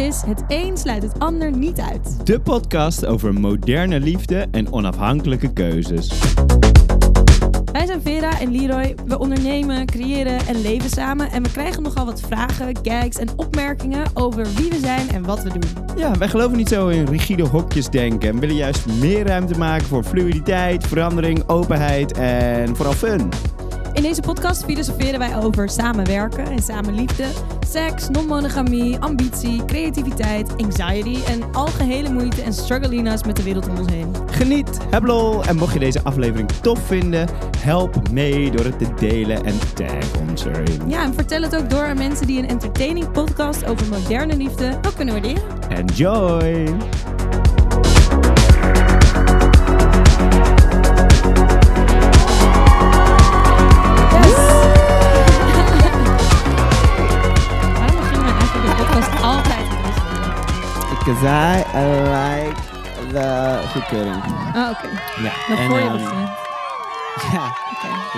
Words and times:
is 0.00 0.22
Het 0.26 0.44
een 0.48 0.76
sluit 0.76 1.02
het 1.02 1.18
ander 1.18 1.56
niet 1.56 1.80
uit. 1.80 2.26
De 2.26 2.40
podcast 2.40 3.06
over 3.06 3.34
moderne 3.34 4.00
liefde 4.00 4.46
en 4.50 4.72
onafhankelijke 4.72 5.52
keuzes. 5.52 6.08
Wij 7.72 7.86
zijn 7.86 8.02
Vera 8.02 8.40
en 8.40 8.52
Leroy. 8.52 8.94
We 9.06 9.18
ondernemen, 9.18 9.86
creëren 9.86 10.46
en 10.46 10.60
leven 10.60 10.90
samen. 10.90 11.30
En 11.30 11.42
we 11.42 11.50
krijgen 11.50 11.82
nogal 11.82 12.04
wat 12.04 12.20
vragen, 12.20 12.76
gags 12.82 13.16
en 13.16 13.28
opmerkingen 13.36 14.06
over 14.14 14.46
wie 14.56 14.70
we 14.70 14.78
zijn 14.78 15.08
en 15.08 15.24
wat 15.24 15.42
we 15.42 15.48
doen. 15.48 15.70
Ja, 15.96 16.18
wij 16.18 16.28
geloven 16.28 16.56
niet 16.56 16.68
zo 16.68 16.88
in 16.88 17.06
rigide 17.06 17.46
hokjes 17.46 17.88
denken 17.88 18.28
en 18.28 18.38
willen 18.38 18.56
juist 18.56 18.86
meer 18.86 19.26
ruimte 19.26 19.58
maken 19.58 19.86
voor 19.86 20.04
fluiditeit, 20.04 20.86
verandering, 20.86 21.48
openheid 21.48 22.12
en 22.12 22.76
vooral 22.76 22.94
fun. 22.94 23.28
In 24.00 24.06
deze 24.06 24.20
podcast 24.20 24.64
filosoferen 24.64 25.18
wij 25.18 25.36
over 25.36 25.68
samenwerken 25.68 26.46
en 26.46 26.62
samenliefde, 26.62 27.24
seks, 27.68 28.08
non-monogamie, 28.08 28.98
ambitie, 28.98 29.64
creativiteit, 29.64 30.62
anxiety 30.62 31.24
en 31.24 31.52
algehele 31.52 32.10
moeite 32.10 32.42
en 32.42 32.52
struggelina's 32.52 33.24
met 33.24 33.36
de 33.36 33.42
wereld 33.42 33.68
om 33.68 33.78
ons 33.78 33.90
heen. 33.90 34.14
Geniet, 34.30 34.78
heb 34.90 35.04
lol 35.04 35.44
en 35.44 35.56
mocht 35.56 35.72
je 35.72 35.78
deze 35.78 36.02
aflevering 36.02 36.50
tof 36.50 36.86
vinden, 36.86 37.28
help 37.58 38.10
mee 38.10 38.50
door 38.50 38.64
het 38.64 38.78
te 38.78 38.94
delen 38.94 39.44
en 39.44 39.58
tag 39.74 40.20
ons 40.28 40.44
erin. 40.44 40.88
Ja, 40.88 41.02
en 41.02 41.14
vertel 41.14 41.42
het 41.42 41.56
ook 41.56 41.70
door 41.70 41.84
aan 41.84 41.98
mensen 41.98 42.26
die 42.26 42.38
een 42.38 42.48
entertaining 42.48 43.10
podcast 43.10 43.64
over 43.64 43.88
moderne 43.88 44.36
liefde 44.36 44.78
ook 44.86 44.94
kunnen 44.94 45.14
waarderen. 45.14 45.42
Enjoy! 45.68 46.76
Because 61.10 61.26
I 61.26 61.56
like 62.16 62.60
the 63.12 63.62
goedkeuring. 63.72 64.22
Ah, 64.54 64.70
oké. 64.70 64.88
Ja, 65.22 65.32
en, 65.56 65.70
je 65.70 65.78
ehm. 65.78 65.98
Ja, 67.32 67.56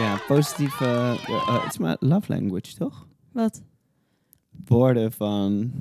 ja 0.03 0.21
positief. 0.27 0.81
eh, 0.81 1.11
eh, 1.11 1.63
Het 1.63 1.73
is 1.73 1.79
maar 1.79 1.97
love 2.01 2.25
language, 2.33 2.75
toch? 2.75 3.07
Wat? 3.33 3.63
Woorden 4.67 5.13
van 5.13 5.73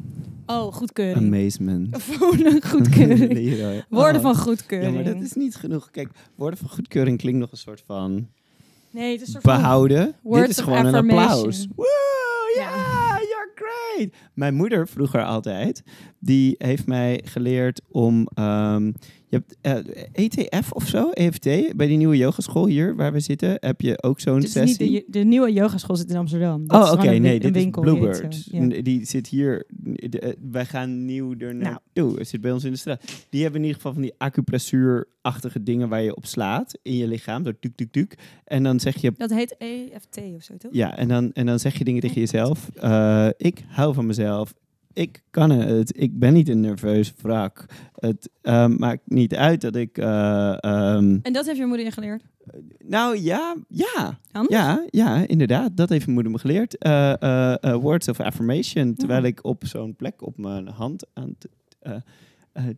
Oh, 0.46 0.74
goedkeuring. 0.74 1.26
amazement. 1.34 1.98
Goedkeuring. 2.72 3.34
Leroy. 3.40 3.86
Woorden 3.90 4.16
Oh. 4.16 4.22
van 4.22 4.34
Ja, 4.36 4.40
goedkeuring. 4.42 4.94
maar 4.96 5.04
dat 5.04 5.22
is 5.22 5.34
niet 5.34 5.56
genoeg. 5.56 5.90
Kijk, 5.92 6.10
woorden 6.36 6.60
van 6.60 6.70
goedkeuring 6.70 7.18
klinkt 7.18 7.40
nog 7.40 7.52
een 7.52 7.58
soort 7.58 7.84
van 7.86 8.28
Nee, 8.92 9.12
het 9.12 9.22
is 9.22 9.28
een 9.28 9.34
soort 9.34 9.44
van... 9.44 9.56
behouden. 9.56 10.16
Dit 10.24 10.50
is 10.50 10.60
gewoon 10.60 10.86
een 10.86 10.96
applaus. 10.96 11.68
Woo, 11.76 11.86
ja, 12.56 12.70
you're 13.20 13.52
great. 13.56 14.10
Mijn 14.34 14.54
moeder 14.56 14.88
vroeger 14.88 15.24
altijd, 15.24 15.84
die 16.24 16.56
heeft 16.58 16.88
mij 16.88 17.22
geleerd 17.26 17.82
om... 17.88 18.28
ehm, 18.34 18.92
je 19.32 19.38
hebt 19.38 19.58
eh, 19.62 20.26
ETF 20.26 20.72
of 20.72 20.88
zo, 20.88 21.10
EFT, 21.10 21.44
bij 21.76 21.88
die 21.88 21.98
nieuwe 21.98 22.18
yogaschool 22.18 22.66
hier 22.66 22.96
waar 22.96 23.14
we 23.14 23.20
zitten, 23.20 23.58
heb 23.60 23.82
je 23.82 24.04
ook 24.04 24.20
zo'n 24.20 24.38
is 24.38 24.44
niet 24.44 24.52
sessie. 24.52 24.92
de, 24.92 25.06
de 25.08 25.20
nieuwe 25.20 25.52
yogaschool 25.54 25.96
zit 25.96 26.10
in 26.10 26.16
Amsterdam. 26.16 26.68
Dat 26.68 26.84
Oh, 26.88 26.92
oké, 26.92 27.08
een 27.12 27.22
nee, 27.22 27.40
dit 27.40 27.56
is 27.56 27.62
winkel, 27.62 27.82
Bluebird. 27.82 28.46
ja. 28.52 28.62
N- 28.64 28.82
Die 28.84 29.06
zit 29.06 29.28
hier. 29.28 29.66
de- 29.70 30.20
eh, 30.20 30.34
wij 30.52 30.66
gaan 30.66 31.06
nieuw 31.06 31.32
er 31.38 31.56
Nou. 31.56 31.78
naartoe. 31.94 32.18
Het 32.18 32.28
zit 32.28 32.42
bij 32.42 32.52
ons 32.52 32.64
in 32.64 32.72
de 32.72 32.78
straat. 32.78 33.26
Die 33.30 33.42
hebben 33.42 33.60
in 33.62 33.66
ieder 33.68 33.76
geval 33.82 33.94
van 33.94 34.02
die 34.02 34.14
acupressuur-achtige 34.18 35.64
dingen 35.64 35.90
waar 35.90 36.02
je 36.02 36.16
op 36.16 36.26
slaat 36.26 36.78
in 36.82 36.96
je 36.98 37.08
lichaam. 37.08 37.44
Zo 37.46 37.52
tuk, 37.60 37.76
tuk, 37.76 37.92
tuk. 37.92 38.16
En 38.46 38.64
dan 38.64 38.80
zeg 38.80 39.02
je. 39.02 39.14
Dat 39.18 39.30
heet 39.34 39.56
EFT 39.58 40.18
of 40.36 40.44
zo, 40.44 40.58
toch? 40.58 40.72
Ja, 40.74 40.98
en 40.98 41.08
dan, 41.08 41.32
en 41.34 41.46
dan 41.46 41.60
zeg 41.60 41.78
je 41.78 41.84
dingen 41.84 42.02
tegen 42.02 42.20
jezelf. 42.20 42.70
eh, 42.76 43.28
ik 43.38 43.64
hou 43.68 43.94
van 43.94 44.06
mezelf. 44.06 44.54
Ik 44.94 45.24
kan 45.30 45.50
het. 45.50 45.98
Ik 46.00 46.20
ben 46.20 46.34
niet 46.34 46.50
een 46.50 46.60
nerveus 46.60 47.14
wrak. 47.22 47.66
Het 47.96 48.30
eh, 48.42 48.68
maakt 48.68 49.02
niet 49.06 49.36
uit 49.36 49.62
dat 49.62 49.76
ik. 49.76 49.98
eh, 49.98 50.64
ehm, 50.64 51.18
En 51.22 51.34
dat 51.34 51.46
heeft 51.46 51.58
je 51.58 51.66
moeder 51.66 51.86
je 51.86 51.92
geleerd? 51.92 52.24
nou 52.80 53.18
ja, 53.20 53.56
ja. 53.68 54.20
Anders? 54.32 54.56
Ja, 54.56 54.86
ja, 54.90 55.28
inderdaad. 55.28 55.78
Dat 55.78 55.90
heeft 55.90 56.02
mijn 56.06 56.14
moeder 56.14 56.32
me 56.32 56.40
geleerd. 56.40 56.78
Eh, 56.78 57.76
words 57.82 58.08
of 58.08 58.20
affirmation. 58.20 58.94
Terwijl 58.96 59.22
Ja. 59.22 59.28
ik 59.28 59.44
op 59.46 59.66
zo'n 59.66 59.96
plek 59.96 60.22
op 60.26 60.38
mijn 60.38 60.68
hand 60.68 61.06
aan 61.14 61.36
het 61.40 62.02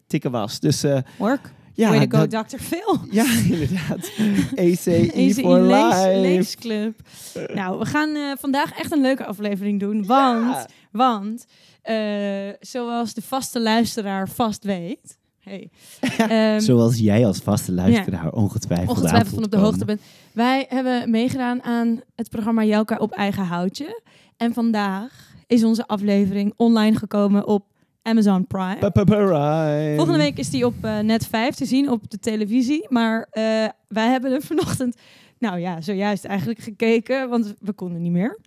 tikken 0.08 0.32
was. 0.32 0.60
Dus 0.60 0.84
eh, 0.84 0.98
Work. 1.18 1.52
ja, 1.74 1.90
Way 1.90 2.08
to 2.08 2.18
go, 2.20 2.28
dat- 2.28 2.50
Dr. 2.50 2.58
Phil. 2.58 3.00
ja, 3.20 3.26
inderdaad. 3.50 4.12
ACE 4.66 5.12
ACE 5.16 5.42
for 5.42 5.60
Lees- 5.62 5.96
life. 5.96 6.20
Leesclub. 6.20 7.00
Nou, 7.54 7.80
we 7.80 7.86
gaan 7.86 8.16
eh, 8.16 8.32
vandaag 8.40 8.72
echt 8.80 8.92
een 8.92 9.02
leuke 9.02 9.26
aflevering 9.26 9.80
doen. 9.80 10.06
Want, 10.06 10.46
Ja. 10.54 10.68
want 10.92 11.46
eh, 11.82 11.96
zoals 12.60 13.14
de 13.14 13.22
vaste 13.22 13.62
luisteraar 13.62 14.30
vast 14.30 14.64
weet... 14.64 15.22
Hey, 15.40 15.70
ehm, 16.18 16.60
Zoals 16.60 16.98
jij 17.00 17.26
als 17.26 17.38
vaste 17.38 17.72
luisteraar 17.72 18.32
ongetwijfeld, 18.32 18.90
ongetwijfeld 18.90 19.28
aan 19.30 19.34
van 19.36 19.44
op 19.44 19.52
de 19.52 19.58
hoogte 19.58 19.86
bent. 19.86 20.02
Wij 20.32 20.66
hebben 20.70 21.10
meegedaan 21.10 21.64
aan 21.64 22.02
het 22.16 22.30
programma 22.30 22.64
Jelka 22.64 22.96
op 22.98 23.12
eigen 23.12 23.44
houtje. 23.46 24.02
En 24.38 24.54
vandaag 24.54 25.32
is 25.48 25.64
onze 25.64 25.88
aflevering 25.88 26.54
online 26.58 26.98
gekomen 26.98 27.48
op 27.48 27.66
Amazon 28.04 28.48
Prime. 28.48 28.78
Volgende 29.96 30.18
week 30.20 30.38
is 30.38 30.50
die 30.50 30.66
op 30.66 30.74
eh, 30.82 31.00
net 31.00 31.28
5 31.28 31.56
te 31.56 31.66
zien 31.66 31.90
op 31.90 32.10
de 32.10 32.20
televisie. 32.20 32.86
Maar 32.90 33.28
eh, 33.32 33.44
wij 33.88 34.08
hebben 34.10 34.32
er 34.32 34.42
vanochtend, 34.52 34.96
nou 35.40 35.60
ja, 35.60 35.82
zojuist 35.82 36.26
eigenlijk 36.26 36.60
gekeken, 36.60 37.30
want 37.30 37.54
we 37.60 37.74
konden 37.74 38.02
niet 38.02 38.12
meer. 38.12 38.40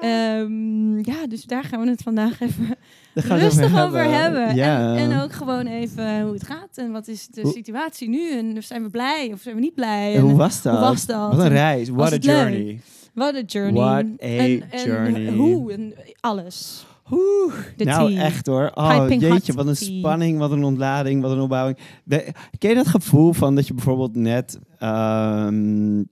Ehm, 0.00 0.98
ja, 0.98 1.26
dus 1.28 1.44
daar 1.44 1.64
gaan 1.64 1.80
we 1.80 1.88
het 1.90 2.02
vandaag 2.02 2.40
even 2.40 2.76
rustig 3.14 3.82
over 3.84 4.04
hebben. 4.04 4.54
Ja. 4.54 4.96
En, 4.96 5.10
en 5.10 5.20
ook 5.22 5.32
gewoon 5.32 5.66
even 5.66 6.22
hoe 6.22 6.32
het 6.32 6.46
gaat 6.46 6.68
en 6.74 6.90
wat 6.92 7.08
is 7.08 7.26
de 7.26 7.40
Hoe- 7.40 7.52
situatie 7.52 8.08
nu 8.08 8.30
en 8.38 8.62
zijn 8.62 8.82
we 8.82 8.90
blij 8.90 9.30
of 9.32 9.40
zijn 9.40 9.54
we 9.54 9.60
niet 9.60 9.74
blij. 9.74 10.10
En 10.12 10.16
En 10.16 10.22
hoe 10.22 10.36
was 10.36 10.62
dat? 10.62 10.72
hoe 10.72 10.82
was 10.82 11.06
dat? 11.06 11.28
Wat 11.34 11.38
een 11.38 11.44
En 11.44 11.48
reis. 11.52 11.88
What 11.88 12.06
a 12.06 12.10
leuk? 12.10 12.22
journey. 12.24 12.80
What 13.14 13.34
a 13.34 13.40
journey. 13.46 13.72
What 13.82 14.04
a 14.04 14.26
en, 14.26 14.70
en 14.70 14.84
journey. 14.84 15.32
hoe 15.32 15.72
en 15.72 15.94
alles. 16.20 16.86
Oeh, 17.10 17.54
De 17.76 17.84
nou 17.84 18.12
tea. 18.14 18.22
echt 18.22 18.46
hoor. 18.46 18.70
Oh 18.74 18.98
Piping 19.00 19.22
jeetje, 19.22 19.52
wat 19.52 19.66
een 19.66 19.74
tea. 19.74 19.98
spanning, 19.98 20.38
wat 20.38 20.50
een 20.50 20.64
ontlading, 20.64 21.22
wat 21.22 21.30
een 21.30 21.40
opbouwing. 21.40 21.78
De- 22.04 22.32
ken 22.58 22.68
je 22.70 22.76
dat 22.76 22.86
gevoel 22.86 23.32
van 23.32 23.54
dat 23.54 23.66
je 23.66 23.74
bijvoorbeeld 23.74 24.16
net 24.16 24.58
ehm, 24.78 26.02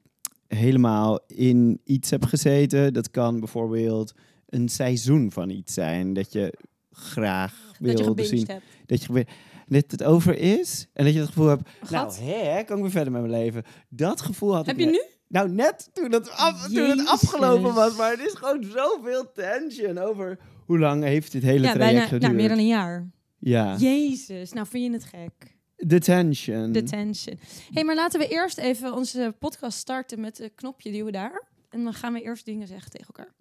helemaal 0.49 1.21
in 1.27 1.81
iets 1.85 2.11
hebt 2.11 2.27
gezeten? 2.27 2.93
Dat 2.93 3.11
kan 3.11 3.39
bijvoorbeeld 3.41 4.13
een 4.49 4.69
seizoen 4.69 5.31
van 5.33 5.51
iets 5.51 5.75
zijn 5.75 6.13
dat 6.13 6.33
je 6.33 6.59
graag 6.91 7.55
gebinged 7.73 8.27
zien. 8.29 8.47
hebt. 8.47 8.65
Dat 8.87 9.03
je 9.03 9.27
dat 9.67 9.91
het 9.91 10.03
over 10.05 10.39
is 10.39 10.87
en 10.93 11.05
dat 11.05 11.13
je 11.15 11.19
het 11.21 11.29
gevoel 11.29 11.47
hebt, 11.47 11.69
nou 11.91 12.13
hè, 12.15 12.63
kan 12.63 12.77
ik 12.77 12.83
weer 12.83 12.91
verder 12.93 13.13
met 13.13 13.21
mijn 13.23 13.33
leven. 13.43 13.63
Dat 13.89 14.21
gevoel 14.21 14.55
had 14.55 14.67
Heb 14.67 14.75
ik 14.79 14.81
je 14.81 14.87
net. 14.91 14.95
nu? 14.95 15.11
Nou, 15.29 15.49
net 15.51 15.91
toen 15.93 16.13
het, 16.13 16.31
af, 16.31 16.69
toen 16.69 16.89
het 16.91 17.07
afgelopen 17.07 17.75
was. 17.75 17.97
Maar 17.97 18.11
het 18.11 18.21
is 18.21 18.33
gewoon 18.35 18.65
zoveel 18.65 19.33
tension 19.33 19.99
over 19.99 20.39
hoe 20.73 20.81
lang 20.81 21.03
heeft 21.03 21.33
dit 21.33 21.43
hele 21.43 21.65
Ja, 21.67 21.73
traject 21.73 21.79
bijna 21.93 22.01
geduurd. 22.05 22.23
nou, 22.23 22.35
meer 22.35 22.49
dan 22.49 22.59
een 22.59 22.67
jaar. 22.67 23.11
Ja, 23.39 23.77
Jezus, 23.77 24.53
nou 24.53 24.67
vind 24.67 24.85
je 24.85 24.93
het 24.93 25.05
gek. 25.05 25.57
de 25.77 25.99
tension. 26.01 26.73
De 26.73 26.83
tension. 26.83 27.39
hey, 27.73 27.85
maar 27.85 27.95
laten 27.95 28.21
we 28.21 28.29
eerst 28.29 28.59
even 28.59 28.95
onze 28.95 29.35
podcast 29.39 29.79
starten 29.79 30.21
met 30.21 30.41
een 30.41 30.55
knopje 30.55 30.93
duwen 30.93 31.13
daar. 31.13 31.43
En 31.71 31.85
dan 31.85 31.95
gaan 31.95 32.13
we 32.13 32.23
eerst 32.23 32.45
dingen 32.45 32.67
zeggen 32.67 32.91
tegen 32.91 33.07
elkaar. 33.07 33.35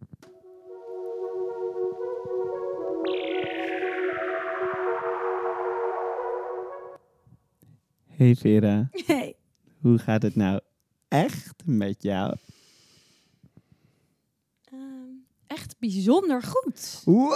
Hey 8.06 8.36
Vera, 8.36 8.90
Hey. 9.06 9.36
hoe 9.80 9.98
gaat 9.98 10.22
het 10.22 10.36
nou 10.36 10.60
echt 11.08 11.64
met 11.66 12.04
jou? 12.04 12.36
Ehm, 14.72 15.10
echt 15.48 15.71
bijzonder 15.82 16.44
goed. 16.44 17.02
Wow, 17.06 17.34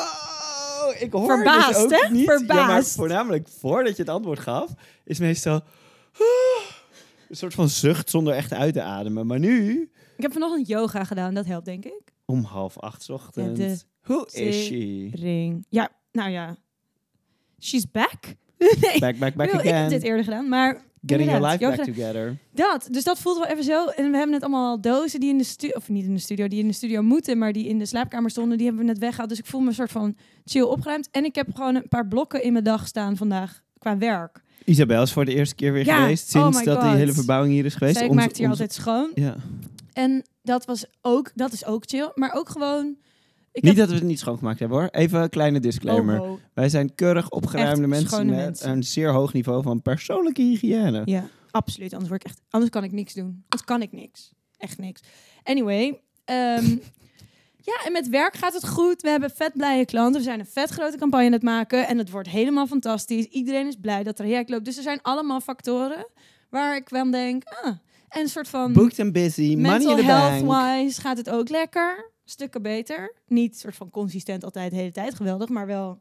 ik 1.00 1.12
hoor 1.12 1.26
Verbaasd, 1.36 1.68
dus 1.74 1.84
ook 1.84 2.02
hè? 2.02 2.09
niet. 2.12 2.26
Ja, 2.26 2.26
maar 2.28 2.38
Verbaasd. 2.38 2.96
voornamelijk 2.96 3.47
voordat 3.59 3.96
je 3.96 4.02
het 4.02 4.12
antwoord 4.12 4.40
gaf, 4.40 4.72
is 5.03 5.20
meestal 5.20 5.62
een 7.30 7.36
soort 7.36 7.53
van 7.53 7.70
zucht 7.70 8.09
zonder 8.09 8.34
echt 8.34 8.53
uit 8.53 8.74
te 8.74 8.82
ademen. 8.82 9.26
Maar 9.28 9.40
nu, 9.40 9.90
Ik 10.18 10.22
heb 10.24 10.32
vanochtend 10.34 10.68
yoga 10.68 11.03
gedaan, 11.03 11.34
dat 11.34 11.46
helpt 11.46 11.66
denk 11.66 11.86
ik. 11.86 12.02
om 12.26 12.44
half 12.44 12.80
acht 12.80 13.03
's 13.03 13.09
ochtends, 13.09 13.59
de 13.59 13.78
hoe 14.02 14.28
is 14.32 14.66
she? 14.66 15.09
Ring. 15.14 15.66
Ja, 15.70 15.90
nou 16.12 16.30
ja. 16.30 16.58
She's 17.59 17.91
back. 17.91 18.20
nee, 18.58 19.00
Back, 19.00 19.18
back, 19.20 19.34
back 19.36 19.48
ik, 19.48 19.53
ik 19.53 19.62
heb 19.64 19.74
again. 19.74 19.90
dit 19.90 20.03
eerder 20.03 20.24
gedaan, 20.24 20.50
maar 20.50 20.84
Getting 21.05 21.29
your 21.29 21.46
life 21.46 21.57
back 21.57 21.84
together. 21.84 22.37
Dat, 22.52 22.87
dus 22.91 23.03
dat 23.03 23.19
voelt 23.19 23.37
wel 23.37 23.47
even 23.47 23.63
zo. 23.63 23.85
En 23.85 24.11
we 24.11 24.17
hebben 24.17 24.29
net 24.29 24.41
allemaal 24.41 24.81
dozen 24.81 25.19
die 25.19 25.29
in 25.29 25.37
de 25.37 25.43
studio, 25.43 25.75
of 25.75 25.90
niet 25.90 26.05
in 26.05 26.13
de 26.13 26.19
studio, 26.19 26.47
die 26.47 26.59
in 26.59 26.67
de 26.67 26.73
studio 26.73 27.02
moeten, 27.02 27.37
maar 27.37 27.53
die 27.53 27.67
in 27.67 27.79
de 27.79 27.85
slaapkamer 27.85 28.29
stonden, 28.29 28.57
die 28.57 28.67
hebben 28.67 28.85
we 28.85 28.91
net 28.91 28.99
weggehaald. 28.99 29.29
Dus 29.29 29.40
ik 29.40 29.46
voel 29.46 29.61
me 29.61 29.67
een 29.67 29.73
soort 29.73 29.91
van 29.91 30.16
chill 30.46 30.61
opgeruimd. 30.61 31.07
En 31.11 31.25
ik 31.25 31.35
heb 31.35 31.47
gewoon 31.53 31.75
een 31.75 31.87
paar 31.87 32.07
blokken 32.07 32.43
in 32.43 32.52
mijn 32.52 32.63
dag 32.63 32.87
staan 32.87 33.17
vandaag 33.17 33.61
qua 33.79 33.97
werk. 33.97 34.43
Isabel 34.66 35.02
is 35.02 35.11
voor 35.13 35.25
de 35.25 35.34
eerste 35.35 35.55
keer 35.55 35.73
weer 35.73 35.85
Ja, 35.85 36.02
geweest 36.02 36.35
oh 36.35 36.41
sinds 36.41 36.63
dat 36.63 36.81
die 36.81 36.90
hele 36.90 37.13
verbouwing 37.13 37.53
hier 37.53 37.66
is 37.66 37.75
geweest. 37.75 37.97
Zij 37.97 38.07
Ons- 38.07 38.16
maakt 38.16 38.37
hier 38.37 38.49
altijd 38.49 38.73
schoon. 38.73 39.11
Ja. 39.16 39.35
En 39.93 40.23
dat 40.43 40.66
was 40.66 40.85
ook, 41.02 41.31
dat 41.35 41.53
is 41.53 41.66
ook 41.66 41.84
chill. 41.85 42.11
Maar 42.16 42.34
ook 42.34 42.49
gewoon 42.49 42.96
Ik 43.55 43.61
Niet 43.63 43.72
heb- 43.72 43.75
dat 43.81 43.90
we 43.90 43.96
het 43.96 44.03
niet 44.03 44.19
schoongemaakt 44.19 44.59
hebben 44.59 44.78
hoor. 44.78 44.87
Even 44.91 45.22
een 45.22 45.29
kleine 45.29 45.59
disclaimer. 45.59 46.22
Oh, 46.22 46.31
oh. 46.31 46.40
Wij 46.53 46.69
zijn 46.69 46.96
keurig 46.96 47.29
opgeruimde 47.29 47.81
Echt 47.81 47.90
mensen 47.90 48.25
met 48.25 48.35
mensen. 48.35 48.69
een 48.72 48.84
zeer 48.84 49.11
hoog 49.11 49.34
niveau 49.34 49.63
van 49.63 49.81
persoonlijke 49.81 50.41
hygiëne. 50.41 51.02
Ja, 51.05 51.28
absoluut. 51.52 51.91
Anders, 51.93 52.09
word 52.09 52.23
ik 52.23 52.29
echt, 52.29 52.41
anders 52.49 52.72
kan 52.72 52.84
ik 52.84 52.91
niks 52.91 53.13
doen. 53.13 53.25
Anders 53.25 53.63
kan 53.66 53.81
ik 53.81 53.91
niks. 53.91 54.34
Echt 54.57 54.78
niks. 54.78 55.02
Anyway. 55.43 56.02
ehm, 56.25 56.66
ja, 57.69 57.81
en 57.85 57.91
met 57.91 58.09
werk 58.09 58.35
gaat 58.35 58.53
het 58.53 58.67
goed. 58.67 59.02
We 59.02 59.09
hebben 59.09 59.29
vet 59.29 59.53
blije 59.53 59.85
klanten. 59.85 60.17
We 60.22 60.28
zijn 60.28 60.40
een 60.40 60.46
vet 60.46 60.69
grote 60.69 60.97
campagne 60.97 61.25
aan 61.25 61.31
het 61.31 61.43
maken. 61.43 61.87
En 61.87 61.97
het 61.97 62.09
wordt 62.09 62.29
helemaal 62.29 62.67
fantastisch. 62.67 63.25
Iedereen 63.25 63.67
is 63.67 63.75
blij 63.81 63.97
dat 63.97 64.05
het 64.05 64.16
traject 64.16 64.49
loopt. 64.49 64.66
Dus 64.66 64.78
er 64.78 64.84
zijn 64.84 64.99
allemaal 65.02 65.41
factoren 65.41 66.07
waar 66.49 66.75
ik 66.75 66.90
wel 66.90 67.11
denk... 67.11 67.43
Ah, 67.43 67.67
en 68.09 68.22
een 68.22 68.29
soort 68.29 68.47
van... 68.47 68.73
Booked 68.73 68.99
and 68.99 69.13
busy, 69.13 69.55
money 69.55 69.73
in 69.75 69.79
the 69.81 70.03
bank. 70.03 70.07
health-wise 70.07 71.02
gaat 71.02 71.17
het 71.17 71.29
ook 71.29 71.49
lekker. 71.49 72.13
Stukken 72.26 72.62
beter. 72.62 73.14
Niet 73.28 73.60
soort 73.60 73.76
van 73.76 73.90
consistent 73.90 74.44
altijd 74.44 74.72
de 74.72 74.78
hele 74.78 74.92
tijd 74.92 75.16
geweldig, 75.16 75.50
maar 75.50 75.68
wel 75.68 76.00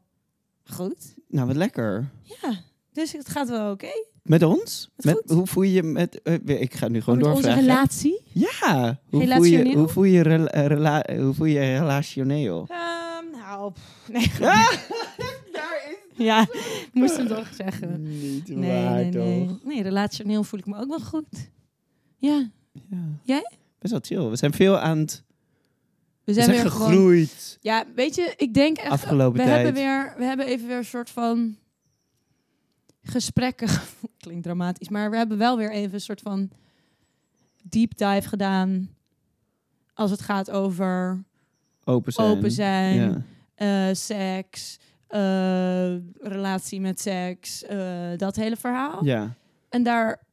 goed. 0.63 1.13
Nou, 1.27 1.47
wat 1.47 1.55
lekker. 1.55 2.09
Ja, 2.23 2.59
dus 2.91 3.11
het 3.11 3.27
gaat 3.29 3.49
wel 3.49 3.71
oké. 3.71 3.87
Met 4.23 4.43
ons? 4.43 4.89
Met 4.97 5.21
hoe 5.27 5.47
voel 5.47 5.63
je 5.63 5.83
met... 5.83 6.21
eh, 6.21 6.61
ik 6.61 6.73
ga 6.73 6.87
nu 6.87 7.01
gewoon 7.01 7.19
Met 7.19 7.27
onze 7.27 7.41
doorvragen. 7.41 7.67
relatie. 7.69 8.21
Ja. 8.31 8.99
Hoe 9.09 9.09
voel 9.09 9.19
je, 9.19 9.25
Relationeel? 9.25 9.77
hoe 9.77 9.87
voel 9.87 10.03
je, 10.03 10.21
rela- 10.21 10.47
eh, 10.51 10.65
rela- 10.65 11.05
hoe 11.17 11.33
voel 11.33 11.45
je 11.47 11.59
relationeel? 11.59 12.67
Ehm, 12.69 13.31
nou, 13.31 13.71
pff, 13.71 14.09
nee. 14.09 14.31
Ja, 16.17 16.41
ik 16.51 16.89
moest 16.93 17.17
hem 17.17 17.27
toch 17.37 17.53
zeggen. 17.53 18.01
Niet 18.03 18.47
Nee, 18.47 18.83
waar, 18.83 18.93
nee, 18.93 19.11
nee. 19.11 19.47
toch? 19.47 19.63
Nee, 19.63 19.81
relationeel 19.83 20.43
voel 20.43 20.59
ik 20.59 20.65
me 20.65 20.77
ook 20.77 20.87
wel 20.87 20.99
goed. 20.99 21.49
Ja, 22.17 22.49
Ja. 22.89 22.97
Jij? 23.23 23.51
Best 23.79 23.91
wel 23.93 24.01
chill. 24.03 24.29
We 24.29 24.35
zijn 24.35 24.53
veel 24.53 24.77
aan 24.77 24.97
het... 24.97 25.23
we 26.25 26.33
We 26.33 26.33
zijn, 26.33 26.49
weer 26.49 26.71
gewoon... 26.71 26.87
gegroeid. 26.87 27.57
Ja, 27.61 27.85
weet 27.95 28.15
je, 28.15 28.33
ik 28.37 28.53
denk 28.53 28.77
echt... 28.77 28.91
Afgelopen 28.91 29.39
we 29.39 29.45
tijd. 29.45 29.63
Hebben 29.63 29.73
weer, 29.83 30.13
we 30.17 30.23
hebben 30.23 30.45
even 30.45 30.67
weer 30.67 30.77
een 30.77 30.85
soort 30.85 31.09
van 31.09 31.55
gesprekken... 33.03 33.67
Klinkt 34.17 34.43
dramatisch, 34.43 34.89
maar 34.89 35.09
we 35.09 35.17
hebben 35.17 35.37
wel 35.37 35.57
weer 35.57 35.71
even 35.71 35.93
een 35.93 36.01
soort 36.01 36.21
van 36.21 36.49
deep 37.63 37.97
dive 37.97 38.27
gedaan... 38.27 38.89
als 39.93 40.11
het 40.11 40.21
gaat 40.21 40.51
over 40.51 41.23
Open 41.83 42.13
zijn. 42.13 42.27
open 42.27 42.51
zijn, 42.51 42.95
Ja. 42.95 43.87
eh, 43.89 43.95
seks, 43.95 44.79
eh, 45.07 45.95
relatie 46.19 46.81
met 46.81 47.01
seks, 47.01 47.63
eh, 47.63 48.17
dat 48.17 48.35
hele 48.35 48.55
verhaal. 48.55 49.05
ja. 49.05 49.35
En 49.69 49.83
daar, 49.83 50.23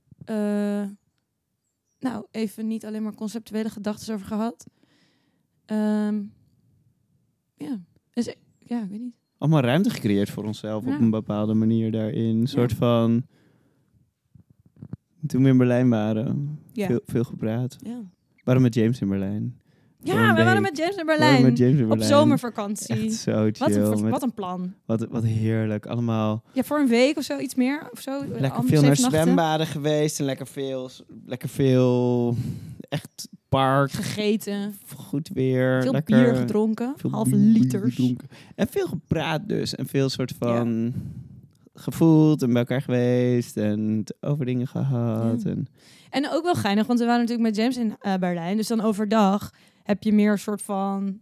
nou, 1.99 2.27
even 2.31 2.67
niet 2.67 2.85
alleen 2.87 3.03
maar 3.03 3.15
conceptuele 3.15 3.71
gedachten 3.71 4.15
over 4.15 4.27
gehad. 4.27 4.67
Ehm, 5.65 6.21
ja, 7.57 7.79
dus, 8.13 8.27
ik- 8.27 8.39
ja, 8.59 8.83
ik 8.83 8.91
weet 8.91 9.01
niet. 9.01 9.15
Allemaal 9.39 9.61
ruimte 9.61 9.91
gecreëerd 9.91 10.31
voor 10.31 10.45
onszelf 10.45 10.85
Ja. 10.85 10.95
op 10.95 11.01
een 11.01 11.11
bepaalde 11.11 11.55
manier 11.55 11.91
daarin. 11.93 12.41
Een 12.41 12.47
soort 12.47 12.73
van... 12.73 13.27
Toen 15.27 15.43
we 15.43 15.49
in 15.49 15.57
Berlijn 15.59 15.89
waren, 15.89 16.59
Ja, 16.73 16.87
veel, 16.87 17.01
veel 17.05 17.25
gepraat. 17.25 17.77
ja. 17.81 18.01
Waren 18.45 18.63
met 18.63 18.75
James 18.75 19.01
in 19.01 19.09
Berlijn. 19.09 19.61
Ja 20.05 20.35
we 20.35 20.45
waren 20.45 20.63
met 20.63 20.77
James 20.77 20.97
in 20.97 21.07
Berlijn. 21.07 21.43
met 21.43 21.59
James 21.59 21.77
in 21.77 21.83
Op 21.83 21.89
Berlijn. 21.89 22.11
zomervakantie. 22.11 22.95
Echt 23.05 23.13
zo 23.13 23.49
chill. 23.53 23.81
Wat 23.81 24.01
een, 24.01 24.11
wat 24.11 24.23
een 24.23 24.35
plan. 24.35 24.75
wat, 24.87 25.07
wat 25.11 25.25
heerlijk. 25.25 25.87
Allemaal 25.87 26.43
Ja, 26.53 26.63
voor 26.63 26.79
een 26.79 26.89
week 26.89 27.17
of 27.17 27.25
zo, 27.25 27.39
iets 27.39 27.55
meer 27.55 27.89
of 27.93 28.01
zo. 28.01 28.25
lekker 28.29 28.65
veel 28.65 28.81
naar 28.83 28.91
nachten. 28.91 29.11
zwembaden 29.11 29.67
geweest. 29.67 30.19
En 30.19 30.25
lekker 30.25 30.47
veel, 30.47 30.91
lekker 31.27 31.49
veel 31.49 32.37
echt 32.89 33.29
park. 33.59 33.91
Gegeten, 33.91 34.75
Goed 34.97 35.29
weer. 35.29 35.83
veel 35.83 35.93
lekker, 35.93 36.23
bier 36.23 36.35
gedronken, 36.35 36.95
veel 36.97 37.11
halve 37.11 37.31
bier 37.31 37.39
liters. 37.39 37.95
gedronken. 37.95 38.29
En 38.55 38.69
veel 38.69 38.87
gepraat 38.87 39.49
dus. 39.49 39.75
En 39.75 39.87
veel 39.87 40.09
soort 40.09 40.33
van 40.39 40.95
gevoeld 41.75 42.43
en 42.43 42.49
bij 42.49 42.59
elkaar 42.59 42.83
geweest. 42.83 43.57
En 43.57 44.05
over 44.21 44.45
dingen 44.45 44.67
gehad. 44.67 45.43
Ja. 45.43 45.51
En, 45.51 45.67
En 46.11 46.31
ook 46.31 46.43
wel 46.45 46.55
geinig, 46.55 46.87
want 46.87 46.99
we 46.99 47.05
waren 47.05 47.21
natuurlijk 47.21 47.49
met 47.49 47.57
James 47.57 47.77
in 47.77 47.97
eh, 48.01 48.15
Berlijn. 48.15 48.57
Dus 48.57 48.67
dan 48.67 48.81
overdag 48.81 49.51
heb 49.83 50.03
je 50.03 50.13
meer 50.13 50.33
een 50.33 50.39
soort 50.39 50.63
van... 50.63 51.19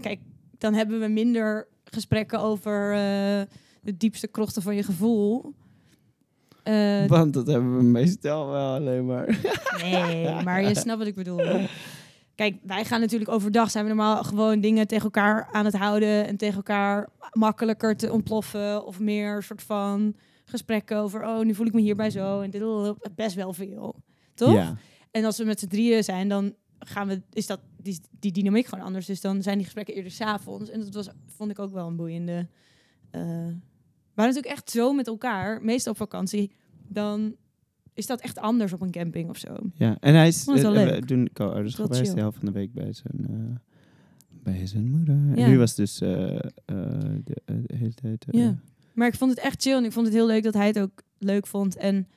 Kijk, 0.00 0.20
dan 0.58 0.74
hebben 0.74 1.00
we 1.00 1.08
minder 1.08 1.68
gesprekken 1.84 2.40
over 2.40 2.92
eh, 2.92 3.42
de 3.80 3.96
diepste 3.96 4.28
krochten 4.28 4.62
van 4.62 4.76
je 4.76 4.82
gevoel. 4.82 5.54
Eh, 6.64 7.06
want 7.06 7.32
dat 7.32 7.46
hebben 7.46 7.76
we 7.76 7.82
meestal 7.82 8.50
wel 8.50 8.74
alleen 8.74 9.06
maar. 9.06 9.38
nee, 9.82 10.28
maar 10.44 10.62
je 10.62 10.74
snapt 10.74 10.98
wat 10.98 11.06
ik 11.06 11.14
bedoel. 11.14 11.40
Kijk, 12.34 12.56
wij 12.62 12.84
gaan 12.84 13.00
natuurlijk 13.00 13.30
overdag 13.30 13.70
zijn 13.70 13.84
we 13.84 13.90
normaal 13.94 14.24
gewoon 14.24 14.60
dingen 14.60 14.86
tegen 14.86 15.04
elkaar 15.04 15.48
aan 15.52 15.64
het 15.64 15.76
houden 15.76 16.26
en 16.26 16.36
tegen 16.36 16.56
elkaar 16.56 17.08
makkelijker 17.32 17.96
te 17.96 18.12
ontploffen 18.12 18.86
of 18.86 19.00
meer 19.00 19.42
soort 19.42 19.62
van 19.62 20.14
gesprekken 20.44 20.96
over 20.96 21.24
oh 21.24 21.40
nu 21.40 21.54
voel 21.54 21.66
ik 21.66 21.72
me 21.72 21.80
hierbij 21.80 22.10
zo 22.10 22.40
en 22.40 22.50
dit 22.50 22.62
best 23.14 23.34
wel 23.34 23.52
veel, 23.52 23.94
toch? 24.34 24.52
Ja. 24.52 24.76
En 25.10 25.24
als 25.24 25.38
we 25.38 25.44
met 25.44 25.60
z'n 25.60 25.66
drieën 25.66 26.04
zijn, 26.04 26.28
dan 26.28 26.54
gaan 26.78 27.08
we, 27.08 27.22
is 27.32 27.46
dat 27.46 27.60
die, 27.76 28.00
die 28.20 28.32
dynamiek 28.32 28.66
gewoon 28.66 28.84
anders. 28.84 29.06
Dus 29.06 29.20
dan 29.20 29.42
zijn 29.42 29.56
die 29.56 29.64
gesprekken 29.64 29.94
eerder 29.94 30.12
s'avonds. 30.12 30.70
En 30.70 30.80
dat 30.80 30.94
was, 30.94 31.08
vond 31.26 31.50
ik 31.50 31.58
ook 31.58 31.72
wel 31.72 31.86
een 31.86 31.96
boeiende. 31.96 32.48
eh 33.10 33.46
waren 34.14 34.34
natuurlijk 34.34 34.46
echt 34.60 34.70
zo 34.70 34.92
met 34.92 35.06
elkaar, 35.06 35.62
meestal 35.62 35.92
op 35.92 35.98
vakantie. 35.98 36.52
Dan 36.88 37.34
is 37.94 38.06
dat 38.06 38.20
echt 38.20 38.38
anders 38.38 38.72
op 38.72 38.80
een 38.80 38.90
camping 38.90 39.28
of 39.28 39.38
zo. 39.38 39.56
Ja, 39.74 39.96
en 40.00 40.14
hij 40.14 40.28
is 40.28 40.44
wel 40.44 40.54
eh, 40.56 40.62
leuk. 40.84 41.08
geweest 41.88 42.00
chill. 42.06 42.14
de 42.14 42.20
helft 42.20 42.36
van 42.36 42.46
de 42.46 42.52
week 42.52 42.72
bij 42.72 42.92
zijn, 42.92 43.26
eh, 43.30 43.56
bij 44.42 44.66
zijn 44.66 44.90
moeder. 44.90 45.14
Ja. 45.34 45.44
En 45.44 45.50
nu 45.50 45.58
was 45.58 45.74
dus 45.74 46.00
eh, 46.00 46.34
eh, 46.34 46.40
de, 47.24 47.36
eh, 47.44 47.56
de 47.66 47.76
hele 47.76 47.94
tijd... 47.94 48.24
eh, 48.30 48.40
Ja. 48.40 48.56
Maar 48.94 49.06
ik 49.08 49.14
vond 49.14 49.30
het 49.30 49.40
echt 49.40 49.62
chill 49.62 49.76
en 49.76 49.84
ik 49.84 49.92
vond 49.92 50.06
het 50.06 50.14
heel 50.14 50.26
leuk 50.26 50.42
dat 50.42 50.54
hij 50.54 50.66
het 50.66 50.78
ook 50.80 51.02
leuk 51.18 51.46
vond. 51.46 51.76
En 51.76 52.08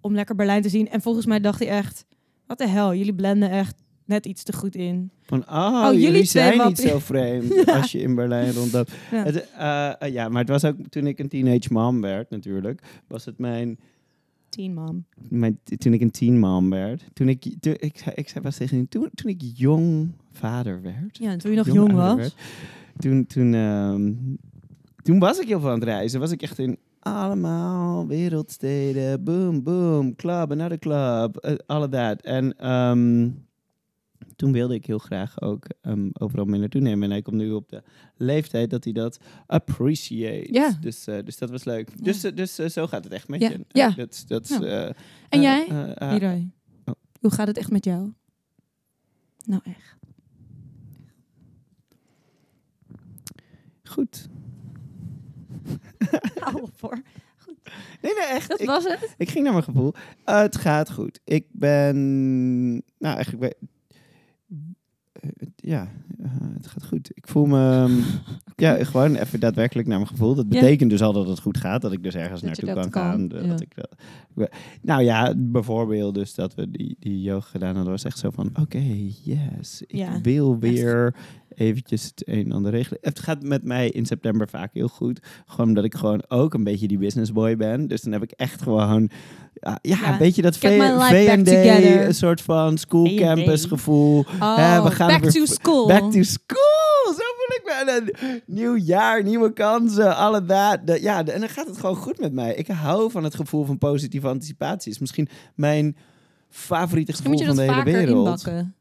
om 0.00 0.14
lekker 0.14 0.34
Berlijn 0.34 0.62
te 0.62 0.68
zien. 0.68 0.88
En 0.88 1.00
volgens 1.00 1.26
mij 1.26 1.40
dacht 1.40 1.58
hij 1.58 1.68
echt, 1.68 2.06
wat 2.46 2.58
de 2.58 2.68
hel, 2.68 2.94
jullie 2.94 3.14
blenden 3.14 3.50
echt 3.50 3.82
net 4.10 4.26
iets 4.26 4.42
te 4.42 4.52
goed 4.52 4.74
in. 4.74 5.10
Van, 5.22 5.44
oh, 5.50 5.84
Oh, 5.88 6.00
jullie, 6.00 6.24
zijn 6.24 6.56
wat- 6.58 6.68
niet 6.68 6.78
zo 6.78 6.98
vreemd 6.98 7.54
Ja. 7.54 7.62
als 7.80 7.92
je 7.92 7.98
in 8.00 8.14
Berlijn 8.14 8.52
rondloopt. 8.52 8.92
Ja. 9.10 9.24
Het, 9.24 9.50
eh, 9.50 10.02
eh, 10.02 10.12
ja, 10.12 10.28
maar 10.28 10.40
het 10.40 10.48
was 10.50 10.64
ook 10.64 10.76
toen 10.88 11.06
ik 11.06 11.18
een 11.18 11.28
teenage 11.28 11.72
mom 11.72 12.00
werd 12.00 12.30
natuurlijk, 12.30 12.82
was 13.06 13.24
het 13.24 13.38
mijn, 13.38 13.78
Teen 14.48 14.74
mom. 14.74 15.04
mijn 15.28 15.58
toen 15.78 15.92
ik 15.92 16.00
een 16.00 16.10
teen 16.10 16.38
mom 16.38 16.70
werd. 16.70 17.04
Toen 17.12 17.28
ik, 17.28 17.54
toen, 17.60 17.74
ik, 17.78 17.98
zei- 17.98 18.14
ik 18.14 18.28
zei 18.28 18.44
was 18.44 18.56
tegen 18.56 18.88
toen, 18.88 19.08
toen 19.14 19.30
ik 19.30 19.40
jong 19.54 20.12
vader 20.32 20.82
werd. 20.82 21.18
Ja, 21.18 21.36
toen 21.36 21.50
je 21.50 21.56
nog 21.56 21.66
jong 21.72 21.92
was. 21.92 22.16
werd, 22.16 22.34
toen, 22.98 23.26
toen, 23.26 23.54
ehm, 23.54 24.12
toen 25.02 25.18
was 25.18 25.38
ik 25.38 25.48
heel 25.48 25.60
veel 25.60 25.68
aan 25.68 25.74
het 25.74 25.84
reizen. 25.88 26.20
Was 26.20 26.30
ik 26.30 26.42
echt 26.42 26.58
in 26.58 26.78
allemaal 27.00 28.06
wereldsteden. 28.06 29.24
Boom, 29.24 29.62
boom. 29.62 30.16
Club, 30.16 30.50
another 30.52 30.78
club. 30.78 31.36
eh, 31.36 31.54
all 31.66 31.82
of 31.82 31.88
that. 31.88 32.20
En 32.22 32.56
ehm, 32.58 33.28
toen 34.40 34.52
wilde 34.52 34.74
ik 34.74 34.86
heel 34.86 34.98
graag 34.98 35.40
ook 35.40 35.66
ehm, 35.80 36.08
overal 36.12 36.44
mee 36.44 36.60
naartoe 36.60 36.80
nemen. 36.80 37.02
En 37.04 37.10
hij 37.10 37.22
komt 37.22 37.36
nu 37.36 37.50
op 37.52 37.68
de 37.68 37.82
leeftijd 38.16 38.70
dat 38.70 38.84
hij 38.84 38.92
dat 38.92 39.18
appreciate. 39.46 40.52
Ja. 40.52 40.70
Dus, 40.80 41.06
eh, 41.06 41.18
dus 41.24 41.38
dat 41.38 41.50
was 41.50 41.64
leuk. 41.64 41.88
Ja. 41.88 41.94
Dus, 42.04 42.24
eh, 42.24 42.34
dus 42.36 42.58
eh, 42.58 42.68
zo 42.68 42.86
gaat 42.86 43.04
het 43.04 43.12
echt 43.12 43.28
met 43.28 43.40
Ja, 43.40 43.48
je. 43.50 43.64
ja. 43.68 43.90
Dat, 43.90 44.24
dat, 44.26 44.48
Ja. 44.48 44.92
En 45.28 45.40
jij, 45.40 45.66
Leroy? 45.98 46.50
oh. 46.84 46.94
Hoe 47.20 47.30
gaat 47.30 47.46
het 47.46 47.56
echt 47.58 47.70
met 47.70 47.84
jou? 47.84 48.12
Nou 49.44 49.60
echt. 49.64 49.98
goed. 53.84 54.28
Hou 56.44 56.62
op 56.62 56.80
hoor. 56.80 57.02
Nee, 58.02 58.12
nee, 58.14 58.24
echt. 58.26 58.48
Dat 58.48 58.60
Ik- 58.60 58.66
was 58.66 58.84
het. 58.84 59.14
Ik 59.16 59.30
ging 59.30 59.44
naar 59.44 59.52
mijn 59.52 59.64
gevoel. 59.64 59.94
Het 60.24 60.56
gaat 60.56 60.90
goed. 60.92 61.20
Ik 61.24 61.46
ben. 61.52 61.96
Nou, 62.74 63.14
eigenlijk. 63.16 63.40
Ben, 63.40 63.68
ja, 65.56 65.88
eh, 66.22 66.30
het 66.54 66.66
gaat 66.66 66.86
goed. 66.86 67.10
Ik 67.14 67.28
voel 67.28 67.46
me. 67.46 67.70
ehm, 67.70 67.92
Ja, 68.56 68.84
gewoon 68.84 69.14
even 69.14 69.40
daadwerkelijk 69.40 69.88
naar 69.88 69.96
mijn 69.96 70.10
gevoel. 70.10 70.34
Dat 70.34 70.46
Ja. 70.48 70.60
betekent 70.60 70.90
dus 70.90 71.02
al 71.02 71.12
dat 71.12 71.28
het 71.28 71.40
goed 71.40 71.56
gaat. 71.58 71.82
Dat 71.82 71.92
ik 71.92 72.02
dus 72.02 72.14
ergens 72.14 72.40
Dat 72.40 72.62
naartoe 72.62 72.90
kan, 72.90 73.02
gaan. 73.02 73.30
ja. 73.42 73.48
dat 73.48 73.60
ik 73.60 73.72
dat, 73.74 74.50
nou 74.82 75.02
ja, 75.02 75.34
bijvoorbeeld 75.36 76.14
dus 76.14 76.34
dat 76.34 76.54
we 76.54 76.70
die, 76.70 76.96
die 76.98 77.22
yoga 77.22 77.46
gedaan 77.46 77.74
hadden. 77.74 77.92
was 77.92 78.04
echt 78.04 78.18
zo 78.18 78.30
van, 78.30 78.50
oké, 78.60 78.82
yes. 79.24 79.82
Ik 79.86 79.96
Ja, 79.96 80.20
wil 80.20 80.58
weer 80.58 81.14
eventjes 81.60 82.04
het 82.04 82.22
een 82.28 82.44
en 82.44 82.52
ander 82.52 82.70
regelen. 82.70 82.98
Het 83.02 83.18
gaat 83.18 83.42
met 83.42 83.62
mij 83.64 83.88
in 83.90 84.06
september 84.06 84.48
vaak 84.48 84.70
heel 84.74 84.88
goed. 84.88 85.20
Gewoon 85.46 85.66
omdat 85.68 85.84
ik 85.84 85.94
gewoon 85.94 86.22
ook 86.28 86.54
een 86.54 86.64
beetje 86.64 86.88
die 86.88 86.98
businessboy 86.98 87.56
ben. 87.56 87.86
Dus 87.88 88.00
dan 88.02 88.12
heb 88.12 88.22
ik 88.22 88.30
echt 88.30 88.62
gewoon... 88.62 89.10
Ja, 89.54 89.78
ja, 89.82 90.12
een 90.12 90.18
beetje 90.18 90.42
dat 90.42 90.56
get 90.56 90.78
my 90.78 90.86
V- 90.86 90.90
life 91.12 91.24
back 91.26 91.38
V&D, 91.38 91.44
together. 91.44 92.06
een 92.06 92.14
soort 92.14 92.40
van 92.40 92.78
school 92.78 93.14
campus 93.14 93.64
gevoel. 93.64 94.18
Oh, 94.40 94.84
we 94.84 94.90
gaan 94.90 95.08
back 95.08 95.20
weer 95.20 95.30
to 95.32 95.44
school. 95.46 95.86
Back 95.86 96.12
to 96.12 96.22
school! 96.22 97.14
Zo 97.14 97.22
voel 97.36 97.56
ik 97.56 97.62
me. 97.64 97.72
En 97.92 97.96
een 98.28 98.40
nieuw 98.46 98.76
jaar, 98.76 99.22
nieuwe 99.22 99.52
kansen, 99.52 100.16
alle 100.16 100.44
dat. 100.44 100.78
De- 100.86 101.02
Ja, 101.02 101.24
en 101.26 101.40
dan 101.40 101.48
gaat 101.48 101.66
het 101.66 101.78
gewoon 101.78 101.96
goed 101.96 102.18
met 102.20 102.32
mij. 102.32 102.54
Ik 102.54 102.66
hou 102.66 103.10
van 103.10 103.24
het 103.24 103.34
gevoel 103.34 103.64
van 103.64 103.78
positieve 103.78 104.28
anticipatie. 104.28 104.92
is 104.92 104.98
misschien 104.98 105.28
mijn 105.54 105.96
favoriete 106.48 107.12
gevoel 107.12 107.38
van 107.38 107.56
de 107.56 107.62
hele 107.62 107.84
wereld. 107.84 108.08
inbakken. 108.46 108.74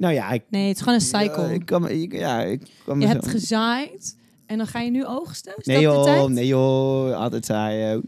Nou 0.00 0.14
ja, 0.14 0.30
ik, 0.30 0.42
Nee, 0.48 0.68
het 0.68 0.76
is 0.76 0.82
gewoon 0.82 0.94
een 0.94 1.04
cycle. 1.04 1.42
Ja, 1.42 1.48
ik 1.48 1.66
kan, 1.66 1.88
ik, 1.88 2.12
ja, 2.12 2.42
ik 2.42 2.62
kan 2.84 3.00
je 3.00 3.06
hebt 3.06 3.28
gezaaid 3.28 4.16
en 4.46 4.58
dan 4.58 4.66
ga 4.66 4.80
je 4.80 4.90
nu 4.90 5.06
oogsten. 5.06 5.54
Is 5.56 5.66
Nee 5.66 5.84
dat 5.84 5.94
de 5.94 6.02
tijd? 6.04 6.20
joh, 6.20 6.28
nee 6.28 6.46
joh, 6.46 7.16
altijd 7.16 7.46
zaaien. 7.46 8.02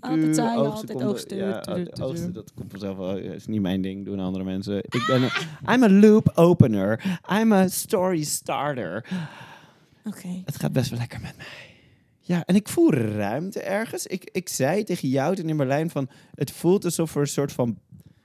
Altijd 0.00 0.34
zaaien, 0.34 0.58
Oogsten 0.58 0.94
altijd 0.94 1.02
oogsten. 1.02 1.36
Ja, 1.36 2.32
dat 2.32 2.52
komt 2.54 2.70
vanzelf 2.70 2.96
wel. 2.96 3.16
Is 3.16 3.46
niet 3.46 3.60
mijn 3.60 3.82
ding, 3.82 4.04
doen 4.04 4.18
andere 4.18 4.44
mensen. 4.44 4.76
Ik 4.76 5.04
ben 5.06 5.22
een, 5.22 5.30
I'm 5.74 5.82
a 5.82 5.90
loop 5.90 6.32
opener. 6.34 7.18
I'm 7.40 7.52
a 7.52 7.68
story 7.68 8.22
starter. 8.22 9.06
Oké. 10.04 10.42
Het 10.44 10.56
gaat 10.56 10.72
best 10.72 10.90
wel 10.90 10.98
lekker 10.98 11.20
met 11.20 11.36
mij. 11.36 11.46
Ja, 12.20 12.42
en 12.44 12.54
ik 12.54 12.68
voel 12.68 12.92
ruimte 12.92 13.60
ergens. 13.60 14.06
Ik, 14.06 14.28
ik 14.32 14.48
zei 14.48 14.84
tegen 14.84 15.08
jou 15.08 15.34
toen 15.34 15.48
in 15.48 15.56
Berlijn 15.56 15.90
van... 15.90 16.08
Het 16.34 16.50
voelt 16.50 16.84
alsof 16.84 17.14
er 17.14 17.20
een 17.20 17.26
soort 17.26 17.52
van... 17.52 17.78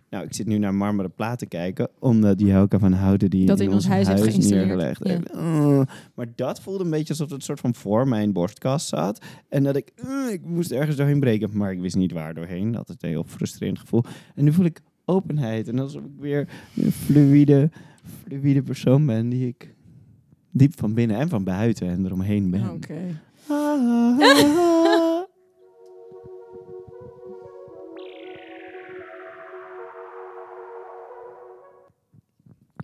Nou, 0.10 0.26
ik 0.26 0.34
zit 0.34 0.48
nu 0.48 0.58
naar 0.58 0.74
marmeren 0.74 1.12
plaat 1.14 1.40
te 1.40 1.46
kijken. 1.46 1.90
Omdat 2.00 2.40
Jouke 2.40 2.80
van 2.80 2.94
Houten 2.94 3.30
die 3.30 3.46
Dat 3.46 3.60
in 3.60 3.72
ons 3.72 3.88
huis 3.88 4.08
heeft 4.08 4.24
geïnstalleerd. 4.24 4.66
neergelegd 4.68 5.08
Ja. 5.08 5.14
heeft. 5.14 5.34
Uh, 5.36 5.82
maar 6.16 6.28
dat 6.36 6.62
voelde 6.62 6.84
een 6.84 6.90
beetje 6.90 7.10
alsof 7.10 7.28
het 7.30 7.36
een 7.36 7.42
soort 7.46 7.60
van 7.60 7.76
voor 7.76 8.08
mijn 8.08 8.34
borstkast 8.34 8.88
zat. 8.88 9.26
En 9.50 9.64
dat 9.64 9.76
ik... 9.76 9.92
uh, 10.06 10.32
ik 10.32 10.46
moest 10.46 10.72
ergens 10.72 10.96
doorheen 10.96 11.20
breken. 11.20 11.50
Maar 11.54 11.72
ik 11.72 11.80
wist 11.80 11.96
niet 11.96 12.12
waar 12.12 12.34
doorheen. 12.34 12.72
Dat 12.72 12.90
is 12.90 12.96
een 13.00 13.10
heel 13.10 13.24
frustrerend 13.28 13.80
gevoel. 13.80 14.04
En 14.36 14.44
nu 14.44 14.54
voel 14.54 14.66
ik 14.66 14.82
openheid. 15.06 15.68
En 15.68 15.80
alsof 15.80 16.04
ik 16.04 16.12
weer 16.20 16.50
een 16.76 16.92
fluïde, 16.92 17.70
fluïde 18.24 18.62
persoon 18.62 19.06
ben 19.06 19.30
die 19.30 19.48
ik... 19.48 19.74
Diep 20.52 20.80
van 20.80 20.94
binnen 20.94 21.18
en 21.18 21.30
van 21.30 21.44
buiten 21.44 21.90
en 21.90 22.06
eromheen 22.06 22.50
ben. 22.50 22.70
Oké. 22.70 22.98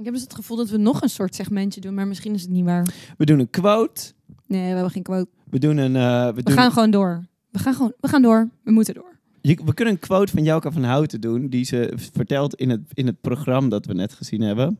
Ik 0.05 0.11
heb 0.11 0.19
dus 0.19 0.29
het 0.29 0.39
gevoel 0.39 0.57
dat 0.57 0.69
we 0.69 0.77
nog 0.77 1.01
een 1.01 1.09
soort 1.09 1.35
segmentje 1.35 1.81
doen, 1.81 1.93
maar 1.93 2.07
misschien 2.07 2.33
is 2.33 2.41
het 2.41 2.49
niet 2.51 2.65
waar. 2.65 2.93
We 3.17 3.25
doen 3.25 3.39
een 3.39 3.49
quote. 3.49 4.11
Nee, 4.47 4.61
we 4.61 4.67
hebben 4.73 4.91
geen 4.91 5.03
quote. 5.03 5.29
We 5.49 5.59
doen 5.59 5.77
een. 5.77 5.95
eh, 5.95 6.25
we, 6.27 6.33
We 6.33 6.43
doen, 6.43 6.53
gaan 6.55 6.71
gewoon 6.71 6.91
door. 6.91 7.25
We 7.51 7.59
gaan 7.59 7.73
gewoon, 7.73 7.93
we 7.99 8.07
gaan 8.07 8.21
door. 8.21 8.49
We 8.63 8.71
moeten 8.71 8.93
door. 8.93 9.17
Je- 9.41 9.61
we 9.65 9.73
kunnen 9.73 9.93
een 9.93 9.99
quote 9.99 10.31
van 10.31 10.43
Jouke 10.43 10.71
van 10.71 10.83
Houten 10.83 11.21
doen. 11.21 11.47
Die 11.47 11.63
ze 11.65 11.93
vertelt 11.95 12.55
in 12.55 12.69
het, 12.69 12.81
in 12.93 13.05
het 13.05 13.21
programma 13.21 13.69
dat 13.69 13.85
we 13.85 13.93
net 13.93 14.13
gezien 14.13 14.41
hebben. 14.41 14.79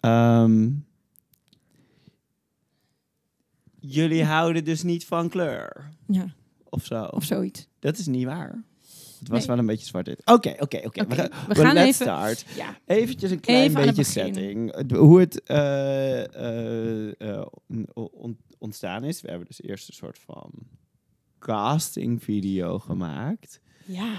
Ehm, 0.00 0.70
jullie 3.80 4.24
houden 4.24 4.64
dus 4.64 4.82
niet 4.82 5.06
van 5.06 5.28
kleur. 5.28 5.90
Ja, 6.06 6.34
Of 6.68 6.84
zo. 6.84 7.02
of 7.04 7.24
zoiets. 7.24 7.68
Dat 7.78 7.98
is 7.98 8.06
niet 8.06 8.24
waar. 8.24 8.62
Het 9.20 9.28
was 9.28 9.38
Nee. 9.38 9.46
wel 9.46 9.58
een 9.58 9.66
beetje 9.66 9.86
zwart-wit. 9.86 10.20
Oké, 10.24 10.54
oké, 10.58 10.76
oké. 10.76 10.86
Oké, 10.86 11.06
We, 11.06 11.14
gaan- 11.14 11.30
we 11.48 11.54
gaan 11.54 11.76
even- 11.76 11.94
start. 11.94 12.44
Ja. 12.56 12.78
Eventjes 12.86 13.30
een 13.30 13.40
klein 13.40 13.70
Even 13.70 13.84
beetje 13.86 14.02
setting. 14.04 14.90
Hoe 14.96 15.20
het 15.20 15.42
eh, 15.42 16.34
eh, 16.34 17.08
eh, 17.20 17.46
on- 17.68 17.88
on- 18.12 18.38
ontstaan 18.58 19.04
is. 19.04 19.20
We 19.20 19.28
hebben 19.28 19.46
dus 19.46 19.62
eerst 19.62 19.88
een 19.88 19.94
soort 19.94 20.18
van 20.18 20.50
casting 21.38 22.22
video 22.24 22.78
gemaakt. 22.78 23.60
Ja. 23.84 24.12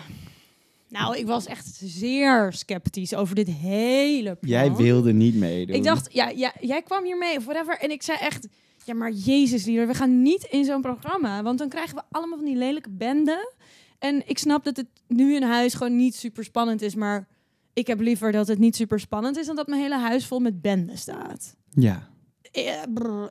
Nou, 0.89 1.17
ik 1.17 1.25
was 1.25 1.45
echt 1.45 1.79
zeer 1.83 2.53
sceptisch 2.53 3.13
over 3.15 3.35
dit 3.35 3.47
hele 3.47 4.35
plan. 4.35 4.51
Jij 4.51 4.75
wilde 4.75 5.13
niet 5.13 5.35
meedoen. 5.35 5.75
Ik 5.75 5.83
dacht, 5.83 6.13
ja, 6.13 6.29
ja, 6.29 6.53
jij 6.59 6.81
kwam 6.81 7.03
hiermee 7.03 7.37
of 7.37 7.45
whatever. 7.45 7.77
En 7.79 7.91
ik 7.91 8.01
zei 8.01 8.17
echt, 8.21 8.47
ja, 8.85 8.93
maar 8.93 9.11
Jezus, 9.11 9.65
lieder, 9.65 9.87
we 9.87 9.93
gaan 9.93 10.21
niet 10.21 10.43
in 10.43 10.65
zo'n 10.65 10.81
programma. 10.81 11.43
Want 11.43 11.59
dan 11.59 11.69
krijgen 11.69 11.95
we 11.95 12.01
allemaal 12.11 12.37
van 12.37 12.45
die 12.47 12.55
lelijke 12.55 12.89
benden. 12.89 13.53
En 14.01 14.21
ik 14.25 14.37
snap 14.37 14.63
dat 14.63 14.77
het 14.77 14.87
nu 15.07 15.35
in 15.35 15.43
huis 15.43 15.73
gewoon 15.73 15.95
niet 15.95 16.15
super 16.15 16.43
spannend 16.43 16.81
is. 16.81 16.95
Maar 16.95 17.27
ik 17.73 17.87
heb 17.87 17.99
liever 17.99 18.31
dat 18.31 18.47
het 18.47 18.59
niet 18.59 18.75
super 18.75 18.99
spannend 18.99 19.37
is... 19.37 19.45
dan 19.45 19.55
dat 19.55 19.67
mijn 19.67 19.81
hele 19.81 19.97
huis 19.99 20.25
vol 20.25 20.39
met 20.39 20.61
benden 20.61 20.97
staat. 20.97 21.55
Ja. 21.69 22.09
Eh, 22.51 22.73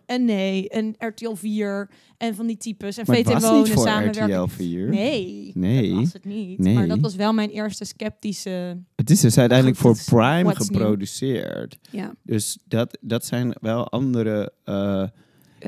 en 0.06 0.24
nee, 0.24 0.68
en 0.68 0.94
RTL 0.98 1.34
4 1.34 1.90
en 2.16 2.34
van 2.34 2.46
die 2.46 2.56
types. 2.56 2.96
En 2.98 3.06
VT 3.06 3.40
Wonen 3.42 3.78
samenwerken. 3.78 4.42
RTL 4.42 4.54
4. 4.54 4.88
Nee, 4.88 5.50
Nee. 5.54 5.90
dat 5.90 5.98
was 5.98 6.12
het 6.12 6.24
niet. 6.24 6.58
Nee. 6.58 6.74
Maar 6.74 6.88
dat 6.88 7.00
was 7.00 7.14
wel 7.14 7.32
mijn 7.32 7.50
eerste 7.50 7.84
sceptische... 7.84 8.78
Het 8.96 9.10
is 9.10 9.20
dus 9.20 9.38
uiteindelijk 9.38 9.78
voor 9.78 9.98
Prime 10.04 10.54
geproduceerd. 10.54 11.78
Ja. 11.90 12.14
Dus 12.22 12.58
dat, 12.64 12.98
dat 13.00 13.24
zijn 13.24 13.54
wel 13.60 13.88
andere... 13.90 14.52
eh, 14.64 15.04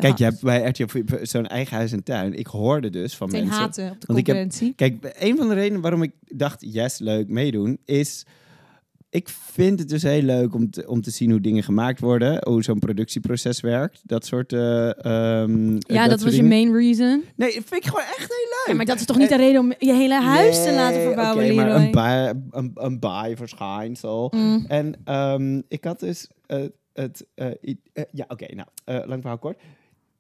Kijk, 0.00 0.18
je 0.18 0.24
hebt 0.24 0.42
bij 0.42 0.68
RTL 0.68 0.86
4 0.86 1.04
zo'n 1.22 1.46
eigen 1.46 1.76
huis 1.76 1.92
en 1.92 2.02
tuin. 2.02 2.34
Ik 2.34 2.46
hoorde 2.46 2.90
dus 2.90 3.16
van 3.16 3.26
Meteen 3.26 3.42
mensen... 3.44 3.62
haten 3.62 3.90
op 3.90 4.00
de 4.00 4.06
Want 4.06 4.18
ik 4.18 4.26
heb- 4.26 4.36
concurrentie. 4.36 4.74
Kijk, 4.74 5.14
een 5.18 5.36
van 5.36 5.48
de 5.48 5.54
redenen 5.54 5.80
waarom 5.80 6.02
ik 6.02 6.12
dacht, 6.26 6.64
yes, 6.72 6.98
leuk, 6.98 7.28
meedoen, 7.28 7.78
is... 7.84 8.24
Ik 9.10 9.28
vind 9.28 9.78
het 9.78 9.88
dus 9.88 10.02
heel 10.02 10.22
leuk 10.22 10.54
om 10.54 10.70
te, 10.70 10.88
om 10.88 11.00
te 11.02 11.10
zien 11.10 11.30
hoe 11.30 11.40
dingen 11.40 11.62
gemaakt 11.62 12.00
worden. 12.00 12.48
Hoe 12.48 12.62
zo'n 12.62 12.78
productieproces 12.78 13.60
werkt. 13.60 14.00
Dat 14.04 14.26
soort... 14.26 14.52
eh, 14.52 15.04
ehm, 15.04 15.72
Ja, 15.78 16.08
dat, 16.08 16.22
was 16.22 16.34
je 16.34 16.42
main 16.42 16.72
reason. 16.72 17.24
Nee, 17.36 17.54
dat 17.54 17.64
vind 17.66 17.84
ik 17.84 17.90
gewoon 17.90 18.04
echt 18.04 18.18
heel 18.18 18.28
leuk. 18.28 18.64
Ja, 18.66 18.74
maar 18.74 18.84
dat 18.84 19.00
is 19.00 19.06
toch 19.06 19.16
niet 19.18 19.28
de 19.28 19.36
reden 19.36 19.60
om 19.60 19.72
je 19.78 19.92
hele 19.92 20.20
huis 20.20 20.62
te 20.64 20.72
laten 20.72 21.00
verbouwen, 21.02 21.44
oké, 21.44 21.54
maar 21.54 21.74
een, 21.74 21.90
baai, 21.90 22.32
een, 22.50 22.70
een 22.74 22.98
baai-verschijnsel. 22.98 24.32
Mm. 24.34 24.64
En 24.68 24.94
ehm, 25.04 25.60
ik 25.68 25.84
had 25.84 26.00
dus 26.00 26.28
eh, 26.46 26.62
het... 26.92 27.26
eh, 27.34 27.46
ja, 28.12 28.24
oké, 28.28 28.54
nou, 28.54 28.68
eh, 28.84 29.00
lang 29.06 29.20
verhaal 29.20 29.38
kort. 29.38 29.60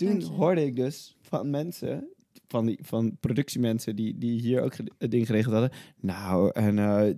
Toen 0.06 0.22
hoorde 0.22 0.64
ik 0.64 0.76
dus 0.76 1.16
van 1.20 1.50
mensen, 1.50 2.08
van, 2.48 2.66
die, 2.66 2.78
van 2.82 3.16
productiemensen 3.20 3.96
die, 3.96 4.18
die 4.18 4.40
hier 4.40 4.62
ook 4.62 4.74
het 4.98 5.10
ding 5.10 5.26
geregeld 5.26 5.52
hadden. 5.54 5.72
Nou, 6.00 6.50
en 6.52 6.78
eh, 6.78 7.14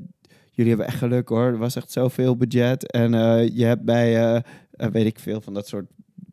jullie 0.51 0.69
hebben 0.69 0.87
echt 0.87 0.99
geluk 0.99 1.29
hoor. 1.29 1.47
Er 1.47 1.59
was 1.59 1.77
echt 1.77 1.91
zoveel 1.91 2.37
budget. 2.37 2.91
En 2.91 3.15
eh, 3.15 3.49
je 3.49 3.65
hebt 3.65 3.85
bij, 3.85 4.35
eh, 4.35 4.89
weet 4.91 5.07
ik 5.07 5.19
veel, 5.19 5.41
van 5.41 5.55
dat 5.55 5.69
soort 5.69 5.87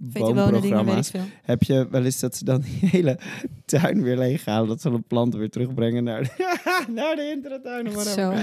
Dingen, 0.03 1.03
veel. 1.03 1.21
Heb 1.43 1.63
je 1.63 1.87
wel 1.91 2.03
eens 2.03 2.19
dat 2.19 2.35
ze 2.35 2.43
dan 2.45 2.61
die 2.61 2.89
hele 2.89 3.19
tuin 3.65 4.01
weer 4.03 4.17
leeghalen? 4.17 4.67
Dat 4.67 4.81
ze 4.81 4.89
alle 4.89 4.99
planten 4.99 5.39
weer 5.39 5.49
terugbrengen 5.49 6.03
naar 6.03 6.23
de, 6.23 6.57
naar 7.01 7.15
de 7.15 7.29
intratuin. 7.35 7.95
of 7.95 8.03
zo. 8.03 8.33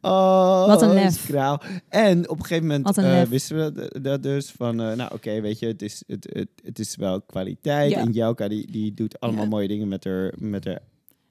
Oh, 0.00 0.66
Wat 0.66 0.82
een 0.82 0.88
dat 0.88 0.96
lef. 0.96 1.26
kraal. 1.26 1.62
En 1.88 2.28
op 2.28 2.38
een 2.38 2.44
gegeven 2.44 2.66
moment 2.66 2.96
een 2.96 3.04
eh, 3.04 3.22
wisten 3.22 3.56
we 3.56 3.72
dat, 3.72 4.04
dat 4.04 4.22
dus 4.22 4.50
van, 4.50 4.80
eh, 4.80 4.96
nou 4.96 5.14
oké, 5.14 5.40
weet 5.40 5.58
je, 5.58 5.66
het 5.66 5.82
is, 5.82 6.02
het, 6.06 6.28
het, 6.32 6.48
het 6.64 6.78
is 6.78 6.96
wel 6.96 7.20
kwaliteit. 7.22 7.90
Ja. 7.90 7.98
En 7.98 8.12
Jouka 8.12 8.48
die, 8.48 8.70
die 8.70 8.94
doet 8.94 9.20
allemaal 9.20 9.42
Ja. 9.44 9.48
mooie 9.50 9.68
dingen 9.68 9.88
met 9.88 10.04
haar, 10.04 10.32
met 10.38 10.64
haar 10.64 10.78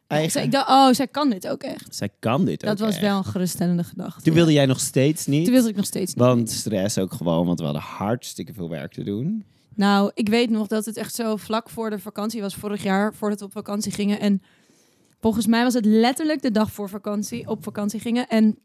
eigen... 0.07 0.31
zij- 0.31 0.43
ik 0.43 0.51
dacht, 0.51 0.69
oh, 0.69 0.89
zij 0.93 1.07
kan 1.07 1.29
dit 1.29 1.48
ook 1.48 1.63
echt. 1.63 1.95
Zij 1.95 2.10
kan 2.19 2.45
dit 2.45 2.60
Dat 2.62 2.69
ook 2.72 2.77
was 2.77 2.89
echt. 2.89 3.01
wel 3.01 3.17
een 3.17 3.25
geruststellende 3.25 3.84
gedachte. 3.84 4.22
Toen 4.24 4.34
wilde 4.34 4.53
jij 4.53 4.65
nog 4.65 4.79
steeds 4.79 5.25
niet. 5.25 5.43
Toen 5.45 5.53
wilde 5.53 5.69
ik 5.69 5.75
nog 5.75 5.86
steeds 5.86 6.13
niet. 6.13 6.24
Want 6.25 6.50
stress 6.50 6.98
ook 6.98 7.13
gewoon, 7.13 7.45
want 7.45 7.60
we 7.60 7.65
hadden 7.65 7.84
hartstikke 7.84 8.53
veel 8.53 8.69
werk 8.69 8.91
te 8.93 9.03
doen. 9.03 9.43
Nou, 9.75 10.12
ik 10.13 10.29
weet 10.29 10.50
nog 10.50 10.67
dat 10.67 10.86
het 10.86 10.98
echt 10.98 11.15
zo 11.15 11.36
vlak 11.36 11.70
voor 11.70 11.89
de 11.89 12.00
vakantie 12.00 12.41
was 12.41 12.55
vorig 12.55 12.84
jaar, 12.84 13.13
voordat 13.13 13.39
we 13.39 13.46
op 13.46 13.51
vakantie 13.51 13.91
gingen. 13.91 14.20
En 14.20 14.41
volgens 15.20 15.48
mij 15.48 15.63
was 15.63 15.74
het 15.74 15.86
letterlijk 15.86 16.41
de 16.41 16.51
dag 16.51 16.72
voor 16.72 16.89
vakantie, 16.89 17.48
op 17.48 17.63
vakantie 17.63 18.00
gingen. 18.00 18.27
En 18.27 18.60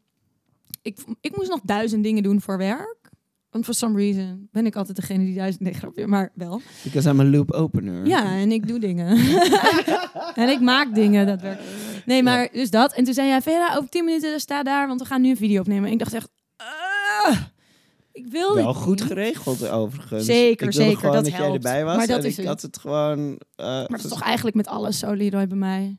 ik, 0.81 0.97
ik 1.21 1.35
moest 1.37 1.49
nog 1.49 1.61
duizend 1.63 2.03
dingen 2.03 2.23
doen 2.23 2.41
voor 2.41 2.57
werk. 2.57 3.09
Want 3.49 3.65
for 3.65 3.73
some 3.73 3.97
reason 3.97 4.47
ben 4.51 4.65
ik 4.65 4.75
altijd 4.75 4.97
degene 4.97 5.23
die 5.23 5.35
duizend... 5.35 5.63
Nee, 5.63 5.73
grapje, 5.73 6.07
maar 6.07 6.31
wel. 6.33 6.61
Because 6.83 7.09
I'm 7.09 7.19
a 7.19 7.25
loop 7.25 7.51
opener. 7.51 8.05
Ja, 8.07 8.23
en 8.23 8.51
ik 8.51 8.67
doe 8.67 8.79
dingen. 8.79 9.07
en 10.43 10.49
ik 10.49 10.59
maak 10.59 10.95
dingen, 10.95 11.27
dat 11.27 11.41
werkt. 11.41 11.63
Nee, 12.05 12.23
maar 12.23 12.49
dus 12.51 12.69
dat. 12.69 12.93
En 12.93 13.03
toen 13.03 13.13
zei 13.13 13.27
jij, 13.27 13.41
Vera, 13.41 13.75
over 13.75 13.89
tien 13.89 14.05
minuten 14.05 14.39
sta 14.39 14.63
daar, 14.63 14.87
want 14.87 14.99
we 14.99 15.07
gaan 15.07 15.21
nu 15.21 15.29
een 15.29 15.37
video 15.37 15.59
opnemen. 15.59 15.85
En 15.85 15.91
ik 15.91 15.99
dacht 15.99 16.13
echt, 16.13 16.29
ah, 16.55 17.37
ik 18.13 18.27
wil 18.27 18.55
Wel 18.55 18.73
goed 18.73 19.01
geregeld 19.01 19.69
overigens. 19.69 20.25
Zeker, 20.25 20.67
ik 20.67 20.73
wilde 20.73 20.73
zeker, 20.73 20.97
Gewoon 20.99 21.13
dat 21.15 21.23
dat, 21.23 21.33
jij 21.33 21.41
helpt. 21.41 21.55
erbij 21.55 21.85
was. 21.85 21.95
Maar 21.95 22.07
dat 22.07 22.19
en 22.23 22.25
is 22.25 22.39
ik 22.39 22.45
had 22.45 22.61
het 22.61 22.77
gewoon... 22.77 23.39
eh, 23.55 23.65
Maar 23.65 23.87
dat 23.89 24.03
is 24.03 24.09
toch 24.09 24.21
eigenlijk 24.21 24.55
met 24.55 24.67
alles 24.67 24.99
zo, 24.99 25.13
Leroy, 25.13 25.47
bij 25.47 25.57
mij. 25.57 25.95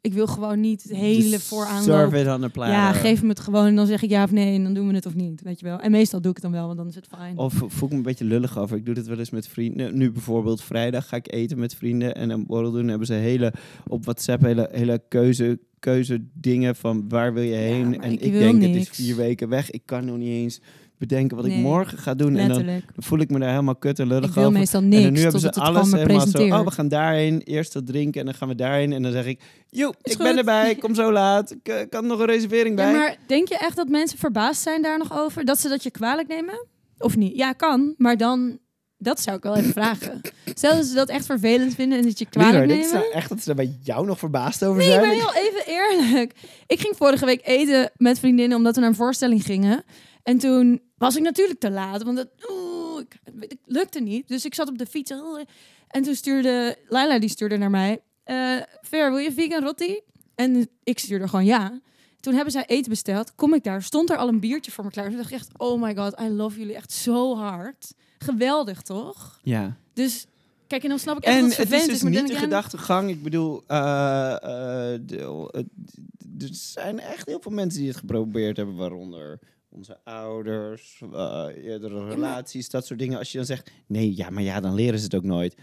Ik 0.00 0.12
wil 0.12 0.26
gewoon 0.26 0.60
niet 0.60 0.82
het 0.82 0.92
hele 0.92 1.38
vooraan 1.40 1.82
Serve 1.82 2.20
it 2.20 2.26
on 2.28 2.40
the 2.40 2.48
platter. 2.48 2.74
Ja, 2.76 2.92
geef 2.92 3.22
me 3.22 3.28
het 3.28 3.40
gewoon 3.40 3.66
en 3.66 3.76
dan 3.76 3.86
zeg 3.86 4.02
ik 4.02 4.10
ja 4.10 4.22
of 4.24 4.30
nee 4.30 4.54
en 4.54 4.62
dan 4.64 4.74
doen 4.74 4.88
we 4.88 4.94
het 4.94 5.06
of 5.06 5.14
niet, 5.14 5.42
weet 5.42 5.60
je 5.60 5.66
wel. 5.66 5.78
En 5.80 5.90
meestal 5.90 6.20
doe 6.20 6.30
ik 6.30 6.36
het 6.36 6.44
dan 6.44 6.54
wel, 6.54 6.66
want 6.66 6.78
dan 6.78 6.88
is 6.88 6.94
het 6.94 7.06
fijn. 7.16 7.38
Of 7.38 7.52
voel 7.54 7.84
ik 7.88 7.90
me 7.90 7.94
een 7.96 8.02
beetje 8.02 8.24
lullig 8.24 8.58
over. 8.58 8.76
Ik 8.76 8.84
doe 8.86 8.94
dit 8.94 9.06
wel 9.06 9.18
eens 9.18 9.30
met 9.30 9.48
vrienden. 9.48 9.96
Nu 9.98 10.10
bijvoorbeeld 10.10 10.62
vrijdag 10.62 11.08
ga 11.08 11.16
ik 11.16 11.32
eten 11.32 11.58
met 11.58 11.74
vrienden 11.74 12.14
en 12.14 12.30
een 12.30 12.46
borrel 12.46 12.70
doen. 12.70 12.88
Hebben 12.88 13.06
ze 13.06 13.12
hele 13.14 13.52
op 13.86 14.04
WhatsApp 14.04 14.42
hele, 14.42 14.68
hele 14.72 15.02
keuze, 15.08 15.58
keuze 15.78 16.24
dingen 16.34 16.76
van 16.76 17.08
waar 17.08 17.34
wil 17.34 17.42
je 17.42 17.54
heen. 17.54 18.00
en 18.00 18.12
ik 18.12 18.32
denk 18.32 18.60
het 18.62 18.70
is 18.70 18.76
niks. 18.76 18.88
vier 18.96 19.16
weken 19.16 19.48
weg. 19.48 19.70
Ik 19.70 19.82
kan 19.84 20.04
nog 20.04 20.16
niet 20.16 20.28
eens 20.42 20.60
bedenken 21.08 21.36
wat 21.36 21.46
ik 21.46 21.52
Nee, 21.52 21.60
morgen 21.60 21.98
ga 21.98 22.14
doen. 22.14 22.36
En 22.36 22.48
dan 22.48 22.82
voel 22.96 23.18
ik 23.18 23.30
me 23.30 23.38
daar 23.38 23.50
helemaal 23.50 23.76
kut 23.76 23.98
en 23.98 24.06
lullig 24.06 24.28
Ik 24.28 24.34
wil 24.34 24.44
over. 24.44 24.58
meestal 24.58 24.80
en 24.80 24.88
niks 24.88 25.02
dan 25.02 25.12
nu 25.12 25.20
hebben 25.20 25.40
ze 25.40 25.46
het 25.46 25.58
alles 25.58 25.92
helemaal 25.92 26.26
zo. 26.26 26.42
Oh, 26.46 26.64
we 26.64 26.70
gaan 26.70 26.88
daarheen. 26.88 27.40
Eerst 27.40 27.74
wat 27.74 27.86
drinken 27.86 28.20
en 28.20 28.26
dan 28.26 28.34
gaan 28.34 28.48
we 28.48 28.54
daarheen. 28.54 28.92
En 28.92 29.02
dan 29.02 29.12
zeg 29.12 29.26
ik, 29.26 29.40
joe, 29.70 29.94
ik 30.02 30.16
ben 30.18 30.26
goed." 30.28 30.38
erbij. 30.38 30.74
Kom 30.74 30.94
zo 30.94 31.12
laat. 31.12 31.50
Ik 31.50 31.68
eh, 31.68 31.88
kan 31.88 32.06
nog 32.06 32.18
een 32.20 32.26
reservering 32.26 32.76
bij. 32.76 32.90
Ja, 32.92 32.98
maar 32.98 33.16
denk 33.26 33.48
je 33.48 33.58
echt 33.58 33.76
dat 33.76 33.88
mensen 33.88 34.18
verbaasd 34.18 34.62
zijn 34.62 34.82
daar 34.82 34.98
nog 34.98 35.18
over? 35.18 35.44
Dat 35.44 35.60
ze 35.60 35.68
dat 35.68 35.82
je 35.82 35.90
kwalijk 35.90 36.28
nemen? 36.28 36.66
Of 36.98 37.16
niet? 37.16 37.36
Ja, 37.36 37.52
kan. 37.52 37.94
Maar 37.96 38.16
dan, 38.16 38.58
dat 38.98 39.20
zou 39.20 39.36
ik 39.36 39.42
wel 39.42 39.56
even 39.56 39.72
vragen. 39.72 40.20
Stel 40.54 40.76
dat 40.76 40.84
ze 40.86 40.94
dat 40.94 41.08
echt 41.08 41.26
vervelend 41.26 41.74
vinden 41.74 41.98
en 41.98 42.04
dat 42.04 42.18
je 42.18 42.26
kwalijk 42.26 42.58
dit 42.58 42.66
nemen. 42.68 42.84
is 42.84 42.92
nou 42.92 43.04
echt 43.12 43.28
dat 43.28 43.38
ze 43.38 43.44
daar 43.46 43.54
bij 43.54 43.76
jou 43.82 44.06
nog 44.06 44.18
verbaasd 44.18 44.64
over 44.64 44.78
Nee, 44.78 44.90
zijn. 44.90 45.00
maar 45.00 45.10
heel 45.14 45.34
even 45.34 45.62
eerlijk. 45.66 46.32
Ik 46.66 46.80
ging 46.80 46.96
vorige 46.96 47.24
week 47.24 47.40
eten 47.44 47.90
met 47.96 48.18
vriendinnen 48.18 48.56
omdat 48.56 48.74
we 48.74 48.80
naar 48.80 48.90
een 48.90 48.96
voorstelling 48.96 49.42
gingen. 49.44 49.84
En 50.22 50.38
toen 50.38 50.82
was 50.96 51.16
ik 51.16 51.22
natuurlijk 51.22 51.60
te 51.60 51.70
laat, 51.70 52.02
want 52.02 52.18
het, 52.18 52.28
oeh, 52.50 53.00
ik, 53.00 53.18
het 53.40 53.58
lukte 53.64 54.00
niet. 54.00 54.28
Dus 54.28 54.44
ik 54.44 54.54
zat 54.54 54.68
op 54.68 54.78
de 54.78 54.86
fiets. 54.86 55.10
En 55.88 56.02
toen 56.02 56.14
stuurde 56.14 56.76
Laila, 56.88 57.18
die 57.18 57.28
stuurde 57.28 57.56
naar 57.56 57.70
mij. 57.70 58.00
eh 58.24 58.56
Ver, 58.80 59.10
wil 59.10 59.18
je 59.18 59.32
vegan 59.32 59.62
rotti? 59.62 60.00
En 60.34 60.68
ik 60.82 60.98
stuurde 60.98 61.28
gewoon 61.28 61.44
ja. 61.44 61.80
Toen 62.20 62.34
hebben 62.34 62.52
zij 62.52 62.66
eten 62.66 62.90
besteld. 62.90 63.34
Kom 63.34 63.54
ik 63.54 63.64
daar, 63.64 63.82
stond 63.82 64.10
er 64.10 64.16
al 64.16 64.28
een 64.28 64.40
biertje 64.40 64.70
voor 64.72 64.84
me 64.84 64.90
klaar. 64.90 65.08
Toen 65.08 65.16
dacht 65.16 65.30
ik 65.30 65.36
echt, 65.36 65.50
oh 65.56 65.82
my 65.82 65.94
god, 65.96 66.20
I 66.20 66.28
love 66.28 66.58
jullie 66.58 66.74
echt 66.74 66.92
zo 66.92 67.36
hard. 67.36 67.94
Geweldig, 68.18 68.82
toch? 68.82 69.38
Ja. 69.42 69.76
Dus, 69.92 70.26
kijk, 70.66 70.82
en 70.82 70.88
dan 70.88 70.98
snap 70.98 71.16
ik 71.16 71.24
echt 71.24 71.36
En 71.36 71.44
het 71.44 71.56
het 71.56 71.72
is 71.72 71.86
dus 71.86 72.02
niet 72.02 72.28
de 72.28 72.34
gedachtegang. 72.36 73.10
Ik 73.10 73.22
bedoel, 73.22 73.62
eh, 73.66 74.34
de- 75.00 75.48
eh, 75.52 75.60
er 76.48 76.48
zijn 76.52 77.00
echt 77.00 77.26
heel 77.26 77.40
veel 77.40 77.52
mensen 77.52 77.78
die 77.80 77.88
het 77.88 77.98
geprobeerd 77.98 78.56
hebben, 78.56 78.76
waaronder 78.76 79.38
onze 79.76 79.98
ouders, 80.04 81.02
eh, 81.12 81.46
eerdere 81.64 82.08
relaties, 82.08 82.70
dat 82.70 82.86
soort 82.86 82.98
dingen. 82.98 83.18
Als 83.18 83.30
je 83.32 83.36
dan 83.38 83.46
zegt, 83.46 83.70
nee, 83.86 84.16
ja, 84.16 84.30
maar 84.30 84.42
ja, 84.42 84.60
dan 84.60 84.74
leren 84.74 84.98
ze 84.98 85.04
het 85.04 85.14
ook 85.14 85.22
nooit. 85.24 85.54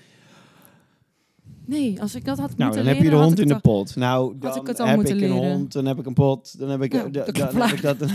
Nee, 1.65 2.01
als 2.01 2.15
ik 2.15 2.25
dat 2.25 2.37
had 2.37 2.47
Nou, 2.57 2.63
moeten 2.63 2.77
dan 2.77 2.87
heb 2.87 2.95
je 2.95 3.03
de 3.03 3.09
leren, 3.09 3.25
hond 3.25 3.39
in 3.39 3.47
de 3.47 3.59
pot. 3.59 3.95
Nou, 3.95 4.35
dan 4.39 4.55
ik 4.55 4.67
het 4.67 4.79
al 4.79 4.87
heb 4.87 4.99
ik 4.99 5.09
een 5.09 5.15
leren. 5.15 5.35
hond, 5.35 5.71
dan 5.71 5.85
heb 5.85 5.99
ik 5.99 6.05
een 6.05 6.13
pot, 6.13 6.59
dan 6.59 6.69
heb 6.69 6.81
ik, 6.81 6.91
dat 6.91 7.13
dan 7.13 7.61
heb 7.61 7.71
ik 7.71 7.81
dat. 7.81 7.97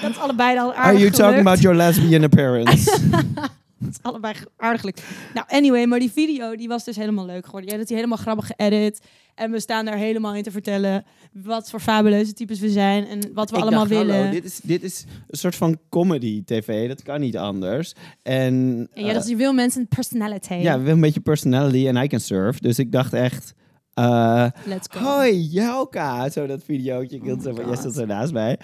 Dat 0.00 0.10
is 0.10 0.18
allebei 0.18 0.58
al 0.58 0.74
aardig 0.74 0.84
Are 0.84 0.98
you 0.98 1.10
talking 1.10 1.26
gelukt. 1.26 1.40
about 1.40 1.60
your 1.60 1.76
lesbian 1.76 2.22
appearance? 2.22 2.98
Dat 3.84 3.88
is 3.90 3.98
allebei 4.02 4.34
aardig 4.56 4.80
gelukt. 4.80 5.02
Nou, 5.34 5.46
anyway, 5.48 5.86
maar 5.86 5.98
die 5.98 6.10
video 6.12 6.56
die 6.56 6.68
was 6.68 6.84
dus 6.84 6.96
helemaal 6.96 7.26
leuk 7.26 7.44
geworden. 7.44 7.70
Ja, 7.70 7.76
dat 7.76 7.86
hij 7.88 7.96
helemaal 7.96 8.18
grappig 8.18 8.46
geëdit. 8.56 9.00
En 9.34 9.50
we 9.50 9.60
staan 9.60 9.84
daar 9.84 9.96
helemaal 9.96 10.34
in 10.34 10.42
te 10.42 10.50
vertellen 10.50 11.04
wat 11.32 11.70
voor 11.70 11.80
fabuleuze 11.80 12.32
types 12.32 12.60
we 12.60 12.68
zijn 12.70 13.06
en 13.06 13.30
wat 13.34 13.50
we 13.50 13.56
Ik 13.56 13.62
allemaal 13.62 13.86
dacht, 13.86 13.94
hallo, 13.94 14.12
willen. 14.12 14.30
dit, 14.30 14.44
is, 14.44 14.60
dit 14.62 14.82
is 14.82 15.04
een 15.28 15.38
soort 15.38 15.54
van 15.56 15.78
comedy 15.88 16.42
tv, 16.44 16.88
dat 16.88 17.02
kan 17.02 17.20
niet 17.20 17.36
anders. 17.36 17.94
En, 18.22 18.88
En 18.94 19.02
ja, 19.02 19.08
eh, 19.08 19.14
dat 19.14 19.28
je 19.28 19.36
wil 19.36 19.52
mensen 19.52 19.80
een 19.80 19.88
personality. 19.88 20.54
Ja, 20.54 20.72
we 20.72 20.78
willen 20.78 20.94
een 20.94 21.00
beetje 21.00 21.20
personality 21.20 21.86
en 21.88 21.96
I 21.96 22.06
can 22.06 22.20
surf. 22.20 22.58
Dus 22.58 22.78
ik 22.78 22.92
dacht 22.92 23.12
echt... 23.12 23.54
eh, 23.94 24.46
Let's 24.64 24.86
go. 24.90 24.98
Hoi 25.00 25.40
Jelka, 25.40 26.30
zo 26.30 26.46
dat 26.46 26.64
videootje. 26.64 27.16
Ik 27.16 27.22
Oh 27.22 27.42
zo 27.42 27.52
jij 27.66 27.76
stond 27.76 27.94
zo 27.94 28.04
naast 28.06 28.32
mij. 28.32 28.58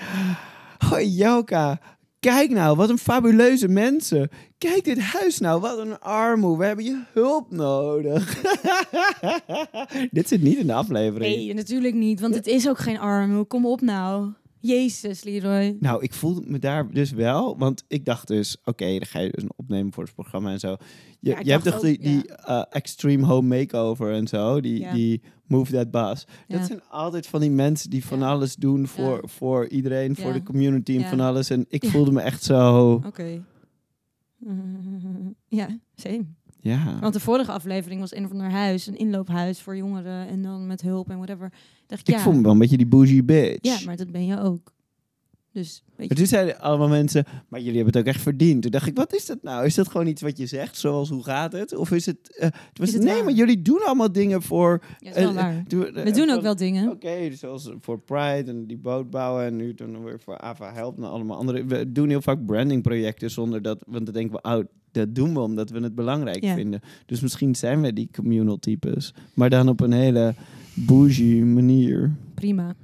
Hoi 0.88 1.08
Jelka, 1.08 1.80
kijk 2.26 2.50
nou, 2.50 2.76
wat 2.76 2.90
een 2.90 2.99
fabuleuze 2.99 3.68
mensen. 3.68 4.30
Kijk 4.59 4.85
dit 4.85 5.00
huis 5.00 5.38
nou, 5.38 5.61
wat 5.61 5.78
een 5.78 5.99
armoe. 6.00 6.59
We 6.59 6.64
hebben 6.64 6.85
je 6.85 7.02
hulp 7.12 7.50
nodig. 7.50 8.42
dit 10.11 10.28
zit 10.28 10.42
niet 10.42 10.59
in 10.59 10.66
de 10.66 10.73
aflevering. 10.73 11.37
Nee, 11.37 11.54
natuurlijk 11.54 11.95
niet, 11.95 12.21
want 12.21 12.35
het 12.35 12.47
is 12.47 12.68
ook 12.68 12.78
geen 12.78 12.99
arm. 12.99 13.47
Kom 13.47 13.66
op 13.66 13.80
nou. 13.80 14.33
Jezus, 14.66 15.25
Leroy. 15.25 15.76
Nou, 15.80 16.02
ik 16.02 16.14
voelde 16.14 16.42
me 16.44 16.58
daar 16.58 16.90
dus 16.90 17.11
wel, 17.11 17.58
want 17.58 17.85
ik 17.88 18.04
dacht 18.04 18.26
dus, 18.26 18.56
oké, 18.64 18.85
dan 18.99 19.06
ga 19.06 19.18
je 19.18 19.30
dus 19.30 19.42
een 19.42 19.52
opnemen 19.56 19.92
voor 19.92 20.04
het 20.04 20.14
programma 20.14 20.50
en 20.50 20.58
zo. 20.61 20.76
Je, 21.20 21.30
Ja, 21.30 21.40
je 21.42 21.50
hebt 21.50 21.64
toch 21.64 21.80
die, 21.80 22.26
eh, 22.37 22.62
extreme 22.70 23.26
home 23.26 23.56
makeover 23.58 24.12
en 24.12 24.26
zo, 24.26 24.61
die, 24.61 24.78
Ja. 24.78 24.92
die 24.92 25.23
move 25.46 25.73
that 25.73 25.90
bus. 25.90 26.26
Dat 26.49 26.66
zijn 26.66 26.82
altijd 26.88 27.26
van 27.26 27.40
die 27.40 27.50
mensen 27.50 27.90
die 27.90 28.04
van 28.04 28.23
alles 28.23 28.54
doen 28.54 28.87
voor, 28.87 29.20
voor 29.28 29.68
iedereen, 29.68 30.16
voor 30.16 30.32
de 30.32 30.42
community 30.42 30.96
en 30.96 31.04
van 31.08 31.20
alles. 31.20 31.50
En 31.50 31.64
ik 31.68 31.85
voelde 31.85 32.12
me 32.12 32.20
echt 32.20 32.42
zo, 32.42 32.92
Oké. 33.06 33.42
Ja, 35.49 35.78
same. 35.94 36.25
Ja. 36.66 36.99
Want 37.00 37.12
de 37.12 37.20
vorige 37.20 37.52
aflevering 37.52 38.00
was 38.00 38.14
een 38.14 38.25
of 38.25 38.30
ander 38.30 38.50
huis, 38.50 38.87
een 38.87 38.96
inloophuis 38.99 39.61
voor 39.61 39.76
jongeren 39.76 40.28
en 40.28 40.42
dan 40.42 40.66
met 40.66 40.80
hulp 40.82 41.11
en 41.11 41.16
whatever. 41.16 41.52
Dacht 41.87 42.08
ik, 42.08 42.14
ja, 42.14 42.20
voel 42.20 42.32
me 42.32 42.42
wel 42.42 42.52
een 42.52 42.58
beetje 42.58 42.76
die 42.76 42.87
bougie 42.87 43.23
bitch. 43.25 43.58
ja, 43.62 43.78
maar 43.87 43.96
dat 43.96 44.11
ben 44.11 44.26
je 44.26 44.40
ook. 44.40 44.75
Dus, 45.52 45.82
weet 45.96 46.08
je, 46.08 46.14
toen 46.14 46.26
zeiden 46.26 46.61
allemaal 46.61 46.88
mensen, 46.88 47.25
maar 47.49 47.61
jullie 47.61 47.76
hebben 47.76 47.94
het 47.94 48.02
ook 48.02 48.08
echt 48.14 48.23
verdiend. 48.23 48.62
Toen 48.62 48.70
dacht 48.70 48.87
ik, 48.87 48.96
wat 48.96 49.14
is 49.14 49.26
dat 49.26 49.42
nou? 49.42 49.64
Is 49.64 49.75
dat 49.75 49.88
gewoon 49.88 50.06
iets 50.06 50.23
wat 50.23 50.38
je 50.38 50.46
zegt, 50.46 50.76
zoals 50.78 51.08
hoe 51.08 51.23
gaat 51.25 51.52
het? 51.52 51.75
Of 51.76 51.90
is 51.90 52.06
het... 52.06 52.37
eh, 52.38 52.49
toen 52.49 52.50
was 52.73 52.88
Is 52.88 52.92
het 52.94 52.94
het 52.94 53.02
nee, 53.02 53.14
waar? 53.14 53.25
maar 53.25 53.34
jullie 53.34 53.62
doen 53.62 53.80
allemaal 53.84 54.12
dingen 54.12 54.43
voor... 54.43 54.82
ja, 54.99 55.10
is 55.10 55.17
wel 55.17 55.28
eh, 55.28 55.34
waar. 55.34 55.56
eh, 55.69 56.04
We 56.04 56.10
doen 56.10 56.28
ook 56.28 56.34
van- 56.34 56.43
wel 56.43 56.56
dingen. 56.56 56.90
Oké, 56.90 57.28
dus 57.28 57.38
zoals 57.38 57.71
voor 57.80 57.99
Pride 58.00 58.50
en 58.50 58.67
die 58.67 58.78
boot 58.78 59.10
bouwen 59.10 59.45
en 59.45 59.56
nu 59.56 59.75
dan 59.75 60.04
weer 60.04 60.21
voor 60.21 60.38
Ava 60.38 60.73
Help 60.73 60.97
en 60.97 61.04
allemaal 61.04 61.36
andere. 61.36 61.64
We 61.64 61.93
doen 61.93 62.08
heel 62.08 62.23
vaak 62.23 62.47
brandingprojecten 62.47 63.30
zonder 63.30 63.62
dat, 63.62 63.84
want 63.86 64.04
dan 64.04 64.14
denken 64.14 64.40
we, 64.43 64.49
oh, 64.56 64.64
dat 64.99 65.15
doen 65.15 65.32
we 65.35 65.41
omdat 65.41 65.71
we 65.71 65.80
het 65.80 65.95
belangrijk 65.95 66.45
Ja. 66.45 66.54
vinden. 66.54 66.80
Dus 67.06 67.21
misschien 67.21 67.54
zijn 67.54 67.80
we 67.80 67.93
die 67.93 68.09
communal 68.13 68.59
types, 68.59 69.15
maar 69.35 69.50
dan 69.50 69.69
op 69.69 69.80
een 69.80 69.93
hele 69.93 70.35
bougie 70.75 71.45
manier. 71.45 72.15
Prima. 72.35 72.75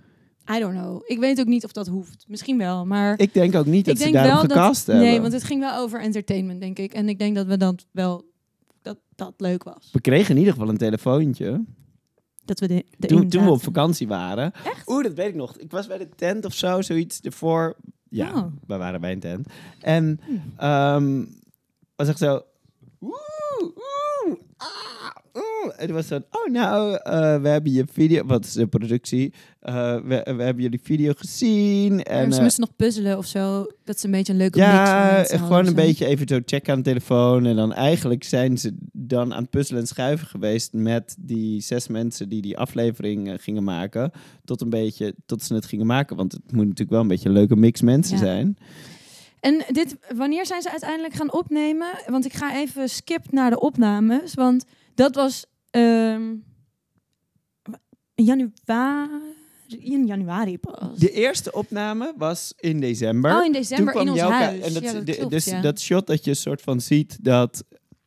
I 0.56 0.58
don't 0.58 0.74
know. 0.74 1.02
Ik 1.06 1.18
weet 1.18 1.40
ook 1.40 1.46
niet 1.46 1.64
of 1.64 1.72
dat 1.72 1.86
hoeft. 1.86 2.24
Misschien 2.28 2.58
wel, 2.58 2.86
maar... 2.86 3.18
Ik 3.18 3.34
denk 3.34 3.54
ook 3.54 3.66
niet 3.66 3.84
dat 3.84 3.98
ze 3.98 4.10
dat... 4.10 4.38
gecast 4.40 4.86
hebben. 4.86 5.04
Nee, 5.04 5.20
want 5.20 5.32
het 5.32 5.44
ging 5.44 5.60
wel 5.60 5.76
over 5.78 6.00
entertainment, 6.00 6.60
denk 6.60 6.78
ik. 6.78 6.92
En 6.92 7.08
ik 7.08 7.18
denk 7.18 7.34
dat 7.36 7.46
we 7.46 7.56
dat 7.56 7.86
wel... 7.90 8.30
Dat 8.82 8.98
dat 9.14 9.34
leuk 9.36 9.62
was. 9.64 9.88
We 9.92 10.00
kregen 10.00 10.30
in 10.30 10.36
ieder 10.38 10.52
geval 10.52 10.68
een 10.68 10.76
telefoontje 10.76 11.64
Dat 12.44 12.60
we 12.60 12.66
de, 12.68 12.84
de 12.98 13.06
toen, 13.06 13.28
toen 13.28 13.44
we 13.44 13.50
op 13.50 13.62
vakantie 13.62 14.08
waren. 14.08 14.52
Echt? 14.64 14.88
Oeh, 14.90 15.02
dat 15.04 15.14
weet 15.14 15.28
ik 15.28 15.34
nog. 15.34 15.56
Ik 15.56 15.70
was 15.70 15.86
bij 15.86 15.98
de 15.98 16.08
tent 16.16 16.44
of 16.44 16.54
zo, 16.54 16.82
zoiets 16.82 17.20
ervoor. 17.20 17.76
Ja, 18.08 18.30
Oh. 18.34 18.44
we 18.66 18.76
waren 18.76 19.00
bij 19.00 19.12
een 19.12 19.20
tent. 19.20 19.46
En 19.80 20.20
Hm. 20.26 20.32
ehm 20.56 21.24
was 22.06 22.10
echt 22.10 22.18
zo... 22.18 22.42
Ah. 24.56 24.92
En 25.76 25.86
toen 25.86 25.96
was 25.96 26.06
zo... 26.06 26.16
Oh, 26.16 26.52
nou, 26.52 26.94
eh, 27.02 27.40
we 27.42 27.48
hebben 27.48 27.72
je 27.72 27.84
video... 27.92 28.24
Wat 28.26 28.44
is 28.44 28.52
de 28.52 28.66
productie? 28.66 29.32
Eh, 29.60 29.94
we, 29.94 30.34
we 30.36 30.42
hebben 30.42 30.62
jullie 30.62 30.80
video 30.82 31.12
gezien. 31.16 32.02
En, 32.02 32.30
ze 32.30 32.36
eh, 32.36 32.42
moesten 32.42 32.60
nog 32.60 32.76
puzzelen 32.76 33.18
of 33.18 33.26
zo. 33.26 33.66
Dat 33.84 34.00
ze 34.00 34.06
een 34.06 34.12
beetje 34.12 34.32
een 34.32 34.38
leuke 34.38 34.58
mix 34.58 34.70
ja, 34.70 35.24
gewoon 35.24 35.66
een 35.66 35.74
beetje 35.74 36.06
even 36.06 36.28
zo 36.28 36.40
checken 36.44 36.72
aan 36.72 36.78
de 36.78 36.84
telefoon. 36.84 37.46
En 37.46 37.56
dan 37.56 37.72
eigenlijk 37.72 38.24
zijn 38.24 38.58
ze 38.58 38.76
dan 38.92 39.34
aan 39.34 39.42
het 39.42 39.50
puzzelen 39.50 39.80
en 39.80 39.86
schuiven 39.86 40.26
geweest 40.26 40.72
met 40.72 41.16
die 41.18 41.60
zes 41.60 41.88
mensen 41.88 42.28
die 42.28 42.42
die 42.42 42.58
aflevering 42.58 43.36
gingen 43.40 43.64
maken. 43.64 44.10
Tot 44.44 44.60
een 44.60 44.70
beetje, 44.70 45.14
tot 45.26 45.42
ze 45.42 45.54
het 45.54 45.66
gingen 45.66 45.86
maken. 45.86 46.16
Want 46.16 46.32
het 46.32 46.52
moet 46.52 46.64
natuurlijk 46.64 46.90
wel 46.90 47.00
een 47.00 47.08
beetje 47.08 47.28
een 47.28 47.34
leuke 47.34 47.56
mix 47.56 47.80
mensen 47.80 48.16
Ja. 48.16 48.22
zijn. 48.22 48.56
En 49.42 49.64
dit, 49.68 49.96
wanneer 50.16 50.46
zijn 50.46 50.62
ze 50.62 50.70
uiteindelijk 50.70 51.14
gaan 51.14 51.32
opnemen? 51.32 51.88
Want 52.06 52.24
ik 52.24 52.32
ga 52.32 52.56
even 52.56 52.88
skip 52.88 53.30
naar 53.32 53.50
de 53.50 53.60
opnames. 53.60 54.34
Want 54.34 54.64
dat 54.94 55.14
was 55.14 55.44
in 55.70 56.44
januari, 58.14 59.08
in 59.68 60.06
januari 60.06 60.58
pas. 60.58 60.98
De 60.98 61.10
eerste 61.10 61.52
opname 61.52 62.14
was 62.16 62.52
in 62.56 62.80
december. 62.80 63.36
oh, 63.38 63.44
in 63.44 63.52
december 63.52 63.94
in 63.94 64.10
ons 64.10 64.20
huis. 64.20 64.60
En 64.60 64.72
dat, 64.72 64.82
ja, 64.82 64.92
dat 64.92 65.06
de- 65.06 65.14
klopt, 65.14 65.30
dus 65.30 65.44
ja. 65.44 65.60
dat 65.60 65.80
shot 65.80 66.06
dat 66.06 66.24
je 66.24 66.30
een 66.30 66.36
soort 66.36 66.60
van 66.62 66.80
ziet 66.80 67.18
dat... 67.24 67.64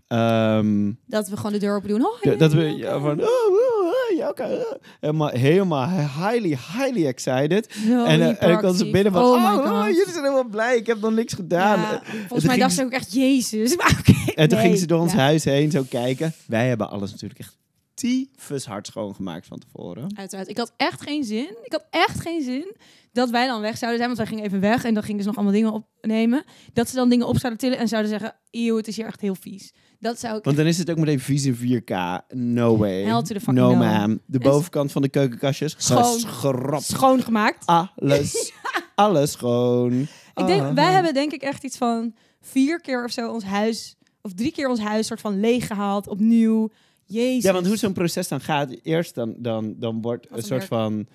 ehm, 0.08 0.92
Dat 1.06 1.30
we 1.30 1.36
gewoon 1.38 1.52
de 1.52 1.58
deur 1.58 1.76
open 1.76 1.90
doen. 1.90 2.06
Oh, 2.06 2.22
dat, 2.22 2.40
dat 2.40 2.54
we 2.54 2.80
van... 3.02 3.22
Oh, 3.22 3.28
oh, 3.28 4.05
oh. 4.30 4.72
helemaal, 5.00 5.28
helemaal 5.30 5.90
highly, 5.90 6.58
highly 6.78 7.06
excited. 7.08 7.68
Zo 7.88 8.04
En, 8.06 8.22
eh, 8.22 8.28
en 8.28 8.32
ik 8.32 8.40
hyperactief. 8.40 8.92
binnen 8.92 9.12
van, 9.14 9.22
oh, 9.22 9.32
oh, 9.44 9.72
oh, 9.72 9.86
jullie 9.88 10.04
zijn 10.12 10.24
helemaal 10.24 10.44
blij, 10.44 10.78
ik 10.78 10.88
heb 10.88 11.02
nog 11.02 11.12
niks 11.12 11.34
gedaan. 11.34 11.80
Ja, 11.80 11.92
En 11.92 12.00
volgens 12.06 12.28
toen 12.28 12.38
mij 12.38 12.48
ging 12.50 12.60
dacht 12.60 12.74
ze- 12.74 12.84
ook 12.84 12.92
echt 12.92 13.14
Jezus. 13.14 13.76
Maar 13.78 14.02
En 14.36 14.48
toen 14.50 14.58
nee. 14.58 14.66
gingen 14.66 14.78
ze 14.78 14.86
door 14.88 15.00
ons 15.00 15.12
Ja. 15.12 15.18
huis 15.18 15.44
heen 15.44 15.72
zo 15.72 15.84
kijken. 15.90 16.34
Wij 16.48 16.68
hebben 16.68 16.90
alles 16.90 17.12
natuurlijk 17.12 17.40
echt 17.40 17.58
tyfus 17.96 18.66
hard 18.66 18.88
schoongemaakt 18.88 19.46
van 19.48 19.60
tevoren. 19.60 20.18
Uiteraard. 20.18 20.48
Ik 20.50 20.58
had 20.58 20.74
echt 20.78 21.02
geen 21.02 21.24
zin. 21.24 21.58
Ik 21.64 21.72
had 21.72 21.86
echt 21.90 22.20
geen 22.22 22.42
zin 22.42 22.76
dat 23.12 23.30
wij 23.30 23.48
dan 23.48 23.62
weg 23.62 23.78
zouden 23.78 24.00
zijn. 24.02 24.16
Want 24.16 24.18
wij 24.18 24.28
gingen 24.28 24.44
even 24.50 24.60
weg 24.60 24.84
en 24.84 24.94
dan 24.94 25.04
gingen 25.04 25.22
ze 25.22 25.28
nog 25.28 25.36
allemaal 25.36 25.54
dingen 25.54 25.72
opnemen. 25.74 26.44
Dat 26.74 26.90
ze 26.90 26.96
dan 26.96 27.10
dingen 27.10 27.28
op 27.28 27.38
zouden 27.38 27.60
tillen 27.62 27.78
en 27.78 27.88
zouden 27.88 28.12
zeggen... 28.12 28.36
Eeuw, 28.52 28.78
het 28.78 28.88
is 28.88 28.96
hier 28.96 29.06
echt 29.06 29.22
heel 29.22 29.36
vies. 29.36 29.74
Dat 30.00 30.20
zou 30.20 30.38
ik... 30.38 30.44
Want 30.44 30.58
dan 30.58 30.66
is 30.66 30.78
het 30.78 30.90
ook 30.90 30.98
meteen 30.98 31.20
vies 31.20 31.46
in 31.46 31.56
4K. 31.56 31.96
No 32.36 32.78
way. 32.78 33.04
Hell 33.04 33.14
to 33.14 33.22
the 33.22 33.34
fucking 33.40 33.58
no, 33.58 33.70
no. 33.72 33.76
ma'am. 33.76 34.20
De 34.26 34.40
bovenkant 34.40 34.92
van 34.92 35.02
de 35.02 35.10
keukenkastjes. 35.10 35.76
Schoon. 35.78 36.20
Geschrapt. 36.20 36.84
schoongemaakt. 36.84 37.66
Alles. 37.66 38.52
Alles 38.96 39.32
schoon. 39.32 40.02
Ik 40.36 40.46
denk, 40.46 40.62
Ah. 40.62 40.74
wij 40.74 40.92
hebben 40.92 41.14
denk 41.14 41.32
ik 41.32 41.42
echt 41.42 41.64
iets 41.64 41.78
van 41.78 42.16
vier 42.42 42.80
keer 42.82 43.04
of 43.04 43.12
zo 43.12 43.32
ons 43.32 43.44
huis... 43.44 43.96
Of 44.22 44.34
drie 44.34 44.52
keer 44.52 44.70
ons 44.70 44.80
huis 44.80 45.08
soort 45.08 45.22
van 45.22 45.40
leeggehaald. 45.40 46.08
Opnieuw. 46.08 46.70
Jezus. 47.06 47.44
Ja, 47.44 47.54
want 47.54 47.68
hoe 47.68 47.78
zo'n 47.78 47.94
proces 47.94 48.28
dan 48.28 48.42
gaat. 48.42 48.76
Eerst 48.84 49.16
dan, 49.16 49.36
dan, 49.38 49.76
dan 49.78 50.02
wordt 50.02 50.30
een 50.30 50.38
een 50.38 50.44
soort 50.44 50.66
van... 50.66 51.08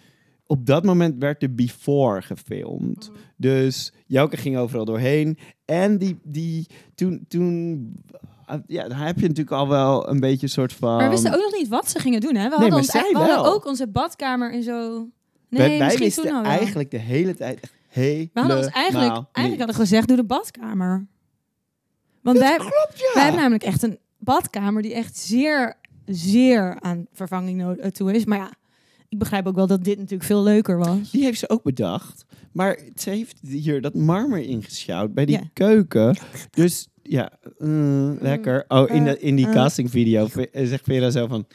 Op 0.46 0.66
dat 0.66 0.84
moment 0.84 1.14
werd 1.18 1.40
de 1.40 1.50
before 1.50 2.22
gefilmd. 2.22 3.08
Mhm. 3.08 3.18
Dus 3.36 3.92
Jouke 4.06 4.36
ging 4.36 4.56
overal 4.56 4.84
doorheen. 4.84 5.38
En 5.64 5.98
die, 5.98 6.18
die 6.22 6.66
toen, 6.94 7.24
toen 7.28 7.92
ja, 8.66 8.88
dan 8.88 8.98
heb 8.98 9.16
je 9.16 9.26
natuurlijk 9.26 9.56
al 9.56 9.68
wel 9.68 10.08
een 10.08 10.20
beetje 10.20 10.42
een 10.42 10.52
soort 10.52 10.72
van... 10.72 10.96
Maar 10.96 11.04
we 11.04 11.10
wisten 11.10 11.34
ook 11.34 11.40
nog 11.40 11.52
niet 11.52 11.68
wat 11.68 11.90
ze 11.90 11.98
gingen 11.98 12.20
doen, 12.20 12.34
hè? 12.34 12.42
We 12.42 12.48
Nee, 12.48 12.58
hadden, 12.58 12.78
ons, 12.78 12.92
we 12.92 13.18
hadden 13.18 13.52
ook 13.52 13.66
onze 13.66 13.86
badkamer 13.86 14.52
en 14.52 14.62
zo... 14.62 15.08
Nee, 15.48 15.78
wij, 15.78 15.96
wisten 15.96 16.26
toen 16.26 16.44
eigenlijk 16.44 16.90
de 16.90 16.98
hele 16.98 17.34
tijd 17.34 17.60
We 17.92 18.30
hadden 18.32 18.56
ons 18.56 18.66
eigenlijk, 18.66 19.24
eigenlijk 19.32 19.58
hadden 19.58 19.86
gezegd, 19.86 20.08
doe 20.08 20.16
de 20.16 20.24
badkamer. 20.24 21.06
Want 22.22 22.38
wij, 22.38 22.56
Klopt, 22.56 22.94
ja. 22.94 23.10
wij 23.14 23.22
hebben 23.22 23.40
namelijk 23.40 23.64
echt 23.64 23.82
een 23.82 23.98
badkamer 24.18 24.82
die 24.82 24.94
echt 24.94 25.16
zeer, 25.16 25.76
zeer 26.14 26.80
aan 26.80 27.06
vervanging 27.12 27.78
eh, 27.78 27.90
toe 27.90 28.12
is. 28.14 28.24
Maar 28.24 28.38
ja, 28.38 28.52
ik 29.08 29.18
begrijp 29.18 29.46
ook 29.46 29.54
wel 29.54 29.66
dat 29.66 29.84
dit 29.84 29.96
natuurlijk 29.96 30.24
veel 30.24 30.42
leuker 30.42 30.78
was. 30.78 31.10
Die 31.10 31.24
heeft 31.24 31.38
ze 31.38 31.48
ook 31.48 31.62
bedacht. 31.62 32.24
Maar 32.52 32.78
ze 32.94 33.10
heeft 33.10 33.38
hier 33.42 33.80
dat 33.80 33.94
marmer 33.94 34.38
ingeschouwd 34.42 35.14
bij 35.14 35.24
die 35.24 35.36
Ja. 35.38 35.50
keuken. 35.52 36.16
Dus 36.50 36.88
ja, 37.02 37.32
mm, 37.58 38.18
lekker. 38.20 38.64
Oh, 38.68 38.90
in, 38.90 39.04
de, 39.04 39.18
in 39.18 39.36
die 39.36 39.50
castingvideo 39.50 40.26
eh, 40.26 40.66
zegt 40.66 40.84
Vera 40.84 41.10
zo 41.10 41.26
van... 41.26 41.46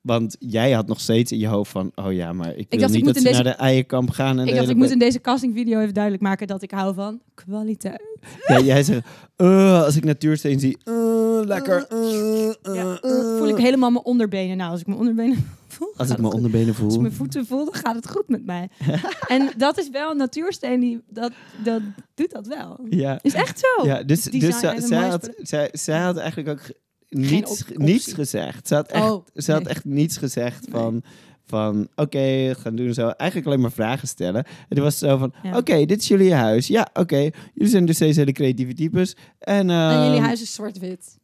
Want 0.00 0.36
jij 0.38 0.72
had 0.72 0.86
nog 0.86 1.00
steeds 1.00 1.32
in 1.32 1.38
je 1.38 1.46
hoofd 1.46 1.70
van... 1.70 1.92
Oh 1.94 2.12
ja, 2.12 2.32
maar 2.32 2.56
ik 2.56 2.66
wil 2.70 2.78
dacht, 2.80 2.90
ik 2.92 2.96
niet 2.96 3.04
moet 3.04 3.14
dat 3.14 3.22
ze 3.22 3.28
deze- 3.28 3.42
naar 3.42 3.52
de 3.56 3.58
eierkamp 3.62 4.10
gaan. 4.10 4.38
En 4.38 4.46
Ik 4.46 4.54
dacht, 4.54 4.68
ik 4.68 4.76
moet 4.76 4.90
in 4.90 4.98
deze 4.98 5.20
castingvideo 5.20 5.80
even 5.80 5.94
duidelijk 5.94 6.22
maken 6.22 6.46
dat 6.46 6.62
ik 6.62 6.70
hou 6.70 6.94
van 6.94 7.20
kwaliteit. 7.34 8.02
Ja, 8.46 8.60
jij 8.60 8.82
zegt, 8.82 9.06
"Uh, 9.36 9.82
als 9.82 9.96
ik 9.96 10.04
natuursteen 10.04 10.60
zie, 10.60 10.78
uh, 10.84 11.40
lekker. 11.44 11.86
uh, 11.92 11.98
uh, 12.46 12.74
Ja, 12.74 12.98
uh." 13.04 13.38
voel 13.38 13.48
ik 13.48 13.56
helemaal 13.56 13.90
mijn 13.90 14.04
onderbenen. 14.04 14.56
Nou, 14.56 14.70
als 14.70 14.80
ik 14.80 14.86
mijn 14.86 14.98
onderbenen 14.98 15.36
voel, 15.68 15.92
Als 15.96 16.10
ik 16.10 16.18
mijn 16.18 16.32
onderbenen 16.32 16.68
Als 16.68 16.76
ik 16.78 16.82
voel. 16.90 17.00
mijn 17.00 17.12
voeten 17.12 17.46
voel, 17.46 17.64
dan 17.64 17.74
gaat 17.74 17.94
het 17.94 18.10
goed 18.10 18.28
met 18.28 18.46
mij. 18.46 18.68
en 19.28 19.50
dat 19.56 19.78
is 19.78 19.90
wel 19.90 20.10
een 20.10 20.16
natuursteen 20.16 20.80
die 20.80 21.00
dat, 21.08 21.32
dat 21.64 21.80
doet 22.14 22.30
dat 22.30 22.46
wel. 22.46 22.80
Ja, 22.90 23.18
Is 23.22 23.34
echt 23.34 23.58
zo. 23.58 23.86
ja 23.86 24.02
dus, 24.02 24.22
Design 24.22 24.76
dus 24.76 24.86
zij, 24.86 25.08
had, 25.08 25.30
zij, 25.42 25.68
zij 25.72 25.98
had 26.00 26.16
eigenlijk 26.16 26.48
ook 26.48 26.70
niets, 27.10 27.64
niets 27.74 28.12
gezegd. 28.12 28.68
Ze 28.68 28.74
had 28.74 28.88
echt, 28.90 29.10
Oh, 29.10 29.26
ze 29.34 29.52
had 29.52 29.62
nee. 29.62 29.70
echt 29.72 29.84
niets 29.84 30.16
gezegd 30.16 30.66
van, 30.70 31.02
van 31.44 31.88
oké, 31.94 32.54
gaan 32.58 32.76
doen 32.76 32.94
zo. 32.94 33.08
Eigenlijk 33.08 33.48
alleen 33.48 33.60
maar 33.60 33.72
vragen 33.72 34.08
stellen. 34.08 34.44
En 34.44 34.74
toen 34.76 34.84
was 34.84 35.00
het 35.00 35.10
zo 35.10 35.16
van, 35.16 35.32
Ja. 35.42 35.56
oké, 35.56 35.84
dit 35.84 36.00
is 36.00 36.08
jullie 36.08 36.34
huis. 36.34 36.66
Ja, 36.66 36.88
oké, 36.92 37.30
jullie 37.54 37.70
zijn 37.70 37.86
dus 37.86 37.98
deze 37.98 38.18
hele 38.18 38.32
creatieve 38.32 38.74
types. 38.74 39.16
En, 39.38 39.70
En 39.70 40.02
jullie 40.02 40.16
ehm, 40.16 40.24
huis 40.24 40.42
is 40.42 40.54
zwart-wit. 40.54 41.18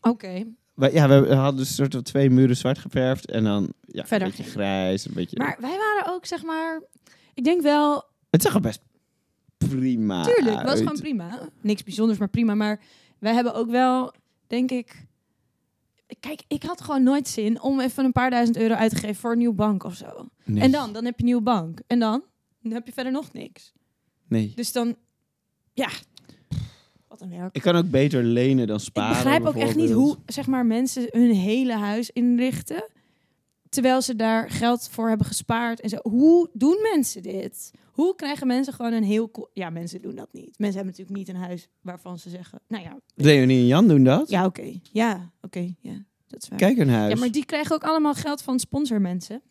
Oké. 0.00 0.44
ja, 0.74 1.08
we 1.08 1.34
hadden 1.34 1.56
dus 1.56 1.68
een 1.68 1.74
soort 1.74 1.92
van 1.94 2.02
twee 2.02 2.30
muren 2.30 2.56
zwart 2.56 2.78
geverfd. 2.78 3.30
En 3.30 3.44
dan 3.44 3.72
ja, 3.86 4.06
Verder 4.06 4.28
een 4.28 4.34
beetje 4.36 4.50
grijs, 4.50 5.06
een 5.06 5.14
beetje... 5.14 5.38
Maar 5.38 5.56
wij 5.60 5.76
waren 5.78 6.14
ook, 6.14 6.26
zeg 6.26 6.42
maar... 6.42 6.82
Ik 7.34 7.44
denk 7.44 7.62
wel... 7.62 8.04
Het 8.30 8.42
zag 8.42 8.54
er 8.54 8.60
best 8.60 8.80
prima 9.68 10.22
Tuurlijk, 10.22 10.56
het 10.56 10.66
was 10.66 10.78
gewoon 10.78 10.98
prima. 11.00 11.48
Niks 11.60 11.82
bijzonders, 11.82 12.18
maar 12.18 12.28
prima. 12.28 12.54
Maar 12.54 12.80
wij 13.18 13.34
hebben 13.34 13.54
ook 13.54 13.70
wel, 13.70 14.12
denk 14.52 14.70
ik... 14.70 15.06
Kijk, 16.20 16.42
ik 16.48 16.62
had 16.62 16.80
gewoon 16.80 17.02
nooit 17.02 17.28
zin 17.28 17.62
om 17.62 17.80
even 17.80 18.04
een 18.04 18.12
paar 18.12 18.30
duizend 18.30 18.56
euro 18.56 18.74
uit 18.74 18.90
te 18.90 18.96
geven 18.96 19.14
voor 19.14 19.32
een 19.32 19.38
nieuwe 19.38 19.54
bank 19.54 19.84
of 19.84 19.94
zo. 19.94 20.28
Nee. 20.44 20.62
En 20.62 20.70
dan, 20.70 20.92
dan 20.92 21.04
heb 21.04 21.14
je 21.14 21.20
een 21.20 21.26
nieuwe 21.26 21.42
bank. 21.42 21.80
En 21.86 21.98
dan? 21.98 22.22
Dan 22.62 22.72
heb 22.72 22.86
je 22.86 22.92
verder 22.92 23.12
nog 23.12 23.32
niks. 23.32 23.72
Nee. 24.28 24.52
Dus 24.54 24.72
dan, 24.72 24.96
ja, 25.72 25.88
wat 27.08 27.20
een 27.20 27.30
werk. 27.30 27.54
Ik 27.54 27.62
kan 27.62 27.76
ook 27.76 27.90
beter 27.90 28.22
lenen 28.22 28.66
dan 28.66 28.80
sparen. 28.80 29.16
ik 29.16 29.22
begrijp 29.22 29.46
ook 29.46 29.62
echt 29.62 29.76
niet 29.76 29.90
hoe, 29.90 30.16
zeg 30.26 30.46
maar, 30.46 30.66
mensen 30.66 31.06
hun 31.10 31.34
hele 31.34 31.76
huis 31.76 32.10
inrichten. 32.10 32.90
Terwijl 33.68 34.02
ze 34.02 34.16
daar 34.16 34.50
geld 34.50 34.88
voor 34.88 35.08
hebben 35.08 35.26
gespaard 35.26 35.80
en 35.80 35.88
zo. 35.88 35.96
Hoe 36.02 36.50
doen 36.52 36.78
mensen 36.92 37.22
dit? 37.22 37.70
Hoe 37.92 38.14
krijgen 38.14 38.46
mensen 38.46 38.72
gewoon 38.72 38.92
een 38.92 39.02
heel... 39.02 39.50
Ja, 39.52 39.70
mensen 39.70 40.02
doen 40.02 40.14
dat 40.14 40.32
niet. 40.32 40.58
Mensen 40.58 40.80
hebben 40.80 40.94
natuurlijk 40.98 41.18
niet 41.18 41.28
een 41.28 41.42
huis 41.42 41.68
waarvan 41.80 42.18
ze 42.18 42.30
zeggen... 42.30 42.60
Nou 42.68 42.82
ja, 42.82 42.98
Leonie 43.14 43.58
en 43.58 43.66
Jan 43.66 43.88
doen 43.88 44.04
dat. 44.04 44.30
ja 44.30 44.44
oké. 44.44 44.80
Ja, 44.92 45.30
oké. 45.40 45.74
ja, 45.80 46.04
dat 46.26 46.42
is 46.42 46.48
waar. 46.48 46.58
Kijk 46.58 46.78
een 46.78 46.88
huis. 46.88 47.12
Ja, 47.12 47.18
maar 47.18 47.30
die 47.30 47.44
krijgen 47.44 47.74
ook 47.74 47.84
allemaal 47.84 48.14
geld 48.14 48.42
van 48.42 48.58
sponsormensen. 48.58 49.42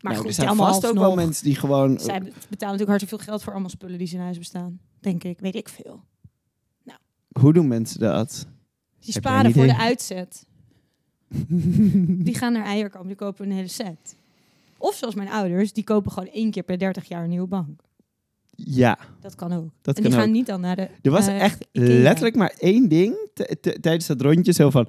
Maar 0.00 0.12
Nou, 0.12 0.16
goed, 0.16 0.26
er 0.26 0.32
zijn 0.34 0.48
allemaal 0.48 0.66
vast 0.66 0.78
ook 0.78 0.90
alsnog. 0.90 1.06
wel 1.06 1.14
mensen 1.24 1.44
die 1.44 1.56
gewoon... 1.56 1.98
Zij 2.00 2.18
betalen 2.18 2.32
natuurlijk 2.48 2.88
hartstikke 2.88 3.16
veel 3.16 3.24
geld 3.24 3.42
voor 3.42 3.52
allemaal 3.52 3.70
spullen 3.70 3.98
die 3.98 4.06
ze 4.06 4.14
in 4.14 4.20
huis 4.22 4.38
bestaan. 4.38 4.80
Denk 5.00 5.24
ik. 5.24 5.40
Weet 5.40 5.54
ik 5.54 5.68
veel. 5.68 6.04
Hoe 7.40 7.52
doen 7.52 7.68
mensen 7.68 8.00
dat? 8.00 8.46
Die 8.98 9.12
jij 9.12 9.12
sparen 9.12 9.52
voor 9.52 9.66
de 9.66 9.76
uitzet. 9.76 10.46
Die 12.24 12.34
gaan 12.34 12.52
naar 12.52 12.64
Eierkamp, 12.64 13.06
die 13.06 13.16
kopen 13.16 13.46
een 13.46 13.52
hele 13.52 13.68
set. 13.68 14.16
Of 14.84 14.94
zoals 14.94 15.14
mijn 15.14 15.28
ouders, 15.28 15.72
die 15.72 15.84
kopen 15.84 16.12
gewoon 16.12 16.28
één 16.28 16.50
keer 16.50 16.62
per 16.62 16.78
30 16.78 17.08
jaar 17.08 17.22
een 17.22 17.28
nieuwe 17.28 17.46
bank. 17.46 17.82
Ja, 18.56 18.98
Dat 19.20 19.34
kan 19.34 19.52
ook. 19.52 19.68
dat 19.82 19.96
en 19.96 20.02
die 20.02 20.12
gaan 20.12 20.22
ook. 20.22 20.28
niet 20.34 20.46
dan 20.46 20.60
naar 20.60 20.76
de. 20.76 20.88
Er 21.02 21.10
was 21.10 21.26
eh, 21.26 21.40
echt 21.40 21.66
Ikea. 21.72 22.02
letterlijk 22.02 22.36
maar 22.36 22.54
één 22.58 22.88
ding 22.88 23.14
tijdens 23.80 24.06
dat 24.06 24.20
rondje. 24.20 24.52
Zo 24.52 24.70
van, 24.70 24.88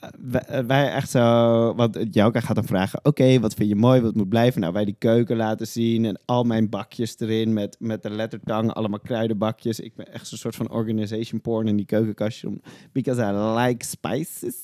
eh, 0.00 0.08
wij, 0.20 0.40
eh, 0.42 0.64
wij 0.64 0.92
echt 0.92 1.10
zo... 1.10 1.74
Want 1.74 1.98
Jouka 2.10 2.40
gaat 2.40 2.54
dan 2.54 2.64
vragen, 2.64 3.00
oké, 3.04 3.40
wat 3.40 3.54
vind 3.54 3.68
je 3.68 3.74
mooi, 3.74 4.00
wat 4.00 4.14
moet 4.14 4.28
blijven? 4.28 4.60
Nou, 4.60 4.72
wij 4.72 4.84
die 4.84 4.96
keuken 4.98 5.36
laten 5.36 5.66
zien 5.66 6.04
en 6.04 6.20
al 6.24 6.44
mijn 6.44 6.68
bakjes 6.68 7.14
erin 7.18 7.52
met, 7.52 7.76
met 7.78 8.02
de 8.02 8.10
lettertang. 8.10 8.72
Allemaal 8.72 9.00
kruidenbakjes. 9.00 9.80
Ik 9.80 9.94
ben 9.94 10.12
echt 10.12 10.26
zo'n 10.26 10.38
soort 10.38 10.56
van 10.56 10.70
organization 10.70 11.40
porn 11.40 11.68
in 11.68 11.76
die 11.76 11.86
keukenkastje. 11.86 12.60
Because 12.92 13.22
I 13.22 13.32
like 13.64 13.84
spices 13.84 14.56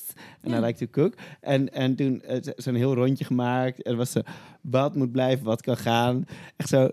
and 0.42 0.54
I 0.54 0.58
like 0.58 0.78
to 0.86 0.90
cook. 0.90 1.14
En, 1.40 1.72
en 1.72 1.94
toen 1.96 2.22
zo- 2.42 2.52
zo'n 2.56 2.74
heel 2.74 2.94
rondje 2.94 3.24
gemaakt. 3.24 3.82
En 3.82 3.96
was 3.96 4.10
zo, 4.10 4.20
wat 4.60 4.94
moet 4.94 5.12
blijven, 5.12 5.44
wat 5.44 5.62
kan 5.62 5.76
gaan. 5.76 6.24
Echt 6.56 6.68
zo... 6.68 6.88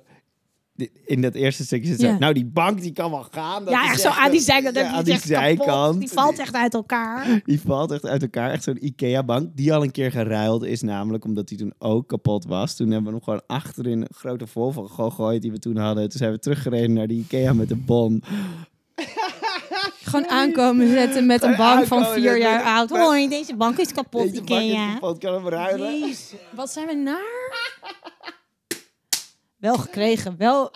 In 1.05 1.21
dat 1.21 1.33
eerste 1.33 1.63
stukje 1.65 1.87
zit 1.89 2.01
Ja. 2.01 2.17
nou 2.17 2.33
die 2.33 2.45
bank 2.45 2.81
die 2.81 2.91
kan 2.93 3.11
wel 3.11 3.25
gaan. 3.31 3.63
Dat 3.65 3.73
Ja, 3.73 3.83
echt 3.89 4.01
zo 4.01 4.09
aan 4.09 4.31
die 4.31 4.39
zijkant. 4.39 4.75
ja, 4.75 4.87
aan 4.87 5.03
die 5.03 5.13
echt 5.13 5.29
kapot. 5.29 5.99
Die 5.99 6.09
valt 6.09 6.39
echt 6.39 6.53
uit 6.55 6.73
elkaar. 6.73 7.41
Die 7.45 7.61
valt 7.61 7.91
echt 7.91 8.05
uit 8.05 8.21
elkaar. 8.21 8.51
Echt 8.51 8.63
zo'n 8.63 8.85
Ikea-bank. 8.85 9.49
Die 9.55 9.73
al 9.73 9.83
een 9.83 9.91
keer 9.91 10.11
geruild 10.11 10.63
is, 10.63 10.81
namelijk 10.81 11.25
omdat 11.25 11.47
die 11.47 11.57
toen 11.57 11.73
ook 11.79 12.07
kapot 12.07 12.45
was. 12.45 12.75
Toen 12.75 12.87
hebben 12.91 13.05
we 13.05 13.15
hem 13.15 13.23
gewoon 13.23 13.41
achterin 13.47 14.01
een 14.01 14.07
grote 14.15 14.47
Volvo 14.47 14.83
gegooid 14.83 15.41
die 15.41 15.51
we 15.51 15.59
toen 15.59 15.77
hadden. 15.77 16.09
Toen 16.09 16.19
zijn 16.19 16.31
we 16.31 16.39
teruggereden 16.39 16.93
naar 16.93 17.07
die 17.07 17.19
Ikea 17.19 17.53
met 17.53 17.69
de 17.69 17.75
bon. 17.75 18.23
Gewoon 20.03 20.29
aankomen 20.29 20.87
zetten 20.91 21.25
met 21.25 21.43
een 21.43 21.55
bank 21.55 21.85
van 21.85 22.05
vier 22.05 22.37
jaar 22.37 22.63
oud. 22.63 22.89
Hoi, 22.89 23.29
deze 23.29 23.55
bank 23.55 23.77
is 23.77 23.91
kapot, 23.93 24.21
Deze 24.29 24.41
bank 24.43 24.61
is 24.61 24.67
Ikea. 24.67 24.93
kapot, 24.93 25.17
kan 25.17 25.33
hem 25.33 25.47
ruilen. 25.49 26.13
Wat 26.55 26.71
zijn 26.71 26.87
we 26.87 26.93
naar? 26.93 27.64
Wel 29.57 29.75
gekregen, 29.77 30.37
wel, 30.37 30.71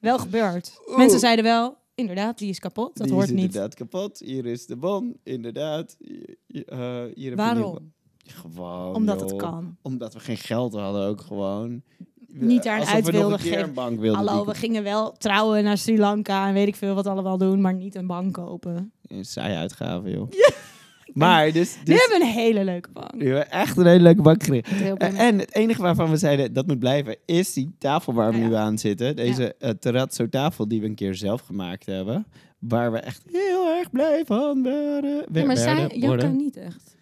wel 0.00 0.18
gebeurd. 0.18 0.80
Mensen 0.96 1.18
zeiden 1.18 1.44
wel, 1.44 1.76
inderdaad, 1.94 2.38
die 2.38 2.48
is 2.48 2.58
kapot. 2.58 2.96
Dat 2.96 3.06
die 3.06 3.14
hoort 3.16 3.28
is 3.28 3.32
niet. 3.34 3.44
inderdaad 3.44 3.74
kapot. 3.74 4.18
Hier 4.18 4.46
is 4.46 4.66
de 4.66 4.76
bon, 4.76 5.16
inderdaad. 5.22 5.96
Hier, 5.98 6.66
eh, 6.66 7.02
hier 7.14 7.36
Waarom? 7.36 7.92
Gewoon, 8.26 8.94
Omdat 8.94 9.20
het 9.20 9.36
kan. 9.36 9.76
Omdat 9.82 10.14
we 10.14 10.20
geen 10.20 10.36
geld 10.36 10.72
hadden 10.74 11.06
ook 11.06 11.20
gewoon. 11.20 11.82
Niet 12.28 12.62
daar 12.62 12.80
een 12.80 12.86
uit 12.86 13.10
wilden 13.10 13.38
geven. 13.38 13.74
Hallo, 14.14 14.36
die- 14.36 14.44
we 14.52 14.54
gingen 14.54 14.82
wel 14.82 15.12
trouwen 15.12 15.64
naar 15.64 15.78
Sri 15.78 15.98
Lanka 15.98 16.48
en 16.48 16.54
weet 16.54 16.66
ik 16.68 16.76
veel 16.76 16.94
wat 16.94 17.06
allemaal 17.06 17.38
doen, 17.38 17.60
maar 17.60 17.74
niet 17.74 17.94
een 17.94 18.06
bank 18.06 18.32
kopen. 18.32 18.92
Een 19.02 19.24
saaie 19.24 19.56
uitgave, 19.56 20.10
joh. 20.10 20.30
Maar 21.12 21.52
dus... 21.52 21.76
Nu 21.76 21.84
dus 21.84 22.00
hebben 22.00 22.18
we 22.18 22.24
een 22.24 22.30
hele 22.32 22.64
leuke 22.64 22.90
bank. 22.92 23.12
nu 23.14 23.24
hebben 23.26 23.44
we 23.44 23.50
echt 23.50 23.76
een 23.76 23.86
hele 23.86 24.02
leuke 24.02 24.22
bank 24.22 24.42
gekregen. 24.42 24.98
En 24.98 25.38
het 25.38 25.54
enige 25.54 25.82
waarvan 25.82 26.10
we 26.10 26.16
zeiden 26.16 26.52
dat 26.52 26.66
moet 26.66 26.78
blijven, 26.78 27.16
is 27.26 27.52
die 27.52 27.74
tafel 27.78 28.12
waar 28.14 28.32
we 28.32 28.38
Ja, 28.38 28.46
nu 28.46 28.54
aan 28.54 28.78
zitten. 28.78 29.16
Deze 29.16 29.54
eh, 29.54 29.70
terrazzo 29.70 30.28
tafel 30.28 30.68
die 30.68 30.80
we 30.80 30.86
een 30.86 30.94
keer 30.94 31.14
zelf 31.14 31.40
gemaakt 31.40 31.86
hebben. 31.86 32.26
Waar 32.58 32.92
we 32.92 32.98
echt 32.98 33.22
heel 33.32 33.68
erg 33.68 33.90
blij 33.90 34.22
van 34.26 34.62
werden. 34.62 35.24
ja, 35.32 35.44
maar 35.44 35.56
zij, 35.56 35.74
Janka 35.76 36.06
worden. 36.06 36.36
niet 36.36 36.56
echt. 36.56 36.96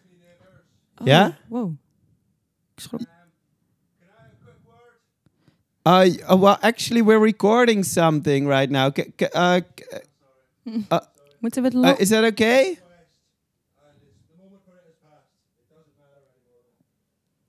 Oh, 1.01 1.07
Ja? 1.07 1.37
Wow. 1.49 1.73
Ik 2.75 2.81
schrok. 2.83 3.01
Uh, 5.89 6.05
well, 6.41 6.57
actually, 6.61 7.03
we're 7.03 7.19
recording 7.19 7.85
something 7.85 8.47
right 8.47 8.71
now. 8.71 8.93
K- 8.93 9.35
uh, 9.35 9.55
k- 9.75 10.03
Moeten 11.41 11.63
we 11.63 11.69
het 11.69 11.99
uh, 11.99 12.01
is 12.01 12.09
that 12.09 12.25
okay? 12.31 12.79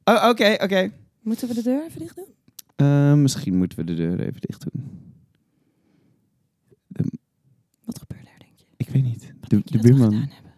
Oh, 0.03 0.27
oké, 0.29 0.57
oké. 0.63 0.91
Moeten 1.21 1.47
we 1.47 1.53
de 1.53 1.63
deur 1.63 1.83
even 1.85 1.99
dicht 1.99 2.15
doen? 2.15 2.27
Eh, 2.75 3.13
misschien 3.13 3.57
moeten 3.57 3.77
we 3.77 3.83
de 3.83 3.93
deur 3.95 4.19
even 4.19 4.41
dicht 4.41 4.65
doen. 4.71 5.01
Wat 7.83 7.99
gebeurde 7.99 8.29
er, 8.29 8.39
denk 8.39 8.57
je? 8.59 8.65
Ik 8.77 8.89
weet 8.89 9.03
niet. 9.03 9.33
Wat 9.39 9.49
De, 9.49 9.55
denk 9.55 9.67
je 9.69 9.77
de 9.77 9.83
buurman, 9.83 10.11
gedaan 10.13 10.29
hebben? 10.29 10.51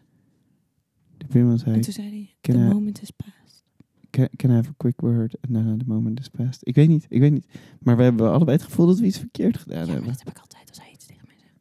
de 1.17 1.25
buurman 1.25 1.59
zei... 1.59 1.75
En 1.75 1.81
toen 1.81 1.93
zei 1.93 2.07
hij, 2.09 2.35
the 2.41 2.51
I- 2.51 2.55
moment 2.73 3.01
is 3.01 3.11
past. 3.11 3.63
Can, 4.09 4.27
can 4.35 4.49
I 4.49 4.53
have 4.53 4.69
a 4.69 4.73
quick 4.77 5.01
word? 5.01 5.35
And 5.41 5.53
then 5.53 5.77
the 5.77 5.85
moment 5.87 6.19
is 6.19 6.27
past. 6.29 6.59
Ik 6.63 6.75
weet 6.75 6.87
niet, 6.87 7.05
ik 7.09 7.19
weet 7.19 7.31
niet. 7.31 7.45
Maar 7.79 7.97
we 7.97 8.03
hebben 8.03 8.31
allebei 8.31 8.57
het 8.57 8.65
gevoel 8.65 8.85
dat 8.85 8.99
we 8.99 9.05
iets 9.05 9.17
verkeerd 9.19 9.57
gedaan 9.57 9.85
Ja, 9.85 9.91
hebben. 9.91 10.09
dat 10.09 10.19
heb 10.19 10.27
ik 10.29 10.39
altijd 10.39 10.69
als 10.69 10.79
hij 10.79 10.91
iets 10.91 11.05
tegen 11.05 11.23
mij 11.27 11.35
zegt. 11.39 11.53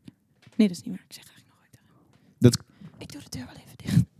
Nee, 0.56 0.68
dat 0.68 0.76
is 0.76 0.82
niet 0.82 0.94
waar. 0.94 1.04
Ik 1.08 1.12
zeg 1.12 1.24
eigenlijk 1.24 1.48
nog 1.48 1.58
ooit. 1.62 1.78
Dat- 2.38 2.64
Ik 2.98 3.12
doe 3.12 3.22
de 3.22 3.28
deur 3.30 3.44
wel 3.44 3.54
even 3.54 3.60
dicht. 3.63 3.63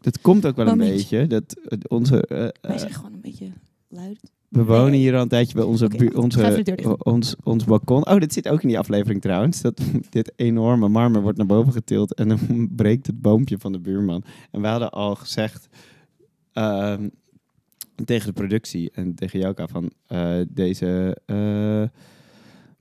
Dat 0.01 0.21
komt 0.21 0.47
ook 0.47 0.57
wel 0.57 0.67
een 0.67 0.79
beetje. 0.79 1.27
Dat 1.27 1.57
onze, 1.89 2.27
eh, 2.27 2.39
Wij 2.39 2.53
eh, 2.61 2.79
zijn 2.79 2.93
gewoon 2.93 3.13
een 3.13 3.21
beetje 3.21 3.51
luid. 3.89 4.19
we 4.49 4.65
wonen 4.65 4.93
hier 4.93 5.15
al 5.15 5.23
een 5.23 5.29
tijdje 5.29 5.55
bij 5.55 5.65
onze, 5.65 5.89
even 5.93 6.17
onze, 6.17 6.97
ons, 6.99 7.37
ons 7.43 7.65
balkon. 7.65 8.07
Oh, 8.09 8.19
dit 8.19 8.33
zit 8.33 8.49
ook 8.49 8.63
in 8.63 8.69
die 8.69 8.79
aflevering 8.79 9.21
trouwens. 9.21 9.61
Dat 9.61 9.81
dit 10.11 10.33
enorme 10.37 10.89
marmer 10.89 11.23
wordt 11.23 11.39
naar 11.39 11.47
boven 11.47 11.73
getild 11.73 12.15
en 12.15 12.29
dan 12.29 12.69
breekt 12.77 13.07
het 13.07 13.21
boompje 13.21 13.59
van 13.59 13.73
de 13.73 13.81
buurman. 13.81 14.25
En 14.51 14.61
we 14.61 14.67
hadden 14.67 14.91
al 14.91 15.15
gezegd 15.15 15.69
ehm, 16.53 17.09
tegen 18.05 18.27
de 18.27 18.33
productie 18.33 18.91
en 18.93 19.15
tegen 19.15 19.39
Joka 19.39 19.67
van 19.67 19.91
eh, 20.07 20.41
deze 20.49 21.19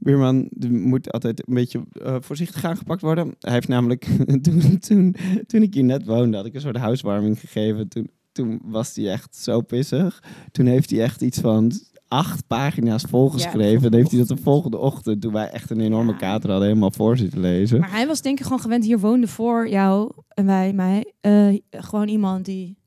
buurman 0.03 0.49
moet 0.69 1.11
altijd 1.11 1.47
een 1.47 1.53
beetje 1.53 1.81
eh, 2.01 2.15
voorzichtig 2.19 2.65
aangepakt 2.65 3.01
worden. 3.01 3.35
Hij 3.39 3.53
heeft 3.53 3.67
namelijk 3.67 4.07
toen, 4.43 4.79
toen, 4.79 5.15
toen 5.45 5.61
ik 5.61 5.73
hier 5.73 5.83
net 5.83 6.05
woonde, 6.05 6.37
had 6.37 6.45
ik 6.45 6.53
een 6.53 6.61
soort 6.61 6.77
huiswarming 6.77 7.39
gegeven. 7.39 7.87
Toen 7.87 8.09
toen 8.33 8.61
was 8.63 8.95
hij 8.95 9.11
echt 9.11 9.35
zo 9.35 9.61
pissig. 9.61 10.23
Toen 10.51 10.65
heeft 10.65 10.89
hij 10.89 11.01
echt 11.01 11.21
iets 11.21 11.39
van 11.39 11.71
acht 12.07 12.47
pagina's 12.47 13.03
volgeschreven. 13.03 13.91
en 13.91 13.93
heeft 13.97 14.09
hij 14.11 14.19
dat 14.19 14.37
de 14.37 14.43
volgende 14.43 14.77
ochtend, 14.77 15.21
toen 15.21 15.33
wij 15.33 15.49
echt 15.49 15.69
een 15.69 15.79
enorme 15.79 16.11
Ja. 16.11 16.17
kater 16.17 16.49
hadden, 16.49 16.67
helemaal 16.67 16.91
voor 16.91 17.17
zitten 17.17 17.39
lezen. 17.39 17.79
Maar 17.79 17.91
hij 17.91 18.07
was 18.07 18.21
denk 18.21 18.37
ik 18.39 18.43
gewoon 18.43 18.59
gewend. 18.59 18.85
Hier 18.85 18.99
woonde 18.99 19.27
voor 19.27 19.69
jou 19.69 20.11
en 20.27 20.45
wij, 20.45 20.73
mij, 20.73 21.13
eh, 21.21 21.57
gewoon 21.69 22.07
iemand 22.07 22.45
die 22.45 22.77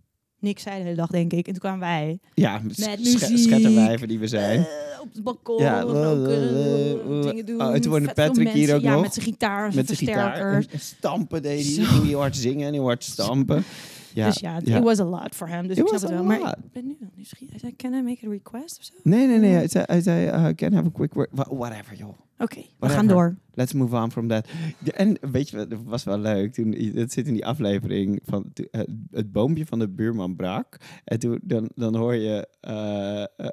niks 0.46 0.62
zei 0.62 0.76
de 0.78 0.82
hele 0.82 0.96
dag, 0.96 1.10
denk 1.10 1.32
ik. 1.32 1.46
En 1.46 1.52
toen 1.52 1.60
kwamen 1.60 1.80
wij. 1.80 2.18
ja, 2.34 2.60
Met 2.62 2.78
muziek. 2.98 3.38
schetterwijven 3.38 4.08
die 4.08 4.18
we 4.18 4.26
zijn. 4.26 4.58
eh, 4.60 5.00
op 5.00 5.08
het 5.14 5.22
balkon. 5.22 5.62
Ja, 5.62 5.80
roken, 5.80 6.54
eh, 6.54 6.90
eh, 6.92 7.22
dingen 7.22 7.46
doen. 7.46 7.60
oh, 7.62 7.74
en 7.74 7.80
toen 7.80 7.90
woonde 7.92 8.12
Patrick 8.12 8.48
hier 8.48 8.74
ook 8.74 8.80
ja, 8.82 8.92
nog. 8.92 9.02
met 9.02 9.14
zijn 9.14 9.26
gitaar, 9.26 9.74
met 9.74 9.86
zijn 9.86 9.98
gitaar. 9.98 10.40
En 10.40 10.64
stampen 10.78 11.42
deed 11.42 11.76
hij. 11.76 11.84
Ging 11.84 12.04
heel 12.04 12.18
hard 12.20 12.36
zingen 12.36 12.66
en 12.66 12.72
heel 12.72 12.84
hard 12.84 13.04
stampen. 13.04 13.64
Ja, 14.14 14.26
dus 14.30 14.38
ja, 14.38 14.60
ja. 14.64 14.76
it 14.76 14.82
was 14.82 14.98
a 15.00 15.04
lot 15.04 15.34
voor 15.36 15.48
hem. 15.48 15.66
Dus 15.66 15.76
It 15.76 15.82
ik 15.82 15.88
snap 15.88 16.00
het 16.00 16.10
wel. 16.10 16.24
Maar 16.24 16.38
ik 16.40 16.72
ben 16.72 16.84
nu 16.86 16.96
nieuwsgierig. 17.14 17.50
Hij 17.50 17.58
zei, 17.60 17.76
can 17.76 17.94
I 17.94 18.02
make 18.02 18.26
a 18.26 18.30
request 18.30 18.78
of 18.78 18.84
zo? 18.84 18.92
Nee, 19.02 19.26
nee, 19.26 19.38
nee. 19.38 19.52
Hij 19.52 19.68
zei, 19.68 19.84
hij 19.86 20.26
uh, 20.26 20.54
can 20.54 20.72
I 20.72 20.74
have 20.74 20.86
a 20.86 20.90
quick 20.92 21.14
word? 21.14 21.28
Wha- 21.32 21.54
Whatever, 21.56 21.96
joh. 21.96 22.14
Oké, 22.38 22.60
we 22.78 22.88
gaan 22.88 23.06
door. 23.06 23.36
Let's 23.54 23.72
move 23.72 23.96
on 23.96 24.10
from 24.10 24.28
that. 24.28 24.48
En 24.94 25.18
weet 25.30 25.48
je 25.48 25.56
dat 25.66 25.78
was 25.84 26.04
wel 26.04 26.18
leuk. 26.18 26.52
Toen, 26.52 26.72
het 26.94 27.12
zit 27.12 27.26
in 27.26 27.32
die 27.32 27.46
aflevering 27.46 28.20
van 28.24 28.52
eh, 28.70 28.80
het 29.10 29.32
boompje 29.32 29.66
van 29.66 29.78
de 29.78 29.88
buurman 29.88 30.36
brak. 30.36 30.76
En 31.04 31.18
toen, 31.18 31.38
dan, 31.42 31.70
dan 31.74 31.94
hoor 31.96 32.14
je, 32.14 32.48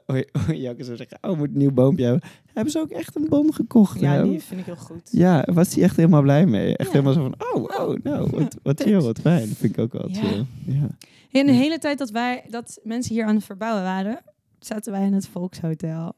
hoor 0.05 0.17
je, 0.17 0.29
hoor 0.45 0.55
je 0.55 0.61
Jacke 0.61 0.83
zo 0.83 0.95
zeggen, 0.95 1.17
oh, 1.21 1.31
we 1.31 1.37
moeten 1.37 1.55
een 1.55 1.61
nieuw 1.61 1.71
boompje 1.71 2.03
hebben. 2.03 2.21
Hebben 2.53 2.71
ze 2.71 2.79
ook 2.79 2.89
echt 2.89 3.15
een 3.15 3.29
boom 3.29 3.51
gekocht? 3.51 3.99
Ja, 3.99 4.11
hè? 4.13 4.23
die 4.23 4.41
vind 4.41 4.59
ik 4.59 4.65
heel 4.65 4.75
goed. 4.75 5.09
Ja, 5.11 5.47
was 5.53 5.73
hij 5.73 5.83
echt 5.83 5.95
helemaal 5.95 6.21
blij 6.21 6.45
mee. 6.45 6.77
Echt 6.77 6.91
Ja. 6.91 6.99
helemaal 6.99 7.13
zo 7.13 7.21
van, 7.21 7.35
oh, 7.55 7.63
oh, 7.87 7.97
nou, 8.03 8.29
wat, 8.29 8.57
wat 8.63 8.81
chill, 8.81 8.99
wat 9.01 9.19
fijn. 9.19 9.47
Dat 9.47 9.57
vind 9.57 9.77
ik 9.77 9.79
ook 9.83 9.93
wel 9.93 10.09
Ja. 10.09 10.21
chill. 10.21 10.45
Ja. 10.65 10.87
In 11.31 11.45
de 11.45 11.51
hele 11.51 11.77
tijd 11.79 11.97
dat 11.97 12.09
wij, 12.09 12.43
dat 12.49 12.79
mensen 12.83 13.13
hier 13.15 13.25
aan 13.25 13.35
het 13.35 13.43
verbouwen 13.45 13.83
waren, 13.83 14.19
zaten 14.59 14.91
wij 14.91 15.05
in 15.05 15.13
het 15.13 15.27
Volkshotel. 15.27 16.13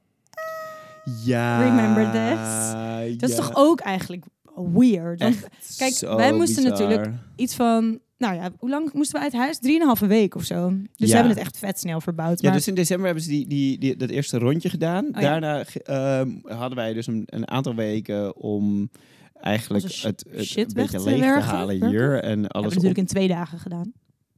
Ja. 1.24 1.64
Remember 1.64 2.12
this? 2.12 3.20
Dat 3.20 3.30
is 3.30 3.36
ja. 3.36 3.42
toch 3.42 3.52
ook 3.56 3.80
eigenlijk 3.80 4.26
weird? 4.56 5.20
Want 5.20 5.36
Echt 5.44 5.76
kijk, 5.78 5.94
zo 5.94 6.16
wij 6.16 6.34
moesten 6.34 6.64
bizar. 6.64 6.80
natuurlijk 6.80 7.10
iets 7.36 7.56
van, 7.56 8.00
nou 8.18 8.36
ja, 8.36 8.50
hoe 8.60 8.70
lang 8.70 8.94
moesten 8.94 9.18
we 9.20 9.24
uit 9.24 9.34
huis? 9.34 9.60
Drieënhalve 9.60 10.08
week 10.08 10.36
of 10.36 10.44
zo. 10.44 10.70
Dus 10.70 10.88
Ja. 10.96 11.06
we 11.06 11.14
hebben 11.14 11.30
het 11.30 11.40
echt 11.40 11.58
vet 11.58 11.80
snel 11.80 12.02
verbouwd. 12.02 12.42
Ja, 12.42 12.48
maar 12.48 12.58
dus 12.58 12.68
in 12.68 12.76
december 12.76 13.06
hebben 13.06 13.24
ze 13.24 13.30
die, 13.30 13.48
die, 13.48 13.78
die, 13.80 13.96
dat 13.96 14.10
eerste 14.10 14.38
rondje 14.38 14.70
gedaan. 14.70 15.06
ja. 15.12 15.20
Daarna 15.20 15.64
ehm, 15.84 16.30
hadden 16.44 16.78
wij 16.78 16.94
dus 16.94 17.08
een, 17.08 17.24
een 17.26 17.48
aantal 17.50 17.76
weken 17.76 18.36
om 18.38 18.90
eigenlijk 19.34 19.84
het, 19.84 20.26
het 20.30 20.46
shit 20.46 20.68
een 20.68 20.74
beetje 20.74 20.98
te 20.98 21.04
leeg 21.04 21.20
te 21.34 21.40
halen 21.40 21.88
hier. 21.88 22.14
En 22.14 22.30
hebben 22.30 22.42
we 22.42 22.50
alles 22.50 22.68
op... 22.68 22.74
natuurlijk 22.74 23.00
in 23.00 23.06
twee 23.06 23.28
dagen 23.28 23.60
gedaan. 23.60 23.94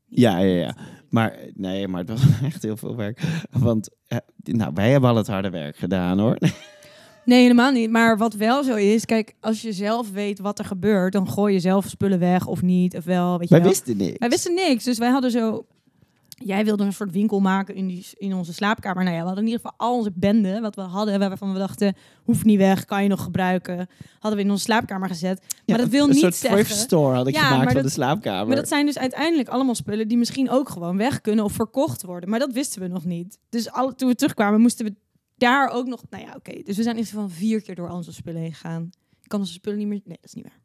Ja, 0.08 0.38
ja, 0.38 0.56
ja. 0.56 0.76
Maar 1.10 1.38
nee, 1.54 1.88
maar 1.88 2.00
het 2.00 2.10
was 2.10 2.22
echt 2.44 2.64
heel 2.64 2.78
veel 2.78 2.96
werk. 2.96 3.22
Want 3.52 3.90
eh, 4.08 4.18
nou, 4.44 4.72
wij 4.74 4.92
hebben 4.92 5.10
al 5.10 5.16
het 5.16 5.28
harde 5.28 5.50
werk 5.50 5.78
gedaan 5.78 6.20
hoor. 6.20 6.38
Nee, 7.26 7.42
helemaal 7.42 7.72
niet. 7.72 7.90
Maar 7.90 8.18
wat 8.18 8.34
wel 8.34 8.64
zo 8.64 8.76
is, 8.76 9.06
kijk, 9.06 9.36
als 9.40 9.62
je 9.62 9.74
zelf 9.74 10.12
weet 10.12 10.40
wat 10.40 10.60
er 10.60 10.66
gebeurt, 10.66 11.14
dan 11.14 11.30
gooi 11.30 11.54
je 11.54 11.60
zelf 11.60 11.86
spullen 11.88 12.20
weg 12.20 12.46
of 12.46 12.62
niet. 12.62 12.96
Of 12.98 13.04
wel, 13.04 13.38
weet 13.38 13.48
je 13.50 13.54
Wij 13.54 13.64
wel. 13.64 13.70
wisten 13.74 13.98
niks. 13.98 14.18
Wij 14.18 14.30
wisten 14.30 14.54
niks. 14.54 14.84
Dus 14.84 14.98
wij 14.98 15.10
hadden 15.10 15.32
zo. 15.32 15.66
Jij 16.44 16.66
wilde 16.66 16.84
een 16.84 16.94
soort 16.94 17.12
winkel 17.12 17.40
maken 17.40 17.76
in, 17.76 17.88
die, 17.88 18.06
in 18.14 18.34
onze 18.34 18.54
slaapkamer. 18.54 19.04
Nou 19.04 19.16
ja, 19.16 19.22
we 19.22 19.28
hadden 19.28 19.44
in 19.46 19.50
ieder 19.52 19.66
geval 19.66 19.88
al 19.88 19.98
onze 19.98 20.12
bende, 20.16 20.60
wat 20.60 20.76
we 20.76 20.82
hadden, 20.82 21.20
waarvan 21.20 21.54
we 21.54 21.60
dachten, 21.60 21.96
hoeft 22.24 22.46
niet 22.46 22.58
weg, 22.58 22.86
kan 22.86 23.04
je 23.04 23.10
nog 23.10 23.24
gebruiken. 23.24 23.88
Hadden 24.20 24.40
we 24.40 24.46
in 24.46 24.52
onze 24.52 24.64
slaapkamer 24.64 25.08
gezet. 25.08 25.42
Ja, 25.50 25.62
maar 25.66 25.78
dat 25.78 25.88
wil 25.90 26.04
een 26.04 26.10
niet 26.10 26.20
soort 26.20 26.36
zeggen. 26.36 26.64
thrift 26.64 26.80
store 26.80 27.16
had 27.16 27.28
ik 27.28 27.34
Ja, 27.36 27.42
gemaakt 27.42 27.64
van 27.66 27.74
dat- 27.74 27.84
de 27.84 27.90
slaapkamer. 27.90 28.48
Maar 28.48 28.56
dat 28.56 28.68
zijn 28.68 28.86
dus 28.86 28.98
uiteindelijk 28.98 29.50
allemaal 29.50 29.76
spullen 29.76 30.08
die 30.08 30.18
misschien 30.18 30.50
ook 30.50 30.70
gewoon 30.70 30.98
weg 30.98 31.22
kunnen 31.22 31.46
of 31.46 31.52
verkocht 31.54 32.04
worden. 32.04 32.30
Maar 32.30 32.40
dat 32.40 32.52
wisten 32.54 32.82
we 32.82 32.88
nog 32.88 33.06
niet. 33.06 33.40
Dus 33.50 33.70
alle, 33.72 33.96
toen 33.96 34.10
we 34.10 34.16
terugkwamen, 34.16 34.62
moesten 34.62 34.86
we 34.86 34.96
daar 35.38 35.70
ook 35.70 35.88
nog. 35.88 36.04
Nou 36.10 36.24
ja, 36.24 36.34
oké. 36.36 36.52
Dus 36.64 36.78
we 36.78 36.84
zijn 36.84 36.96
in 36.98 37.02
ieder 37.04 37.14
geval 37.20 37.30
vier 37.30 37.62
keer 37.62 37.76
door 37.76 37.90
al 37.90 37.96
onze 37.96 38.14
spullen 38.14 38.42
heen 38.42 38.54
gegaan. 38.54 38.90
Ik 39.22 39.28
kan 39.30 39.40
onze 39.40 39.54
spullen 39.54 39.78
niet 39.80 39.88
meer. 39.88 40.02
Nee, 40.06 40.18
dat 40.22 40.26
is 40.30 40.34
niet 40.34 40.44
waar. 40.44 40.60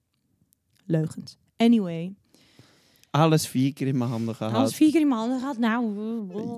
Leugens. 0.87 1.37
Anyway, 1.57 2.15
Alles 3.13 3.47
vier 3.47 3.73
keer 3.73 3.87
in 3.87 3.99
mijn 3.99 4.11
handen 4.11 4.35
gehad. 4.35 4.55
alles 4.55 4.75
vier 4.75 4.91
keer 4.91 5.01
in 5.01 5.09
mijn 5.09 5.21
handen 5.21 5.39
gehad. 5.41 5.59
Nou, 5.59 5.85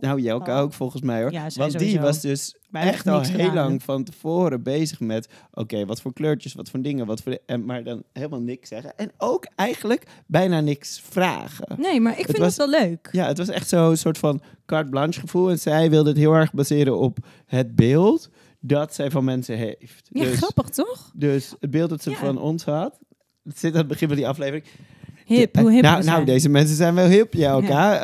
Nou, 0.00 0.32
Oh. 0.32 0.58
ook 0.58 0.72
volgens 0.72 1.02
mij 1.02 1.22
hoor. 1.22 1.32
Ja, 1.32 1.46
Want 1.54 1.78
die 1.78 2.00
was 2.00 2.20
dus 2.20 2.54
echt 2.72 3.06
al 3.06 3.20
heel 3.20 3.30
gedaan, 3.32 3.54
lang 3.54 3.82
van 3.82 4.04
tevoren 4.04 4.62
bezig 4.62 5.00
met... 5.00 5.28
Oké, 5.52 5.86
wat 5.86 6.00
voor 6.00 6.12
kleurtjes, 6.12 6.54
wat 6.54 6.70
voor 6.70 6.82
dingen, 6.82 7.06
wat 7.06 7.20
voor... 7.20 7.38
En, 7.46 7.64
maar 7.64 7.84
dan 7.84 8.02
helemaal 8.12 8.40
niks 8.40 8.68
zeggen. 8.68 8.96
En 8.96 9.12
ook 9.18 9.46
eigenlijk 9.56 10.06
bijna 10.26 10.60
niks 10.60 11.00
vragen. 11.08 11.80
Nee, 11.80 12.00
maar 12.00 12.12
ik 12.12 12.18
Het 12.18 12.26
vind 12.26 12.38
was- 12.38 12.56
het 12.56 12.70
wel 12.70 12.80
leuk. 12.80 13.08
Ja, 13.12 13.26
het 13.26 13.38
was 13.38 13.48
echt 13.48 13.68
zo'n 13.68 13.96
soort 13.96 14.18
van 14.18 14.40
carte 14.66 14.90
blanche 14.90 15.20
gevoel. 15.20 15.50
En 15.50 15.58
zij 15.58 15.90
wilde 15.90 16.08
het 16.08 16.18
heel 16.18 16.32
erg 16.32 16.52
baseren 16.52 16.98
op 16.98 17.18
het 17.46 17.76
beeld 17.76 18.28
dat 18.60 18.94
zij 18.94 19.10
van 19.10 19.24
mensen 19.24 19.56
heeft. 19.56 20.08
Ja, 20.12 20.24
dus, 20.24 20.36
grappig 20.36 20.68
toch? 20.68 21.10
dus 21.14 21.54
het 21.60 21.70
beeld 21.70 21.90
dat 21.90 22.02
ze 22.02 22.10
Ja. 22.10 22.16
van 22.16 22.38
ons 22.38 22.64
had... 22.64 22.98
Het 23.44 23.58
zit 23.58 23.72
aan 23.72 23.78
het 23.78 23.88
begin 23.88 24.08
van 24.08 24.16
die 24.16 24.28
aflevering. 24.28 24.64
Hip, 25.24 25.54
Ja, 25.54 25.62
hoe 25.62 25.72
hip 25.72 25.82
nou, 25.82 25.98
we 25.98 26.04
nou, 26.04 26.24
deze 26.24 26.48
mensen 26.48 26.76
zijn 26.76 26.94
wel 26.94 27.06
hip, 27.06 27.34
ja, 27.34 27.50
elkaar. 27.50 28.00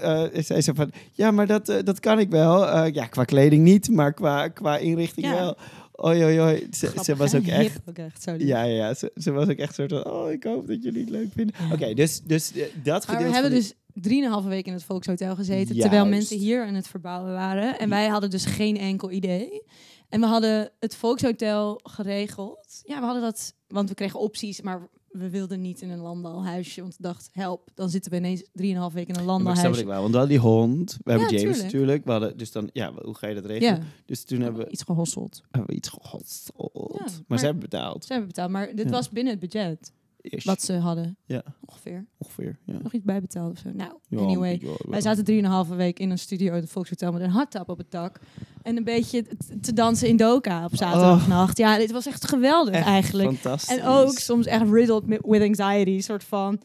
Eh, 0.00 0.42
zei 0.42 0.60
ze 0.60 0.74
van, 0.74 0.90
ja, 1.12 1.30
maar 1.30 1.46
dat, 1.46 1.68
eh, 1.68 1.82
dat 1.84 2.00
kan 2.00 2.18
ik 2.18 2.30
wel. 2.30 2.68
Eh, 2.68 2.94
ja, 2.94 3.06
qua 3.06 3.24
kleding 3.24 3.64
niet, 3.64 3.90
maar 3.90 4.12
qua, 4.12 4.48
qua 4.48 4.76
inrichting 4.76 5.26
Ja. 5.26 5.34
wel. 5.34 5.56
Oei, 6.04 6.24
oei, 6.24 6.40
oei. 6.40 6.66
Ze, 6.70 6.86
Grappig, 6.86 7.04
ze 7.04 7.16
was 7.16 7.34
ook 7.34 7.46
echt... 7.46 7.80
Ook 7.88 7.98
echt 7.98 8.22
zo 8.22 8.32
lief. 8.32 8.46
Ja, 8.46 8.62
ja, 8.62 8.86
ja. 8.86 8.94
Ze, 8.94 9.10
ze 9.14 9.30
was 9.30 9.48
ook 9.48 9.56
echt 9.56 9.74
soort 9.74 9.90
van, 9.90 10.04
oh, 10.06 10.30
ik 10.30 10.44
hoop 10.44 10.66
dat 10.66 10.82
jullie 10.82 11.00
het 11.00 11.10
leuk 11.10 11.28
vinden. 11.34 11.54
Ja. 11.58 11.74
Oké, 11.74 11.94
dus, 11.94 12.20
dus 12.20 12.52
eh, 12.52 12.62
dat 12.82 13.06
Maar 13.06 13.22
we 13.22 13.28
hebben 13.28 13.50
dus 13.50 13.74
drieënhalve 13.94 14.48
week 14.48 14.66
in 14.66 14.72
het 14.72 14.84
Volkshotel 14.84 15.34
gezeten, 15.34 15.78
terwijl 15.78 16.06
mensen 16.06 16.38
hier 16.38 16.64
aan 16.66 16.74
het 16.74 16.88
verbouwen 16.88 17.32
waren. 17.32 17.78
En 17.78 17.88
wij 17.88 18.08
hadden 18.08 18.30
dus 18.30 18.44
geen 18.44 18.76
enkel 18.76 19.10
idee. 19.10 19.62
En 20.08 20.20
we 20.20 20.26
hadden 20.26 20.70
het 20.78 20.96
Volkshotel 20.96 21.80
geregeld. 21.82 22.82
Ja, 22.84 22.98
we 22.98 23.04
hadden 23.04 23.22
dat, 23.22 23.54
want 23.68 23.88
we 23.88 23.94
kregen 23.94 24.20
opties, 24.20 24.60
maar 24.60 24.88
we 25.12 25.30
wilden 25.30 25.60
niet 25.60 25.80
in 25.80 25.90
een 25.90 25.98
landalhuisje. 25.98 26.80
Want 26.80 26.96
we 26.96 27.02
dachten, 27.02 27.30
help, 27.32 27.70
dan 27.74 27.90
zitten 27.90 28.10
we 28.10 28.16
ineens 28.16 28.44
drieënhalve 28.52 28.94
week 28.94 29.08
in 29.08 29.14
een 29.14 29.20
die... 29.20 29.26
Maar 29.26 29.38
ik 29.38 29.44
landalhuisje. 29.44 29.80
ik 29.80 29.86
wel, 29.86 30.00
want 30.00 30.12
we 30.12 30.18
hadden 30.18 30.36
die 30.40 30.48
hond. 30.50 30.98
We 31.04 31.10
hebben 31.10 31.28
Ja, 31.30 31.34
James 31.38 31.42
tuurlijk. 31.56 31.62
natuurlijk. 31.72 32.04
We 32.04 32.10
hadden, 32.10 32.36
dus 32.36 32.52
dan, 32.52 32.70
ja, 32.72 32.92
hoe 33.02 33.14
ga 33.14 33.26
je 33.26 33.34
dat 33.34 33.44
regelen? 33.44 33.74
Ja, 33.76 33.82
Dus 34.06 34.24
toen 34.24 34.40
hebben 34.40 34.64
we, 34.64 34.70
iets 34.70 34.82
gehosseld. 34.82 35.42
hebben 35.50 35.70
we 35.70 35.76
iets 35.76 35.88
gehosseld. 35.88 36.92
Ja, 36.92 36.98
maar, 36.98 37.10
maar- 37.26 37.38
ze 37.38 37.44
hebben 37.44 37.62
betaald. 37.62 38.04
Ze 38.04 38.08
hebben 38.12 38.28
betaald, 38.30 38.50
maar 38.50 38.74
dit 38.74 38.90
was 38.90 39.08
binnen 39.08 39.32
het 39.32 39.42
budget 39.42 39.92
Ish. 40.22 40.44
wat 40.44 40.62
ze 40.62 40.72
hadden. 40.72 41.16
Ja. 41.24 41.42
Ongeveer. 41.64 42.06
Ongeveer, 42.18 42.58
ja. 42.64 42.78
Nog 42.82 42.92
iets 42.92 43.04
bijbetaald 43.04 43.52
of 43.52 43.58
zo. 43.58 43.70
Nou, 43.74 43.92
Ja, 44.08 44.18
anyway. 44.18 44.58
ja, 44.62 44.70
Wij 44.88 45.00
zaten 45.00 45.24
drieënhalve 45.24 45.74
week 45.74 45.98
in 45.98 46.10
een 46.10 46.18
studio 46.18 46.54
in 46.54 46.60
het 46.60 46.70
Volkshotel 46.70 47.12
met 47.12 47.22
een 47.22 47.30
hardtap 47.30 47.68
op 47.68 47.78
het 47.78 47.90
dak. 47.90 48.20
En 48.62 48.76
een 48.76 48.84
beetje 48.84 49.24
te 49.60 49.72
dansen 49.72 50.08
in 50.08 50.16
Doka 50.16 50.64
op 50.64 50.76
zaterdagnacht. 50.76 51.58
Ja, 51.58 51.78
dit 51.78 51.90
was 51.90 52.06
echt 52.06 52.28
geweldig 52.28 52.74
Echt 52.74 52.86
eigenlijk. 52.86 53.28
Fantastisch. 53.28 53.76
En 53.76 53.84
ook 53.84 54.18
soms 54.18 54.46
echt 54.46 54.70
riddled 54.70 55.02
with 55.22 55.42
anxiety. 55.42 56.00
soort 56.00 56.24
van... 56.24 56.60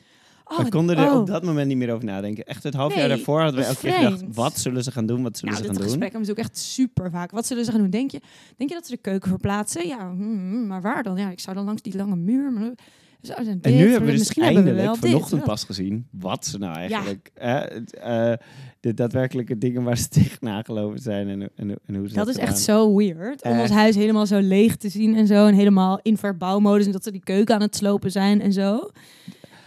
Oh, 0.50 0.60
we 0.60 0.70
konden 0.70 0.98
er 0.98 1.12
oh. 1.12 1.20
op 1.20 1.28
dat 1.28 1.44
moment 1.44 1.68
niet 1.68 1.78
meer 1.78 1.94
over 1.94 2.06
nadenken. 2.06 2.46
Echt 2.46 2.64
het 2.64 2.74
half 2.74 2.96
jaar 2.96 3.08
daarvoor 3.08 3.42
hadden 3.42 3.60
we 3.60 3.66
elke 3.66 3.80
keer 3.80 3.92
gedacht, 3.94 4.24
wat 4.34 4.60
zullen 4.60 4.84
ze 4.84 4.92
gaan 4.92 5.06
doen, 5.06 5.24
wat 5.24 5.38
zullen 5.38 5.54
Nou, 5.54 5.66
ze 5.66 5.70
dit 5.70 5.78
gaan 5.78 5.88
doen? 5.88 5.98
gesprek 6.00 6.12
hebben 6.12 6.28
we 6.28 6.34
natuurlijk 6.34 6.56
echt 6.56 6.74
super 6.74 7.12
vaak. 7.12 7.32
Wat 7.32 7.46
zullen 7.46 7.66
ze 7.66 7.72
gaan 7.72 7.80
doen? 7.82 7.90
Denk 7.90 8.12
je, 8.12 8.22
denk 8.58 8.70
je 8.70 8.76
dat 8.76 8.86
ze 8.86 8.92
de 8.92 9.02
keuken 9.02 9.30
verplaatsen? 9.30 9.88
Ja, 9.88 9.98
hmm, 10.10 10.68
maar 10.68 10.82
waar 10.82 11.04
dan? 11.04 11.18
Ja, 11.18 11.30
ik 11.30 11.40
zou 11.40 11.56
dan 11.56 11.66
langs 11.66 11.82
die 11.82 11.96
lange 11.96 12.16
muur. 12.16 12.52
Maar, 12.52 12.72
dan 13.22 13.60
En 13.62 13.76
nu 13.76 13.90
hebben 13.90 14.00
we 14.00 14.06
dus 14.06 14.18
misschien 14.18 14.44
hebben 14.44 14.64
we 14.64 14.70
eindelijk 14.70 15.06
vanochtend 15.06 15.40
dit. 15.40 15.50
pas 15.50 15.64
gezien 15.64 16.08
wat 16.12 16.46
ze 16.46 16.58
nou 16.58 16.76
eigenlijk... 16.76 17.32
eh, 17.34 18.34
de 18.80 18.94
daadwerkelijke 18.94 19.58
dingen 19.58 19.84
waar 19.84 19.98
ze 19.98 20.10
tegenaan 20.20 20.66
gelopen 20.66 21.00
zijn 21.00 21.28
en, 21.28 21.42
en, 21.56 21.70
en 21.86 21.96
hoe 21.96 22.08
ze 22.08 22.14
dat 22.14 22.26
Dat 22.26 22.36
is 22.36 22.42
echt 22.42 22.60
zo 22.60 22.96
weird. 22.96 23.44
Om 23.44 23.60
ons 23.60 23.70
huis 23.70 23.96
helemaal 23.96 24.26
zo 24.26 24.40
leeg 24.40 24.76
te 24.76 24.90
zien 24.90 25.16
en 25.16 25.28
zo. 25.28 25.48
En 25.48 25.54
helemaal 25.54 26.00
in 26.02 26.18
verbouwmodus. 26.18 26.86
En 26.86 26.92
dat 26.92 27.04
ze 27.04 27.12
die 27.12 27.24
keuken 27.24 27.56
aan 27.56 27.62
het 27.62 27.76
slopen 27.76 28.12
zijn 28.12 28.42
en 28.42 28.54
zo. 28.54 28.90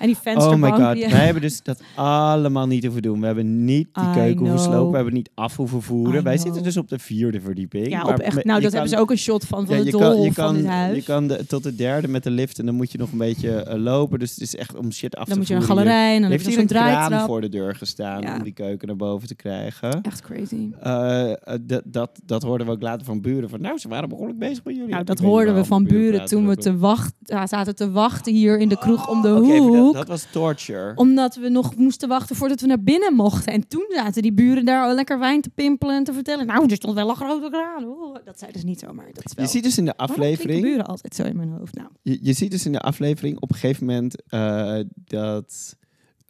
En 0.00 0.06
die 0.06 0.16
Oh 0.16 0.22
vensterbank. 0.22 0.78
my 0.78 0.84
god, 0.84 0.94
die- 0.94 1.08
wij 1.08 1.24
hebben 1.24 1.42
dus 1.42 1.62
dat 1.62 1.82
allemaal 1.94 2.66
niet 2.66 2.82
hoeven 2.84 3.02
doen. 3.02 3.20
We 3.20 3.26
hebben 3.26 3.64
niet 3.64 3.88
die 3.92 4.04
I 4.04 4.12
keuken 4.12 4.38
hoeven 4.38 4.56
know. 4.56 4.72
slopen, 4.72 4.90
we 4.90 4.96
hebben 4.96 5.14
niet 5.14 5.30
af 5.34 5.56
hoeven 5.56 5.82
voeren. 5.82 6.20
I 6.20 6.22
Wij 6.22 6.32
know. 6.34 6.44
zitten 6.46 6.62
dus 6.62 6.76
op 6.76 6.88
de 6.88 6.98
vierde 6.98 7.40
verdieping. 7.40 7.88
ja, 7.88 8.02
op 8.02 8.18
echt. 8.18 8.44
Nou, 8.44 8.60
dat 8.60 8.62
kan- 8.62 8.72
hebben 8.72 8.88
ze 8.90 8.98
ook 8.98 9.10
een 9.10 9.18
shot 9.18 9.44
van, 9.44 9.66
van 9.66 9.74
Ja, 9.76 9.80
de 9.80 9.86
je 9.86 9.92
dol 9.92 10.00
kan, 10.00 10.20
je 10.22 10.32
van 10.32 10.44
kan, 10.44 10.54
dit 10.54 10.66
huis. 10.66 10.96
je 10.96 11.02
kan 11.02 11.26
de, 11.26 11.46
tot 11.46 11.62
de 11.62 11.74
derde 11.74 12.08
met 12.08 12.22
de 12.22 12.30
lift 12.30 12.58
en 12.58 12.66
dan 12.66 12.74
moet 12.74 12.92
je 12.92 12.98
nog 12.98 13.12
een 13.12 13.18
beetje 13.18 13.50
eh, 13.62 13.78
lopen. 13.78 14.18
Dus 14.18 14.30
het 14.30 14.40
is 14.40 14.56
echt 14.56 14.76
om 14.76 14.92
shit 14.92 15.16
af 15.16 15.24
dan 15.24 15.32
te 15.32 15.38
moet 15.38 15.48
je 15.48 15.54
een 15.54 15.62
voeren 15.62 15.84
galerij 15.84 16.06
en 16.06 16.12
dan 16.12 16.22
heb 16.22 16.30
Heeft 16.30 16.44
je 16.44 16.50
hier 16.50 16.60
een 16.60 16.66
kraan 16.66 17.26
voor 17.26 17.40
de 17.40 17.48
deur 17.48 17.74
gestaan 17.74 18.22
Ja. 18.22 18.36
om 18.36 18.42
die 18.42 18.52
keuken 18.52 18.86
naar 18.88 18.96
boven 18.96 19.28
te 19.28 19.34
krijgen. 19.34 20.00
Echt 20.02 20.20
crazy. 20.20 20.68
Eh, 20.80 21.30
eh, 21.30 21.36
dat, 21.62 21.82
dat, 21.84 22.10
dat 22.24 22.42
hoorden 22.42 22.66
we 22.66 22.72
ook 22.72 22.82
later 22.82 23.06
van 23.06 23.20
buren. 23.20 23.48
Van, 23.48 23.60
nou, 23.60 23.78
ze 23.78 23.88
waren 23.88 24.08
behoorlijk 24.08 24.38
bezig 24.38 24.64
met 24.64 24.74
jullie. 24.74 24.90
Nou, 24.90 25.04
dat 25.04 25.18
hoorden 25.18 25.54
we 25.54 25.64
van 25.64 25.84
buren 25.84 26.24
toen 26.24 26.48
we 26.48 26.56
te 26.56 26.76
wacht, 26.78 27.12
ja, 27.22 27.46
zaten 27.46 27.74
te 27.76 27.90
wachten 27.90 28.32
hier 28.34 28.58
in 28.58 28.68
de 28.68 28.78
kroeg 28.78 29.08
om 29.08 29.22
de 29.22 29.28
Oh, 29.28 29.36
oké, 29.36 29.89
hoek. 29.96 30.06
dat 30.06 30.08
was 30.08 30.26
torture. 30.32 30.92
Omdat 30.94 31.34
we 31.34 31.48
nog 31.48 31.76
moesten 31.76 32.08
wachten 32.08 32.36
voordat 32.36 32.60
we 32.60 32.66
naar 32.66 32.82
binnen 32.82 33.14
mochten. 33.14 33.52
En 33.52 33.68
toen 33.68 33.86
zaten 33.88 34.22
die 34.22 34.32
buren 34.32 34.64
daar 34.64 34.84
al 34.84 34.94
lekker 34.94 35.18
wijn 35.18 35.40
te 35.40 35.50
pimpelen 35.50 35.96
en 35.96 36.04
te 36.04 36.12
vertellen. 36.12 36.46
Nou, 36.46 36.68
er 36.68 36.76
stond 36.76 36.94
wel 36.94 37.08
een 37.08 37.16
grote 37.16 37.48
kraan. 37.50 37.84
Oh, 37.84 38.16
dat 38.24 38.38
zei 38.38 38.52
dus 38.52 38.64
niet 38.64 38.80
zomaar. 38.80 39.06
Dat 39.12 39.24
is 39.24 39.34
wel... 39.34 39.44
Je 39.44 39.50
ziet 39.50 39.62
dus 39.62 39.78
in 39.78 39.84
de 39.84 39.96
aflevering... 39.96 40.62
buren 40.62 40.86
altijd 40.86 41.14
zo 41.14 41.22
in 41.22 41.36
mijn 41.36 41.50
hoofd. 41.50 41.74
Nou, 41.74 41.88
Je, 42.02 42.18
je 42.22 42.32
ziet 42.32 42.50
dus 42.50 42.66
in 42.66 42.72
de 42.72 42.80
aflevering 42.80 43.40
op 43.40 43.50
een 43.50 43.56
gegeven 43.56 43.86
moment 43.86 44.22
eh, 44.26 44.78
dat... 44.94 45.76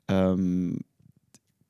ehm, 0.04 0.72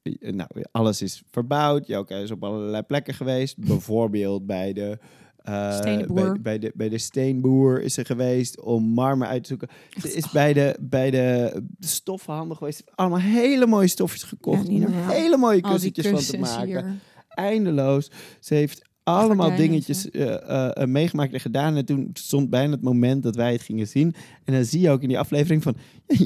eh, 0.03 0.33
nou, 0.33 0.49
alles 0.71 1.03
is 1.03 1.23
verbouwd. 1.31 1.87
Jouka 1.87 2.17
is 2.17 2.31
op 2.31 2.45
allerlei 2.45 2.83
plekken 2.83 3.15
geweest. 3.15 3.59
Bijvoorbeeld 3.59 4.47
bij 4.47 4.73
de... 4.73 4.99
eh. 5.43 6.07
Bij, 6.07 6.37
bij, 6.43 6.59
de, 6.59 6.73
bij 6.75 6.89
de 6.89 6.99
steenboer 6.99 7.83
is 7.83 7.95
ze 7.95 8.05
geweest 8.05 8.61
om 8.61 8.85
marmer 8.85 9.29
uit 9.29 9.43
te 9.43 9.49
zoeken. 9.49 9.69
Ze 10.01 10.13
is 10.13 10.31
bij 10.31 10.53
de, 10.53 10.77
bij 10.81 11.11
de 11.11 11.63
stoffenhandel 11.79 12.57
geweest. 12.57 12.85
Allemaal 12.95 13.19
hele 13.19 13.67
mooie 13.67 13.89
stofjes 13.89 14.23
gekocht. 14.23 14.69
Ja, 14.69 14.75
om 14.75 14.83
er 14.83 15.09
hele 15.09 15.37
mooie 15.37 15.61
kussentjes 15.61 16.07
van 16.07 16.19
te 16.19 16.39
maken 16.39 16.67
hier. 16.67 17.01
eindeloos. 17.29 18.11
Ze 18.41 18.55
heeft 18.55 18.89
allemaal 19.03 19.57
dingetjes 19.57 20.11
eh, 20.11 20.83
eh, 20.83 20.89
meegemaakt 20.89 21.33
en 21.33 21.41
gedaan. 21.41 21.77
En 21.77 21.85
toen 21.85 22.11
stond 22.13 22.51
bijna 22.51 22.73
het 22.73 22.83
moment 22.83 23.23
dat 23.23 23.37
wij 23.37 23.53
het 23.53 23.63
gingen 23.63 23.87
zien. 23.87 24.15
En 24.45 24.55
dan 24.55 24.65
zie 24.65 24.81
je 24.81 24.91
ook 24.91 25.03
in 25.03 25.09
die 25.09 25.19
aflevering 25.19 25.63
van... 25.63 25.77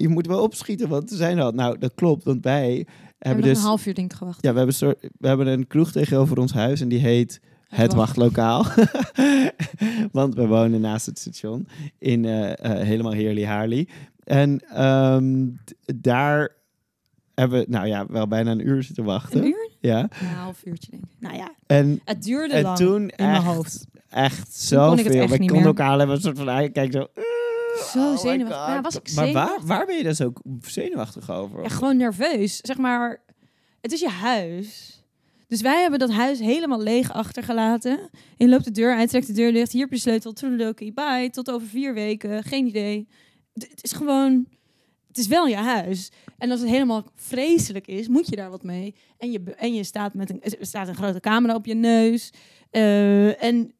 je 0.02 0.08
moet 0.08 0.26
wel 0.26 0.42
opschieten, 0.42 0.88
want 0.88 1.10
ze 1.10 1.16
zijn 1.16 1.38
er 1.38 1.44
al. 1.44 1.52
Nou, 1.52 1.78
dat 1.78 1.94
klopt, 1.94 2.24
want 2.24 2.44
wij 2.44 2.68
We 2.68 2.74
hebben 2.74 3.08
hebben 3.18 3.44
dus... 3.44 3.58
een 3.58 3.64
half 3.64 3.86
uur 3.86 3.94
denk 3.94 4.12
ik 4.12 4.18
gewacht. 4.18 4.42
Ja, 4.42 4.50
we 4.50 4.56
hebben, 4.56 4.74
soort, 4.74 5.08
we 5.18 5.28
hebben 5.28 5.46
een 5.46 5.66
kroeg 5.66 5.92
tegenover 5.92 6.38
ons 6.38 6.52
huis 6.52 6.80
en 6.80 6.88
die 6.88 7.00
heet... 7.00 7.40
Het 7.68 7.94
Wacht. 7.94 8.16
wachtlokaal. 8.16 8.66
Want 10.12 10.34
we 10.34 10.46
wonen 10.46 10.80
naast 10.80 11.06
het 11.06 11.18
station 11.18 11.68
in 11.98 12.24
eh, 12.24 12.50
eh, 12.52 12.86
helemaal 12.86 13.12
Heerly 13.12 13.44
Haarly. 13.44 13.88
En 14.24 14.60
ehm, 14.68 15.46
daar 15.94 16.54
hebben 17.34 17.58
we, 17.58 17.66
nou 17.68 17.86
ja, 17.86 18.06
wel 18.06 18.28
bijna 18.28 18.50
een 18.50 18.68
uur 18.68 18.82
zitten 18.82 19.04
wachten. 19.04 19.40
Een 19.40 19.46
uur? 19.46 19.70
Ja. 19.80 20.08
Een 20.20 20.26
half 20.26 20.64
uurtje 20.64 20.90
denk 20.90 21.02
ik. 21.02 21.10
Nou 21.18 21.36
ja, 21.36 21.54
En, 21.66 22.00
het 22.04 22.22
duurde 22.22 22.54
en 22.54 22.62
lang 22.62 22.76
toen 22.76 23.02
in 23.02 23.10
echt, 23.10 23.30
mijn 23.30 23.42
hoofd. 23.42 23.86
echt 24.08 24.54
zoveel. 24.54 25.28
We 25.28 25.38
konden 25.38 25.64
elkaar 25.64 25.98
hebben 25.98 26.16
een 26.16 26.22
soort 26.22 26.38
van 26.38 26.50
aankijken 26.50 26.92
zo. 26.92 27.22
Zo 27.92 28.12
oh 28.12 28.18
zenuwachtig. 28.18 28.80
Was 28.80 28.94
ik 28.94 29.02
maar 29.14 29.14
waar, 29.14 29.26
zenuwachtig? 29.26 29.66
waar 29.66 29.86
ben 29.86 29.96
je 29.96 30.02
dus 30.02 30.20
ook 30.20 30.40
zenuwachtig 30.60 31.30
over? 31.30 31.62
Ja, 31.62 31.68
gewoon 31.68 31.96
nerveus. 31.96 32.56
Zeg 32.56 32.76
maar, 32.76 33.20
het 33.80 33.92
is 33.92 34.00
je 34.00 34.08
huis. 34.08 34.93
Dus 35.54 35.62
wij 35.62 35.80
hebben 35.80 35.98
dat 35.98 36.10
huis 36.10 36.38
helemaal 36.38 36.80
leeg 36.80 37.12
achtergelaten. 37.12 38.10
Je 38.36 38.48
loopt 38.48 38.64
de 38.64 38.70
deur 38.70 38.96
uit, 38.96 39.08
trekt 39.08 39.26
de 39.26 39.32
deur 39.32 39.52
dicht. 39.52 39.72
Hier 39.72 39.80
heb 39.80 39.90
je 39.90 39.96
de 39.96 40.02
sleutel. 40.02 40.32
Toedeledokie, 40.32 40.92
bye. 40.92 41.30
Tot 41.30 41.50
over 41.50 41.66
vier 41.66 41.94
weken. 41.94 42.42
Geen 42.42 42.66
idee. 42.66 43.08
Het 43.52 43.68
het 43.70 43.84
is 43.84 43.92
gewoon... 43.92 44.46
Het 45.08 45.18
is 45.18 45.26
wel 45.26 45.46
je 45.46 45.56
huis. 45.56 46.10
En 46.38 46.50
als 46.50 46.60
het 46.60 46.68
helemaal 46.68 47.04
vreselijk 47.14 47.86
is, 47.86 48.08
moet 48.08 48.28
je 48.28 48.36
daar 48.36 48.50
wat 48.50 48.62
mee. 48.62 48.94
En 49.18 49.32
je, 49.32 49.54
en 49.56 49.74
je 49.74 49.84
staat 49.84 50.14
met 50.14 50.30
een, 50.30 50.42
er 50.42 50.66
staat 50.66 50.88
een 50.88 50.94
grote 50.94 51.20
camera 51.20 51.54
op 51.54 51.66
je 51.66 51.74
neus. 51.74 52.32
Eh, 52.70 53.42
en 53.42 53.74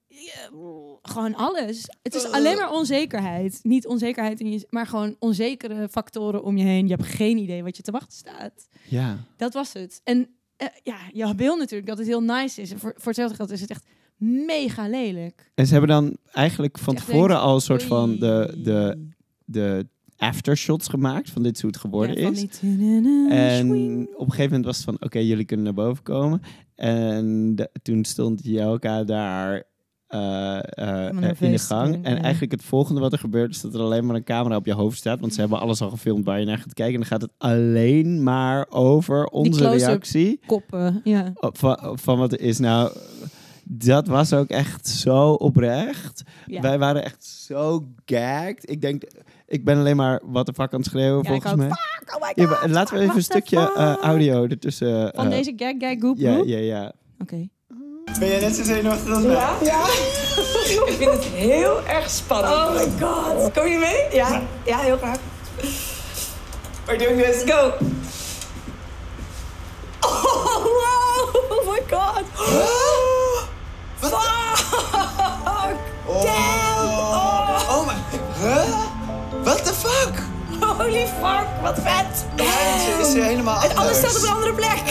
gewoon 1.03 1.35
alles. 1.35 1.89
Het 2.03 2.15
is 2.15 2.25
alleen 2.25 2.57
maar 2.57 2.73
onzekerheid. 2.73 3.61
Niet 3.63 3.87
onzekerheid, 3.87 4.41
in 4.41 4.53
je, 4.53 4.67
maar 4.71 4.87
gewoon 4.87 5.17
onzekere 5.19 5.89
factoren 5.89 6.43
om 6.43 6.57
je 6.57 6.65
heen. 6.65 6.89
Je 6.89 6.95
hebt 6.95 7.09
geen 7.09 7.39
idee 7.39 7.63
wat 7.63 7.77
je 7.77 7.83
te 7.83 7.91
wachten 7.91 8.17
staat. 8.19 8.69
Ja. 8.89 9.27
Dat 9.37 9.55
was 9.55 9.73
het. 9.73 10.01
En 10.05 10.29
eh, 10.65 10.79
ja, 10.83 10.97
je 11.13 11.35
wil 11.35 11.57
natuurlijk 11.57 11.89
dat 11.89 11.99
het 11.99 12.07
heel 12.07 12.23
nice 12.23 12.61
is. 12.61 12.71
En 12.73 12.79
voor, 12.79 12.93
voor 12.97 13.07
hetzelfde 13.07 13.37
geld 13.37 13.51
is 13.51 13.61
het 13.61 13.71
echt 13.71 13.87
mega 14.17 14.89
lelijk. 14.89 15.51
En 15.55 15.67
ze 15.67 15.73
hebben 15.73 15.91
dan 15.91 16.17
eigenlijk 16.33 16.79
van 16.79 16.95
tevoren 16.95 17.29
denkt, 17.29 17.43
al 17.43 17.55
een 17.55 17.61
soort 17.61 17.83
van 17.83 18.17
de, 18.19 18.61
de, 18.63 19.09
de 19.45 19.87
aftershots 20.17 20.89
gemaakt 20.89 21.31
van 21.31 21.43
dit 21.43 21.55
is 21.57 21.61
hoe 21.63 21.71
het 21.71 21.81
geworden 21.81 22.21
Ja, 22.21 22.31
is. 22.31 22.41
die 22.41 23.29
En 23.31 23.71
op 24.17 24.27
een 24.27 24.31
gegeven 24.31 24.45
moment 24.45 24.65
was 24.65 24.77
het 24.77 24.85
van, 24.85 24.97
oké, 25.01 25.19
jullie 25.19 25.45
kunnen 25.45 25.65
naar 25.65 25.75
boven 25.75 26.03
komen. 26.03 26.43
En 26.75 27.55
de- 27.55 27.71
toen 27.83 28.05
stond 28.05 28.41
Jelka 28.45 29.05
daar 29.05 29.65
eh, 30.19 31.09
in 31.41 31.51
de 31.51 31.59
gang. 31.59 31.93
doen, 31.95 32.05
En 32.05 32.15
ja. 32.17 32.23
eigenlijk 32.23 32.53
het 32.53 32.63
volgende 32.65 33.01
wat 33.01 33.13
er 33.13 33.19
gebeurt, 33.19 33.51
is 33.51 33.61
dat 33.61 33.75
er 33.75 33.81
alleen 33.81 34.07
maar 34.07 34.17
een 34.17 34.25
camera 34.25 34.57
op 34.57 34.67
je 34.67 34.73
hoofd 34.73 34.99
staat. 34.99 35.21
Want 35.21 35.35
ze 35.35 35.41
hebben 35.41 35.61
alles 35.61 35.81
al 35.81 35.91
gefilmd 35.91 36.25
waar 36.25 36.41
je 36.41 36.47
naar 36.47 36.59
gaat 36.59 36.75
kijken. 36.75 36.95
En 36.95 37.01
dan 37.01 37.09
gaat 37.09 37.21
het 37.23 37.31
alleen 37.39 38.23
maar 38.23 38.67
over 38.71 39.27
onze 39.27 39.69
reactie 39.71 40.41
Koppen, 40.47 41.01
ja. 41.05 41.31
op- 41.35 41.59
van, 41.59 41.99
van 42.01 42.19
wat 42.19 42.33
er 42.33 42.41
is. 42.41 42.59
Nou, 42.59 42.93
dat 43.65 44.07
was 44.07 44.33
ook 44.33 44.49
echt 44.49 44.89
zo 44.89 45.33
oprecht. 45.33 46.23
ja. 46.47 46.61
Wij 46.61 46.79
waren 46.79 47.05
echt 47.05 47.25
zo 47.25 47.89
gagged. 48.05 48.71
Ik 48.71 48.81
denk, 48.81 49.03
ik 49.47 49.65
ben 49.65 49.79
alleen 49.79 49.97
maar 49.97 50.21
wat 50.25 50.47
de 50.47 50.53
fuck 50.53 50.73
aan 50.73 50.81
het 50.81 50.89
schreeuwen 50.89 51.23
Ja, 51.23 51.31
volgens 51.31 51.55
mij. 51.55 51.69
Fuck, 51.69 52.17
oh 52.17 52.21
my 52.23 52.33
Ja, 52.43 52.47
god, 52.47 52.71
laten 52.71 52.97
we 52.97 53.03
even 53.03 53.17
een 53.17 53.23
stukje 53.23 53.73
eh, 53.77 53.95
audio 54.01 54.45
ertussen. 54.47 55.11
Van 55.15 55.31
deze 55.31 55.53
gag 55.57 55.75
gag 55.79 55.97
goop 56.01 56.19
Ja, 56.19 56.43
ja, 56.45 56.59
ja. 56.59 56.93
Oké. 57.19 57.49
Ben 58.05 58.29
jij 58.29 58.41
net 58.41 58.57
zo 58.57 58.63
zenuwachtig 58.63 59.15
als 59.15 59.23
mij? 59.23 59.35
Ja? 59.35 59.53
Ja. 59.63 59.85
Ik 60.87 60.95
vind 60.99 61.11
het 61.11 61.25
heel 61.25 61.81
erg 61.87 62.11
spannend. 62.11 62.55
Oh 62.55 62.71
my 62.75 62.89
god. 63.01 63.53
Kom 63.53 63.67
je 63.67 63.79
mee? 63.79 64.07
Ja, 64.13 64.43
ja 64.65 64.79
heel 64.79 64.97
graag. 64.97 65.17
We're 66.87 66.99
doing 66.99 67.23
this. 67.23 67.43
Go. 67.55 67.73
Oh, 70.01 70.65
wow. 70.65 71.35
Oh 71.51 71.71
my 71.71 71.83
god. 71.91 72.23
Fuck. 74.01 74.13
Damn. 76.07 76.89
Oh. 76.89 77.69
Oh 77.71 77.87
my... 77.87 77.95
Huh? 78.41 78.69
What 79.43 79.65
the 79.65 79.73
fuck? 79.73 80.23
Holy 80.79 81.07
fuck. 81.07 81.47
Wat 81.63 81.75
vet. 81.83 82.25
Eindje 82.37 83.07
is 83.09 83.13
helemaal 83.27 83.63
En 83.63 83.77
alles 83.77 83.77
anders. 83.77 83.99
staat 83.99 84.17
op 84.17 84.23
een 84.23 84.29
andere 84.35 84.53
plek. 84.53 84.83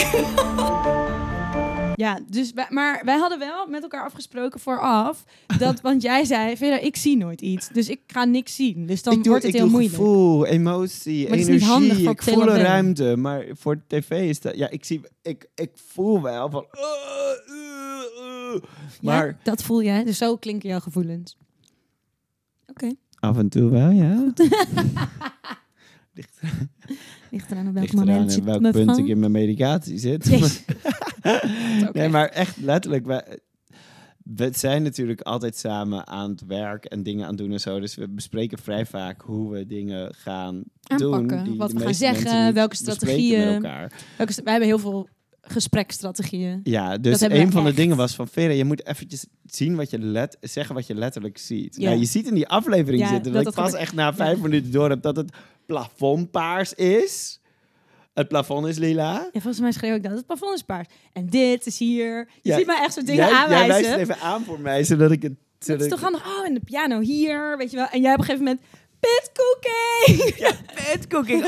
Ja, 1.95 2.19
dus 2.29 2.51
wij, 2.53 2.65
maar 2.69 3.01
wij 3.05 3.17
hadden 3.17 3.39
wel 3.39 3.67
met 3.67 3.81
elkaar 3.81 4.03
afgesproken 4.05 4.59
vooraf. 4.59 5.23
Dat, 5.57 5.81
want 5.81 6.01
jij 6.01 6.25
zei, 6.25 6.57
Vera, 6.57 6.79
ik 6.79 6.95
zie 6.95 7.17
nooit 7.17 7.41
iets. 7.41 7.67
Dus 7.69 7.89
ik 7.89 7.99
ga 8.07 8.23
niks 8.23 8.55
zien. 8.55 8.85
Dus 8.85 9.03
dan 9.03 9.13
ik 9.13 9.19
doe, 9.23 9.29
wordt 9.29 9.45
het 9.45 9.53
ik 9.53 9.59
heel 9.59 9.69
doe 9.69 9.79
moeilijk. 9.79 9.95
gevoel, 10.03 10.45
emotie, 10.45 11.29
Maar 11.29 11.37
het 11.37 11.47
is 11.47 11.61
niet 11.61 11.69
energie. 11.69 12.09
ik 12.09 12.21
voel 12.21 12.49
een 12.49 12.61
ruimte. 12.61 13.15
Maar 13.17 13.45
voor 13.53 13.81
tv 13.87 14.29
is 14.29 14.39
dat... 14.39 14.55
Ja, 14.55 14.69
ik, 14.69 14.85
zie, 14.85 15.01
ik, 15.21 15.49
ik 15.55 15.71
voel 15.73 16.21
wel 16.21 16.49
van... 16.49 16.65
uh, 16.73 16.81
uh, 17.55 18.53
uh. 18.55 18.61
Maar 19.01 19.27
Ja, 19.27 19.35
dat 19.43 19.63
voel 19.63 19.83
jij. 19.83 20.03
Dus 20.03 20.17
zo 20.17 20.35
klinken 20.37 20.69
jouw 20.69 20.79
gevoelens. 20.79 21.37
Oké. 22.67 22.91
af 23.19 23.37
en 23.37 23.49
toe 23.49 23.69
wel, 23.69 23.89
ja. 23.89 24.33
Ligt, 27.33 27.51
eraan 27.51 27.67
op 27.67 27.73
welk 27.73 27.85
ligt 27.85 27.95
moment 28.05 28.23
in 28.23 28.29
zit 28.31 28.43
welk 28.43 28.71
punt 28.71 28.97
ik 28.97 29.07
in 29.07 29.19
mijn 29.19 29.31
medicatie 29.31 29.97
zit. 29.97 30.29
Nee, 31.93 32.09
maar 32.09 32.27
echt 32.27 32.57
letterlijk. 32.57 33.05
wij- 33.05 33.39
we 34.23 34.49
zijn 34.53 34.83
natuurlijk 34.83 35.21
altijd 35.21 35.57
samen 35.57 36.07
aan 36.07 36.29
het 36.29 36.45
werk 36.45 36.85
en 36.85 37.03
dingen 37.03 37.23
aan 37.23 37.29
het 37.29 37.37
doen 37.37 37.51
en 37.51 37.59
zo. 37.59 37.79
Dus 37.79 37.95
we 37.95 38.09
bespreken 38.09 38.57
vrij 38.57 38.85
vaak 38.85 39.21
hoe 39.21 39.51
we 39.51 39.65
dingen 39.65 40.13
gaan 40.15 40.63
Aanpakken, 40.83 41.27
doen. 41.27 41.43
die 41.43 41.57
wat 41.57 41.71
we 41.71 41.79
gaan 41.79 41.93
zeggen, 41.93 42.53
welke 42.53 42.75
strategieën. 42.75 43.39
Met 43.45 43.53
elkaar. 43.53 43.91
Welke 44.17 44.33
Wij 44.43 44.51
hebben 44.51 44.69
heel 44.69 44.79
veel 44.79 45.07
gesprekstrategieën. 45.41 46.59
Ja, 46.63 46.97
dus 46.97 47.19
we 47.19 47.33
een 47.35 47.51
van 47.51 47.63
de 47.63 47.73
dingen 47.73 47.97
was 47.97 48.15
van 48.15 48.27
Vera, 48.27 48.53
je 48.53 48.65
moet 48.65 48.85
eventjes 48.85 49.25
zien 49.45 49.75
wat 49.75 49.89
je 49.89 49.99
let, 49.99 50.37
zeggen 50.41 50.75
wat 50.75 50.87
je 50.87 50.95
letterlijk 50.95 51.37
ziet. 51.37 51.75
Ja. 51.75 51.87
Nou, 51.89 51.99
je 51.99 52.05
ziet 52.05 52.27
in 52.27 52.33
die 52.33 52.47
aflevering 52.47 53.01
Ja, 53.01 53.07
zitten 53.09 53.33
dat 53.33 53.47
ik 53.47 53.53
pas 53.53 53.73
echt 53.73 53.93
na 53.93 54.13
vijf 54.13 54.39
minuten 54.41 54.71
door 54.71 54.89
heb 54.89 55.01
dat 55.01 55.15
het 55.15 55.33
plafond 55.65 56.31
paars 56.31 56.73
is. 56.73 57.41
Het 58.13 58.27
plafond 58.27 58.67
is 58.67 58.77
lila. 58.77 59.13
Ja, 59.13 59.29
volgens 59.31 59.59
mij 59.59 59.71
schreeuw 59.71 59.95
ik 59.95 60.03
dat. 60.03 60.11
Het 60.11 60.25
plafond 60.25 60.53
is 60.55 60.61
paars. 60.61 60.87
En 61.13 61.25
dit 61.29 61.65
is 61.65 61.79
hier. 61.79 62.17
Je 62.41 62.49
Ja, 62.49 62.57
ziet 62.57 62.65
mij 62.65 62.79
echt 62.81 62.93
zo 62.93 62.99
dingen 63.03 63.15
jij, 63.15 63.29
jij 63.29 63.37
aanwijzen. 63.37 63.67
wijst 63.67 63.89
het 63.89 63.99
even 63.99 64.19
aan 64.19 64.43
voor 64.43 64.59
mij, 64.59 64.83
zodat 64.83 65.11
ik 65.11 65.21
het... 65.21 65.33
Het 65.65 65.81
is 65.81 65.87
toch 65.87 66.01
handig? 66.01 66.25
Oh, 66.25 66.45
en 66.45 66.53
de 66.53 66.59
piano 66.59 66.99
hier, 66.99 67.57
weet 67.57 67.71
je 67.71 67.77
wel. 67.77 67.87
En 67.87 68.01
jij 68.01 68.13
op 68.13 68.19
een 68.19 68.23
gegeven 68.25 68.45
moment... 68.45 68.65
Pitcooking! 68.99 70.35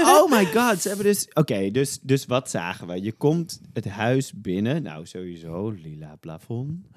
Ja. 0.02 0.22
Oh 0.22 0.32
my 0.32 0.46
god. 0.46 0.82
Ze 0.82 0.88
hebben 0.88 1.06
dus... 1.06 1.28
Oké, 1.34 1.72
dus, 1.72 2.00
dus 2.02 2.26
wat 2.26 2.50
zagen 2.50 2.88
we? 2.88 3.02
Je 3.02 3.12
komt 3.12 3.60
het 3.74 3.86
huis 3.88 4.32
binnen. 4.36 4.84
Nou, 4.84 5.06
sowieso 5.06 5.70
lila 5.70 6.16
plafond. 6.20 6.88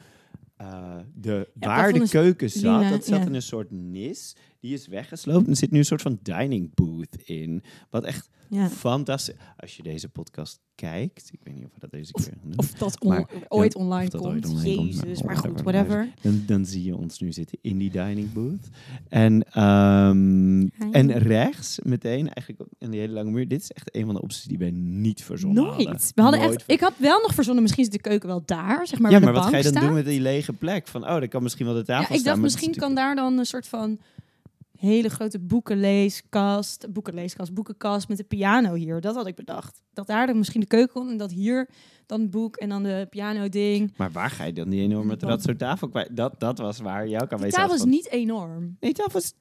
Uh, 0.61 0.97
de, 1.14 1.49
waar 1.55 1.92
de 1.92 2.09
keuken 2.09 2.51
zat, 2.51 2.90
dat 2.90 3.05
zat 3.05 3.18
ja. 3.18 3.27
in 3.27 3.35
een 3.35 3.42
soort 3.42 3.71
nis. 3.71 4.37
Die 4.61 4.73
is 4.73 4.87
weggesloopt. 4.87 5.44
En 5.44 5.51
er 5.51 5.57
zit 5.57 5.71
nu 5.71 5.79
een 5.79 5.85
soort 5.85 6.03
van 6.03 6.18
dining 6.23 6.75
booth 6.75 7.16
in. 7.25 7.62
Wat 7.90 8.05
echt 8.05 8.29
Ja. 8.49 8.68
fantastisch... 8.68 9.35
Als 9.57 9.77
je 9.77 9.83
deze 9.83 10.09
podcast 10.09 10.61
kijkt... 10.75 11.29
Ik 11.33 11.40
weet 11.42 11.55
niet 11.55 11.64
of 11.64 11.71
we 11.75 11.81
dat 11.81 11.90
deze 11.90 12.12
keer 12.12 12.25
gaan 12.25 12.38
doen. 12.42 12.59
Of 12.59 12.73
dat 12.73 13.01
on- 13.01 13.09
Maar- 13.09 13.29
ooit 13.49 13.75
online 13.75 14.11
dat 14.11 14.21
komt. 14.21 14.33
ooit 14.35 14.47
online 14.47 14.77
komt, 14.77 14.94
Jezus, 14.94 15.23
maar 15.23 15.35
maar 15.35 15.44
goed, 15.44 15.61
whatever. 15.62 16.09
Dan, 16.21 16.42
dan 16.47 16.64
zie 16.66 16.85
je 16.85 16.97
ons 16.97 17.21
nu 17.21 17.33
zitten 17.33 17.59
in 17.61 17.78
die 17.78 17.91
dining 17.91 18.33
booth. 18.33 18.68
En, 19.09 19.43
ehm, 19.43 20.66
en 20.91 21.12
rechts 21.18 21.78
meteen, 21.83 22.33
eigenlijk 22.33 22.68
in 22.79 22.91
die 22.91 23.01
hele 23.01 23.12
lange 23.12 23.31
muur. 23.31 23.49
Dit 23.49 23.61
is 23.62 23.70
echt 23.72 23.97
een 23.97 24.05
van 24.07 24.14
de 24.14 24.22
opties 24.22 24.43
die 24.45 24.59
wij 24.59 24.70
niet 24.70 25.22
verzonnen 25.24 25.64
hadden. 25.64 25.85
Nooit. 25.87 26.12
We 26.14 26.22
hadden 26.22 26.41
Nooit 26.41 26.55
echt, 26.57 26.70
ik 26.70 26.81
had 26.81 26.93
wel 26.97 27.20
nog 27.20 27.35
verzonnen, 27.35 27.62
misschien 27.62 27.85
is 27.85 27.91
de 27.91 28.01
keuken 28.01 28.29
wel 28.29 28.43
daar, 28.45 28.87
zeg 28.87 28.99
maar, 28.99 29.11
ja, 29.11 29.18
maar 29.18 29.33
de 29.33 29.39
wat 29.41 29.49
ga 29.49 29.57
je 29.57 29.70
dan 29.70 29.83
doen 29.83 29.93
met 29.95 30.05
die 30.05 30.20
lege 30.20 30.53
plek? 30.53 30.87
Van, 30.89 31.03
oh, 31.03 31.09
daar 31.09 31.29
kan 31.29 31.43
misschien 31.43 31.66
wel 31.66 31.74
de 31.74 31.85
tafel 31.85 32.01
Ja, 32.01 32.05
staan. 32.05 32.16
ik 32.18 32.24
dacht 32.24 32.35
dat 32.37 32.45
misschien 32.45 32.70
kan 32.74 32.91
natuurlijk- 32.91 33.16
daar 33.16 33.24
dan 33.24 33.39
een 33.39 33.47
soort 33.47 33.66
van 33.66 33.99
hele 34.79 35.09
grote 35.09 35.39
boekenleeskast, 35.39 36.93
boekenleeskast, 36.93 37.55
boekenkast 37.55 38.09
met 38.09 38.18
een 38.18 38.26
piano 38.26 38.74
hier. 38.74 39.01
Dat 39.01 39.14
had 39.14 39.26
ik 39.26 39.35
bedacht. 39.35 39.83
Dat 39.93 40.07
daar 40.07 40.26
dan 40.26 40.39
misschien 40.39 40.61
de 40.61 40.66
keuken 40.66 40.93
kon 40.93 41.11
en 41.11 41.16
dat 41.16 41.31
hier 41.31 41.68
dan 42.07 42.20
het 42.20 42.31
boek 42.31 42.57
en 42.57 42.68
dan 42.68 42.83
de 42.83 43.07
piano 43.11 43.49
ding. 43.49 43.93
Maar 43.97 44.11
waar 44.12 44.31
ga 44.31 44.45
je 44.45 44.53
dan 44.53 44.68
die 44.68 44.81
enorme 44.83 45.09
Want- 45.09 45.22
ratso 45.22 45.57
tafel 45.57 45.89
kwijt? 45.89 46.16
Dat, 46.16 46.35
dat 46.41 46.59
was 46.59 46.79
waar 46.79 47.09
jouw 47.09 47.26
kan 47.26 47.41
Die 47.41 47.51
tafel 47.51 47.74
is 47.74 47.85
niet 47.85 48.11
enorm. 48.11 48.61
Nee, 48.62 48.76
die 48.93 48.93
tafel 49.05 49.20
is 49.20 49.35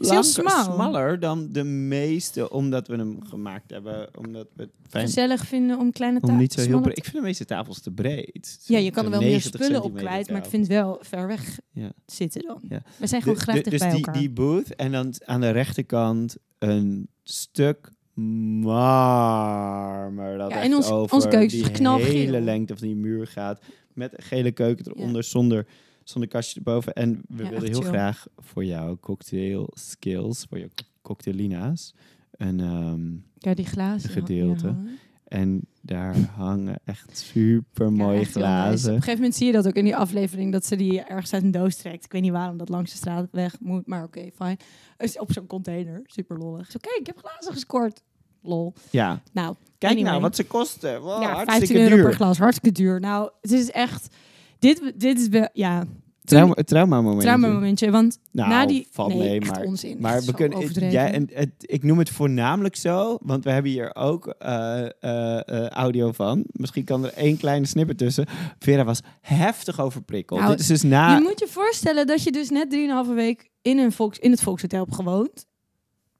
slanker, 0.00 0.24
smal. 0.24 0.64
smaller 0.74 1.20
dan 1.20 1.48
de 1.52 1.64
meeste, 1.64 2.50
omdat 2.50 2.88
we 2.88 2.96
hem 2.96 3.18
gemaakt 3.24 3.70
hebben. 3.70 4.08
Omdat 4.18 4.46
we 4.56 4.62
het 4.62 4.70
fijn 4.88 5.06
Gezellig 5.06 5.46
vinden 5.46 5.78
om 5.78 5.92
kleine 5.92 6.20
tafels. 6.20 6.38
niet 6.40 6.52
zo 6.52 6.60
heel 6.60 6.80
breed. 6.80 6.96
Ik 6.98 7.04
vind 7.04 7.16
de 7.16 7.22
meeste 7.22 7.44
tafels 7.44 7.80
te 7.80 7.90
breed. 7.90 8.58
Ja, 8.66 8.78
je 8.78 8.90
kan 8.90 9.04
er 9.04 9.10
wel 9.10 9.20
meer 9.20 9.28
90 9.30 9.60
spullen 9.62 9.82
op 9.82 9.94
kwijt, 9.96 10.30
maar 10.30 10.38
ik 10.44 10.50
vind 10.50 10.66
wel 10.66 10.98
ver 11.00 11.26
weg 11.26 11.58
Ja. 11.72 11.92
zitten 12.06 12.42
dan. 12.42 12.60
Ja. 12.68 12.82
We 12.96 13.06
zijn 13.06 13.22
gewoon 13.22 13.36
De- 13.36 13.42
graag 13.42 13.56
de- 13.56 13.62
dicht 13.62 13.70
dus 13.70 13.80
bij 13.80 13.90
die, 13.96 13.98
elkaar. 14.06 14.20
die 14.20 14.30
booth 14.30 14.74
en 14.74 14.92
dan 14.92 15.14
aan 15.24 15.40
de 15.40 15.50
rechterkant 15.50 16.36
een 16.58 17.08
stuk 17.22 17.90
marmer. 18.94 20.38
Dat 20.38 20.50
Ja, 20.50 20.62
en 20.62 20.74
ons- 20.74 20.88
over 20.90 21.14
onze 21.14 21.28
keuken 21.28 21.58
is 21.58 21.72
die 21.78 21.88
hele 21.90 22.40
lengte 22.40 22.76
van 22.76 22.86
die 22.86 22.96
muur 22.96 23.26
gaat. 23.26 23.60
Met 23.92 24.14
gele 24.16 24.52
keuken 24.52 24.86
eronder, 24.94 25.22
zonder 25.24 25.66
kastje 26.28 26.56
erboven. 26.58 26.92
En 26.94 27.22
we 27.28 27.44
Ja, 27.44 27.50
echt 27.50 27.62
heel 27.62 27.80
chill. 27.80 27.88
graag 27.90 28.26
voor 28.38 28.64
jouw 28.64 28.96
cocktail 29.00 29.68
skills, 29.72 30.46
voor 30.48 30.58
je 30.58 30.68
cocktailina's, 31.02 31.94
een, 32.36 32.60
ehm, 32.60 33.12
ja, 33.38 33.54
die 33.54 33.66
glazen. 33.66 34.10
gedeelte. 34.10 34.66
Ja. 34.66 34.76
en 35.24 35.60
daar 35.80 36.16
hangen 36.36 36.80
echt 36.84 37.18
super 37.18 37.92
mooie 37.92 38.18
Ja, 38.18 38.24
glazen. 38.24 38.88
Op 38.90 38.96
een 38.96 39.02
gegeven 39.02 39.14
moment 39.20 39.34
zie 39.34 39.46
je 39.46 39.52
dat 39.52 39.66
ook 39.66 39.74
in 39.74 39.84
die 39.84 39.96
aflevering, 39.96 40.52
dat 40.52 40.66
ze 40.66 40.76
die 40.76 41.00
ergens 41.00 41.32
uit 41.32 41.42
een 41.42 41.50
doos 41.50 41.76
trekt. 41.76 42.04
Ik 42.04 42.12
weet 42.12 42.22
niet 42.22 42.30
waarom 42.32 42.56
dat 42.56 42.68
langs 42.68 42.90
de 42.90 42.96
straat 42.96 43.28
weg 43.30 43.60
moet, 43.60 43.86
maar 43.86 44.02
oké, 44.04 44.30
fijn. 44.34 44.56
Is 44.98 45.18
op 45.18 45.32
zo'n 45.32 45.46
container, 45.46 46.00
super 46.04 46.38
lollig. 46.38 46.70
Zo, 46.70 46.78
kijk, 46.80 46.96
ik 47.00 47.06
heb 47.06 47.18
glazen 47.18 47.52
gescoord. 47.52 48.02
Lol. 48.42 48.72
Ja, 48.90 49.22
Nou, 49.32 49.54
kijk 49.78 49.92
anyway. 49.92 50.10
nou 50.10 50.22
wat 50.22 50.36
ze 50.36 50.44
kosten. 50.44 51.00
Wow, 51.00 51.22
ja, 51.22 51.28
hartstikke 51.32 51.50
15 51.66 51.76
euro 51.76 51.94
duur. 51.94 52.04
per 52.04 52.14
glas, 52.14 52.38
hartstikke 52.38 52.72
duur. 52.82 53.00
Nou, 53.00 53.30
het 53.40 53.52
is 53.52 53.70
echt, 53.70 54.14
dit, 54.64 54.92
dit 54.96 55.20
is 55.20 55.28
wel, 55.28 55.48
ja, 55.52 55.84
Trauma, 56.24 56.54
trauma 56.54 57.00
momentje. 57.00 57.26
trauma 57.26 57.48
momentje. 57.48 57.90
Want 57.90 58.18
Nou, 58.30 58.48
na 58.48 58.66
die, 58.66 58.86
valt 58.90 59.14
nee, 59.14 59.40
maar 59.40 59.62
onzin. 59.62 60.00
Maar 60.00 60.22
we 60.22 60.34
kunnen, 60.34 60.58
overdreven. 60.58 60.90
jij, 60.90 61.12
en 61.12 61.28
het, 61.32 61.50
ik 61.58 61.82
noem 61.82 61.98
het 61.98 62.10
voornamelijk 62.10 62.76
zo, 62.76 63.18
want 63.22 63.44
we 63.44 63.50
hebben 63.50 63.70
hier 63.70 63.94
ook 63.94 64.26
eh, 64.26 64.84
eh, 64.84 65.48
eh, 65.48 65.68
audio 65.68 66.12
van. 66.12 66.44
Misschien 66.46 66.84
kan 66.84 67.04
er 67.04 67.12
één 67.12 67.36
kleine 67.36 67.66
snippet 67.66 67.98
tussen. 67.98 68.26
Vera 68.58 68.84
was 68.84 69.00
heftig 69.20 69.80
overprikkeld. 69.80 70.40
Nou, 70.40 70.52
Dit 70.52 70.60
is 70.60 70.66
dus 70.66 70.82
na... 70.82 71.14
Je 71.14 71.22
moet 71.22 71.38
je 71.38 71.48
voorstellen 71.48 72.06
dat 72.06 72.22
je 72.22 72.32
dus 72.32 72.50
net 72.50 72.76
3,5 73.08 73.14
week 73.14 73.50
in, 73.62 73.78
een 73.78 73.92
volks, 73.92 74.18
in 74.18 74.30
het 74.30 74.40
Volkshotel 74.42 74.84
hebt 74.84 74.94
gewoond. 74.94 75.46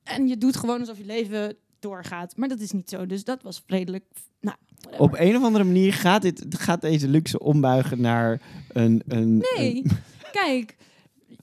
En 0.03 0.29
je 0.29 0.39
doet 0.39 0.57
gewoon 0.57 0.81
alsof 0.81 0.99
je 0.99 1.05
leven 1.05 1.57
doorgaat. 1.79 2.37
Maar 2.37 2.49
dat 2.49 2.61
is 2.61 2.73
niet 2.73 2.91
zo. 2.91 3.07
Dus 3.07 3.25
dat 3.25 3.43
was 3.43 3.63
redelijk... 3.67 4.05
Nou. 4.41 4.57
Op 4.99 5.15
een 5.19 5.37
of 5.37 5.43
andere 5.43 5.65
manier 5.65 5.93
gaat, 5.93 6.23
dit, 6.23 6.45
gaat 6.49 6.81
deze 6.81 7.09
luxe 7.09 7.39
ombuigen 7.39 8.01
naar 8.01 8.41
een... 8.73 9.03
een 9.09 9.37
Nee, 9.57 9.77
een- 9.85 9.91
kijk. 10.33 10.77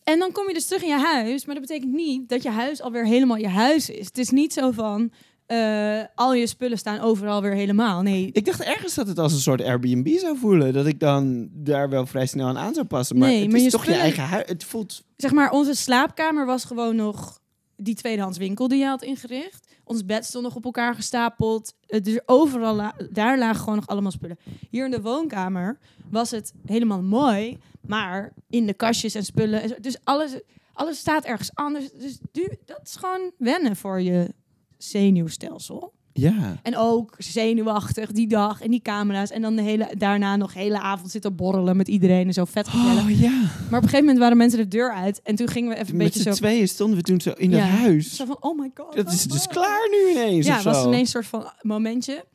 En 0.04 0.20
dan 0.20 0.32
kom 0.32 0.47
je 0.47 0.54
dus 0.54 0.66
terug 0.66 0.82
in 0.82 0.88
je 0.89 0.99
huis. 0.99 1.45
Maar 1.45 1.56
dat 1.56 1.64
betekent 1.68 1.93
niet 1.93 2.30
dat 2.30 2.43
je 2.43 2.49
huis 2.49 2.82
alweer 2.82 3.06
helemaal 3.06 3.38
je 3.38 3.47
huis 3.47 3.89
is. 3.89 4.06
Het 4.06 4.18
is 4.18 4.30
niet 4.30 4.54
zo 4.54 4.72
van... 4.72 5.12
eh, 5.45 6.02
al 6.16 6.34
je 6.34 6.47
spullen 6.47 6.78
staan 6.78 6.99
overal 6.99 7.41
weer 7.41 7.54
helemaal. 7.54 8.02
Nee, 8.02 8.30
ik 8.32 8.45
dacht 8.45 8.62
ergens 8.62 8.95
dat 8.95 9.08
het 9.08 9.20
als 9.20 9.34
een 9.34 9.39
soort 9.39 9.62
Airbnb 9.62 10.18
zou 10.18 10.38
voelen. 10.38 10.74
Dat 10.74 10.86
ik 10.86 10.99
dan 10.99 11.49
daar 11.54 11.89
wel 11.89 12.06
vrij 12.06 12.26
snel 12.26 12.47
aan 12.47 12.58
aan 12.58 12.74
zou 12.74 12.86
passen. 12.86 13.18
Maar 13.18 13.28
Nee, 13.30 13.41
het 13.41 13.47
maar 13.52 13.58
is 13.60 13.66
je 13.66 13.72
toch 13.72 13.86
je 13.86 13.93
eigen 13.93 14.24
huis. 14.24 14.47
Het 14.47 14.64
voelt... 14.64 15.04
zeg 15.18 15.32
maar, 15.32 15.52
onze 15.52 15.74
slaapkamer 15.76 16.45
was 16.45 16.64
gewoon 16.66 16.95
nog 16.95 17.39
die 17.78 17.95
tweedehands 17.95 18.38
winkel 18.38 18.68
die 18.68 18.80
je 18.80 18.86
had 18.86 19.04
ingericht. 19.04 19.70
Ons 19.92 20.06
bed 20.06 20.26
stond 20.26 20.44
nog 20.44 20.56
op 20.56 20.66
elkaar 20.66 20.96
gestapeld. 20.96 21.74
Dus 21.88 22.20
overal, 22.26 22.92
daar 23.12 23.38
lagen 23.38 23.60
gewoon 23.60 23.76
nog 23.76 23.88
allemaal 23.88 24.12
spullen. 24.12 24.38
Hier 24.70 24.86
in 24.86 24.92
de 24.92 25.02
woonkamer 25.02 25.78
was 26.10 26.32
het 26.32 26.54
helemaal 26.66 27.02
mooi, 27.02 27.58
maar 27.88 28.34
in 28.50 28.66
de 28.66 28.74
kastjes 28.74 29.16
en 29.16 29.26
spullen. 29.26 29.82
Dus 29.82 29.98
alles, 30.04 30.39
alles 30.74 30.98
staat 31.00 31.24
ergens 31.26 31.56
anders. 31.56 31.92
Dus 31.92 32.20
du- 32.32 32.56
dat 32.66 32.80
is 32.84 32.96
gewoon 32.96 33.32
wennen 33.38 33.76
voor 33.76 34.02
je 34.02 34.34
zenuwstelsel. 34.78 35.94
Ja. 36.14 36.59
En 36.62 36.78
ook 36.78 37.16
zenuwachtig 37.18 38.12
die 38.12 38.28
dag 38.28 38.62
en 38.62 38.72
die 38.72 38.82
camera's. 38.82 39.30
En 39.30 39.41
dan 39.41 39.55
de 39.55 39.62
hele, 39.62 39.89
daarna 39.97 40.36
nog 40.36 40.53
de 40.53 40.59
hele 40.59 40.80
avond 40.80 41.12
zitten 41.12 41.36
borrelen 41.36 41.78
met 41.78 41.88
iedereen 41.88 42.28
en 42.28 42.34
zo 42.34 42.45
vet 42.45 42.68
gezellig. 42.68 43.03
Oh 43.03 43.20
ja. 43.20 43.30
Maar 43.39 43.49
op 43.59 43.72
een 43.72 43.82
gegeven 43.82 43.99
moment 43.99 44.18
waren 44.18 44.38
mensen 44.38 44.59
de 44.59 44.68
deur 44.68 44.93
uit. 44.93 45.22
En 45.22 45.36
toen 45.36 45.47
gingen 45.47 45.70
we 45.70 45.76
even 45.76 45.91
een 45.91 45.97
Met 45.97 46.14
beetje 46.14 46.30
zo... 46.30 46.32
tweeën 46.36 46.68
stonden 46.68 46.97
we 46.97 47.03
toen 47.03 47.22
zo 47.22 47.32
in 47.32 47.49
Ja. 47.49 47.57
het 47.57 47.80
huis. 47.80 48.16
Zo 48.16 48.26
van, 48.26 48.38
oh 48.39 48.59
my 48.59 48.72
god. 48.74 48.95
Dat 48.95 49.12
is 49.14 49.26
oh 49.26 49.32
dus 49.32 49.47
klaar 49.47 49.89
nu 49.91 50.12
ineens 50.12 50.45
Ja, 50.45 50.57
of 50.57 50.64
het 50.64 50.74
was 50.74 50.86
ineens 50.86 50.99
een 51.01 51.24
soort 51.24 51.28
van 51.28 51.51
momentje. 51.62 52.26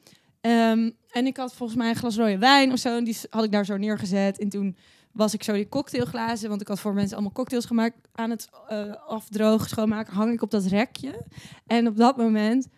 Ehm, 0.41 0.91
en 1.11 1.27
ik 1.27 1.37
had 1.37 1.55
volgens 1.55 1.79
mij 1.79 1.89
een 1.89 1.97
glas 1.97 2.16
rode 2.16 2.39
wijn 2.39 2.72
of 2.72 2.79
zo. 2.79 2.97
En 2.97 3.05
die 3.05 3.16
had 3.31 3.45
ik 3.45 3.53
daar 3.53 3.64
zo 3.64 3.77
neergezet. 3.77 4.39
En 4.39 4.49
toen 4.49 4.77
was 5.12 5.35
ik 5.35 5.43
zo 5.43 5.53
die 5.53 5.68
cocktailglazen, 5.68 6.49
want 6.49 6.61
ik 6.61 6.68
had 6.68 6.81
voor 6.81 6.95
mensen 6.95 7.14
allemaal 7.14 7.33
cocktails 7.33 7.64
gemaakt, 7.64 7.97
aan 8.14 8.31
het 8.31 8.49
eh, 8.68 8.79
afdrogen, 9.07 9.68
schoonmaken, 9.68 10.14
hang 10.14 10.33
ik 10.33 10.43
op 10.43 10.51
dat 10.51 10.64
rekje. 10.64 11.24
En 11.66 11.87
op 11.87 11.97
dat 11.97 12.16
moment 12.16 12.68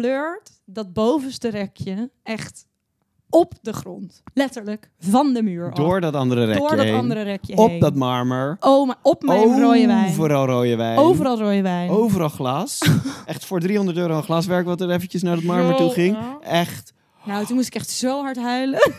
pleurt 0.00 0.50
dat 0.64 0.92
bovenste 0.92 1.48
rekje 1.48 2.10
echt 2.22 2.66
op 3.30 3.52
de 3.62 3.72
grond. 3.72 4.22
Letterlijk 4.34 4.90
van 4.98 5.32
de 5.32 5.42
muur 5.42 5.68
af. 5.70 5.74
Door 5.74 6.00
dat 6.00 6.14
andere 6.14 6.44
rekje 6.44 6.60
Door 6.60 6.76
dat 6.76 6.84
heen. 6.84 6.94
andere 6.94 7.22
rekje 7.22 7.56
Op 7.56 7.68
heen. 7.68 7.80
dat 7.80 7.94
marmer. 7.94 8.56
Oh, 8.60 8.86
maar 8.86 8.96
op 9.02 9.22
mijn 9.22 9.60
rode 9.60 9.86
wijn. 9.86 10.08
Overal 10.08 10.46
rode 10.46 10.76
wijn. 10.76 10.98
Overal 10.98 11.38
rode 11.38 11.62
wijn. 11.62 11.90
Overal 11.90 12.28
glas. 12.28 12.78
Echt 13.26 13.44
voor 13.44 13.60
300 13.60 13.98
euro 13.98 14.16
een 14.16 14.22
glaswerk 14.22 14.66
wat 14.66 14.80
er 14.80 14.90
eventjes 14.90 15.22
naar 15.22 15.36
het 15.36 15.44
marmer 15.44 15.76
toe 15.76 15.90
ging. 15.90 16.16
Echt. 16.40 16.92
Nou, 17.24 17.46
toen 17.46 17.54
moest 17.54 17.66
ik 17.66 17.74
echt 17.74 17.90
zo 17.90 18.22
hard 18.22 18.36
huilen. 18.36 18.80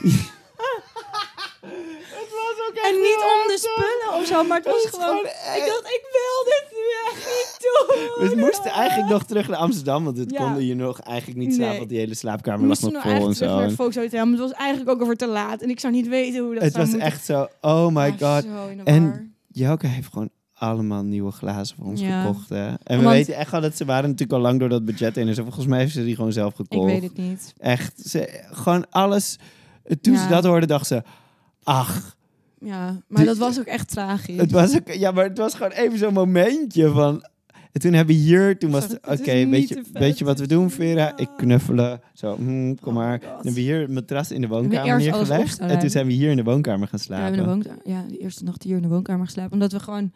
Het 2.18 2.30
was 2.41 2.68
ook 2.68 2.76
En 2.76 2.95
niet 2.95 3.22
om 3.34 3.41
de 3.52 3.58
spullen 3.66 4.20
of 4.20 4.26
zo, 4.28 4.43
maar 4.43 4.58
het 4.58 4.66
was 4.66 4.86
gewoon... 4.89 5.08
gewoon 5.08 5.26
Ik 5.60 5.64
dacht, 5.68 5.86
ik 5.98 6.04
wil 6.18 6.38
dit 6.54 6.66
echt 7.12 7.26
niet 7.26 7.58
doen. 7.60 8.30
We 8.30 8.36
moesten 8.45 8.72
eigenlijk 8.72 9.10
nog 9.10 9.24
terug 9.24 9.47
naar 9.47 9.58
Amsterdam, 9.58 10.03
want 10.03 10.18
het 10.18 10.32
Ja. 10.32 10.38
konden 10.43 10.64
hier 10.64 10.76
nog 10.76 10.99
eigenlijk 10.99 11.39
niet 11.39 11.49
slapen, 11.53 11.70
Nee. 11.70 11.78
want 11.78 11.89
die 11.89 11.97
hele 11.99 12.12
We 12.12 12.18
slaapkamer 12.18 12.60
lag 12.60 12.68
moesten 12.68 12.91
nog 12.93 13.01
vol 13.03 13.28
en 13.28 13.34
zo. 13.36 13.45
naar 13.45 13.64
het 13.64 13.74
Volkshotel, 13.76 14.24
maar 14.26 14.32
het 14.39 14.49
was 14.49 14.51
eigenlijk 14.51 14.89
ook 14.89 15.01
over 15.01 15.16
te 15.16 15.28
laat. 15.28 15.62
En 15.62 15.70
ik 15.70 15.80
zou 15.80 15.93
niet 15.93 16.08
weten 16.08 16.43
hoe 16.43 16.53
dat 16.53 16.64
Het 16.64 16.76
was 16.76 16.89
moeten. 16.89 17.05
echt 17.08 17.26
zo, 17.26 17.47
oh 17.62 17.88
my 17.88 18.16
god. 18.20 18.45
En. 18.84 19.32
Joke 19.51 19.88
heeft 19.88 20.10
gewoon 20.14 20.30
allemaal 20.53 21.03
nieuwe 21.03 21.32
glazen 21.32 21.76
voor 21.78 21.86
ons 21.86 22.01
Ja. 22.01 22.22
gekocht. 22.22 22.49
Hè? 22.49 22.74
En 22.84 22.99
we 22.99 23.08
weten 23.10 23.36
echt 23.36 23.51
wel 23.51 23.62
dat 23.62 23.78
ze 23.78 23.86
waren 23.86 24.03
natuurlijk 24.10 24.32
al 24.39 24.39
lang 24.45 24.60
door 24.60 24.70
dat 24.70 24.86
budget 24.86 25.16
heen. 25.16 25.26
Dus 25.26 25.38
volgens 25.38 25.66
mij 25.66 25.80
heeft 25.80 25.93
ze 25.93 26.03
die 26.03 26.16
gewoon 26.16 26.32
zelf 26.32 26.49
Ik 26.49 26.55
gekocht. 26.55 26.91
weet 26.91 27.03
het 27.03 27.18
niet. 27.18 27.53
Echt, 27.58 28.10
ze, 28.10 28.43
gewoon 28.51 28.86
alles. 28.89 29.38
Toen 30.01 30.18
ze 30.18 30.28
dat 30.28 30.43
hoorde, 30.43 30.66
dacht 30.66 30.88
ze, 30.88 31.03
ach, 31.64 32.16
Ja, 32.60 33.01
maar 33.08 33.26
dat 33.26 33.38
was 33.38 33.60
ook 33.60 33.66
echt 33.66 33.89
tragisch. 33.89 34.38
het 34.38 34.51
was 34.51 34.76
ook, 34.76 34.93
ja, 34.93 35.12
maar 35.12 35.24
het 35.24 35.38
was 35.38 35.53
gewoon 35.53 35.72
even 35.72 35.97
zo'n 35.97 36.14
momentje 36.14 36.89
van. 36.91 37.26
En 37.72 37.82
toen 37.84 37.93
hebben 37.93 38.16
we 38.16 38.22
hier, 38.22 38.58
toen 38.58 38.72
was 38.72 38.84
Zo, 38.84 38.93
het, 38.93 39.05
het 39.05 39.20
oké, 39.20 39.32
niet 39.34 39.49
weet, 39.49 39.70
je, 39.70 39.76
te 39.76 39.82
vet, 39.84 39.97
weet 40.01 40.18
je 40.18 40.26
wat 40.26 40.36
we 40.36 40.41
het 40.41 40.49
doen, 40.49 40.70
Vera? 40.70 41.01
ja. 41.01 41.18
Ik 41.18 41.30
knuffelen. 41.38 42.01
Zo, 42.14 42.36
hm, 42.36 42.76
kom 42.76 42.97
Oh 42.97 43.03
maar. 43.03 43.20
Dan 43.20 43.30
hebben 43.30 43.53
we 43.53 43.60
hier 43.60 43.82
een 43.82 43.93
matras 43.93 44.32
in 44.32 44.41
de 44.41 44.47
woonkamer 44.47 44.97
neergelegd. 44.97 45.60
En 45.60 45.80
toen 45.80 45.89
zijn 45.89 46.05
we 46.08 46.14
hier 46.14 46.30
in 46.30 46.36
de 46.38 46.43
woonkamer 46.43 46.88
gaan 46.88 46.99
Ja, 46.99 47.05
slapen. 47.05 47.34
in 47.34 47.39
de 47.39 47.45
woonkamer, 47.45 47.80
ja, 47.84 48.05
de 48.10 48.18
eerste 48.18 48.43
nacht 48.43 48.64
hier 48.64 48.76
in 48.76 48.82
de 48.82 48.88
woonkamer 48.88 49.26
geslapen. 49.26 49.51
Omdat 49.53 49.72
we 49.72 49.80
gewoon... 49.80 50.12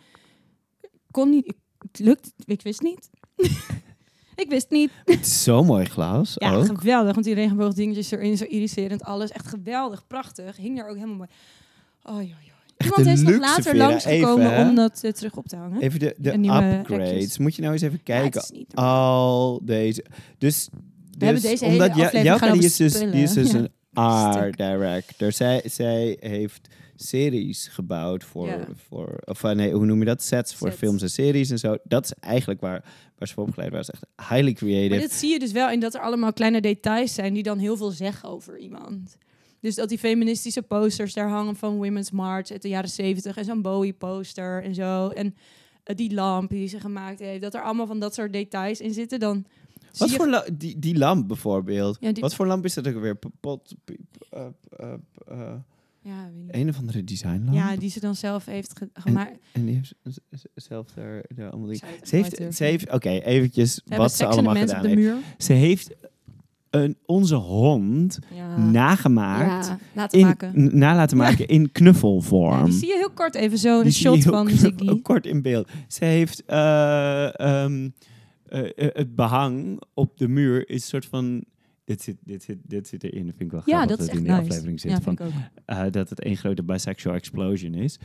Kon 1.12 1.30
niet... 1.30 1.54
Het 1.92 2.00
lukt... 2.00 2.34
Ik 2.46 2.62
wist 2.62 2.82
niet. 2.82 3.10
ik 4.36 4.46
wist 4.50 4.70
niet. 4.70 4.92
Het 5.06 5.20
is 5.26 5.44
zo'n 5.44 5.66
mooi 5.66 5.86
glas 5.86 6.34
Ja, 6.36 6.54
ook. 6.54 6.66
geweldig. 6.80 7.14
Want 7.14 7.26
die 7.26 7.36
regenboogdingetjes 7.36 8.12
erin, 8.12 8.38
zo 8.38 8.46
iriserend 8.46 9.04
alles. 9.04 9.32
Echt 9.32 9.48
geweldig, 9.48 10.08
prachtig. 10.08 10.58
Hing 10.58 10.78
daar 10.78 10.88
ook 10.90 10.96
helemaal 10.96 11.16
mooi. 11.16 11.30
Oh, 12.04 12.14
joh, 12.22 12.24
joh. 12.24 12.86
Iemand 12.86 13.06
is 13.08 13.22
nog 13.22 13.40
later 13.40 13.76
langsgekomen 13.76 14.52
Even, 14.54 14.68
om 14.70 14.76
dat 14.76 15.04
eh, 15.04 15.12
terug 15.12 15.36
op 15.36 15.48
te 15.48 15.56
hangen. 15.56 15.82
Even 15.82 16.00
de, 16.00 16.16
de 16.18 16.32
upgrades. 16.34 16.88
rekjes. 17.10 17.38
Moet 17.38 17.56
je 17.56 17.62
nou 17.62 17.74
eens 17.74 17.82
even 17.82 18.04
kijken. 18.04 18.42
al 18.74 19.62
deze. 19.64 20.06
Dus, 20.38 20.68
dus 20.68 20.70
hebben 21.20 21.42
deze 21.42 21.66
hele 21.66 21.72
omdat 21.84 21.88
Ja- 21.88 21.94
aflevering 21.94 22.26
Jouke, 22.26 22.44
gaan 22.46 22.58
die 22.58 22.68
over 22.68 22.86
is 22.86 22.92
dus, 22.94 23.12
die 23.12 23.22
is 23.24 23.34
dus 23.34 23.52
Ja. 23.52 23.58
een 23.58 23.70
art 23.94 24.58
director. 24.58 25.32
Zij, 25.32 25.62
zij 25.66 26.18
heeft 26.20 26.68
series 26.96 27.68
gebouwd 27.68 28.24
voor, 28.24 28.48
Ja. 28.48 28.68
voor 28.88 29.20
of 29.26 29.44
eh, 29.44 29.52
nee, 29.52 29.72
hoe 29.74 29.86
noem 29.86 30.00
je 30.00 30.06
dat? 30.06 30.24
Sets 30.24 30.56
voor 30.56 30.68
Sets. 30.68 30.80
films 30.80 31.02
en 31.02 31.10
series 31.10 31.50
en 31.50 31.60
zo. 31.60 31.76
Dat 31.84 32.04
is 32.06 32.14
eigenlijk 32.20 32.62
waar, 32.62 32.84
waar 33.18 33.28
ze 33.28 33.34
voor 33.34 33.44
opgeleid 33.44 33.72
was. 33.72 33.90
Echt 33.90 34.06
highly 34.30 34.54
creative. 34.54 34.90
Maar 34.90 35.00
dit 35.00 35.14
zie 35.14 35.32
je 35.32 35.40
dus 35.40 35.52
wel 35.52 35.70
in 35.70 35.80
dat 35.80 35.94
er 35.94 36.02
allemaal 36.02 36.34
kleine 36.34 36.62
details 36.62 37.14
zijn 37.14 37.34
die 37.34 37.44
dan 37.44 37.58
heel 37.58 37.78
veel 37.78 37.92
zeggen 37.92 38.30
over 38.30 38.58
iemand. 38.60 39.18
Dus 39.62 39.76
dat 39.76 39.90
die 39.90 39.98
feministische 39.98 40.62
posters 40.62 41.14
daar 41.14 41.30
hangen 41.30 41.56
van 41.56 41.76
Women's 41.76 42.12
March 42.12 42.52
uit 42.52 42.62
de 42.62 42.70
jaren 42.70 42.90
zeventig 42.90 43.38
en 43.38 43.46
zo'n 43.46 43.62
Bowie 43.62 43.94
poster 43.94 44.64
en 44.64 44.76
zo. 44.76 45.08
En 45.08 45.36
eh, 45.84 45.96
die 45.96 46.14
lamp 46.14 46.50
die 46.50 46.68
ze 46.68 46.80
gemaakt 46.80 47.20
heeft, 47.20 47.42
dat 47.42 47.54
er 47.54 47.62
allemaal 47.62 47.88
van 47.88 48.00
dat 48.00 48.14
soort 48.14 48.34
details 48.34 48.80
in 48.80 48.94
zitten. 48.94 49.20
Dan 49.20 49.46
Wat 49.98 50.12
voor 50.12 50.46
die, 50.54 50.80
die 50.80 50.98
lamp 50.98 51.28
bijvoorbeeld? 51.28 51.98
Ja, 52.00 52.12
die- 52.12 52.22
Wat 52.24 52.36
voor 52.36 52.46
lamp 52.48 52.66
is 52.66 52.74
dat 52.74 52.88
ook 52.88 53.00
weer? 53.00 53.18
Pot, 53.40 53.76
uh, 54.34 54.46
uh, 54.80 54.94
uh, 55.32 55.54
ja, 56.04 56.24
weet 56.34 56.44
niet. 56.46 56.56
een 56.56 56.70
of 56.70 56.78
andere 56.78 57.04
designlamp. 57.04 57.54
ja, 57.54 57.76
die 57.76 57.90
ze 57.90 58.00
dan 58.00 58.16
zelf 58.16 58.46
heeft 58.46 58.78
ge- 58.78 58.90
gemaakt. 58.94 59.38
En 59.52 59.66
die 59.66 59.74
heeft 59.74 59.94
zelf 60.56 60.88
daar, 60.92 61.24
daar 61.36 61.50
allemaal 61.50 61.70
dingen. 61.70 61.88
Ze 62.08 62.16
heeft, 62.16 62.56
ze 62.56 62.64
heeft 62.64 62.92
oké, 62.92 63.10
eventjes 63.10 63.74
Ze 63.74 63.96
wat 63.96 64.12
ze 64.14 64.24
en 64.24 64.30
allemaal 64.30 64.56
gedaan 64.56 64.86
heeft. 64.86 65.18
Ze 65.38 65.54
heeft 65.54 65.92
een, 66.72 66.98
onze 67.06 67.36
hond 67.36 68.20
Ja. 68.36 68.58
nagemaakt, 68.58 69.68
Ja, 69.68 69.78
laten 69.96 70.20
in, 70.20 70.26
maken. 70.26 70.52
n- 70.64 70.78
na 70.78 70.96
laten 70.96 71.18
maken 71.18 71.48
in 71.48 71.72
knuffelvorm. 71.72 72.66
Die 72.66 72.74
zie 72.74 72.88
je 72.88 72.96
heel 72.98 73.12
kort 73.12 73.36
even 73.36 73.58
zo, 73.58 73.82
een 73.82 73.92
shot 73.94 74.24
van 74.24 74.46
kort- 74.48 74.60
Ziggy. 74.60 75.02
kort 75.02 75.26
in 75.26 75.42
beeld. 75.42 75.70
Ze 75.88 76.06
heeft 76.06 76.46
eh, 76.46 77.40
ehm, 77.40 77.90
eh, 78.46 78.60
eh, 78.76 78.90
het 78.94 79.16
behang 79.16 79.82
op 79.94 80.18
de 80.18 80.28
muur 80.28 80.70
is 80.70 80.76
een 80.76 80.88
soort 80.88 81.06
van. 81.06 81.44
Dit 81.84 82.02
zit, 82.02 82.18
dit, 82.24 82.44
zit, 82.44 82.58
dit 82.64 82.88
zit 82.88 83.04
erin. 83.04 83.26
Dat 83.26 83.36
vind 83.36 83.52
ik 83.52 83.52
wel 83.52 83.62
Ja, 83.66 83.76
grappig 83.76 83.90
dat 83.98 84.00
het 84.00 84.10
echt 84.10 84.18
in 84.18 84.24
nice. 84.32 84.42
aflevering 84.42 84.80
zit. 84.80 85.00
Van, 85.04 85.18
dat 85.92 86.10
het 86.10 86.20
één 86.22 86.38
grote 86.38 86.64
bisexual 86.64 87.16
explosion 87.16 87.74
is. 87.74 88.00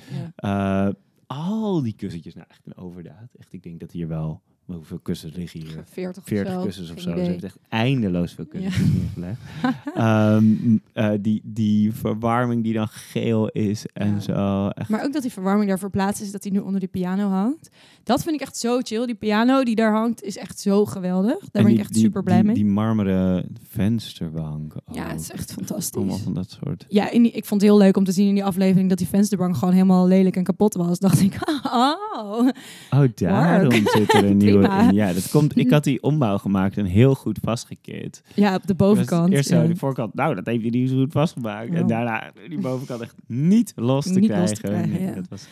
Al 1.27 1.83
die 1.83 1.93
kussentjes, 1.97 2.35
nou 2.35 2.47
echt 2.51 2.61
een 2.67 2.77
overdaad. 2.77 3.29
Echt, 3.39 3.53
ik 3.53 3.63
denk 3.63 3.81
dat 3.81 3.91
hier 3.91 4.09
wel, 4.09 4.43
hoeveel 4.75 4.99
kussens 5.03 5.35
liggen 5.37 5.61
hier? 5.61 5.85
40 5.93 6.23
of 6.23 6.29
40 6.29 6.53
zo. 6.53 6.63
kussens 6.63 6.91
of 6.91 7.01
zo. 7.01 7.11
Ze 7.11 7.21
heeft 7.21 7.45
echt 7.45 7.59
eindeloos 7.69 8.33
veel 8.33 8.47
kussens 8.47 8.77
neergelegd. 9.15 9.41
Ehm, 9.95 10.45
eh, 10.93 11.11
die, 11.21 11.41
die 11.45 11.93
verwarming 11.93 12.63
die 12.63 12.73
dan 12.73 12.89
geel 12.89 13.49
is 13.49 13.87
en 13.93 14.15
Ja. 14.15 14.21
zo. 14.21 14.69
Echt. 14.69 14.89
Maar 14.89 15.05
ook 15.05 15.13
dat 15.13 15.23
die 15.23 15.33
verwarming 15.33 15.69
daar 15.69 15.79
verplaatst 15.79 16.23
is, 16.23 16.31
dat 16.33 16.43
die 16.43 16.53
nu 16.53 16.59
onder 16.59 16.81
die 16.81 16.89
piano 16.89 17.29
hangt. 17.29 17.69
Dat 18.03 18.23
vind 18.23 18.35
ik 18.35 18.41
echt 18.41 18.57
zo 18.57 18.79
chill. 18.83 19.07
Die 19.07 19.15
piano 19.15 19.63
die 19.63 19.75
daar 19.75 19.93
hangt 19.93 20.23
is 20.23 20.37
echt 20.37 20.61
zo 20.61 20.85
geweldig. 20.85 21.39
Daar 21.39 21.41
En 21.41 21.49
ben 21.53 21.65
die- 21.65 21.75
ik 21.75 21.81
echt 21.81 21.93
die- 21.93 22.03
super 22.03 22.23
blij 22.23 22.37
die, 22.37 22.45
mee. 22.45 22.55
Die 22.55 22.65
marmeren 22.65 23.57
vensterbank. 23.69 24.75
ja, 24.93 25.07
het 25.09 25.21
is 25.21 25.31
echt 25.31 25.49
Allemaal 25.57 25.67
fantastisch. 25.67 26.23
van 26.25 26.35
dat 26.35 26.59
soort. 26.63 26.85
Ja, 26.89 27.11
in 27.11 27.25
ik 27.35 27.45
vond 27.45 27.61
het 27.61 27.71
heel 27.71 27.79
leuk 27.79 27.97
om 27.97 28.05
te 28.05 28.13
zien 28.13 28.29
in 28.29 28.35
die 28.35 28.45
aflevering 28.45 28.89
dat 28.89 28.99
die 28.99 29.07
vensterbank 29.07 29.57
gewoon 29.57 29.75
helemaal 29.75 30.07
lelijk 30.07 30.37
en 30.37 30.45
kapot 30.45 30.75
was. 30.75 30.99
Dacht 30.99 31.21
ik, 31.21 31.39
oh. 31.73 32.49
Oh, 32.91 33.05
daarom 33.15 33.73
zit 33.73 34.15
er 34.15 34.25
een 34.25 34.37
nieuwe 34.37 34.56
Prima. 34.59 34.89
in. 34.89 34.95
Ja, 34.95 35.13
dat 35.13 35.31
komt. 35.31 35.57
Ik 35.59 35.71
had 35.71 35.85
die 35.85 36.03
ombouw 36.03 36.39
gemaakt 36.39 36.77
en 36.77 36.85
heel 36.85 37.15
goed 37.15 37.39
vastgekit. 37.43 38.23
Ja, 38.35 38.55
op 38.55 38.67
de 38.67 38.75
bovenkant. 38.75 39.33
Eerst 39.33 39.49
zo 39.49 39.61
ja. 39.61 39.67
de 39.67 39.77
voorkant. 39.77 40.15
Nou, 40.15 40.35
dat 40.35 40.47
heeft 40.47 40.61
hij 40.61 40.71
niet 40.71 40.91
zo 40.91 40.97
goed 40.97 41.13
vastgemaakt. 41.13 41.75
En 41.75 41.83
Oh. 41.83 41.89
daarna 41.89 42.31
die 42.49 42.61
bovenkant 42.61 43.01
echt 43.01 43.15
niet 43.27 43.73
los 43.77 44.05
te 44.05 44.13
Niet 44.19 44.25
krijgen. 44.31 44.49
los 44.49 44.59
te 44.59 44.61
krijgen, 44.61 44.91
Nee, 44.91 45.03
ja. 45.03 45.15
dat 45.15 45.29
was 45.29 45.47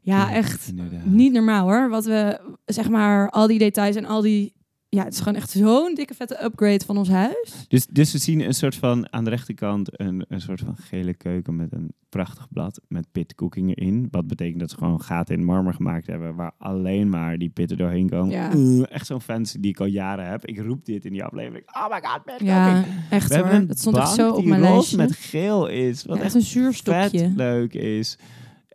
Ja, 0.00 0.32
echt 0.32 0.68
inderdaad. 0.68 1.04
niet 1.04 1.32
normaal 1.32 1.62
hoor. 1.70 1.88
Wat 1.88 2.04
we, 2.04 2.40
zeg 2.64 2.88
maar, 2.88 3.30
al 3.30 3.46
die 3.46 3.58
details 3.58 3.96
en 3.96 4.04
al 4.04 4.20
die... 4.20 4.53
Ja, 4.94 5.04
het 5.04 5.12
is 5.12 5.18
gewoon 5.18 5.34
echt 5.34 5.50
zo'n 5.50 5.94
dikke 5.94 6.14
vette 6.14 6.44
upgrade 6.44 6.84
van 6.84 6.96
ons 6.96 7.08
huis. 7.08 7.64
Dus, 7.68 7.86
dus 7.86 8.12
we 8.12 8.18
zien 8.18 8.40
een 8.40 8.54
soort 8.54 8.74
van 8.74 9.12
aan 9.12 9.24
de 9.24 9.30
rechterkant 9.30 10.00
een, 10.00 10.24
een 10.28 10.40
soort 10.40 10.60
van 10.60 10.76
gele 10.76 11.14
keuken 11.14 11.56
met 11.56 11.72
een 11.72 11.92
prachtig 12.08 12.48
blad 12.50 12.80
met 12.88 13.06
pitcooking 13.12 13.76
erin. 13.76 14.08
Wat 14.10 14.26
betekent 14.26 14.60
dat 14.60 14.70
ze 14.70 14.76
gewoon 14.76 15.00
gaten 15.00 15.34
in 15.34 15.44
marmer 15.44 15.74
gemaakt 15.74 16.06
hebben 16.06 16.34
waar 16.34 16.52
alleen 16.58 17.08
maar 17.08 17.38
die 17.38 17.48
pitten 17.48 17.76
doorheen 17.76 18.08
komen. 18.08 18.30
Ja. 18.30 18.50
Oeh, 18.54 18.84
echt 18.90 19.06
zo'n 19.06 19.20
fancy 19.20 19.60
die 19.60 19.70
ik 19.70 19.80
al 19.80 19.86
jaren 19.86 20.28
heb. 20.28 20.46
Ik 20.46 20.58
roep 20.58 20.84
dit 20.84 21.04
in 21.04 21.12
die 21.12 21.24
aflevering. 21.24 21.64
Oh 21.76 21.88
my 21.90 22.00
god, 22.02 22.24
pitcooking. 22.24 22.48
Ja, 22.50 22.84
echt 23.10 23.28
we 23.28 23.38
hoor. 23.38 23.66
Dat 23.66 23.78
stond 23.78 23.96
echt 23.96 24.14
zo 24.14 24.30
op 24.30 24.44
mijn 24.44 24.60
lijstje. 24.60 24.96
met 24.96 25.16
geel 25.16 25.66
is. 25.66 26.04
Wat 26.04 26.16
Ja, 26.16 26.22
echt 26.24 26.34
echt 26.34 26.34
een 26.44 26.50
zuurstokje. 26.50 27.18
vet 27.18 27.36
leuk 27.36 27.74
is. 27.74 28.18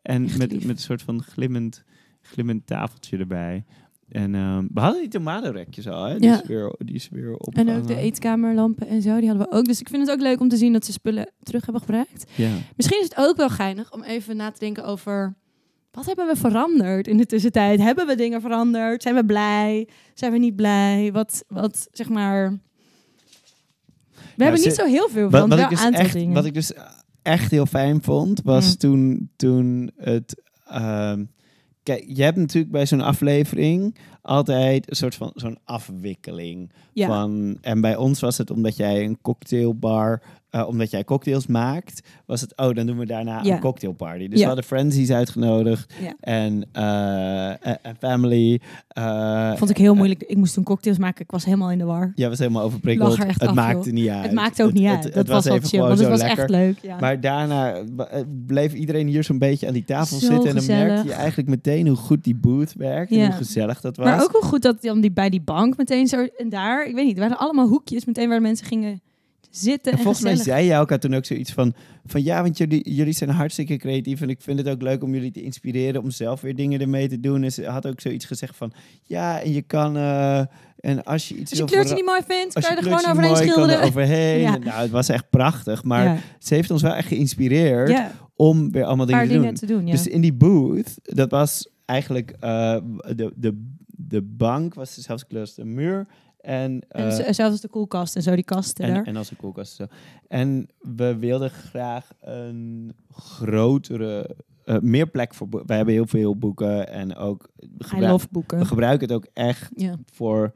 En 0.02 0.26
Echt 0.26 0.38
met, 0.38 0.52
lief. 0.52 0.66
met 0.66 0.76
een 0.76 0.82
soort 0.82 1.02
van 1.02 1.24
glimmend, 1.24 1.84
glimmend 2.22 2.68
tafeltje 2.68 3.18
erbij. 3.18 3.66
En 4.12 4.36
ehm, 4.36 4.66
we 4.74 4.80
hadden 4.80 5.00
die 5.02 5.10
tomatenrekjes 5.10 5.88
al, 5.88 6.04
hè? 6.04 6.20
Die, 6.20 6.30
Ja. 6.30 6.42
is 6.42 6.48
weer, 6.48 6.76
die 6.78 6.96
is 6.96 7.10
weer 7.10 7.34
op. 7.34 7.56
En 7.56 7.70
ook 7.70 7.88
de 7.88 7.96
eetkamerlampen 7.96 8.88
en 8.88 9.02
zo, 9.02 9.20
die 9.20 9.30
hadden 9.30 9.48
we 9.50 9.56
ook. 9.56 9.66
Dus 9.66 9.80
ik 9.80 9.90
vind 9.90 10.02
het 10.08 10.12
ook 10.16 10.22
leuk 10.22 10.40
om 10.40 10.48
te 10.50 10.58
zien 10.58 10.74
dat 10.74 10.86
ze 10.86 10.92
spullen 10.92 11.32
terug 11.44 11.64
hebben 11.64 11.82
gebruikt. 11.82 12.32
Ja. 12.36 12.50
Misschien 12.76 12.98
is 13.00 13.04
het 13.04 13.18
ook 13.18 13.38
wel 13.38 13.50
geinig 13.50 13.94
om 13.94 14.04
even 14.04 14.36
na 14.36 14.52
te 14.52 14.60
denken 14.60 14.86
over... 14.86 15.36
Wat 15.92 16.06
hebben 16.06 16.28
we 16.28 16.36
veranderd 16.36 17.08
in 17.08 17.18
de 17.18 17.26
tussentijd? 17.26 17.80
Hebben 17.80 18.08
we 18.08 18.16
dingen 18.16 18.42
veranderd? 18.42 19.02
Zijn 19.02 19.16
we 19.16 19.26
blij? 19.26 19.88
Zijn 20.14 20.32
we 20.32 20.38
niet 20.38 20.56
blij? 20.56 21.10
Wat, 21.14 21.44
wat 21.48 21.88
zeg 21.92 22.10
maar... 22.10 22.60
We 24.36 24.44
hebben 24.44 24.62
ze- 24.62 24.68
niet 24.68 24.78
zo 24.78 24.86
heel 24.86 25.10
veel 25.10 25.26
ik 25.26 25.32
wel 25.32 25.48
dus 25.48 25.80
aantal 25.80 26.02
echt, 26.02 26.14
dingen. 26.14 26.34
wat 26.34 26.46
ik 26.46 26.54
dus 26.54 26.72
echt 27.22 27.52
heel 27.52 27.66
fijn 27.66 28.02
vond, 28.02 28.42
was 28.44 28.66
Mm. 28.68 28.78
toen, 28.78 29.30
toen 29.36 29.92
het... 29.98 30.42
ehm, 30.68 31.26
kijk, 31.94 32.06
je 32.08 32.24
hebt 32.24 32.38
natuurlijk 32.38 32.72
bij 32.72 32.86
zo'n 32.86 33.02
aflevering 33.02 33.96
altijd 34.22 34.90
een 34.90 34.96
soort 34.96 35.16
van 35.16 35.32
zo'n 35.36 35.58
afwikkeling. 35.64 36.72
ja. 36.94 37.08
Van, 37.08 37.58
en 37.62 37.82
bij 37.82 37.96
ons 37.96 38.20
was 38.20 38.38
het 38.38 38.52
omdat 38.52 38.76
jij 38.78 39.04
een 39.06 39.22
cocktailbar, 39.22 40.22
eh, 40.50 40.68
omdat 40.68 40.92
jij 40.92 41.04
cocktails 41.04 41.48
maakt, 41.48 42.08
was 42.26 42.42
het, 42.42 42.58
oh, 42.58 42.74
dan 42.74 42.86
doen 42.86 42.98
we 42.98 43.06
daarna 43.06 43.40
Ja. 43.44 43.54
een 43.54 43.60
cocktailparty. 43.60 44.28
Dus 44.28 44.34
Ja. 44.34 44.40
we 44.40 44.46
hadden 44.46 44.64
Frenzies 44.64 45.12
uitgenodigd 45.12 45.94
Ja. 46.02 46.14
en, 46.20 46.66
eh, 46.72 47.50
en- 47.68 47.80
Family. 48.00 48.60
eh, 48.88 49.54
Vond 49.56 49.70
ik 49.70 49.78
heel 49.78 49.96
moeilijk. 49.96 50.24
Ik 50.24 50.38
moest 50.38 50.54
toen 50.54 50.64
cocktails 50.64 50.98
maken. 50.98 51.22
Ik 51.24 51.32
was 51.32 51.46
helemaal 51.46 51.72
in 51.72 51.78
de 51.78 51.84
war. 51.84 52.12
Jij 52.16 52.30
was 52.30 52.40
helemaal 52.40 52.64
overprikkeld. 52.64 53.18
Er 53.18 53.28
het 53.28 53.42
af, 53.48 53.54
maakte 53.56 53.84
joh. 53.90 53.94
niet 53.94 54.08
uit. 54.10 54.24
het 54.24 54.32
maakte 54.34 54.64
ook 54.64 54.74
niet 54.74 54.88
uit. 54.88 55.04
Het, 55.04 55.14
dat 55.14 55.28
was 55.28 55.46
wel 55.46 55.56
even 55.56 55.68
chill, 55.70 55.80
gewoon 55.80 55.96
want 55.98 56.10
het 56.10 56.20
zo 56.20 56.26
was 56.26 56.36
lekker. 56.38 56.40
echt 56.44 56.50
leuk. 56.50 56.78
Ja. 56.92 57.00
Maar 57.00 57.20
daarna 57.22 57.84
bleef 58.48 58.74
iedereen 58.74 59.08
hier 59.08 59.24
zo'n 59.24 59.38
beetje 59.40 59.68
aan 59.68 59.74
die 59.74 59.86
tafel 59.86 60.18
Zo 60.18 60.26
zitten. 60.26 60.50
En 60.50 60.56
dan 60.56 60.66
merkte 60.66 61.08
je 61.08 61.14
eigenlijk 61.14 61.50
meteen 61.50 61.88
hoe 61.88 61.98
goed 61.98 62.24
die 62.24 62.36
booth 62.36 62.74
werkt. 62.74 63.12
En 63.12 63.18
Ja. 63.18 63.26
hoe 63.26 63.36
gezellig 63.36 63.82
dat 63.82 63.98
was. 63.98 64.06
Maar 64.06 64.24
ook 64.24 64.32
hoe 64.32 64.44
goed 64.44 64.62
dat 64.62 64.82
dan 64.82 65.02
die, 65.02 65.12
bij 65.12 65.30
die 65.30 65.42
bank 65.42 65.78
meteen 65.78 66.08
zo... 66.08 66.28
En 66.38 66.50
daar, 66.50 66.86
ik 66.88 66.96
weet 66.96 67.06
niet, 67.06 67.16
er 67.16 67.22
waren 67.22 67.38
allemaal 67.40 67.68
hoekjes 67.68 68.06
meteen 68.06 68.30
waar 68.30 68.42
mensen 68.42 68.66
gingen 68.68 69.02
zitten. 69.50 69.92
en 69.92 69.98
En, 69.98 70.04
volgens 70.04 70.24
mij 70.24 70.36
zei 70.36 70.66
jij 70.66 70.80
ook 70.80 70.92
toen 70.98 71.16
ook 71.16 71.26
zoiets 71.26 71.52
van... 71.52 71.74
Van 72.06 72.24
ja, 72.24 72.42
want 72.42 72.58
jullie, 72.58 72.94
jullie 72.94 73.14
zijn 73.14 73.30
hartstikke 73.30 73.78
creatief. 73.78 74.22
En 74.22 74.30
ik 74.30 74.42
vind 74.42 74.60
het 74.60 74.70
ook 74.70 74.82
leuk 74.82 75.04
om 75.04 75.14
jullie 75.14 75.32
te 75.32 75.42
inspireren 75.42 76.02
om 76.02 76.12
zelf 76.12 76.42
weer 76.42 76.56
dingen 76.56 76.82
ermee 76.82 77.08
te 77.08 77.20
doen. 77.20 77.44
En 77.44 77.52
ze 77.52 77.66
had 77.66 77.88
ook 77.88 78.02
zoiets 78.02 78.26
gezegd 78.26 78.56
van... 78.56 78.74
Ja, 79.04 79.42
en 79.42 79.52
je 79.52 79.62
kan... 79.62 79.98
eh, 79.98 80.42
en 80.80 81.04
als 81.04 81.30
je 81.30 81.36
iets 81.36 81.52
Als 81.52 81.60
je 81.60 81.66
kleurtje 81.66 81.96
niet 81.96 82.06
mooi 82.06 82.22
vindt, 82.28 82.54
kan 82.54 82.62
je 82.62 82.78
er 82.78 82.84
gewoon 82.84 83.12
overheen 83.12 83.32
er 83.32 83.38
schilderen. 83.38 83.82
overheen. 83.84 84.40
Ja. 84.40 84.58
Nou, 84.58 84.82
het 84.82 84.92
was 84.92 85.10
echt 85.10 85.30
prachtig. 85.30 85.84
Maar 85.84 86.04
ja. 86.04 86.18
ze 86.40 86.54
heeft 86.54 86.72
ons 86.72 86.82
wel 86.82 86.94
echt 86.94 87.08
geïnspireerd 87.08 87.90
ja, 87.90 88.12
om 88.36 88.72
weer 88.72 88.84
allemaal 88.84 89.06
dingen 89.06 89.54
te 89.54 89.66
doen. 89.66 89.86
te. 89.86 89.92
Dus 89.92 90.08
in 90.08 90.22
die 90.22 90.34
booth, 90.34 90.96
dat 91.04 91.32
was 91.32 91.70
eigenlijk 91.86 92.34
eh, 92.40 92.78
de, 93.16 93.34
de, 93.36 93.66
de 93.88 94.22
bank 94.22 94.74
was 94.74 94.96
dezelfde 94.96 95.26
kleur 95.28 95.42
als 95.42 95.56
de 95.56 95.66
muur. 95.66 96.08
En, 96.40 96.82
en 96.90 97.10
eh, 97.26 97.34
zelfs 97.34 97.62
de 97.62 97.68
koelkast 97.68 98.16
en 98.16 98.22
zo, 98.22 98.36
die 98.36 98.44
kasten 98.44 98.86
en, 98.86 98.94
daar. 98.94 99.04
en 99.04 99.16
als 99.16 99.32
een 99.32 99.38
koelkast. 99.38 99.76
Zo. 99.76 99.86
En 100.28 100.68
we 100.80 101.18
wilden 101.18 101.50
graag 101.50 102.10
een 102.22 102.94
grotere, 103.12 104.36
eh, 104.64 104.78
meer 104.80 105.08
plek 105.08 105.34
voor 105.34 105.50
boeken. 105.50 105.68
Wij 105.68 105.78
hebben 105.78 105.96
heel 105.96 106.08
veel 106.08 106.36
boeken 106.38 106.90
en 106.90 107.16
ook 107.16 107.50
love 108.00 108.26
we 108.26 108.32
boeken. 108.32 108.66
gebruiken 108.66 109.08
het 109.08 109.16
ook 109.16 109.28
echt 109.34 109.72
voor 110.14 110.54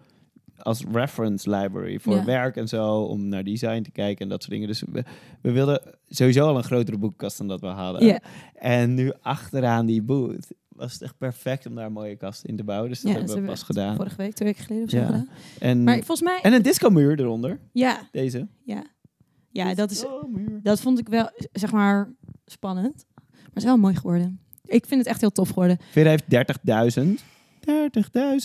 als 0.58 0.84
reference 0.92 1.50
library 1.50 2.00
voor 2.00 2.16
Ja. 2.16 2.26
werk 2.26 2.56
en 2.56 2.68
zo, 2.68 3.02
om 3.02 3.28
naar 3.28 3.44
design 3.44 3.82
te 3.82 3.92
kijken 3.92 4.24
en 4.24 4.30
dat 4.30 4.42
soort 4.42 4.54
dingen. 4.54 4.68
Dus 4.68 4.84
we, 4.92 5.04
we 5.42 5.52
wilden 5.52 5.82
sowieso 6.08 6.48
al 6.48 6.58
een 6.58 6.64
grotere 6.64 6.98
boekenkast 6.98 7.38
dan 7.38 7.48
dat 7.48 7.62
we 7.62 7.68
hadden. 7.68 8.06
Ja. 8.06 8.20
En 8.54 8.94
nu 8.94 9.14
achteraan 9.22 9.86
die 9.86 10.02
booth 10.02 10.54
was 10.76 10.94
het 10.94 11.02
echt 11.02 11.18
perfect 11.18 11.66
om 11.66 11.76
daar 11.76 11.86
een 11.86 11.92
mooie 11.94 12.16
kast 12.16 12.44
in 12.46 12.56
te 12.56 12.64
bouwen. 12.64 12.90
Dus 12.90 13.02
dat 13.02 13.12
Ja, 13.12 13.18
hebben 13.18 13.36
dat 13.36 13.44
we 13.44 13.50
pas 13.50 13.64
gedaan. 13.64 13.96
Vorige 13.96 14.16
week, 14.16 14.34
twee 14.34 14.48
weken 14.48 14.64
geleden 14.66 14.86
of 14.86 14.92
zo 14.92 14.98
Ja. 14.98 15.06
gedaan. 15.06 15.28
En, 15.60 15.84
Maar 15.84 15.96
volgens 15.96 16.22
mij... 16.22 16.40
en 16.42 16.54
een 16.54 16.62
discomuur 16.62 17.20
eronder, 17.20 17.60
ja, 17.74 18.08
deze. 18.12 18.48
ja. 18.64 18.84
Ja, 19.50 19.74
dat, 19.74 19.92
is, 19.92 20.06
dat 20.62 20.82
vond 20.82 21.00
ik 21.00 21.08
wel, 21.10 21.30
zeg 21.52 21.72
maar, 21.72 22.14
spannend. 22.46 23.06
Maar 23.16 23.42
het 23.46 23.58
is 23.58 23.64
wel 23.64 23.78
mooi 23.78 23.96
geworden. 23.96 24.40
Ik 24.66 24.86
vind 24.86 25.00
het 25.00 25.10
echt 25.10 25.22
heel 25.22 25.32
tof 25.32 25.48
geworden. 25.48 25.78
Vera 25.92 26.10
heeft 26.10 26.24
30.000. 27.00 27.24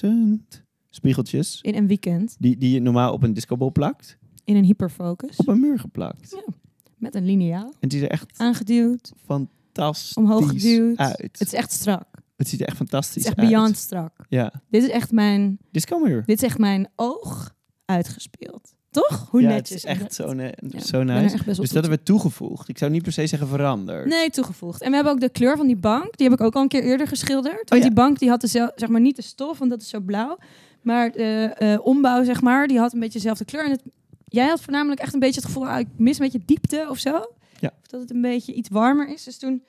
30.000 0.05 0.63
spiegeltjes. 0.91 1.59
In 1.63 1.75
een 1.75 1.87
weekend. 1.87 2.37
Die, 2.39 2.57
die 2.59 2.71
je 2.73 2.81
normaal 2.81 3.13
op 3.13 3.23
een 3.23 3.33
discobol 3.33 3.73
plakt. 3.73 4.19
In 4.45 4.57
een 4.57 4.65
hyperfocus. 4.65 5.37
Op 5.37 5.49
een 5.49 5.61
muur 5.61 5.79
geplakt. 5.79 6.31
Ja. 6.31 6.53
Met 6.97 7.15
een 7.15 7.25
lineaal. 7.25 7.73
En 7.81 7.89
die 7.89 8.03
er 8.03 8.11
echt 8.11 8.39
Aangeduwd. 8.39 9.13
fantastisch 9.25 10.15
Omhoog 10.15 10.49
geduwd. 10.49 10.99
uit. 10.99 11.21
Het 11.21 11.41
is 11.41 11.53
echt 11.53 11.73
strak. 11.73 12.08
Het 12.39 12.49
ziet 12.49 12.61
er 12.61 12.67
echt 12.67 12.77
fantastisch 12.77 13.15
Het 13.15 13.23
is 13.25 13.29
echt 13.31 13.39
uit. 13.39 13.49
beyond 13.49 13.77
strak. 13.77 14.13
Ja, 14.29 14.53
Dit 14.71 14.83
is 14.83 14.89
echt 14.89 15.13
mijn, 15.13 15.59
discomuur. 15.71 16.23
dit 16.27 16.37
is 16.37 16.43
echt 16.49 16.59
mijn 16.59 16.89
oog 16.97 17.55
uitgespeeld. 17.85 18.75
Toch? 18.91 19.27
Hoe 19.31 19.41
ja, 19.43 19.49
netjes. 19.49 19.83
het 19.83 19.91
is 19.97 20.01
echt 20.01 20.15
zo, 20.15 20.33
ne- 20.33 20.53
Ja, 20.69 20.81
zo 20.81 21.03
nice. 21.03 21.35
echt 21.35 21.45
Dus 21.45 21.57
dat 21.57 21.71
hebben 21.71 21.91
we 21.91 22.03
toegevoegd. 22.03 22.69
Ik 22.69 22.79
zou 22.79 22.91
niet 22.91 23.03
per 23.03 23.13
se 23.13 23.27
zeggen 23.27 23.49
veranderd. 23.49 24.07
Nee, 24.07 24.31
toegevoegd. 24.31 24.83
En 24.83 24.89
we 24.89 24.95
hebben 24.95 25.13
ook 25.13 25.21
de 25.21 25.29
kleur 25.29 25.57
van 25.57 25.67
die 25.67 25.77
bank. 25.77 26.17
Die 26.17 26.29
heb 26.29 26.39
ik 26.41 26.47
ook 26.47 26.55
al 26.55 26.63
een 26.63 26.69
keer 26.69 26.83
eerder 26.83 27.07
geschilderd. 27.09 27.69
Want 27.69 27.83
ja. 27.83 27.87
die 27.89 27.97
bank 27.97 28.19
die 28.19 28.29
had 28.29 28.41
dezel- 28.41 28.73
zeg 28.75 28.89
maar 28.89 29.01
niet 29.01 29.17
de 29.17 29.23
stof, 29.23 29.59
want 29.59 29.71
dat 29.71 29.81
is 29.83 29.89
zo 29.89 30.01
blauw. 30.01 30.39
Maar 30.83 31.13
de 31.13 31.53
eh, 31.57 31.87
ombouw, 31.87 32.25
zeg 32.25 32.41
maar, 32.41 32.67
die 32.67 32.79
had 32.79 32.93
een 32.93 33.01
beetje 33.01 33.19
dezelfde 33.19 33.45
kleur. 33.45 33.65
En 33.65 33.71
het, 33.71 33.83
jij 34.25 34.47
had 34.49 34.61
voornamelijk 34.61 35.01
echt 35.01 35.15
een 35.15 35.21
beetje 35.21 35.41
het 35.41 35.45
gevoel, 35.51 35.69
ah, 35.69 35.79
ik 35.79 35.87
mis 35.97 36.19
een 36.19 36.25
beetje 36.25 36.43
diepte 36.45 36.87
of 36.91 36.99
zo. 36.99 37.11
Ja. 37.61 37.73
Of 37.81 37.87
dat 37.87 38.01
het 38.01 38.11
een 38.11 38.21
beetje 38.21 38.53
iets 38.53 38.69
warmer 38.69 39.09
is. 39.09 39.25
Dus 39.25 39.39
toen 39.39 39.63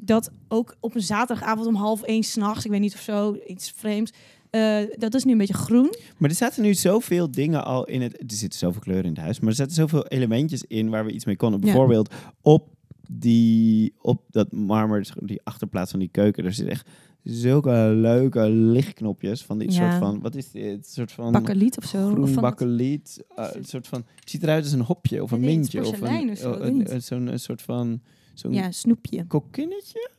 dat 0.00 0.30
ook 0.48 0.76
op 0.80 0.94
een 0.94 1.00
zaterdagavond 1.02 1.66
om 1.66 1.74
half 1.74 2.02
één 2.02 2.22
s'nachts, 2.22 2.64
ik 2.64 2.70
weet 2.70 2.80
niet 2.80 2.94
of 2.94 3.00
zo, 3.00 3.36
iets 3.46 3.70
vreemds. 3.76 4.12
eh, 4.50 4.78
dat 4.98 5.14
is 5.14 5.24
nu 5.24 5.32
een 5.32 5.38
beetje 5.38 5.54
groen. 5.54 5.94
Maar 6.16 6.30
er 6.30 6.36
zaten 6.36 6.62
nu 6.62 6.74
zoveel 6.74 7.30
dingen 7.30 7.64
al 7.64 7.84
in 7.84 8.02
het... 8.02 8.12
Er 8.20 8.24
zitten 8.36 8.58
zoveel 8.58 8.80
kleuren 8.80 9.04
in 9.04 9.10
het 9.12 9.20
huis. 9.20 9.40
Maar 9.40 9.48
er 9.48 9.54
zaten 9.54 9.74
zoveel 9.74 10.06
elementjes 10.06 10.62
in 10.68 10.88
waar 10.90 11.04
we 11.04 11.12
iets 11.12 11.24
mee 11.24 11.36
konden. 11.36 11.60
Ja. 11.60 11.66
Bijvoorbeeld 11.66 12.14
op, 12.40 12.68
die, 13.10 13.94
op 14.00 14.22
dat 14.30 14.52
marmer, 14.52 14.98
dus 14.98 15.12
die 15.20 15.40
achterplaats 15.44 15.90
van 15.90 16.00
die 16.00 16.08
keuken. 16.08 16.44
Er 16.44 16.52
zit 16.52 16.66
echt 16.68 16.88
zulke 17.22 17.70
leuke 17.96 18.48
lichtknopjes 18.50 19.42
van 19.44 19.58
dit 19.58 19.74
Ja. 19.74 19.80
soort 19.90 19.98
van, 20.02 20.20
wat 20.20 20.34
is 20.34 20.50
dit? 20.50 20.62
Een 20.64 20.84
soort 20.84 21.12
van 21.12 21.32
Bakkeliet 21.32 21.76
of 21.78 21.84
zo. 21.84 22.06
groen 22.10 22.22
Of 22.22 22.30
van 22.32 22.42
bakkeliet. 22.42 23.24
eh, 23.36 23.46
een 23.52 23.64
soort 23.64 23.86
van, 23.88 24.04
het 24.20 24.30
ziet 24.30 24.42
eruit 24.42 24.64
als 24.64 24.72
een 24.72 24.80
hopje 24.80 25.22
of 25.22 25.30
een 25.30 25.40
mintje. 25.40 25.86
Of 25.86 26.00
een, 26.00 27.32
een 27.32 27.38
soort 27.40 27.62
van, 27.62 28.02
zo'n 28.38 28.52
Ja, 28.52 28.70
snoepje. 28.70 29.26
kokinnetje? 29.26 30.10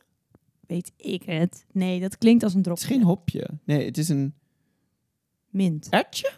Weet 0.66 0.92
ik 0.96 1.22
het. 1.22 1.66
Nee, 1.72 2.00
dat 2.00 2.18
klinkt 2.18 2.42
als 2.42 2.52
een 2.52 2.58
Het 2.58 2.66
drop. 2.66 2.78
is 2.78 2.84
geen 2.84 3.02
hopje. 3.02 3.48
Nee, 3.64 3.84
het 3.84 3.98
is 3.98 4.08
een 4.08 4.34
Mint. 5.50 5.86
ertje. 5.90 6.30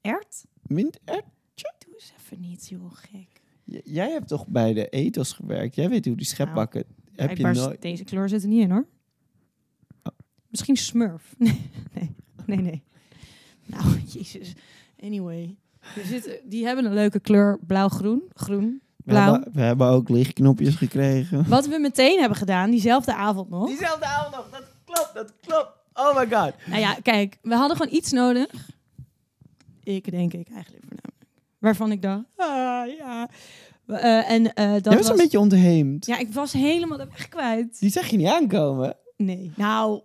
Ert? 0.00 0.44
Mintert. 0.62 1.24
Doe 1.54 1.94
eens 1.94 2.12
even 2.18 2.40
niet, 2.40 2.68
joh, 2.68 2.92
gek. 2.94 3.40
J- 3.64 3.80
Jij 3.84 4.10
hebt 4.10 4.28
toch 4.28 4.46
bij 4.46 4.72
de 4.72 4.88
ethos 4.88 5.32
gewerkt? 5.32 5.74
Jij 5.74 5.88
weet 5.88 6.04
hoe 6.04 6.16
die 6.16 6.26
schepbakken... 6.26 6.84
heb 7.12 7.36
je 7.36 7.42
nooit... 7.46 7.82
Deze 7.82 8.04
kleur 8.04 8.28
zit 8.28 8.42
er 8.42 8.48
niet 8.48 8.60
in, 8.62 8.70
hoor. 8.70 8.86
Oh. 10.02 10.12
Misschien 10.48 10.76
smurf. 10.76 11.34
Nee, 11.38 11.60
nee, 11.94 12.10
nee, 12.46 12.58
nee. 12.58 12.82
Nou, 13.66 13.98
jezus. 14.14 14.52
Anyway. 15.00 15.56
Er 15.96 16.40
die 16.44 16.64
hebben 16.64 16.84
een 16.84 16.94
leuke 16.94 17.20
kleur 17.20 17.58
blauw-groen. 17.66 18.22
Groen. 18.32 18.80
We 19.08 19.14
Blauw. 19.14 19.32
hebben, 19.32 19.52
we 19.52 19.60
hebben 19.60 19.86
ook 19.86 20.08
lichtknopjes 20.08 20.74
gekregen. 20.74 21.48
Wat 21.48 21.66
we 21.66 21.78
meteen 21.78 22.20
hebben 22.20 22.38
gedaan, 22.38 22.70
diezelfde 22.70 23.14
avond 23.14 23.50
nog. 23.50 23.66
Diezelfde 23.66 24.04
avond 24.06 24.34
nog. 24.34 24.48
Dat 24.50 24.64
klopt, 24.84 25.10
dat 25.14 25.32
klopt. 25.46 25.70
Oh 25.92 26.16
my 26.16 26.26
god. 26.36 26.52
Nou 26.66 26.80
ja, 26.80 26.94
kijk, 27.02 27.38
we 27.42 27.54
hadden 27.54 27.76
gewoon 27.76 27.94
iets 27.94 28.12
nodig. 28.12 28.46
Ik 29.82 30.10
denk 30.10 30.32
ik 30.32 30.48
eigenlijk 30.48 30.84
voornamelijk. 30.84 31.26
Waarvan 31.58 31.92
ik 31.92 32.02
dacht, 32.02 32.24
ah 32.36 32.96
ja. 32.98 33.28
Eh, 33.86 34.30
en 34.30 34.54
eh, 34.54 34.72
dat 34.72 34.84
Jij 34.84 34.96
was 34.96 34.96
was... 34.96 35.08
een 35.08 35.16
beetje 35.16 35.38
ontheemd. 35.38 36.06
Ja, 36.06 36.18
ik 36.18 36.32
was 36.32 36.52
helemaal 36.52 36.98
de 36.98 37.06
weg 37.10 37.28
kwijt. 37.28 37.80
Die 37.80 37.90
zag 37.90 38.06
je 38.06 38.16
niet 38.16 38.26
aankomen. 38.26 38.96
Nee, 39.16 39.52
nou, 39.56 40.00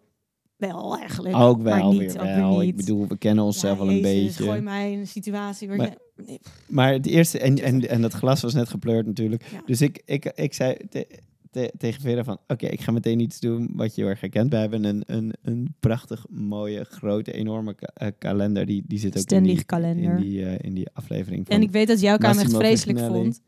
wel 0.68 0.98
eigenlijk. 0.98 1.36
Ook 1.36 1.62
maar 1.62 1.80
wel 1.80 1.92
niet, 1.92 2.00
weer 2.14 2.22
ook 2.22 2.36
wel. 2.36 2.60
niet. 2.60 2.70
Ik 2.70 2.76
bedoel, 2.76 3.08
we 3.08 3.18
kennen 3.18 3.44
onszelf 3.44 3.78
Ja, 3.80 3.86
wel 3.86 3.94
een 3.94 4.00
Jezus, 4.00 4.26
beetje. 4.26 4.44
Gooi 4.44 4.62
mij 4.62 4.92
in 4.92 5.00
een 5.00 5.08
situatie 5.08 5.68
waar 5.68 5.78
Maar- 5.78 5.88
je... 6.16 6.24
Nee, 6.26 6.40
Maar 6.68 6.92
het 6.94 7.06
eerste, 7.06 7.40
en, 7.40 7.58
en, 7.64 7.90
en 7.90 8.02
dat 8.02 8.14
glas 8.14 8.42
was 8.42 8.54
net 8.54 8.70
gepleurd 8.70 9.06
natuurlijk. 9.06 9.44
Ja. 9.52 9.62
Dus 9.66 9.82
ik, 9.82 10.02
ik, 10.06 10.26
ik 10.26 10.54
zei 10.54 10.76
te- 10.90 11.08
te- 11.52 11.74
tegen 11.78 12.02
Vera 12.02 12.24
van, 12.24 12.38
oké, 12.48 12.66
ik 12.68 12.82
ga 12.82 12.92
meteen 12.92 13.20
iets 13.20 13.40
doen 13.40 13.70
wat 13.74 13.96
je 13.96 14.02
heel 14.02 14.10
erg 14.10 14.22
herkent. 14.22 14.50
We 14.52 14.56
hebben 14.58 14.84
een, 14.84 15.04
een, 15.06 15.34
een 15.42 15.76
prachtig, 15.80 16.26
mooie, 16.30 16.84
grote, 16.84 17.32
enorme 17.32 17.74
ka- 17.74 17.92
eh, 17.94 18.08
kalender. 18.18 18.66
Die, 18.66 18.84
die 18.88 19.00
zit 19.00 19.18
ook 19.18 19.30
in 19.38 19.44
die, 19.44 19.64
kalender. 19.64 20.12
In, 20.18 20.22
die, 20.22 20.46
eh, 20.46 20.56
in 20.62 20.74
die 20.74 20.88
aflevering. 20.94 21.46
Van, 21.48 21.56
En 21.56 21.62
ik 21.62 21.72
weet 21.72 21.88
dat 21.88 22.00
jouw 22.00 22.18
kamer 22.18 22.42
echt 22.44 22.56
vreselijk 22.56 23.00
vond. 23.00 23.42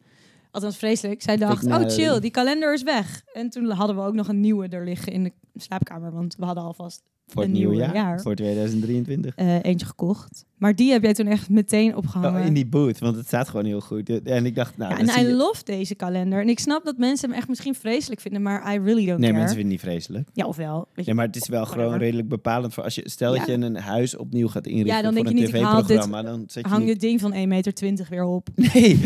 Althans 0.55 0.77
vreselijk. 0.77 1.21
Zij 1.21 1.37
dacht, 1.37 1.65
oh 1.65 1.87
chill, 1.87 2.19
die 2.19 2.31
kalender 2.31 2.73
is 2.73 2.83
weg. 2.83 3.23
En 3.33 3.49
toen 3.49 3.69
hadden 3.69 3.95
we 3.95 4.01
ook 4.01 4.13
nog 4.13 4.27
een 4.27 4.39
nieuwe 4.39 4.67
er 4.67 4.83
liggen 4.83 5.13
in 5.13 5.23
de 5.23 5.31
slaapkamer. 5.55 6.11
Want 6.11 6.35
we 6.35 6.45
hadden 6.45 6.63
alvast 6.63 7.03
voor 7.27 7.41
het 7.41 7.51
een 7.51 7.57
nieuwe 7.57 7.73
nieuwe 7.75 7.85
jaar, 7.93 7.95
jaar. 8.05 8.21
Voor 8.21 8.35
2023. 8.35 9.35
eh, 9.35 9.63
eentje 9.63 9.85
gekocht. 9.85 10.45
Maar 10.57 10.75
die 10.75 10.91
heb 10.91 11.03
jij 11.03 11.13
toen 11.13 11.27
echt 11.27 11.49
meteen 11.49 11.95
opgehangen. 11.95 12.41
Oh, 12.41 12.47
in 12.47 12.53
die 12.53 12.65
booth, 12.65 12.99
want 12.99 13.15
het 13.15 13.25
staat 13.27 13.49
gewoon 13.49 13.65
heel 13.65 13.81
goed. 13.81 14.23
En 14.23 14.45
ik 14.45 14.55
dacht, 14.55 14.77
nou, 14.77 14.91
ja, 14.93 14.99
en 14.99 15.23
I 15.23 15.27
je- 15.27 15.33
love 15.33 15.63
deze 15.63 15.95
kalender. 15.95 16.41
En 16.41 16.49
ik 16.49 16.59
snap 16.59 16.85
dat 16.85 16.97
mensen 16.97 17.29
hem 17.29 17.37
echt 17.37 17.47
misschien 17.47 17.75
vreselijk 17.75 18.21
vinden, 18.21 18.41
maar 18.41 18.73
I 18.73 18.77
really 18.79 19.05
don't 19.05 19.19
Nee, 19.19 19.29
care. 19.29 19.31
mensen 19.33 19.47
vinden 19.55 19.67
niet 19.67 19.79
vreselijk. 19.79 20.29
Ja, 20.33 20.45
ofwel. 20.45 20.87
Weet 20.93 21.05
je, 21.05 21.11
Ja, 21.11 21.17
maar 21.17 21.25
het 21.25 21.35
is 21.35 21.47
wel 21.47 21.61
gewoon 21.65 21.77
Whatever. 21.77 22.03
redelijk 22.05 22.29
bepalend 22.29 22.73
voor 22.73 22.83
als 22.83 22.95
je 22.95 23.09
stel 23.09 23.35
dat 23.35 23.45
Ja. 23.47 23.53
je 23.53 23.59
een 23.61 23.75
huis 23.77 24.15
opnieuw 24.17 24.47
gaat 24.47 24.65
inrichten 24.67 24.95
Ja, 24.95 25.01
dan 25.01 25.13
voor 25.13 25.23
denk 25.23 25.35
je 25.37 25.43
een 25.43 25.51
niet, 25.51 25.55
ik 25.55 25.61
haal 25.61 25.75
dit- 25.75 25.85
tv-programma, 25.85 26.21
dan 26.29 26.43
zet 26.47 26.63
je 26.63 26.69
hang 26.69 26.87
je 26.87 26.95
ding 26.95 27.19
van 27.21 27.33
1,20 27.33 27.47
meter 27.47 28.07
weer 28.09 28.23
op. 28.23 28.47
Nee. 28.73 28.97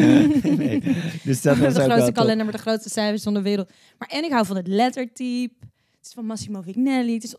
nee. 0.58 0.82
Dus 1.24 1.42
dat 1.42 1.56
de 1.56 1.62
was 1.62 1.70
ook 1.72 1.78
wel 1.78 1.90
grootste 1.90 2.12
kalender 2.12 2.46
met 2.46 2.56
de 2.56 2.62
grootste 2.62 2.90
cijfers 2.90 3.24
van 3.24 3.34
de 3.34 3.42
wereld. 3.42 3.70
Maar 3.98 4.08
en 4.08 4.24
ik 4.24 4.32
hou 4.32 4.46
van 4.46 4.56
het 4.56 4.68
lettertype. 4.68 5.54
Het 5.98 6.08
is 6.08 6.14
van 6.14 6.26
Massimo 6.26 6.62
Vignelli. 6.62 7.14
Het 7.14 7.24
is 7.24 7.36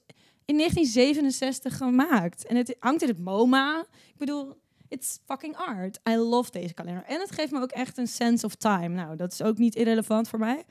in 0.51 0.57
1967 0.57 1.77
gemaakt. 1.77 2.47
En 2.47 2.57
het 2.57 2.77
hangt 2.79 3.03
in 3.03 3.09
het 3.09 3.19
MoMA. 3.19 3.87
Ik 3.91 4.19
bedoel, 4.19 4.57
it's 4.89 5.19
fucking 5.25 5.57
art. 5.57 6.01
I 6.09 6.17
love 6.17 6.51
deze 6.51 6.75
kalender. 6.75 7.05
En 7.07 7.21
het 7.21 7.31
geeft 7.31 7.53
me 7.53 7.61
ook 7.61 7.71
echt 7.71 7.99
een 7.99 8.07
sense 8.07 8.47
of 8.47 8.55
time. 8.55 8.89
Nou, 8.89 9.17
dat 9.17 9.33
is 9.33 9.43
ook 9.43 9.59
niet 9.59 9.75
irrelevant 9.75 10.29
voor 10.29 10.39
mij. 10.39 10.65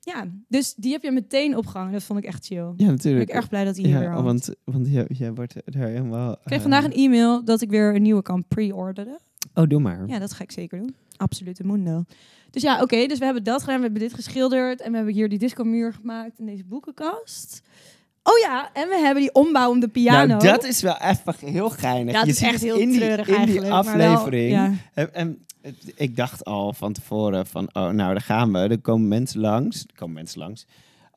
Ja, 0.00 0.26
dus 0.48 0.74
die 0.74 0.92
heb 0.92 1.02
je 1.02 1.10
meteen 1.10 1.56
opgehangen. 1.56 1.92
Dat 1.92 2.02
vond 2.02 2.18
ik 2.18 2.24
echt 2.24 2.46
chill. 2.46 2.56
Ja, 2.56 2.70
Ik 2.70 2.76
ben 2.76 2.86
natuurlijk. 2.86 3.28
ik 3.28 3.34
erg 3.34 3.48
blij 3.48 3.64
dat 3.64 3.76
hij 3.76 3.84
hier 3.84 3.98
weer 3.98 4.22
want, 4.22 4.54
want 4.64 4.88
jij, 4.88 5.06
jij 5.08 5.34
wordt 5.34 5.54
daar 5.64 5.88
helemaal... 5.88 6.32
Ik 6.32 6.38
kreeg 6.44 6.62
vandaag 6.62 6.84
een 6.84 6.92
e-mail 6.92 7.44
dat 7.44 7.60
ik 7.60 7.70
weer 7.70 7.94
een 7.94 8.02
nieuwe 8.02 8.22
kan 8.22 8.44
pre-orderen. 8.48 9.18
Oh, 9.54 9.68
doe 9.68 9.80
maar. 9.80 10.06
Ja, 10.06 10.18
dat 10.18 10.32
ga 10.32 10.42
ik 10.42 10.50
zeker 10.50 10.78
doen. 10.78 10.94
Absolute 11.16 11.64
mundo. 11.64 12.04
Dus 12.50 12.62
ja, 12.62 12.82
oké. 12.82 13.06
dus 13.06 13.18
we 13.18 13.24
hebben 13.24 13.44
dat 13.44 13.60
gedaan. 13.60 13.76
We 13.76 13.82
hebben 13.82 14.00
dit 14.00 14.14
geschilderd. 14.14 14.80
En 14.80 14.90
we 14.90 14.96
hebben 14.96 15.14
hier 15.14 15.28
die 15.28 15.38
discomuur 15.38 15.92
gemaakt. 15.92 16.38
En 16.38 16.46
deze 16.46 16.64
boekenkast. 16.64 17.62
Oh 18.22 18.38
ja, 18.38 18.70
en 18.72 18.88
we 18.88 18.96
hebben 18.98 19.22
die 19.22 19.34
ombouwende 19.34 19.88
piano. 19.88 20.26
Nou, 20.26 20.42
dat 20.42 20.64
is 20.64 20.80
wel 20.82 20.96
even 21.00 21.34
heel 21.52 21.70
geinig. 21.70 22.12
Ja, 22.12 22.18
het 22.18 22.26
je 22.26 22.32
is 22.32 22.38
ziet 22.38 22.48
echt 22.48 22.62
heel 22.62 22.76
in 22.76 22.88
die, 22.90 22.98
treurig 22.98 23.26
in 23.28 23.34
die 23.34 23.36
eigenlijk, 23.36 23.68
maar 23.84 23.96
wel- 23.96 24.14
aflevering. 24.16 24.50
ja. 24.50 24.72
En, 24.94 25.14
en 25.14 25.46
ik 25.94 26.16
dacht 26.16 26.44
al 26.44 26.72
van 26.72 26.92
tevoren 26.92 27.46
van, 27.46 27.64
oh, 27.72 27.82
nou, 27.88 27.94
daar 28.12 28.20
gaan 28.20 28.52
we. 28.52 28.58
Er 28.58 28.80
komen 28.80 29.08
mensen 29.08 29.40
langs. 29.40 29.80
Er 29.80 29.94
komen 29.94 30.14
mensen 30.14 30.38
langs. 30.40 30.66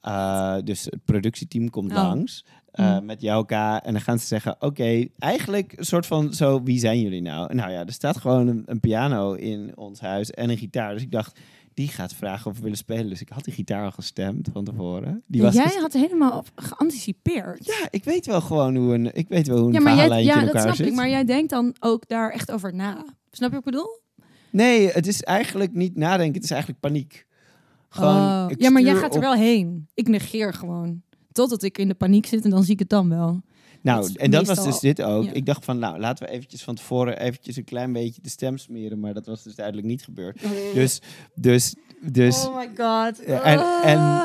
Uh, 0.08 0.56
dus 0.64 0.84
het 0.86 1.06
productieteam 1.06 1.70
komt 1.70 1.91
Oh. 1.91 1.97
langs. 1.97 2.45
Uh, 2.45 2.99
Mm. 2.99 3.06
Met 3.06 3.22
Jouka. 3.22 3.84
En 3.84 3.91
dan 3.93 4.02
gaan 4.02 4.20
ze 4.20 4.26
zeggen, 4.26 4.56
oké, 4.60 5.06
eigenlijk 5.20 5.74
een 5.78 5.86
soort 5.86 6.06
van 6.06 6.34
zo, 6.34 6.64
wie 6.64 6.80
zijn 6.80 7.02
jullie 7.02 7.22
nou? 7.22 7.56
Nou 7.56 7.72
ja, 7.72 7.86
er 7.86 7.91
staat 7.93 8.18
gewoon 8.18 8.47
een, 8.47 8.64
een 8.66 8.80
piano 8.80 9.34
in 9.34 9.72
ons 9.78 9.99
huis 9.99 10.32
en 10.32 10.49
een 10.49 10.58
gitaar. 10.58 10.93
Dus 10.93 11.02
ik 11.02 11.12
dacht, 11.12 11.39
die 11.74 11.88
gaat 11.88 12.13
vragen 12.13 12.51
of 12.51 12.57
we 12.57 12.63
willen 12.63 12.78
spelen. 12.78 13.09
Dus 13.09 13.22
ik 13.22 13.30
had 13.30 13.43
die 13.43 13.53
gitaar 13.53 13.84
al 13.86 13.91
gestemd 13.91 14.49
van 14.53 14.63
tevoren. 14.65 15.24
Die 15.28 15.41
was 15.41 15.53
jij 15.53 15.76
had 15.80 15.93
helemaal 15.93 16.43
geanticipeerd. 16.55 17.65
Ja, 17.65 17.88
ik 17.89 18.03
weet 18.03 18.26
wel 18.26 18.41
gewoon 18.41 18.76
hoe 18.76 18.93
een, 18.93 19.15
ik 19.15 19.28
weet 19.30 19.47
wel 19.47 19.57
hoe 19.57 19.67
een 19.67 19.74
Ja, 19.74 19.80
maar 19.80 19.95
jij, 19.95 20.24
ja 20.24 20.39
in 20.39 20.45
dat 20.45 20.61
snap 20.61 20.76
zit. 20.76 20.88
ik. 20.88 20.93
Maar 20.93 21.09
jij 21.09 21.24
denkt 21.26 21.49
dan 21.49 21.76
ook 21.80 22.07
daar 22.07 22.32
echt 22.32 22.51
over 22.51 22.74
na. 22.76 22.95
Snap 23.32 23.49
je 23.49 23.55
wat 23.55 23.65
ik 23.65 23.72
bedoel? 23.72 23.99
Nee, 24.49 24.89
het 24.89 25.07
is 25.07 25.22
eigenlijk 25.24 25.74
niet 25.74 25.95
nadenken. 25.95 26.34
Het 26.36 26.43
is 26.43 26.49
eigenlijk 26.51 26.82
paniek. 26.82 27.26
Gewoon, 27.89 28.15
Oh. 28.15 28.45
Ja, 28.57 28.69
maar 28.69 28.82
jij 28.82 28.95
gaat 28.95 29.09
er 29.11 29.15
op- 29.15 29.22
wel 29.24 29.34
heen. 29.34 29.88
Ik 29.93 30.07
negeer 30.07 30.53
gewoon. 30.53 31.01
Totdat 31.32 31.63
ik 31.63 31.78
in 31.78 31.88
de 31.88 31.93
paniek 31.93 32.26
zit 32.26 32.43
en 32.43 32.49
dan 32.49 32.63
zie 32.63 32.74
ik 32.74 32.80
het 32.80 32.89
dan 32.89 33.09
wel. 33.09 33.41
Nou, 33.82 34.02
dat 34.02 34.12
en 34.16 34.32
dat 34.32 34.48
was 34.48 34.64
dus 34.64 34.80
dit 34.80 35.02
ook. 35.02 35.24
ja. 35.26 35.32
Ik 35.34 35.46
dacht 35.46 35.66
van, 35.66 35.80
nou, 35.80 36.00
laten 36.00 36.26
we 36.26 36.32
eventjes 36.32 36.64
van 36.64 36.76
tevoren 36.76 37.20
eventjes 37.20 37.56
een 37.56 37.64
klein 37.64 37.94
beetje 37.94 38.22
de 38.22 38.30
stem 38.30 38.58
smeren. 38.58 39.00
Maar 39.00 39.14
dat 39.14 39.26
was 39.26 39.44
dus 39.44 39.56
duidelijk 39.56 39.88
niet 39.88 40.04
gebeurd. 40.04 40.42
Dus, 40.74 41.02
dus, 41.36 41.76
dus... 42.02 42.46
oh 42.46 42.56
my 42.56 42.66
god. 42.78 43.22
Ja, 43.28 43.42
en- 43.42 43.84
en- 43.84 43.98
Ah. 43.98 44.24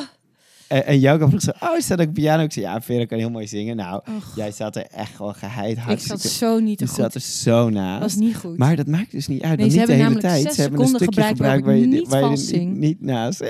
En, 0.69 0.87
en 0.87 0.99
Jouka 1.01 1.29
vroeg 1.29 1.41
zo, 1.43 1.51
oh, 1.61 1.79
dat 1.89 2.01
ook 2.01 2.13
piano? 2.13 2.43
Ik 2.43 2.53
zei, 2.53 2.65
ja, 2.65 2.81
Vera 2.81 3.05
kan 3.05 3.19
heel 3.19 3.31
mooi 3.31 3.47
zingen. 3.47 3.77
Nou, 3.77 4.03
Och. 4.17 4.33
jij 4.37 4.53
zat 4.53 4.77
er 4.77 4.87
echt 4.87 5.15
gewoon 5.17 5.35
geheid 5.35 5.77
ik 5.77 5.83
hartstikke... 5.83 6.21
zat 6.23 6.31
zo 6.33 6.59
niet 6.59 6.79
te 6.79 6.85
je 6.85 6.91
goed. 6.91 6.99
zat 6.99 7.15
er 7.15 7.21
zo 7.21 7.71
naast. 7.71 8.01
Dat 8.01 8.11
was 8.11 8.19
niet 8.21 8.37
goed. 8.37 8.59
Maar 8.59 8.77
dat 8.77 8.87
maakt 8.87 9.11
dus 9.11 9.27
niet 9.27 9.43
uit. 9.43 9.59
Nee, 9.59 9.71
ze 9.71 9.77
niet 9.79 9.87
de 9.87 9.93
hebben 9.93 10.09
hele 10.09 10.21
tijd. 10.43 10.55
Ze 10.55 10.61
hebben 10.61 10.81
een 10.81 10.87
stukje 10.87 11.05
gebruikt 11.07 11.37
gebruikt 11.37 11.65
waar 11.65 11.75
je, 11.77 11.83
ik 11.89 12.09
waar 12.09 12.21
je 12.31 12.59
niet 12.59 12.79
niet, 12.79 13.01
naast 13.01 13.41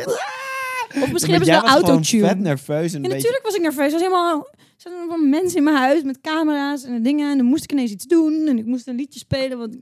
of 1.03 1.13
misschien 1.13 1.35
hebben 1.35 1.55
ze 1.55 1.61
was 1.61 1.73
wel 1.73 1.83
autotune. 1.83 2.27
vet 2.29 2.39
nerveus. 2.39 2.93
En 2.93 3.03
Ja, 3.03 3.09
beetje- 3.09 3.15
natuurlijk 3.17 3.45
was 3.45 3.55
ik 3.55 3.63
nerveus. 3.63 3.87
Er 3.87 3.93
was 3.93 4.01
helemaal 4.01 4.49
er 4.77 4.83
zaten 4.83 4.99
allemaal 4.99 5.29
mensen 5.29 5.59
in 5.59 5.65
mijn 5.65 5.77
huis 5.77 6.03
met 6.03 6.21
camera's 6.21 6.85
en 6.85 7.03
dingen. 7.03 7.31
En 7.31 7.37
dan 7.37 7.47
moest 7.47 7.65
ik 7.65 7.73
ineens 7.73 7.91
iets 7.91 8.07
doen. 8.07 8.47
En 8.47 8.59
ik 8.59 8.67
moest 8.67 8.87
een 8.87 8.97
liedje 8.97 9.19
spelen. 9.19 9.59
Want 9.59 9.75
ik, 9.75 9.81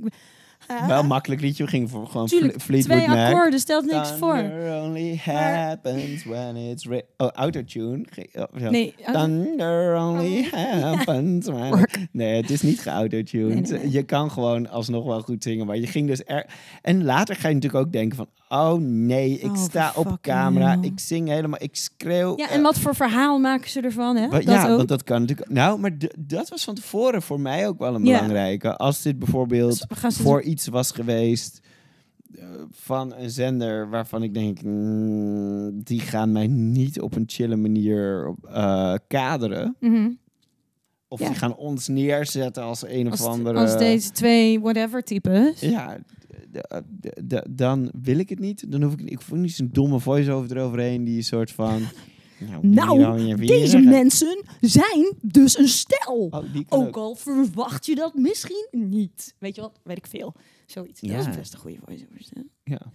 Wel 0.86 0.98
een 1.00 1.06
makkelijk 1.06 1.40
liedje. 1.40 1.64
We 1.64 1.70
gingen 1.70 1.88
voor 1.88 2.06
gewoon 2.06 2.26
Tuurlijk, 2.26 2.52
Fle- 2.52 2.62
Fleetwood 2.62 2.96
twee 3.04 3.16
Mac. 3.16 3.26
akkoorden 3.28 3.58
stelt 3.60 3.84
niks 3.84 4.12
voor. 4.12 4.34
Thunder 4.36 4.82
only 4.82 5.20
happens 5.24 6.24
when 6.24 6.56
it's... 6.56 6.86
Oh, 7.16 7.28
autotune. 7.32 8.04
Oh. 8.34 8.68
Nee, 8.70 8.94
Thunder 9.12 9.96
only 9.98 10.48
happens 10.52 11.46
when... 11.46 11.68
Work. 11.68 11.98
Nee, 12.12 12.40
het 12.40 12.50
is 12.50 12.62
niet 12.62 12.80
geautotuned. 12.80 13.48
Nee, 13.54 13.62
nee, 13.62 13.80
nee. 13.80 13.90
Je 13.90 14.02
kan 14.02 14.30
gewoon 14.30 14.68
alsnog 14.70 15.04
wel 15.04 15.20
goed 15.20 15.42
zingen. 15.42 15.66
Maar 15.66 15.76
je 15.78 15.86
ging 15.86 16.06
dus 16.08 16.22
er... 16.26 16.46
En 16.82 17.04
later 17.04 17.36
ga 17.36 17.48
je 17.48 17.54
natuurlijk 17.54 17.86
ook 17.86 17.92
denken 17.92 18.16
van... 18.16 18.28
Oh 18.48 18.74
nee, 18.80 19.38
ik 19.38 19.50
Oh, 19.50 19.56
sta 19.56 19.92
op 19.96 20.18
camera. 20.20 20.78
Ik 20.80 21.00
zing 21.00 21.28
helemaal... 21.28 21.62
Ik 21.62 21.76
schreeuw. 21.76 22.36
ja, 22.36 22.48
eh, 22.48 22.54
en 22.54 22.62
wat 22.62 22.78
voor 22.78 22.94
verhaal 22.94 23.38
maken 23.38 23.70
ze 23.70 23.80
ervan, 23.80 24.16
hè? 24.16 24.28
Dat 24.28 24.42
ja, 24.44 24.68
ook. 24.68 24.76
want 24.76 24.88
dat 24.88 25.04
kan 25.04 25.20
natuurlijk. 25.20 25.50
Nou, 25.50 25.78
maar 25.78 25.90
dat 26.18 26.48
was 26.48 26.64
van 26.64 26.74
tevoren 26.74 27.22
voor 27.22 27.40
mij 27.40 27.68
ook 27.68 27.78
wel 27.78 27.94
een 27.94 28.02
belangrijke. 28.02 28.76
Als 28.76 29.02
dit 29.02 29.18
bijvoorbeeld 29.18 29.86
Dus 30.02 30.16
voor 30.16 30.42
iets 30.42 30.53
was 30.70 30.90
geweest 30.90 31.60
eh, 32.38 32.44
van 32.70 33.14
een 33.14 33.30
zender 33.30 33.88
waarvan 33.90 34.22
ik 34.22 34.34
denk, 34.34 34.62
mm, 34.62 35.82
die 35.82 36.00
gaan 36.00 36.32
mij 36.32 36.46
niet 36.46 37.00
op 37.00 37.16
een 37.16 37.24
chille 37.26 37.56
manier 37.56 38.34
eh, 38.48 38.94
kaderen. 39.08 39.76
Mhm. 39.80 40.10
Of 41.08 41.20
Ja. 41.20 41.26
die 41.28 41.36
gaan 41.36 41.56
ons 41.56 41.88
neerzetten 41.88 42.62
als 42.62 42.86
een 42.88 43.10
als, 43.10 43.20
of 43.20 43.26
andere. 43.26 43.58
als 43.58 43.78
deze 43.78 44.10
twee 44.10 44.60
whatever 44.60 45.02
types. 45.02 45.60
Ja, 45.60 45.98
dan 47.50 47.90
wil 48.02 48.18
ik 48.18 48.28
het 48.28 48.38
niet. 48.38 48.70
Dan 48.72 48.82
hoef 48.82 48.92
ik, 48.92 49.00
ik 49.10 49.20
voel 49.20 49.38
niet 49.38 49.52
zo'n 49.52 49.68
domme 49.72 50.00
voice-over 50.00 50.56
eroverheen 50.56 51.04
die 51.04 51.16
een 51.16 51.24
soort 51.24 51.50
van. 51.50 51.82
Nou, 52.38 52.98
Nou, 52.98 53.36
Deze 53.46 53.66
zeggen. 53.66 53.90
mensen 53.90 54.44
zijn 54.60 55.12
dus 55.22 55.58
een 55.58 55.68
stel. 55.68 56.28
Oh, 56.30 56.44
Ook 56.68 56.96
al 56.96 57.14
verwacht 57.14 57.86
je 57.86 57.94
dat 57.94 58.14
misschien 58.14 58.66
niet. 58.70 59.34
Weet 59.38 59.54
je 59.54 59.60
wat? 59.60 59.80
Weet 59.82 59.96
ik 59.96 60.06
veel. 60.06 60.34
Zoiets. 60.66 61.00
Ja. 61.00 61.16
Dat 61.16 61.26
is 61.28 61.36
best 61.36 61.52
een 61.52 61.58
goede 61.58 61.78
stem. 62.18 62.48
Ja. 62.64 62.80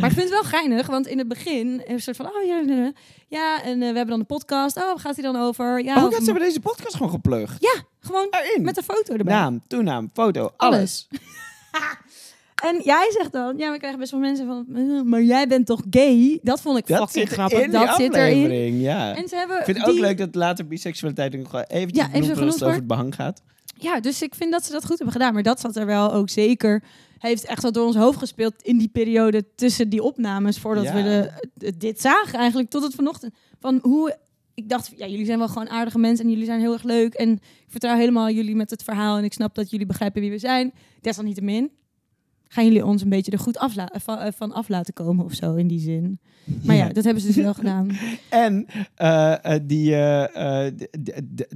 Maar 0.00 0.10
ik 0.10 0.16
vind 0.16 0.20
het 0.20 0.28
wel 0.28 0.42
geinig, 0.44 0.86
want 0.86 1.06
in 1.06 1.18
het 1.18 1.28
begin 1.28 1.86
is 1.86 1.92
een 1.92 2.00
soort 2.00 2.16
van, 2.16 2.26
oh 2.26 2.44
ja, 2.46 2.58
ja, 2.66 2.92
ja, 3.28 3.62
en 3.62 3.72
eh, 3.72 3.78
we 3.78 3.84
hebben 3.84 4.06
dan 4.06 4.20
een 4.20 4.26
podcast. 4.26 4.76
Oh, 4.76 4.82
waar 4.82 4.98
gaat 4.98 5.14
hij 5.16 5.24
dan 5.32 5.36
over? 5.36 5.84
Ja, 5.84 5.96
Oh, 5.96 6.02
dat 6.10 6.18
ze 6.18 6.24
hebben 6.24 6.42
deze 6.42 6.60
podcast 6.60 6.94
gewoon 6.96 7.12
geplukt. 7.12 7.52
ja 7.60 7.82
gewoon 8.00 8.26
Erin. 8.30 8.62
met 8.64 8.76
een 8.76 8.82
foto 8.82 9.14
erbij. 9.14 9.34
Naam, 9.34 9.60
toenaam, 9.66 10.10
foto, 10.12 10.52
alles. 10.56 11.08
En 12.64 12.80
jij 12.84 13.10
zegt 13.18 13.32
dan, 13.32 13.58
ja, 13.58 13.72
we 13.72 13.78
krijgen 13.78 13.98
best 13.98 14.10
wel 14.10 14.20
mensen 14.20 14.46
van, 14.46 14.66
eh, 14.74 15.02
maar 15.02 15.22
jij 15.22 15.46
bent 15.48 15.66
toch 15.66 15.82
gay? 15.90 16.38
Dat 16.42 16.60
vond 16.60 16.78
ik 16.78 16.86
Dat 16.86 16.98
fucking 17.10 17.28
grappig. 17.28 17.60
in 17.60 17.70
dat 17.70 17.94
zit 17.96 18.14
erin. 18.14 18.80
ja. 18.80 19.14
En 19.16 19.28
ze 19.28 19.36
hebben 19.36 19.58
Ik 19.58 19.64
vind 19.64 19.78
het 19.78 19.86
ook 19.88 19.98
leuk 19.98 20.18
dat 20.18 20.34
later 20.34 20.66
biseksualiteit 20.66 21.36
nog 21.36 21.50
wel 21.50 21.62
eventjes 21.62 22.06
Ja, 22.06 22.12
even 22.12 22.36
genoemd 22.36 22.62
over 22.62 22.74
het 22.76 22.86
behang 22.86 23.14
gaat. 23.14 23.42
Ja, 23.78 24.00
dus 24.00 24.22
ik 24.22 24.34
vind 24.34 24.52
dat 24.52 24.64
ze 24.64 24.72
dat 24.72 24.80
goed 24.84 24.96
hebben 24.96 25.12
gedaan. 25.12 25.34
Maar 25.34 25.42
dat 25.42 25.60
zat 25.60 25.76
er 25.76 25.86
wel 25.86 26.12
ook 26.12 26.28
zeker. 26.30 26.82
Heeft 27.18 27.44
echt 27.44 27.62
wel 27.62 27.72
door 27.72 27.86
ons 27.86 27.96
hoofd 27.96 28.18
gespeeld 28.18 28.54
in 28.62 28.78
die 28.78 28.88
periode 28.88 29.44
tussen 29.54 29.88
die 29.88 30.02
opnames. 30.02 30.58
Voordat 30.58 30.84
Ja. 30.84 30.94
we 30.94 31.02
de, 31.02 31.30
de- 31.54 31.76
dit 31.76 32.00
zagen 32.00 32.38
eigenlijk 32.38 32.70
tot 32.70 32.82
het 32.82 32.94
vanochtend. 32.94 33.34
Van 33.60 33.78
hoe. 33.82 34.16
Ik 34.54 34.68
dacht, 34.68 34.92
ja, 34.96 35.06
jullie 35.06 35.26
zijn 35.26 35.38
wel 35.38 35.48
gewoon 35.48 35.68
aardige 35.70 35.98
mensen 35.98 36.24
en 36.24 36.30
jullie 36.30 36.46
zijn 36.46 36.60
heel 36.60 36.72
erg 36.72 36.82
leuk. 36.82 37.14
En 37.14 37.30
ik 37.32 37.40
vertrouw 37.68 37.96
helemaal 37.96 38.30
jullie 38.30 38.56
met 38.56 38.70
het 38.70 38.82
verhaal. 38.82 39.16
En 39.16 39.24
ik 39.24 39.32
snap 39.32 39.54
dat 39.54 39.70
jullie 39.70 39.86
begrijpen 39.86 40.20
wie 40.20 40.30
we 40.30 40.38
zijn. 40.38 40.72
Desalniettemin 41.00 41.70
gaan 42.54 42.64
jullie 42.64 42.84
ons 42.84 43.02
een 43.02 43.08
beetje 43.08 43.32
er 43.32 43.38
goed 43.38 43.58
afla- 43.58 43.90
van, 43.92 44.18
eh, 44.18 44.32
van 44.36 44.52
af 44.52 44.68
laten 44.68 44.94
komen 44.94 45.24
of 45.24 45.32
zo 45.34 45.54
in 45.54 45.66
die 45.68 45.80
zin. 45.80 46.18
Maar 46.62 46.76
ja, 46.76 46.86
Ja. 46.86 46.92
dat 46.92 47.04
hebben 47.04 47.22
ze 47.22 47.26
dus 47.28 47.36
wel 47.36 47.54
gedaan. 47.64 47.90
En 48.30 48.66
eh, 48.94 49.54
eh, 49.54 49.60
die, 49.62 49.94
eh, 49.94 50.66
eh, 50.66 50.74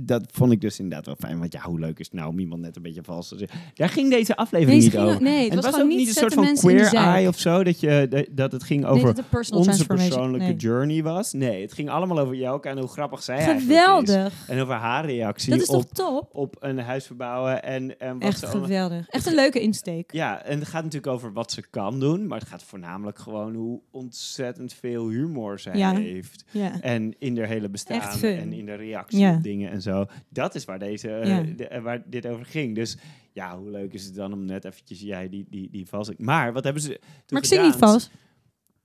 dat 0.01 0.25
vond 0.33 0.53
ik 0.53 0.61
dus 0.61 0.79
inderdaad 0.79 1.07
wel 1.07 1.15
fijn. 1.19 1.39
Want 1.39 1.53
ja, 1.53 1.61
hoe 1.61 1.79
leuk 1.81 1.99
is 1.99 2.11
nou 2.11 2.29
om 2.29 2.39
iemand 2.39 2.61
net 2.61 2.77
een 2.77 2.83
beetje 2.83 3.03
vals 3.03 3.29
te 3.29 3.39
zeggen. 3.39 3.61
Daar 3.75 3.89
ging 3.89 4.11
deze 4.11 4.37
aflevering 4.37 4.83
Nee, 4.83 4.91
niet 4.91 5.01
over. 5.01 5.23
nee, 5.23 5.45
het 5.51 5.65
En 5.65 5.71
was 5.73 5.81
ook 5.81 5.89
niet 5.89 6.09
een 6.09 6.15
soort 6.15 6.35
van 6.35 6.55
queer 6.55 6.95
eye 6.95 7.29
of 7.29 7.39
zo. 7.39 7.65
Dat, 7.65 7.81
je, 7.81 8.27
dat, 8.33 8.53
het 8.53 8.63
ging 8.63 8.83
Nee, 8.83 8.91
over 8.91 9.15
personal 9.31 9.63
onze 9.67 9.87
persoonlijke 9.87 10.47
Nee. 10.47 10.57
journey 10.57 11.03
was. 11.03 11.33
Nee, 11.33 11.63
het 11.63 11.73
ging 11.73 11.91
allemaal 11.91 12.19
over 12.19 12.35
jou 12.35 12.63
en 12.69 12.79
hoe 12.79 12.89
grappig 12.89 13.23
zij 13.23 13.37
eigenlijk 13.37 13.67
is. 13.71 13.77
Geweldig. 13.77 14.33
En 14.49 14.61
over 14.61 14.75
haar 14.75 15.05
reactie 15.05 15.51
Dat 15.51 15.61
is 15.61 15.67
toch 15.67 15.83
op, 15.83 15.93
top? 15.93 16.29
op 16.33 16.57
een 16.61 16.79
huis 16.79 17.07
verbouwen. 17.07 17.63
En, 17.63 18.01
en 18.01 18.13
wat 18.19 18.23
Echt 18.29 18.47
geweldig. 18.47 19.09
Echt 19.09 19.27
een 19.27 19.35
leuke 19.35 19.61
insteek. 19.61 20.13
Ja, 20.13 20.43
en 20.45 20.59
het 20.59 20.69
gaat 20.69 20.85
natuurlijk 20.93 21.13
over 21.13 21.33
wat 21.33 21.53
ze 21.53 21.63
kan 21.71 22.01
doen. 22.01 22.27
Maar 22.27 22.39
het 22.39 22.49
gaat 22.49 22.63
voornamelijk 22.63 23.19
gewoon 23.19 23.55
hoe 23.55 23.81
ontzettend 23.91 24.73
veel 24.73 25.09
humor 25.09 25.59
zij 25.59 25.77
Ja. 25.77 25.95
heeft. 25.95 26.45
Ja. 26.51 26.81
En 26.81 27.15
in 27.19 27.39
haar 27.39 27.47
hele 27.47 27.69
bestaan 27.69 28.21
en 28.23 28.53
in 28.53 28.67
de 28.67 28.75
reactie 28.75 29.19
Ja. 29.19 29.35
op 29.37 29.43
dingen 29.43 29.71
en 29.71 29.83
zo. 29.83 30.07
Dat 30.29 30.55
is 30.55 30.65
waar, 30.65 30.79
deze, 30.79 31.09
eh, 31.11 31.29
Ja. 31.29 31.43
de- 31.57 31.69
eh, 31.69 31.83
waar 31.83 32.03
dit 32.11 32.27
over 32.27 32.45
ging. 32.45 32.75
Dus 32.75 32.97
ja, 33.33 33.59
hoe 33.59 33.71
leuk 33.71 33.93
is 33.93 34.05
het 34.05 34.15
dan 34.15 34.33
om 34.33 34.45
net 34.45 34.65
eventjes 34.65 35.01
jij 35.01 35.29
die, 35.29 35.47
die, 35.51 35.71
die 35.71 35.87
vals... 35.87 36.11
Maar 36.17 36.53
wat 36.53 36.65
hebben 36.65 36.83
ze 36.83 36.89
toen 36.89 36.99
Maar 37.29 37.43
ik 37.43 37.49
zing 37.49 37.63
niet 37.63 37.73
gedaan? 37.73 37.89
vals. 37.89 38.11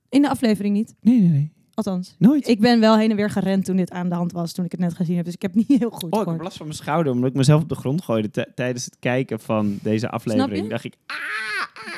In 0.08 0.22
de 0.22 0.28
aflevering 0.28 0.74
niet. 0.74 0.94
Nee, 1.00 1.20
nee, 1.20 1.28
nee. 1.28 1.52
Althans. 1.74 2.14
Nooit. 2.18 2.48
Ik 2.48 2.60
ben 2.60 2.80
wel 2.80 2.98
heen 2.98 3.10
en 3.10 3.16
weer 3.16 3.30
gerend 3.30 3.64
toen 3.64 3.76
dit 3.76 3.90
aan 3.90 4.08
de 4.08 4.14
hand 4.14 4.32
was. 4.32 4.52
Toen 4.52 4.64
ik 4.64 4.70
het 4.70 4.80
net 4.80 4.94
gezien 4.94 5.16
heb. 5.16 5.24
Dus 5.24 5.34
ik 5.34 5.42
heb 5.42 5.54
niet 5.54 5.68
heel 5.68 5.90
goed 5.90 6.02
Oh, 6.02 6.08
ik 6.08 6.14
heb 6.14 6.22
gehoord. 6.22 6.42
last 6.42 6.56
van 6.56 6.66
mijn 6.66 6.78
schouder, 6.78 7.12
omdat 7.12 7.30
ik 7.30 7.36
mezelf 7.36 7.62
op 7.62 7.68
de 7.68 7.74
grond 7.74 8.02
gooide 8.02 8.30
t- 8.30 8.46
tijdens 8.54 8.84
het 8.84 8.96
kijken 9.00 9.40
van 9.40 9.78
deze 9.82 10.10
aflevering. 10.10 10.62
je? 10.62 10.68
dacht 10.68 10.84
ik, 10.84 10.94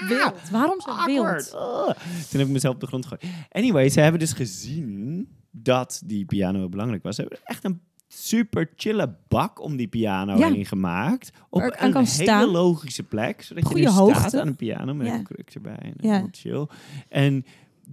Wild. 0.08 0.50
Waarom 0.50 0.80
zo 0.80 0.90
awkward. 0.90 1.50
wild? 1.50 1.54
Oh. 1.62 1.86
Toen 2.30 2.38
heb 2.40 2.46
ik 2.46 2.48
mezelf 2.52 2.74
op 2.74 2.80
de 2.80 2.86
grond 2.86 3.06
gegooid. 3.06 3.32
Anyway, 3.50 3.88
ze 3.88 4.00
hebben 4.00 4.20
dus 4.20 4.32
gezien 4.32 5.28
dat 5.50 6.02
die 6.04 6.24
piano 6.24 6.68
belangrijk 6.68 7.02
was. 7.02 7.14
Ze 7.14 7.20
hebben 7.20 7.38
echt 7.44 7.64
een 7.64 7.80
super 8.08 8.70
chille 8.76 9.14
bak 9.28 9.62
om 9.62 9.76
die 9.76 9.88
piano 9.88 10.36
Ja. 10.38 10.50
heen 10.52 10.66
gemaakt. 10.66 11.30
Op 11.50 11.60
Waar 11.60 11.68
ik 11.68 11.76
aan 11.78 11.86
een 11.86 11.92
kan 11.92 12.04
hele 12.04 12.22
staan. 12.22 12.48
logische 12.50 13.02
plek. 13.02 13.42
Zodat 13.42 13.64
Goeie 13.64 13.82
je 13.82 13.90
hoogte. 13.90 14.18
staat 14.18 14.34
aan 14.40 14.46
een 14.46 14.56
piano 14.56 14.94
met 14.94 15.06
Ja. 15.06 15.14
een 15.14 15.22
kruk 15.24 15.50
erbij. 15.54 15.76
En 15.78 15.92
Ja. 15.96 16.08
helemaal 16.08 16.28
chill. 16.32 16.66
En 17.08 17.44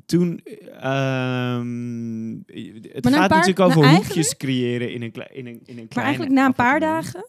toen... 0.05 0.39
ehm, 0.81 2.29
het 2.93 3.03
Maar 3.03 3.13
gaat 3.13 3.27
paar- 3.27 3.29
natuurlijk 3.29 3.59
over 3.59 3.81
maar 3.81 3.95
hoekjes 3.95 4.37
creëren 4.37 4.93
in 4.93 5.01
een, 5.01 5.11
in 5.13 5.45
een, 5.45 5.45
in 5.45 5.59
een 5.67 5.75
Maar 5.75 5.87
kleine 5.87 6.01
eigenlijk 6.03 6.31
na 6.31 6.45
een 6.45 6.53
paar 6.53 6.79
dagen 6.79 7.27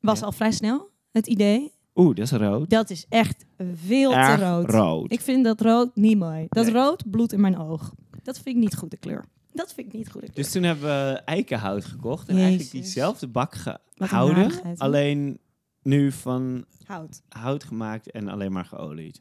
was 0.00 0.18
Ja. 0.18 0.24
al 0.24 0.32
vrij 0.32 0.52
snel 0.52 0.88
het 1.12 1.26
idee. 1.26 1.72
Oeh, 1.94 2.16
dat 2.16 2.24
is 2.24 2.30
rood. 2.30 2.70
Dat 2.70 2.90
is 2.90 3.06
echt 3.08 3.44
veel 3.74 4.14
Erg 4.14 4.38
te 4.38 4.44
rood. 4.44 4.70
rood. 4.70 5.12
Ik 5.12 5.20
vind 5.20 5.44
dat 5.44 5.60
rood 5.60 5.90
niet 5.96 6.18
mooi. 6.18 6.46
Dat 6.48 6.64
Nee. 6.64 6.74
rood 6.74 7.10
bloed 7.10 7.32
in 7.32 7.40
mijn 7.40 7.58
oog. 7.58 7.92
Dat 8.22 8.34
vind 8.40 8.56
ik 8.56 8.62
niet 8.62 8.76
goede 8.76 8.96
kleur. 8.96 9.24
Dat 9.52 9.74
vind 9.74 9.86
ik 9.86 9.92
niet 9.92 10.08
kleur. 10.08 10.28
Dus 10.34 10.50
toen 10.52 10.62
hebben 10.62 10.84
we 10.84 11.12
eikenhout 11.24 11.84
gekocht. 11.84 12.28
En 12.28 12.34
Jezus. 12.34 12.48
eigenlijk 12.50 12.84
diezelfde 12.84 13.26
bak 13.26 13.54
gehouden. 13.94 14.50
Alleen 14.76 15.38
nu 15.82 16.12
van 16.12 16.64
Hout. 16.84 17.22
hout 17.28 17.64
gemaakt 17.64 18.10
en 18.10 18.28
alleen 18.28 18.52
maar 18.52 18.64
geolied. 18.64 19.20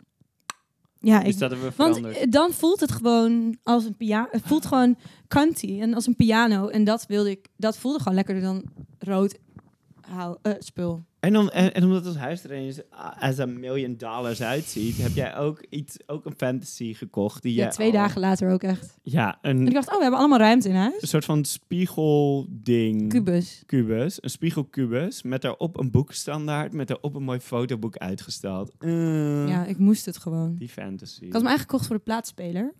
Ja, 1.07 1.19
Dus 1.23 1.33
ik, 1.33 1.39
dat 1.39 1.49
hebben 1.51 1.69
we 1.69 1.73
want 1.75 1.95
veranderd. 1.95 2.23
eh, 2.25 2.31
dan 2.31 2.51
voelt 2.51 2.79
het 2.79 2.91
gewoon 2.91 3.57
als 3.63 3.85
een 3.85 3.95
piano. 3.95 4.27
Het 4.31 4.41
voelt 4.45 4.65
gewoon 4.65 4.97
kanty 5.27 5.81
en 5.81 5.93
als 5.93 6.07
een 6.07 6.15
piano. 6.15 6.67
En 6.67 6.83
dat 6.83 7.05
wilde 7.05 7.29
ik. 7.29 7.47
Dat 7.57 7.77
voelde 7.77 7.97
gewoon 7.99 8.13
lekkerder 8.13 8.43
dan 8.43 8.63
rood 8.99 9.37
hou, 10.01 10.37
eh, 10.41 10.53
spul. 10.59 11.03
En, 11.33 11.49
en, 11.51 11.73
en 11.73 11.83
omdat 11.83 12.05
het 12.05 12.15
huis 12.15 12.43
er 12.43 12.51
eens 12.51 12.79
als 13.19 13.37
een 13.37 13.59
million 13.59 13.97
dollars 13.97 14.41
uitziet, 14.41 14.97
heb 14.97 15.11
jij 15.15 15.37
ook, 15.37 15.65
iets, 15.69 15.97
ook 16.05 16.25
een 16.25 16.33
fantasy 16.37 16.93
gekocht. 16.93 17.41
Die 17.41 17.53
Ja, 17.53 17.61
jij 17.61 17.71
twee 17.71 17.87
al- 17.87 17.93
dagen 17.93 18.21
later 18.21 18.51
ook 18.51 18.63
echt. 18.63 18.97
Ja, 19.03 19.37
En 19.41 19.61
ik 19.61 19.67
een, 19.67 19.73
dacht, 19.73 19.87
oh, 19.89 19.95
we 19.95 20.01
hebben 20.01 20.19
allemaal 20.19 20.39
ruimte 20.39 20.69
in 20.69 20.75
huis. 20.75 21.01
een 21.01 21.07
soort 21.07 21.25
van 21.25 21.45
spiegelding. 21.45 23.09
Kubus. 23.09 23.63
Kubus, 23.65 24.23
een 24.23 24.29
spiegelkubus, 24.29 25.21
met 25.21 25.41
daarop 25.41 25.79
een 25.79 25.91
boekstandaard, 25.91 26.73
met 26.73 26.87
daarop 26.87 27.15
een 27.15 27.23
mooi 27.23 27.39
fotoboek 27.39 27.97
uitgestald. 27.97 28.71
Eh, 28.79 29.47
Ja, 29.47 29.65
ik 29.65 29.77
moest 29.77 30.05
het 30.05 30.17
gewoon. 30.17 30.55
Die 30.55 30.69
fantasy. 30.69 31.15
Ik 31.23 31.31
had 31.33 31.41
hem 31.41 31.47
eigenlijk 31.47 31.61
gekocht 31.61 31.85
voor 31.87 31.95
de 31.95 32.01
plaatspeler. 32.01 32.73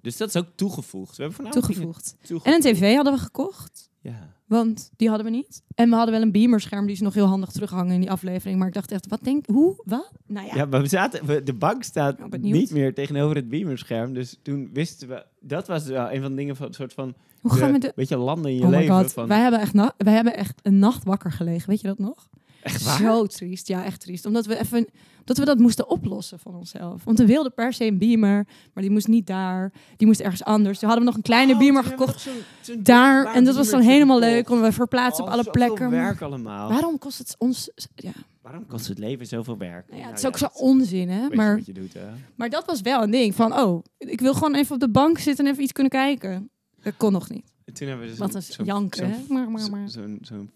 Dus 0.00 0.16
dat 0.16 0.28
is 0.28 0.36
ook 0.36 0.46
toegevoegd. 0.54 1.16
We 1.16 1.22
hebben 1.22 1.34
voornamelijk 1.42 1.66
Toegevoegd. 1.74 2.16
toegevoegd. 2.18 2.46
En 2.46 2.52
een 2.54 2.74
tv 2.74 2.94
hadden 2.94 3.12
we 3.12 3.18
gekocht. 3.18 3.90
Ja. 4.00 4.34
Want 4.54 4.90
die 4.96 5.08
hadden 5.08 5.26
we 5.26 5.32
niet. 5.32 5.62
En 5.74 5.88
we 5.90 5.94
hadden 5.96 6.14
wel 6.14 6.22
een 6.22 6.32
beamerscherm. 6.32 6.84
Die 6.86 6.94
is 6.94 7.00
nog 7.00 7.14
heel 7.14 7.26
handig 7.26 7.50
terughangen 7.50 7.94
in 7.94 8.00
die 8.00 8.10
aflevering. 8.10 8.58
Maar 8.58 8.68
ik 8.68 8.74
dacht 8.74 8.92
echt, 8.92 9.08
wat 9.08 9.20
denk 9.22 9.46
Hoe? 9.46 9.82
Wat? 9.84 10.12
Nou 10.26 10.46
ja. 10.46 10.54
Ja, 10.54 10.64
maar 10.64 10.80
we 10.80 10.86
zaten, 10.88 11.26
we- 11.26 11.42
de 11.42 11.52
bank 11.54 11.82
staat 11.82 12.38
niet 12.40 12.70
meer 12.70 12.94
tegenover 12.94 13.36
het 13.36 13.48
beamerscherm. 13.48 14.14
Dus 14.14 14.38
toen 14.42 14.70
wisten 14.72 15.08
we... 15.08 15.24
Dat 15.40 15.66
was 15.66 15.84
wel 15.86 16.12
een 16.12 16.20
van 16.20 16.30
de 16.30 16.36
dingen 16.36 16.56
van 16.56 16.66
een 16.66 16.74
soort 16.74 16.92
van... 16.92 17.14
Hoe 17.40 17.52
gaan 17.52 17.72
we 17.72 17.78
de. 17.78 17.92
Beetje 17.96 18.16
landen 18.16 18.50
in 18.50 18.56
je 18.56 18.62
Oh 18.64 18.68
leven. 18.70 19.10
Van, 19.10 19.26
Wij, 19.28 19.40
hebben 19.40 19.60
echt 19.60 19.72
na- 19.74 19.94
wij 19.96 20.12
hebben 20.14 20.36
echt 20.36 20.60
een 20.62 20.78
nacht 20.78 21.04
wakker 21.04 21.32
gelegen. 21.32 21.68
Weet 21.68 21.80
je 21.80 21.86
dat 21.86 21.98
nog? 21.98 22.28
Echt 22.64 22.82
waar? 22.84 22.98
Zo 22.98 23.26
triest. 23.26 23.68
Ja, 23.68 23.84
echt 23.84 24.00
triest. 24.00 24.26
Omdat 24.26 24.46
we 24.46 24.58
even... 24.58 24.86
Dat 25.24 25.38
we 25.38 25.44
dat 25.44 25.58
moesten 25.58 25.88
oplossen 25.88 26.38
van 26.38 26.54
onszelf. 26.54 27.04
Want 27.04 27.18
we 27.18 27.26
wilden 27.26 27.54
per 27.54 27.72
se 27.72 27.84
een 27.84 27.98
beamer. 27.98 28.46
Maar 28.72 28.82
die 28.82 28.90
moest 28.92 29.08
niet 29.08 29.26
daar. 29.26 29.72
Die 29.96 30.06
moest 30.06 30.20
ergens 30.20 30.44
anders. 30.44 30.78
Toen 30.78 30.88
hadden 30.88 31.06
we 31.06 31.10
nog 31.10 31.18
een 31.20 31.28
kleine 31.28 31.52
Oh, 31.52 31.58
beamer 31.58 31.84
gekocht. 31.84 32.20
zo'n 32.60 32.82
Daar. 32.82 33.34
En 33.34 33.44
dat 33.44 33.54
was 33.56 33.70
dan 33.70 33.80
helemaal 33.80 34.18
leuk. 34.18 34.44
Konden 34.44 34.66
we 34.66 34.72
verplaatsen 34.72 35.24
Oh, 35.24 35.30
op 35.30 35.36
alle 35.38 35.50
plekken. 35.50 35.90
werk 35.90 36.20
allemaal. 36.20 36.68
Waarom 36.68 36.98
kost 36.98 37.18
het 37.18 37.34
ons... 37.38 37.70
Ja, 37.94 38.12
Waarom 38.42 38.66
kost 38.66 38.88
het 38.88 38.98
leven 38.98 39.26
zoveel 39.26 39.58
werk? 39.58 39.88
nou 39.88 40.00
ja, 40.00 40.06
het 40.06 40.16
is 40.16 40.22
Nou 40.22 40.34
ook 40.34 40.38
zo 40.38 40.48
onzin, 40.64 41.08
hè? 41.08 41.28
Maar 41.28 41.56
wat 41.56 41.66
je 41.66 41.72
doet, 41.72 41.92
hè? 41.94 42.06
Maar 42.34 42.50
dat 42.50 42.64
was 42.66 42.80
wel 42.80 43.02
een 43.02 43.10
ding 43.10 43.34
van, 43.34 43.58
oh, 43.58 43.84
ik 43.98 44.20
wil 44.20 44.34
gewoon 44.34 44.54
even 44.54 44.74
op 44.74 44.80
de 44.80 44.90
bank 44.90 45.18
zitten 45.18 45.44
en 45.44 45.50
even 45.50 45.62
iets 45.62 45.72
kunnen 45.72 45.92
kijken. 45.92 46.50
Dat 46.82 46.96
kon 46.96 47.12
nog 47.12 47.30
niet. 47.30 47.52
En 47.64 47.74
toen 47.74 47.88
hebben 47.88 48.04
we 48.04 48.10
dus 48.10 48.20
Wat 48.20 48.34
een 48.58 48.64
janken, 48.64 49.10
hè? 49.10 49.16
Maar, 49.28 49.50
maar, 49.50 49.70
maar. 49.70 49.88
Zo'n 49.88 50.18
zo'n 50.22 50.50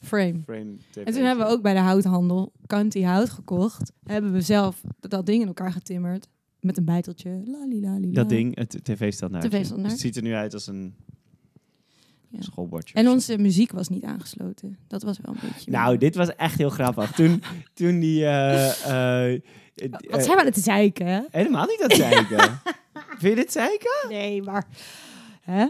Frame. 0.00 0.40
frame 0.44 0.76
TV. 0.90 1.04
En 1.04 1.12
toen 1.12 1.22
hebben 1.22 1.46
we 1.46 1.52
ook 1.52 1.62
bij 1.62 1.74
de 1.74 1.80
houthandel 1.80 2.52
Kanti 2.66 3.04
hout 3.04 3.30
gekocht. 3.30 3.92
Hebben 4.04 4.32
we 4.32 4.40
zelf 4.40 4.80
dat 5.00 5.26
ding 5.26 5.40
in 5.40 5.46
elkaar 5.46 5.72
getimmerd. 5.72 6.28
Met 6.60 6.76
een 6.76 6.84
bijteltje. 6.84 7.42
Lalilali. 7.46 8.12
Dat 8.12 8.28
ding, 8.28 8.56
het 8.56 8.78
tv-standaard. 8.82 9.50
TV-standaard. 9.50 9.90
Het 9.90 10.00
ziet 10.00 10.16
er 10.16 10.22
nu 10.22 10.34
uit 10.34 10.54
als 10.54 10.66
een 10.66 10.94
Ja. 12.28 12.40
schoolbordje. 12.42 12.94
En 12.94 13.08
onze 13.08 13.38
muziek 13.38 13.72
was 13.72 13.88
niet 13.88 14.04
aangesloten. 14.04 14.78
Dat 14.86 15.02
was 15.02 15.18
wel 15.22 15.34
een 15.34 15.40
beetje... 15.52 15.70
Nou, 15.70 15.96
dit 15.98 16.14
was 16.14 16.34
echt 16.36 16.58
heel 16.58 16.70
grappig. 16.70 17.12
Toen, 17.12 17.42
toen 17.74 17.98
die... 17.98 18.24
eh, 18.24 18.68
eh, 19.34 19.40
Wat 19.90 20.00
eh, 20.00 20.20
zijn 20.22 20.34
we 20.36 20.40
aan 20.40 20.46
het 20.46 20.58
zeiken? 20.58 21.26
Helemaal 21.30 21.66
niet 21.66 21.82
aan 21.82 21.88
het 21.88 21.96
zeiken. 21.98 22.60
Vind 23.18 23.36
je 23.36 23.42
dit 23.42 23.52
zeiken? 23.52 24.06
Nee, 24.08 24.42
maar... 24.42 24.66
Hè? 25.40 25.66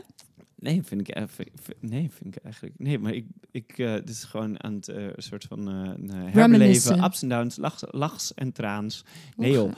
Nee, 0.61 0.83
vind 0.83 1.09
ik, 1.09 1.17
vind- 1.29 1.51
vind- 1.55 1.83
nee, 1.91 2.11
vind 2.11 2.37
ik 2.37 2.43
eigenlijk... 2.43 2.75
Nee, 2.79 2.99
maar 2.99 3.13
ik... 3.13 3.27
ik 3.51 3.79
eh 3.79 3.95
dit 3.95 4.09
is 4.09 4.25
gewoon 4.25 4.63
aan 4.63 4.75
het 4.75 4.89
een 4.89 5.13
soort 5.17 5.45
van 5.45 5.69
eh, 5.69 6.33
herbeleven. 6.33 7.05
Ups 7.05 7.23
en 7.23 7.29
downs, 7.29 7.57
lachs, 7.57 7.83
lachs 7.91 8.35
en 8.35 8.53
traans. 8.53 9.05
Nee 9.37 9.53
joh. 9.53 9.73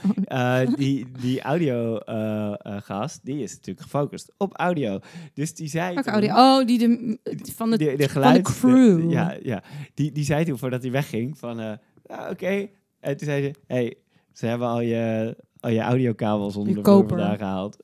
Die 0.77 1.07
die 1.21 1.41
audio-gast, 1.43 3.21
die 3.25 3.43
is 3.43 3.53
natuurlijk 3.53 3.81
gefocust 3.81 4.33
op 4.37 4.53
audio. 4.57 4.99
Dus 5.35 5.55
die 5.55 5.69
zei... 5.69 5.95
Welke 5.95 6.11
audio? 6.11 6.35
Oh, 6.35 6.67
die 6.67 6.79
de, 6.79 7.19
van 7.55 7.71
de... 7.71 7.77
de, 7.79 7.97
de 7.97 8.09
geluid, 8.09 8.43
crew. 8.43 9.11
ja, 9.11 9.37
ja. 9.43 9.63
Die, 9.95 10.13
die 10.13 10.25
zei 10.25 10.45
toen 10.45 10.59
voordat 10.59 10.83
hij 10.83 10.91
wegging 10.91 11.39
van, 11.39 11.59
ah, 12.07 12.31
oké. 12.31 12.69
En 13.01 13.17
toen 13.17 13.27
zei 13.27 13.43
ze, 13.43 13.53
hey, 13.67 13.97
ze 14.33 14.47
hebben 14.47 14.69
al 14.69 14.81
je, 14.81 15.37
al 15.61 15.71
je 15.71 15.81
audiokabels 15.81 16.57
onder 16.57 16.75
de 16.75 16.83
vandaan 16.83 17.37
gehaald. 17.37 17.77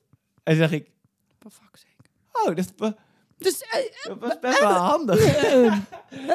En 0.43 0.53
toen 0.53 0.61
dacht 0.61 0.71
ik, 0.73 0.89
fuck's 1.39 1.79
sake. 1.79 1.86
Oh, 2.45 2.55
dat, 2.55 2.93
Dus 3.37 3.61
eh, 3.61 4.07
Dat 4.07 4.17
was 4.19 4.39
best 4.39 4.59
wel 4.59 4.71
handig. 4.73 5.19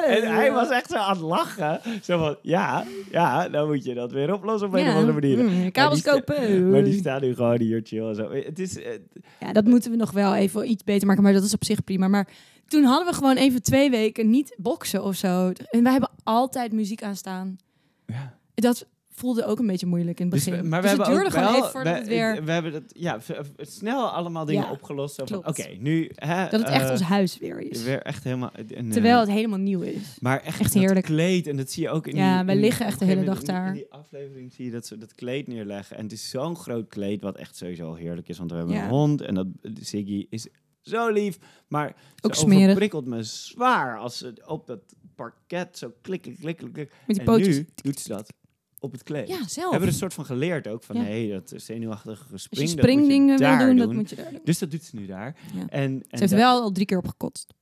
En 0.05 0.33
hij 0.35 0.51
was 0.51 0.69
echt 0.69 0.89
zo 0.89 0.95
aan 0.97 1.09
het 1.15 1.19
lachen. 1.21 1.81
Zo 2.03 2.17
van, 2.17 2.37
ja, 2.41 2.83
ja, 3.11 3.49
dan 3.49 3.67
moet 3.67 3.83
je 3.83 3.93
dat 3.93 4.11
weer 4.11 4.33
oplossen 4.33 4.67
op 4.67 4.73
een 4.73 4.87
of 4.87 4.93
andere 4.95 5.13
manier. 5.13 5.37
mm, 5.43 5.71
kabels 5.71 6.03
Maar 6.03 6.13
kopen. 6.13 6.69
Maar 6.69 6.83
die 6.83 6.93
staan 6.99 7.21
nu 7.21 7.35
gewoon 7.35 7.59
hier 7.59 7.81
chill 7.83 8.07
en 8.07 8.15
zo. 8.15 8.31
Het 8.31 8.59
is... 8.59 8.77
eh, 8.81 8.91
Ja, 9.39 9.53
dat 9.53 9.65
moeten 9.65 9.91
we 9.91 9.97
nog 9.97 10.11
wel 10.11 10.35
even 10.35 10.69
iets 10.69 10.83
beter 10.83 11.07
maken, 11.07 11.23
maar 11.23 11.33
dat 11.33 11.43
is 11.43 11.53
op 11.53 11.63
zich 11.63 11.83
prima. 11.83 12.07
Maar 12.07 12.27
toen 12.67 12.83
hadden 12.83 13.07
we 13.07 13.13
gewoon 13.13 13.35
even 13.35 13.61
twee 13.63 13.89
weken 13.89 14.29
niet 14.29 14.55
boksen 14.57 15.03
of 15.03 15.15
zo. 15.15 15.51
En 15.69 15.83
wij 15.83 15.91
hebben 15.91 16.09
altijd 16.23 16.71
muziek 16.71 17.03
aanstaan. 17.03 17.57
ja. 18.05 18.37
Dat 18.55 18.85
voelde 19.15 19.45
ook 19.45 19.59
een 19.59 19.67
beetje 19.67 19.85
moeilijk 19.85 20.19
in 20.19 20.25
het 20.25 20.35
Dus 20.35 20.45
begin. 20.45 20.69
maar 20.69 20.81
we 20.81 20.87
Dus 20.87 20.97
hebben 20.97 21.15
het 21.15 21.23
duurde 21.23 21.37
ook 21.37 21.43
gewoon 21.43 21.59
wel, 21.59 21.69
even 21.69 21.71
voordat 21.71 21.93
we, 21.93 21.99
het 21.99 22.07
weer... 22.07 22.43
we 22.45 22.51
hebben 22.51 22.71
dat, 22.71 22.83
ja, 22.87 23.19
snel 23.57 24.09
allemaal 24.09 24.45
dingen 24.45 24.63
Ja, 24.63 24.71
opgelost. 24.71 25.31
Oké, 25.33 25.67
nu... 25.79 26.11
Hè, 26.15 26.49
Dat 26.49 26.59
het 26.61 26.69
echt 26.69 26.85
eh, 26.85 26.91
ons 26.91 27.01
huis 27.01 27.37
weer 27.37 27.59
is. 27.59 27.83
Weer 27.83 28.01
echt 28.01 28.23
helemaal... 28.23 28.51
en, 28.53 28.67
eh, 28.85 28.91
Terwijl 28.91 29.19
het 29.19 29.29
helemaal 29.29 29.59
nieuw 29.59 29.81
is. 29.81 30.17
Maar 30.19 30.39
echt, 30.41 30.59
echt 30.59 30.73
heerlijk. 30.73 31.05
kleed, 31.05 31.47
en 31.47 31.57
dat 31.57 31.71
zie 31.71 31.83
je 31.83 31.89
ook 31.89 32.07
in 32.07 32.15
Ja, 32.15 32.35
die... 32.37 32.45
wij 32.45 32.55
in- 32.55 32.61
liggen 32.61 32.85
echt 32.85 32.99
de 32.99 33.05
hele 33.05 33.23
dag 33.23 33.39
in- 33.39 33.45
daar. 33.45 33.67
In 33.67 33.73
die 33.73 33.91
aflevering 33.91 34.53
zie 34.53 34.65
je 34.65 34.71
dat 34.71 34.85
ze 34.87 34.97
dat 34.97 35.15
kleed 35.15 35.47
neerleggen. 35.47 35.97
En 35.97 36.03
het 36.03 36.11
is 36.11 36.29
zo'n 36.29 36.55
groot 36.55 36.87
kleed, 36.87 37.21
wat 37.21 37.37
echt 37.37 37.55
sowieso 37.55 37.87
al 37.87 37.95
heerlijk 37.95 38.29
is. 38.29 38.37
Want 38.37 38.51
we 38.51 38.57
hebben 38.57 38.75
Ja. 38.75 38.83
een 38.83 38.89
hond 38.89 39.21
en 39.21 39.33
dat 39.35 39.47
Ziggy 39.79 40.25
is 40.29 40.47
zo 40.81 41.09
lief. 41.09 41.37
Maar 41.67 41.95
Ook 42.21 42.35
ze 42.35 42.47
me 43.05 43.23
zwaar 43.23 43.97
als 43.97 44.17
ze 44.17 44.33
op 44.45 44.67
dat 44.67 44.79
parket 45.15 45.77
zo 45.77 45.93
klikken, 46.01 46.37
klikken, 46.39 46.71
klikken. 46.71 46.95
Met 47.07 47.15
die 47.17 47.25
En 47.25 47.31
pootjes. 47.33 47.55
nu 47.55 47.67
doet 47.75 47.99
ze 47.99 48.07
dat 48.07 48.33
op 48.83 48.91
het 48.91 49.03
kleed. 49.03 49.27
Ja, 49.27 49.47
zelf. 49.47 49.69
hebben 49.71 49.79
we 49.79 49.93
een 49.93 49.99
soort 49.99 50.13
van 50.13 50.25
geleerd 50.25 50.67
ook 50.67 50.83
van, 50.83 50.95
Ja. 50.95 51.03
hé, 51.03 51.29
dat 51.29 51.53
zenuwachtige 51.55 52.37
spring, 52.37 52.69
je 52.69 52.75
je 52.75 52.81
springdingen 52.81 53.27
wil 53.27 53.37
daar 53.37 53.65
doen, 53.67 53.77
dat 53.77 53.93
moet 53.93 54.09
je 54.09 54.15
daar 54.15 54.31
doen. 54.31 54.41
Dus 54.43 54.59
dat 54.59 54.71
doet 54.71 54.83
ze 54.83 54.95
nu 54.95 55.05
daar. 55.05 55.35
Ja. 55.53 55.59
En, 55.59 55.69
en 55.69 55.99
Ze 55.99 56.07
heeft 56.09 56.31
dat, 56.31 56.39
wel 56.39 56.61
al 56.61 56.71
drie 56.71 56.85
keer 56.85 56.97
opgekotst. 56.97 57.53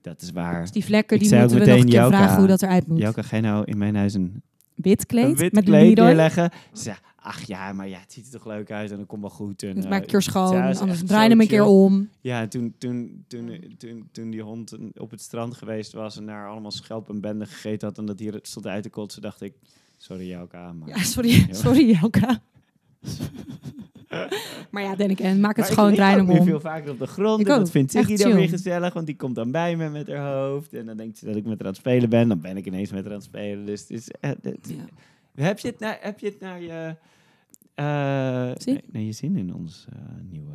dat 0.00 0.22
is 0.22 0.30
waar. 0.30 0.60
Dus 0.60 0.70
die 0.70 0.84
vlekken, 0.84 1.16
Ik 1.16 1.22
die 1.22 1.34
ook 1.34 1.40
moeten 1.40 1.58
we 1.58 1.66
nog 1.66 1.76
een 1.78 1.84
keer 1.84 1.94
Jouka, 1.94 2.16
vragen 2.16 2.38
hoe 2.38 2.46
dat 2.46 2.62
eruit 2.62 2.86
moet. 2.86 2.98
Jouke, 2.98 3.22
ga 3.22 3.36
je 3.36 3.42
nou 3.42 3.64
in 3.64 3.78
mijn 3.78 3.96
huis 3.96 4.14
een, 4.14 4.42
Wit 4.74 5.06
kleed 5.06 5.40
een 5.40 5.48
met 5.52 5.64
kleed 5.64 5.96
neerleggen? 5.96 6.50
Ze 6.72 6.94
ach 7.24 7.42
ja, 7.46 7.72
maar 7.72 7.88
ja, 7.88 7.98
het 7.98 8.12
ziet 8.12 8.26
er 8.26 8.32
toch 8.32 8.46
leuk 8.46 8.70
uit 8.70 8.90
en 8.90 8.96
dat 8.96 9.06
komt 9.06 9.20
wel 9.20 9.30
goed. 9.30 9.62
En, 9.62 9.76
Het 9.76 9.84
eh, 9.84 9.90
maak 9.90 10.02
ik 10.02 10.12
er 10.12 10.22
schoon, 10.22 10.56
ja, 10.56 10.72
anders 10.72 11.04
draai 11.04 11.28
hem 11.28 11.40
een 11.40 11.46
keer 11.46 11.64
om. 11.64 12.08
Ja, 12.20 12.40
en 12.40 12.48
toen, 12.48 12.74
toen, 12.78 13.24
toen, 13.28 13.74
toen, 13.78 14.08
toen 14.12 14.30
die 14.30 14.42
hond 14.42 14.76
op 14.94 15.10
het 15.10 15.20
strand 15.20 15.54
geweest 15.54 15.92
was 15.92 16.16
en 16.16 16.26
daar 16.26 16.48
allemaal 16.48 16.70
schelp 16.70 17.08
en 17.08 17.20
benden 17.20 17.46
gegeten 17.46 17.88
had 17.88 17.98
en 17.98 18.04
dat 18.06 18.18
hier 18.18 18.38
stond 18.42 18.66
uit 18.66 18.82
te 18.82 18.90
kotsen, 18.90 19.22
dacht 19.22 19.40
ik, 19.40 19.54
sorry 19.96 20.34
maar... 20.52 20.88
Ja, 20.88 20.98
sorry, 20.98 21.46
sorry 21.50 21.90
Jelka. 21.90 22.40
maar 24.70 24.82
ja, 24.82 24.96
denk 24.96 25.10
ik, 25.10 25.20
en 25.20 25.40
maak 25.40 25.56
het 25.56 25.58
Maar 25.58 25.66
ik 25.66 25.72
schoon, 25.72 25.86
lig 25.88 25.96
draai 25.96 26.20
ook 26.20 26.26
hem 26.26 26.34
nu 26.34 26.38
om. 26.40 26.46
veel 26.46 26.60
vaker 26.60 26.90
op 26.90 26.98
de 26.98 27.06
grond. 27.06 27.40
Ik 27.40 27.46
en 27.46 27.52
ook. 27.52 27.58
dat 27.58 27.70
vindt 27.70 27.92
Ziggy 27.92 28.16
dan 28.16 28.34
weer 28.34 28.48
gezellig, 28.48 28.92
want 28.94 29.06
die 29.06 29.16
komt 29.16 29.34
dan 29.34 29.50
bij 29.50 29.76
me 29.76 29.88
met 29.88 30.08
haar 30.08 30.34
hoofd. 30.34 30.72
En 30.72 30.86
dan 30.86 30.96
denkt 30.96 31.18
ze 31.18 31.24
dat 31.24 31.36
ik 31.36 31.44
met 31.44 31.52
haar 31.52 31.60
aan 31.66 31.66
het 31.72 31.76
spelen 31.76 32.08
ben. 32.10 32.28
Dan 32.28 32.40
ben 32.40 32.56
ik 32.56 32.66
ineens 32.66 32.90
met 32.92 33.00
haar 33.02 33.12
aan 33.12 33.18
het 33.18 33.26
spelen. 33.26 33.66
Dus 33.66 33.80
het 33.80 33.90
is... 33.90 34.08
eh, 34.20 34.30
Ja. 35.34 35.44
heb, 35.44 35.58
je 35.58 35.68
het 35.68 35.78
naar, 35.78 35.98
heb 36.00 36.18
je 36.18 36.26
het 36.26 36.40
naar 36.40 36.60
je... 36.62 36.96
eh, 37.74 38.50
Zin? 38.62 38.74
nee, 38.74 38.84
naar 38.92 39.02
je 39.02 39.12
zin 39.12 39.36
in 39.36 39.54
ons 39.54 39.86
eh, 39.92 39.98
nieuwe... 40.30 40.52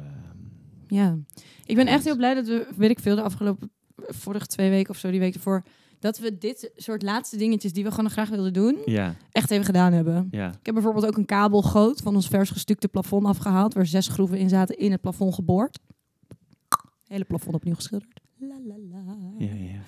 Ja, 0.88 1.18
ik 1.66 1.76
ben 1.76 1.88
echt 1.88 2.04
heel 2.04 2.16
blij 2.18 2.34
dat 2.34 2.48
we, 2.48 2.68
weet 2.76 2.90
ik 2.90 3.00
veel, 3.00 3.16
de 3.16 3.22
afgelopen 3.22 3.72
vorige 3.96 4.46
twee 4.46 4.70
weken 4.70 4.90
of 4.90 4.98
zo, 4.98 5.12
die 5.12 5.20
week 5.20 5.34
ervoor, 5.34 5.64
dat 6.00 6.18
we 6.20 6.38
dit 6.38 6.72
soort 6.76 7.02
laatste 7.02 7.38
dingetjes 7.38 7.74
die 7.74 7.84
we 7.84 7.92
gewoon 7.92 8.10
graag 8.10 8.30
wilden 8.30 8.54
doen, 8.54 8.78
ja, 8.86 9.16
echt 9.32 9.52
even 9.52 9.66
gedaan 9.66 9.94
hebben. 9.94 10.28
ja. 10.32 10.48
Ik 10.48 10.66
heb 10.66 10.74
bijvoorbeeld 10.74 11.06
ook 11.06 11.18
een 11.18 11.26
kabelgoot 11.26 12.02
van 12.02 12.16
ons 12.16 12.28
vers 12.28 12.50
gestukte 12.50 12.88
plafond 12.88 13.26
afgehaald, 13.26 13.74
waar 13.74 13.86
zes 13.86 14.06
schroeven 14.06 14.38
in 14.38 14.50
zaten, 14.50 14.78
in 14.78 14.92
het 14.92 15.02
plafond 15.02 15.34
geboord. 15.34 15.80
Hele 17.08 17.24
plafond 17.24 17.56
opnieuw 17.56 17.76
geschilderd. 17.76 18.20
La, 18.38 18.56
la, 18.68 18.76
la. 18.92 19.16
Ja, 19.38 19.54
ja. 19.54 19.80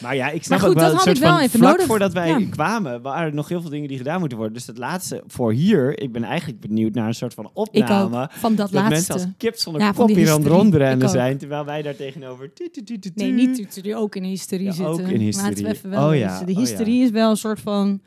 Maar 0.00 0.16
ja, 0.16 0.30
ik 0.30 0.44
snap 0.44 0.58
goed, 0.58 0.68
ook 0.68 0.74
wel 0.74 0.84
dat 0.84 0.92
een 0.92 1.00
soort 1.00 1.18
wel 1.18 1.38
van 1.38 1.48
vlak 1.48 1.62
nodig. 1.70 1.86
voordat 1.86 2.12
wij 2.12 2.28
Ja. 2.28 2.40
kwamen, 2.50 3.02
waren 3.02 3.26
er 3.28 3.34
nog 3.34 3.48
heel 3.48 3.60
veel 3.60 3.70
dingen 3.70 3.88
die 3.88 3.96
gedaan 3.96 4.18
moeten 4.20 4.38
worden. 4.38 4.56
Dus 4.56 4.64
dat 4.66 4.78
laatste 4.78 5.22
voor 5.26 5.52
hier, 5.52 5.98
ik 6.00 6.12
ben 6.12 6.24
eigenlijk 6.24 6.60
benieuwd 6.60 6.94
naar 6.94 7.06
een 7.06 7.14
soort 7.14 7.34
van 7.34 7.44
Ik 7.44 7.50
opname. 7.54 8.22
ook, 8.22 8.32
van 8.32 8.54
dat, 8.54 8.70
dat 8.70 8.74
laatste. 8.74 8.94
mensen 8.94 9.14
als 9.14 9.24
kip 9.36 9.56
zonder 9.56 9.82
Ja, 9.82 9.94
van 9.94 10.06
kop 10.06 10.14
hier 10.16 10.16
aan 10.18 10.22
het 10.32 10.36
hysterie. 10.36 10.58
rondrennen 10.62 11.08
zijn, 11.08 11.38
terwijl 11.38 11.64
wij 11.64 11.82
daar 11.82 11.96
tegenover... 11.96 12.50
Nee, 13.14 13.32
niet 13.32 13.94
ook 13.94 14.16
in 14.16 14.22
hysterie 14.22 14.72
zitten. 14.72 14.92
ook 14.92 14.98
in 15.00 15.20
hysterie. 15.20 15.48
Laten 15.50 15.64
we 15.64 15.70
even 15.70 15.90
wel 15.90 16.08
Oh 16.08 16.16
ja. 16.16 16.42
De 16.44 16.52
oh 16.52 16.58
hysterie 16.58 17.02
is 17.04 17.10
wel 17.10 17.30
een 17.30 17.36
soort 17.36 17.60
van 17.60 18.00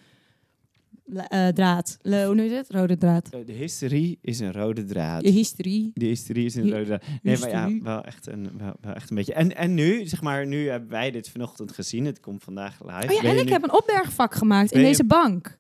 eh, 1.14 1.48
draad. 1.48 1.98
Le- 2.02 2.26
hoe 2.26 2.36
noem 2.36 2.46
je 2.46 2.52
het? 2.52 2.70
Rode 2.70 2.98
draad. 2.98 3.30
Eh, 3.30 3.46
De 3.46 3.52
hysterie 3.52 4.18
is 4.22 4.40
een 4.40 4.52
rode 4.52 4.86
draad. 4.86 5.22
De 5.24 5.30
hysterie. 5.30 5.92
De 5.94 6.06
hysterie 6.06 6.46
is 6.46 6.56
een 6.56 6.70
rode 6.72 6.86
draad. 6.86 7.04
Nee, 7.22 7.38
maar 7.40 7.50
ja, 7.50 7.80
wel 7.82 8.04
echt, 8.04 8.28
een, 8.28 8.50
wel, 8.58 8.74
wel 8.82 8.94
echt 8.94 9.10
een 9.10 9.16
beetje. 9.16 9.34
En, 9.34 9.56
en 9.56 9.74
nu, 9.74 10.06
zeg 10.06 10.22
maar, 10.22 10.48
nu 10.48 10.68
hebben 10.70 10.90
wij 10.90 11.12
dit 11.12 11.30
vanochtend 11.30 11.72
gezien. 11.72 12.06
Het 12.06 12.20
komt 12.20 12.44
vandaag 12.44 12.80
live. 12.86 13.08
Oh 13.08 13.14
ja, 13.14 13.22
Ben 13.22 13.32
en 13.32 13.38
ik 13.38 13.46
nu- 13.46 13.52
heb 13.52 13.64
een 13.64 13.74
opbergvak 13.74 14.36
gemaakt 14.36 14.72
in 14.72 14.80
je- 14.80 14.86
deze 14.86 15.06
bank. 15.06 15.58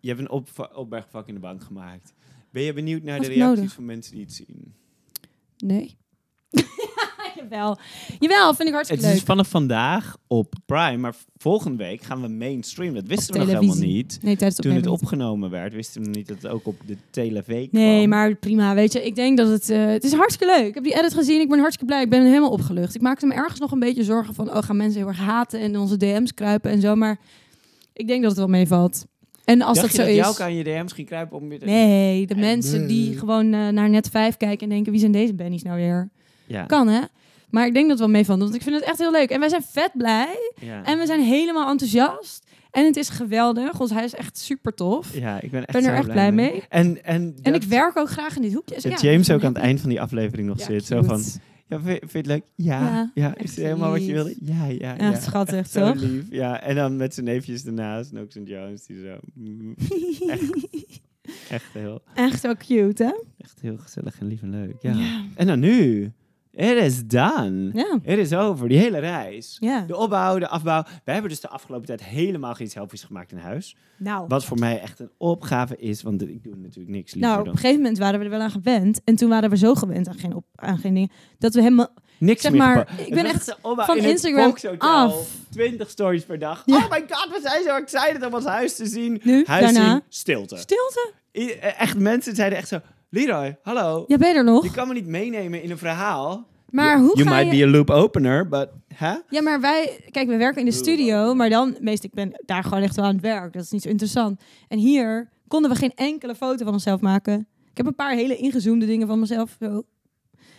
Je 0.00 0.08
hebt 0.08 0.20
een 0.20 0.30
op, 0.30 0.70
opbergvak 0.74 1.28
in 1.28 1.34
de 1.34 1.40
bank 1.40 1.62
gemaakt. 1.62 2.12
Ben 2.50 2.62
je 2.62 2.72
benieuwd 2.72 3.02
naar 3.02 3.18
Was 3.18 3.26
de 3.26 3.32
reacties 3.32 3.56
nodig? 3.58 3.72
van 3.72 3.84
mensen 3.84 4.12
die 4.14 4.22
het 4.24 4.32
zien? 4.32 4.74
Nee. 5.58 5.96
Jawel. 7.42 7.78
Jawel, 8.18 8.46
vind 8.54 8.58
ik 8.58 8.64
Het 8.64 8.74
hartstikke 8.74 9.02
is 9.02 9.08
leuk. 9.08 9.14
dus 9.18 9.22
vanaf 9.26 9.48
vandaag 9.48 10.16
op 10.26 10.54
Prime, 10.66 10.96
maar 10.96 11.14
volgende 11.36 11.76
week 11.84 12.02
gaan 12.02 12.20
we 12.22 12.28
mainstream. 12.28 12.94
Dat 12.94 13.06
wisten 13.06 13.32
we 13.34 13.38
nog 13.38 13.48
helemaal 13.48 13.76
niet. 13.76 14.18
Nee, 14.22 14.36
tijdens 14.36 14.56
het 14.56 14.66
Toen 14.66 14.74
het 14.76 14.86
opgenomen 14.86 15.50
werd, 15.50 15.72
wisten 15.74 16.02
we 16.02 16.08
niet 16.08 16.28
dat 16.28 16.36
het 16.42 16.50
ook 16.52 16.66
op 16.66 16.76
de 16.86 16.96
televisie 17.10 17.68
Nee, 17.72 17.96
kwam. 17.96 18.08
maar 18.08 18.34
prima. 18.34 18.74
Weet 18.74 18.92
je, 18.92 19.04
ik 19.06 19.14
denk 19.14 19.36
dat 19.36 19.48
het... 19.48 19.70
eh, 19.70 19.86
het 19.86 20.04
is 20.04 20.12
hartstikke 20.12 20.54
leuk. 20.58 20.66
Ik 20.68 20.74
heb 20.74 20.84
die 20.84 20.98
edit 20.98 21.14
gezien. 21.14 21.40
Ik 21.40 21.48
ben 21.48 21.58
hartstikke 21.58 21.86
blij. 21.92 22.02
Ik 22.02 22.10
ben 22.10 22.24
helemaal 22.26 22.50
opgelucht. 22.50 22.94
Ik 22.94 23.00
maakte 23.00 23.26
me 23.26 23.34
ergens 23.34 23.60
nog 23.60 23.72
een 23.72 23.78
beetje 23.78 24.04
zorgen 24.04 24.34
van... 24.34 24.50
Oh, 24.56 24.62
gaan 24.62 24.76
mensen 24.76 24.98
heel 25.00 25.08
erg 25.08 25.18
haten 25.18 25.60
en 25.60 25.70
in 25.72 25.78
onze 25.78 25.96
DM's 25.96 26.34
kruipen 26.34 26.70
en 26.70 26.80
zo. 26.80 26.94
Maar 26.94 27.18
ik 27.92 28.06
denk 28.06 28.20
dat 28.20 28.30
het 28.30 28.38
wel 28.40 28.48
meevalt. 28.48 29.06
En 29.44 29.62
als 29.62 29.78
Dacht 29.80 29.96
dat 29.96 29.96
je 29.96 30.12
zo 30.12 30.16
dat 30.22 30.30
is... 30.30 30.36
jou 30.38 30.50
aan 30.50 30.56
je 30.56 30.64
DM's 30.64 30.92
ging 30.92 31.06
kruipen 31.06 31.36
om 31.38 31.52
je 31.52 31.58
te- 31.58 31.64
Nee, 31.64 32.26
de 32.26 32.34
Nee. 32.34 32.44
mensen 32.44 32.86
die 32.88 33.18
gewoon 33.18 33.52
eh, 33.52 33.68
naar 33.68 33.90
net 33.90 34.08
5 34.08 34.36
kijken 34.36 34.62
en 34.62 34.68
denken... 34.68 34.90
Wie 34.92 35.00
zijn 35.00 35.12
deze 35.12 35.34
Benny's 35.34 35.62
nou 35.62 35.76
weer? 35.76 36.10
Ja. 36.46 36.64
Kan, 36.64 36.88
hè? 36.88 37.00
Maar 37.50 37.66
ik 37.66 37.74
denk 37.74 37.88
dat 37.88 37.98
wel 37.98 38.08
meevalt. 38.08 38.40
Want 38.40 38.54
ik 38.54 38.62
vind 38.62 38.74
het 38.74 38.84
echt 38.84 38.98
heel 38.98 39.12
leuk. 39.12 39.30
En 39.30 39.40
wij 39.40 39.48
zijn 39.48 39.62
vet 39.62 39.90
blij. 39.94 40.52
Ja. 40.60 40.84
En 40.84 40.98
we 40.98 41.06
zijn 41.06 41.20
helemaal 41.20 41.70
enthousiast. 41.70 42.46
En 42.70 42.84
het 42.84 42.96
is 42.96 43.08
geweldig. 43.08 43.80
Ons 43.80 43.90
huis 43.90 44.12
is 44.12 44.18
echt 44.18 44.38
super 44.38 44.74
tof. 44.74 45.14
ja, 45.16 45.40
ik 45.40 45.50
ben 45.50 45.64
echt 45.64 45.72
ben 45.72 45.90
er 45.90 45.96
echt 45.96 46.08
blij 46.10 46.32
mee. 46.32 46.62
En, 46.68 47.04
en, 47.04 47.34
En 47.42 47.54
ik 47.54 47.62
werk 47.62 47.96
ook 47.96 48.10
graag 48.10 48.36
in 48.36 48.42
dit 48.42 48.54
hoekje. 48.54 48.74
Dus 48.74 48.82
dat 48.82 49.00
ja, 49.00 49.10
James 49.10 49.30
ook 49.30 49.44
aan 49.44 49.54
het 49.54 49.62
eind 49.62 49.80
van 49.80 49.88
die 49.88 50.00
aflevering 50.00 50.48
nog 50.48 50.58
Ja, 50.58 50.64
zit. 50.64 50.84
Zo 50.84 51.02
van, 51.02 51.22
ja, 51.68 51.80
vind, 51.80 51.98
vind 51.98 52.10
je 52.12 52.18
het 52.18 52.26
leuk? 52.26 52.42
Ja. 52.54 52.80
Ja, 52.80 53.10
Ja, 53.14 53.36
is 53.36 53.50
het 53.56 53.64
helemaal 53.64 53.90
wat 53.90 54.06
je 54.06 54.12
wilde? 54.12 54.34
Ja, 54.40 54.66
ja, 54.66 54.94
ja. 54.98 55.10
Ja, 55.10 55.20
schattig, 55.20 55.54
Echt 55.56 55.70
zo 55.70 55.92
toch? 55.92 56.02
lief. 56.02 56.24
Ja, 56.30 56.60
en 56.60 56.74
dan 56.74 56.96
met 56.96 57.14
zijn 57.14 57.26
neefjes 57.26 57.64
ernaast. 57.64 58.12
En 58.12 58.18
ook 58.20 58.32
zijn 58.32 58.44
Jones, 58.44 58.86
die 58.86 58.96
zo... 59.04 59.16
mm, 59.34 59.74
echt, 60.28 60.50
echt, 61.50 61.72
heel, 61.72 62.02
Echt 62.14 62.40
zo 62.40 62.54
cute, 62.54 63.04
hè? 63.04 63.12
echt 63.44 63.58
heel 63.60 63.76
gezellig 63.76 64.20
en 64.20 64.26
lief 64.26 64.42
en 64.42 64.50
leuk. 64.50 64.74
Ja. 64.80 64.92
Ja. 64.92 65.24
En 65.34 65.46
dan 65.46 65.58
nu. 65.60 66.12
It 66.58 66.76
is 66.76 67.06
done. 67.06 67.70
Ja. 67.72 67.98
Het 68.02 68.18
is 68.18 68.32
over, 68.34 68.68
die 68.68 68.78
hele 68.78 68.98
reis. 68.98 69.56
ja. 69.60 69.84
De 69.86 69.96
opbouw, 69.96 70.38
de 70.38 70.48
afbouw. 70.48 70.82
We 71.04 71.12
hebben 71.12 71.30
dus 71.30 71.40
de 71.40 71.48
afgelopen 71.48 71.86
tijd 71.86 72.04
helemaal 72.04 72.54
geen 72.54 72.68
selfies 72.70 73.02
gemaakt 73.02 73.32
in 73.32 73.38
huis. 73.38 73.76
Nou, 73.96 74.24
Wat 74.28 74.44
voor 74.44 74.58
mij 74.58 74.80
echt 74.80 74.98
een 74.98 75.10
opgave 75.16 75.76
is, 75.76 76.02
want 76.02 76.22
ik 76.22 76.44
doe 76.44 76.54
natuurlijk 76.56 76.88
niks 76.94 77.12
liever 77.14 77.30
nou, 77.30 77.38
op 77.38 77.44
dan... 77.44 77.54
een 77.54 77.60
gegeven 77.60 77.82
moment 77.82 77.98
waren 77.98 78.18
we 78.18 78.24
er 78.24 78.30
wel 78.30 78.40
aan 78.40 78.50
gewend. 78.50 79.00
En 79.04 79.16
toen 79.16 79.28
waren 79.28 79.50
we 79.50 79.56
zo 79.56 79.74
gewend 79.74 80.08
aan 80.08 80.18
geen, 80.18 80.34
op, 80.34 80.44
aan 80.54 80.78
geen 80.78 80.94
dingen. 80.94 81.10
Dat 81.38 81.54
we 81.54 81.62
helemaal... 81.62 81.88
Niks 82.18 82.42
zeg 82.42 82.50
meer 82.50 82.60
maar, 82.60 82.78
gepakt. 82.78 83.06
ik 83.08 83.14
ben 83.14 83.24
echt 83.24 83.56
van 83.62 83.96
in 83.96 84.04
Instagram 84.04 84.54
af. 84.78 85.28
20 85.50 85.90
stories 85.90 86.24
per 86.24 86.38
dag. 86.38 86.62
Ja. 86.66 86.76
Oh 86.76 86.90
my 86.90 87.04
god, 87.08 87.28
we 87.30 87.38
zijn 87.42 87.62
zo 87.62 87.76
excited 87.76 88.26
om 88.26 88.34
ons 88.34 88.44
huis 88.44 88.76
te 88.76 88.86
zien. 88.86 89.20
Nu, 89.24 89.44
Huis 89.46 89.64
daarna. 89.64 89.90
zien, 89.90 90.02
stilte. 90.08 90.56
Stilte? 90.56 91.12
I- 91.32 91.50
eh, 91.50 91.80
echt, 91.80 91.98
mensen 91.98 92.34
zeiden 92.34 92.58
echt 92.58 92.68
zo... 92.68 92.80
Leroy, 93.10 93.56
hallo. 93.62 94.04
Ja, 94.06 94.16
ben 94.16 94.28
je 94.28 94.34
er 94.34 94.44
Je 94.44 94.50
nog? 94.50 94.70
kan 94.70 94.88
me 94.88 94.94
niet 94.94 95.06
meenemen 95.06 95.62
in 95.62 95.70
een 95.70 95.78
verhaal. 95.78 96.46
Maar 96.70 96.96
you, 96.96 97.00
hoe 97.06 97.16
you 97.16 97.28
ga 97.28 97.34
might 97.34 97.52
je... 97.52 97.58
be 97.58 97.66
a 97.68 97.70
loop 97.70 97.90
opener, 97.90 98.48
but... 98.48 98.68
Hè? 98.94 99.14
Ja, 99.28 99.42
maar 99.42 99.60
wij... 99.60 100.00
Kijk, 100.10 100.28
we 100.28 100.36
werken 100.36 100.60
in 100.60 100.66
de 100.66 100.72
studio. 100.72 101.34
Maar 101.34 101.50
dan... 101.50 101.76
Meest, 101.80 102.04
ik 102.04 102.12
ben 102.14 102.42
daar 102.46 102.62
gewoon 102.64 102.82
echt 102.82 102.96
wel 102.96 103.04
aan 103.04 103.12
het 103.12 103.22
werk. 103.22 103.52
Dat 103.52 103.62
is 103.62 103.70
niet 103.70 103.82
zo 103.82 103.88
interessant. 103.88 104.40
En 104.68 104.78
hier 104.78 105.28
konden 105.48 105.70
we 105.70 105.76
geen 105.76 105.92
enkele 105.94 106.34
foto 106.34 106.64
van 106.64 106.72
onszelf 106.72 107.00
maken. 107.00 107.46
Ik 107.70 107.76
heb 107.76 107.86
een 107.86 107.94
paar 107.94 108.14
hele 108.14 108.36
ingezoomde 108.36 108.86
dingen 108.86 109.06
van 109.06 109.20
mezelf. 109.20 109.56
Zo. 109.60 109.82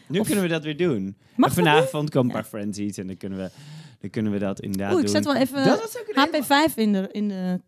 Nu 0.07 0.19
Of- 0.19 0.25
kunnen 0.25 0.43
we 0.43 0.49
dat 0.49 0.63
weer 0.63 0.77
doen. 0.77 1.17
Mag 1.35 1.49
en 1.49 1.55
vanavond 1.55 2.09
komen 2.09 2.29
een 2.31 2.35
Ja. 2.35 2.41
paar 2.41 2.49
frenzies 2.49 2.97
en 2.97 3.07
dan 3.07 3.17
kunnen 3.17 3.37
we, 3.39 3.49
dan 3.99 4.09
kunnen 4.09 4.31
we 4.31 4.39
dat 4.39 4.59
inderdaad 4.61 4.91
Oeh, 4.91 4.99
ik 4.99 5.05
doen. 5.05 5.15
zet 5.15 5.25
wel 5.25 5.35
even 5.35 5.63
dat 5.65 5.81
was 5.81 5.97
ook 5.99 6.07
een 6.15 6.21
helemaal- 6.31 6.69
HP5 6.69 6.73
in 6.75 6.93
de, 6.93 7.09
in, 7.11 7.27
de, 7.27 7.59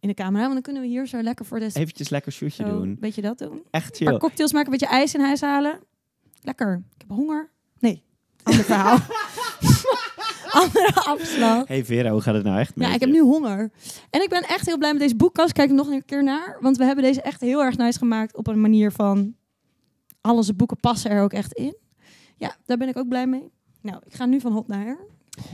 in 0.00 0.08
de 0.08 0.14
camera. 0.14 0.40
Want 0.42 0.52
dan 0.52 0.62
kunnen 0.62 0.82
we 0.82 0.88
hier 0.88 1.06
zo 1.06 1.22
lekker 1.22 1.44
voor 1.44 1.58
de... 1.58 1.70
Eventjes 1.72 2.08
lekker 2.08 2.32
Zo, 2.32 2.48
doen. 2.64 2.96
beetje 3.00 3.22
dat 3.22 3.38
doen. 3.38 3.62
Echt 3.70 3.96
chill. 3.96 4.18
cocktails 4.18 4.52
maken, 4.52 4.72
een 4.72 4.78
beetje 4.78 4.94
ijs 4.94 5.14
in 5.14 5.20
huis 5.20 5.40
halen. 5.40 5.78
Lekker. 6.42 6.82
Ik 6.94 7.00
heb 7.08 7.10
honger. 7.10 7.50
Nee, 7.78 8.04
ander 8.42 8.64
verhaal. 8.64 8.98
Andere 10.50 10.94
afslag. 10.94 11.66
Hey 11.68 11.84
Vera, 11.84 12.10
hoe 12.10 12.20
gaat 12.20 12.34
het 12.34 12.44
nou 12.44 12.58
echt 12.58 12.76
met 12.76 12.86
Ja, 12.88 12.94
ik 12.94 13.00
heb 13.00 13.10
nu 13.10 13.20
honger. 13.20 13.70
En 14.10 14.22
ik 14.22 14.28
ben 14.28 14.42
echt 14.42 14.66
heel 14.66 14.78
blij 14.78 14.92
met 14.92 15.00
deze 15.00 15.16
boekkast. 15.16 15.52
Kijk 15.52 15.68
er 15.68 15.74
nog 15.74 15.88
een 15.88 16.04
keer 16.04 16.22
naar. 16.24 16.58
Want 16.60 16.76
we 16.76 16.84
hebben 16.84 17.04
deze 17.04 17.22
echt 17.22 17.40
heel 17.40 17.62
erg 17.62 17.76
nice 17.76 17.98
gemaakt 17.98 18.36
op 18.36 18.46
een 18.46 18.60
manier 18.60 18.92
van... 18.92 19.34
Al 20.20 20.36
onze 20.36 20.54
boeken 20.54 20.76
passen 20.80 21.10
er 21.10 21.22
ook 21.22 21.32
echt 21.32 21.52
in. 21.52 21.76
Ja, 22.36 22.56
daar 22.64 22.76
ben 22.76 22.88
ik 22.88 22.96
ook 22.96 23.08
blij 23.08 23.26
mee. 23.26 23.50
Nou, 23.82 24.00
ik 24.04 24.14
ga 24.14 24.26
nu 24.26 24.40
van 24.40 24.52
hot 24.52 24.68
naar 24.68 24.84
her. 24.84 24.98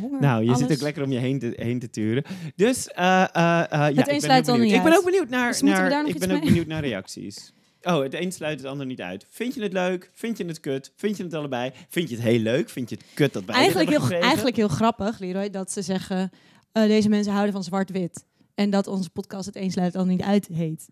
Honger, 0.00 0.20
Nou, 0.20 0.42
je 0.44 0.54
zit 0.54 0.64
alles. 0.64 0.76
ook 0.76 0.82
lekker 0.82 1.02
om 1.02 1.12
je 1.12 1.18
heen 1.18 1.38
te, 1.38 1.52
heen 1.56 1.78
te 1.78 1.90
turen. 1.90 2.24
Dus, 2.56 2.88
eh, 2.88 3.22
eh, 3.22 3.60
eh, 3.62 3.68
ja, 3.70 3.88
ik 3.88 4.04
ben 4.04 4.20
sluit 4.20 4.44
dan 4.44 4.60
niet 4.60 4.72
Ik 4.72 4.82
ben 4.82 4.96
ook 4.96 5.04
benieuwd 5.04 5.28
naar, 5.28 5.48
Dus 5.50 5.60
ik 5.60 6.18
ben 6.18 6.30
ook 6.30 6.40
mee? 6.40 6.40
benieuwd 6.40 6.66
naar 6.66 6.80
reacties. 6.82 7.52
Oh, 7.82 8.02
het 8.02 8.14
een 8.14 8.32
sluit 8.32 8.58
het 8.58 8.68
ander 8.68 8.86
niet 8.86 9.00
uit. 9.00 9.26
Vind 9.30 9.54
je 9.54 9.62
het 9.62 9.72
leuk? 9.72 10.10
Vind 10.12 10.38
je 10.38 10.44
het 10.44 10.60
kut? 10.60 10.92
Vind 10.96 11.16
je 11.16 11.22
het 11.22 11.34
allebei? 11.34 11.70
Vind 11.88 12.08
je 12.08 12.14
het 12.14 12.24
heel 12.24 12.38
leuk? 12.38 12.68
Vind 12.70 12.90
je 12.90 12.96
het 12.96 13.04
kut 13.14 13.32
dat 13.32 13.44
wij 13.44 13.54
dit 13.54 13.62
Eigenlijk 13.62 13.90
heel, 13.90 14.00
gekregen? 14.00 14.24
eigenlijk 14.26 14.56
heel 14.56 14.68
grappig, 14.68 15.18
Leroy, 15.18 15.50
dat 15.50 15.72
ze 15.72 15.82
zeggen... 15.82 16.30
eh, 16.72 16.82
deze 16.82 17.08
mensen 17.08 17.32
houden 17.32 17.52
van 17.52 17.64
zwart-wit. 17.64 18.24
En 18.54 18.70
dat 18.70 18.86
onze 18.86 19.10
podcast 19.10 19.46
het 19.46 19.56
een 19.56 19.70
sluit 19.70 19.92
het 19.92 19.96
ander 20.02 20.16
niet 20.16 20.24
uit 20.24 20.46
heet. 20.52 20.88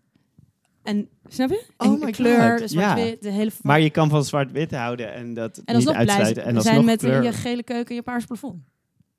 En, 0.83 1.09
snap 1.27 1.49
je? 1.49 1.63
Oh 1.77 1.87
En 1.87 1.99
de 1.99 2.05
my 2.05 2.11
kleur, 2.11 2.49
God, 2.49 2.59
de 2.59 2.67
zwart-wit, 2.67 3.21
de 3.21 3.31
hele... 3.31 3.51
Maar 3.61 3.81
je 3.81 3.89
kan 3.89 4.09
van 4.09 4.25
zwart-wit 4.25 4.71
houden 4.71 5.13
en 5.13 5.33
dat 5.33 5.57
en 5.57 5.63
niet 5.65 5.75
alsnog 5.75 5.93
blij 5.93 6.07
uitsluiten. 6.07 6.43
En 6.43 6.61
zijn 6.61 6.75
alsnog 6.75 6.85
met 6.85 6.99
kleur. 6.99 7.23
je 7.23 7.31
gele 7.33 7.63
keuken 7.63 7.89
en 7.89 7.95
je 7.95 8.01
paars 8.01 8.25
plafond. 8.25 8.63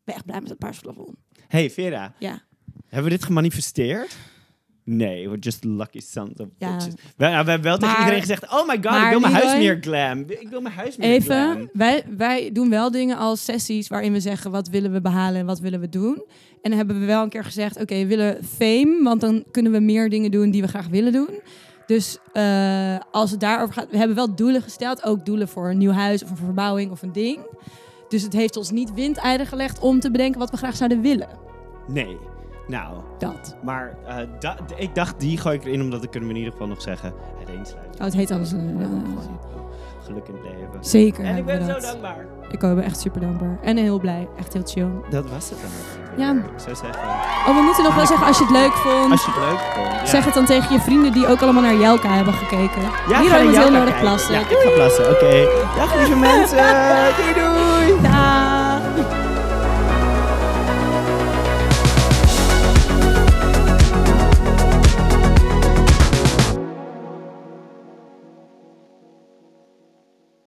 Ik 0.04 0.10
ben 0.10 0.14
echt 0.14 0.24
blij 0.24 0.40
met 0.40 0.48
het 0.48 0.58
paars 0.58 0.78
plafond. 0.78 1.14
Hey 1.48 1.70
Vera, 1.70 2.12
Ja. 2.18 2.42
hebben 2.88 3.10
we 3.10 3.16
dit 3.16 3.24
gemanifesteerd? 3.24 4.16
Nee, 4.86 5.28
we're 5.28 5.38
just 5.40 5.64
lucky 5.64 6.00
sons 6.00 6.30
of 6.36 6.48
Ja. 6.58 6.72
bitches. 6.76 6.94
We, 6.94 7.00
we 7.16 7.24
hebben 7.24 7.62
wel 7.62 7.78
tegen 7.78 7.98
iedereen 7.98 8.20
gezegd, 8.20 8.42
oh 8.52 8.66
my 8.68 8.78
god, 8.82 9.02
ik 9.02 9.08
wil 9.10 9.20
mijn 9.20 9.32
huis 9.32 9.56
meer 9.56 9.78
glam. 9.80 10.18
Ik 10.28 10.48
wil 10.48 10.60
mijn 10.60 10.74
huis 10.74 10.96
meer 10.96 11.08
Even, 11.10 11.50
glam. 11.52 11.68
wij, 11.72 12.04
wij 12.16 12.52
doen 12.52 12.70
wel 12.70 12.90
dingen 12.90 13.16
als 13.16 13.44
sessies 13.44 13.88
waarin 13.88 14.12
we 14.12 14.20
zeggen 14.20 14.50
wat 14.50 14.68
willen 14.68 14.92
we 14.92 15.00
behalen 15.00 15.40
en 15.40 15.46
wat 15.46 15.60
willen 15.60 15.80
we 15.80 15.88
doen. 15.88 16.14
En 16.62 16.70
dan 16.70 16.72
hebben 16.78 17.00
we 17.00 17.06
wel 17.06 17.22
een 17.22 17.28
keer 17.28 17.44
gezegd, 17.44 17.80
oké, 17.80 17.94
we 17.94 18.06
willen 18.06 18.44
fame, 18.44 19.00
want 19.02 19.20
dan 19.20 19.44
kunnen 19.50 19.72
we 19.72 19.80
meer 19.80 20.08
dingen 20.10 20.30
doen 20.30 20.50
die 20.50 20.62
we 20.62 20.68
graag 20.68 20.86
willen 20.88 21.12
doen. 21.12 21.40
Dus 21.86 22.18
eh, 22.32 22.96
als 23.10 23.30
het 23.30 23.40
daarover 23.40 23.74
gaat, 23.74 23.90
we 23.90 23.96
hebben 23.98 24.16
wel 24.16 24.34
doelen 24.34 24.62
gesteld, 24.62 25.04
ook 25.04 25.24
doelen 25.26 25.48
voor 25.48 25.70
een 25.70 25.78
nieuw 25.78 25.90
huis 25.92 26.22
of 26.22 26.30
een 26.30 26.36
verbouwing 26.36 26.90
of 26.90 27.02
een 27.02 27.12
ding. 27.12 27.38
Dus 28.14 28.22
het 28.22 28.32
heeft 28.32 28.56
ons 28.56 28.70
niet 28.70 28.94
windeieren 28.94 29.46
gelegd 29.46 29.78
om 29.78 30.00
te 30.00 30.10
bedenken 30.10 30.38
wat 30.40 30.50
we 30.50 30.56
graag 30.56 30.76
zouden 30.76 31.00
willen. 31.00 31.28
Nee, 31.86 32.18
nou, 32.66 32.94
Dat. 33.18 33.56
maar 33.62 33.96
eh, 34.06 34.16
da- 34.40 34.56
ik 34.76 34.94
dacht, 34.94 35.20
die 35.20 35.38
gooi 35.38 35.56
ik 35.56 35.64
erin, 35.64 35.80
omdat 35.80 36.08
kunnen 36.08 36.28
we 36.28 36.34
in 36.34 36.40
ieder 36.40 36.52
geval 36.52 36.68
nog 36.68 36.82
zeggen, 36.82 37.12
het 37.38 37.48
eensluiten. 37.48 37.94
Oh, 37.98 38.04
het 38.04 38.14
heet 38.14 38.30
alles. 38.30 38.52
een- 38.52 38.76
Ja, 38.78 38.80
ja, 38.82 38.86
gewoon 38.86 39.38
geluk 40.04 40.28
in 40.28 40.34
het 40.34 40.42
leven. 40.44 40.68
zeker. 40.80 41.24
En 41.24 41.28
ik 41.30 41.34
hebben 41.46 41.56
ben 41.66 41.74
we 41.74 41.80
zo 41.80 41.86
dankbaar. 41.86 42.26
Ik 42.50 42.64
ook, 42.64 42.74
ben 42.74 42.84
echt 42.84 43.00
super 43.00 43.20
dankbaar. 43.20 43.58
En 43.62 43.76
heel 43.76 43.98
blij. 43.98 44.28
Echt 44.38 44.52
heel 44.52 44.62
chill. 44.64 44.88
Dat 45.10 45.30
was 45.30 45.50
het 45.50 45.58
dan. 45.60 45.70
Ja. 46.24 46.32
Ik 46.42 46.58
zou 46.60 46.76
zeggen, 46.76 47.02
Oh, 47.48 47.56
we 47.56 47.62
moeten 47.62 47.84
nog 47.84 47.94
wel 47.94 48.06
zeggen 48.06 48.26
als 48.26 48.38
je 48.38 48.44
het 48.44 48.52
leuk 48.52 48.72
vond. 48.72 49.10
als 49.12 49.24
je 49.24 49.30
het 49.30 49.40
leuk 49.50 49.60
vond. 49.74 49.92
ja. 50.00 50.06
Zeg 50.06 50.24
het 50.24 50.34
dan 50.34 50.44
tegen 50.46 50.72
je 50.74 50.80
vrienden 50.80 51.12
die 51.12 51.26
ook 51.26 51.40
allemaal 51.42 51.62
naar 51.62 51.74
Jelka 51.76 52.08
hebben 52.14 52.34
gekeken. 52.34 52.82
Ja, 52.82 52.90
naar 53.08 53.20
moet 53.22 53.30
jou 53.30 53.44
heel 53.54 53.70
nodig 53.70 53.84
kijken. 53.84 54.00
plassen. 54.00 54.34
Ja, 54.34 54.40
ik 54.40 54.46
ga 54.46 54.70
plassen. 54.74 55.10
Oké. 55.10 55.46
Dag 55.76 55.96
lieve 55.96 56.16
mensen. 56.28 56.56
Doei 57.16 57.32
doei. 57.34 57.63
哒 58.02 58.80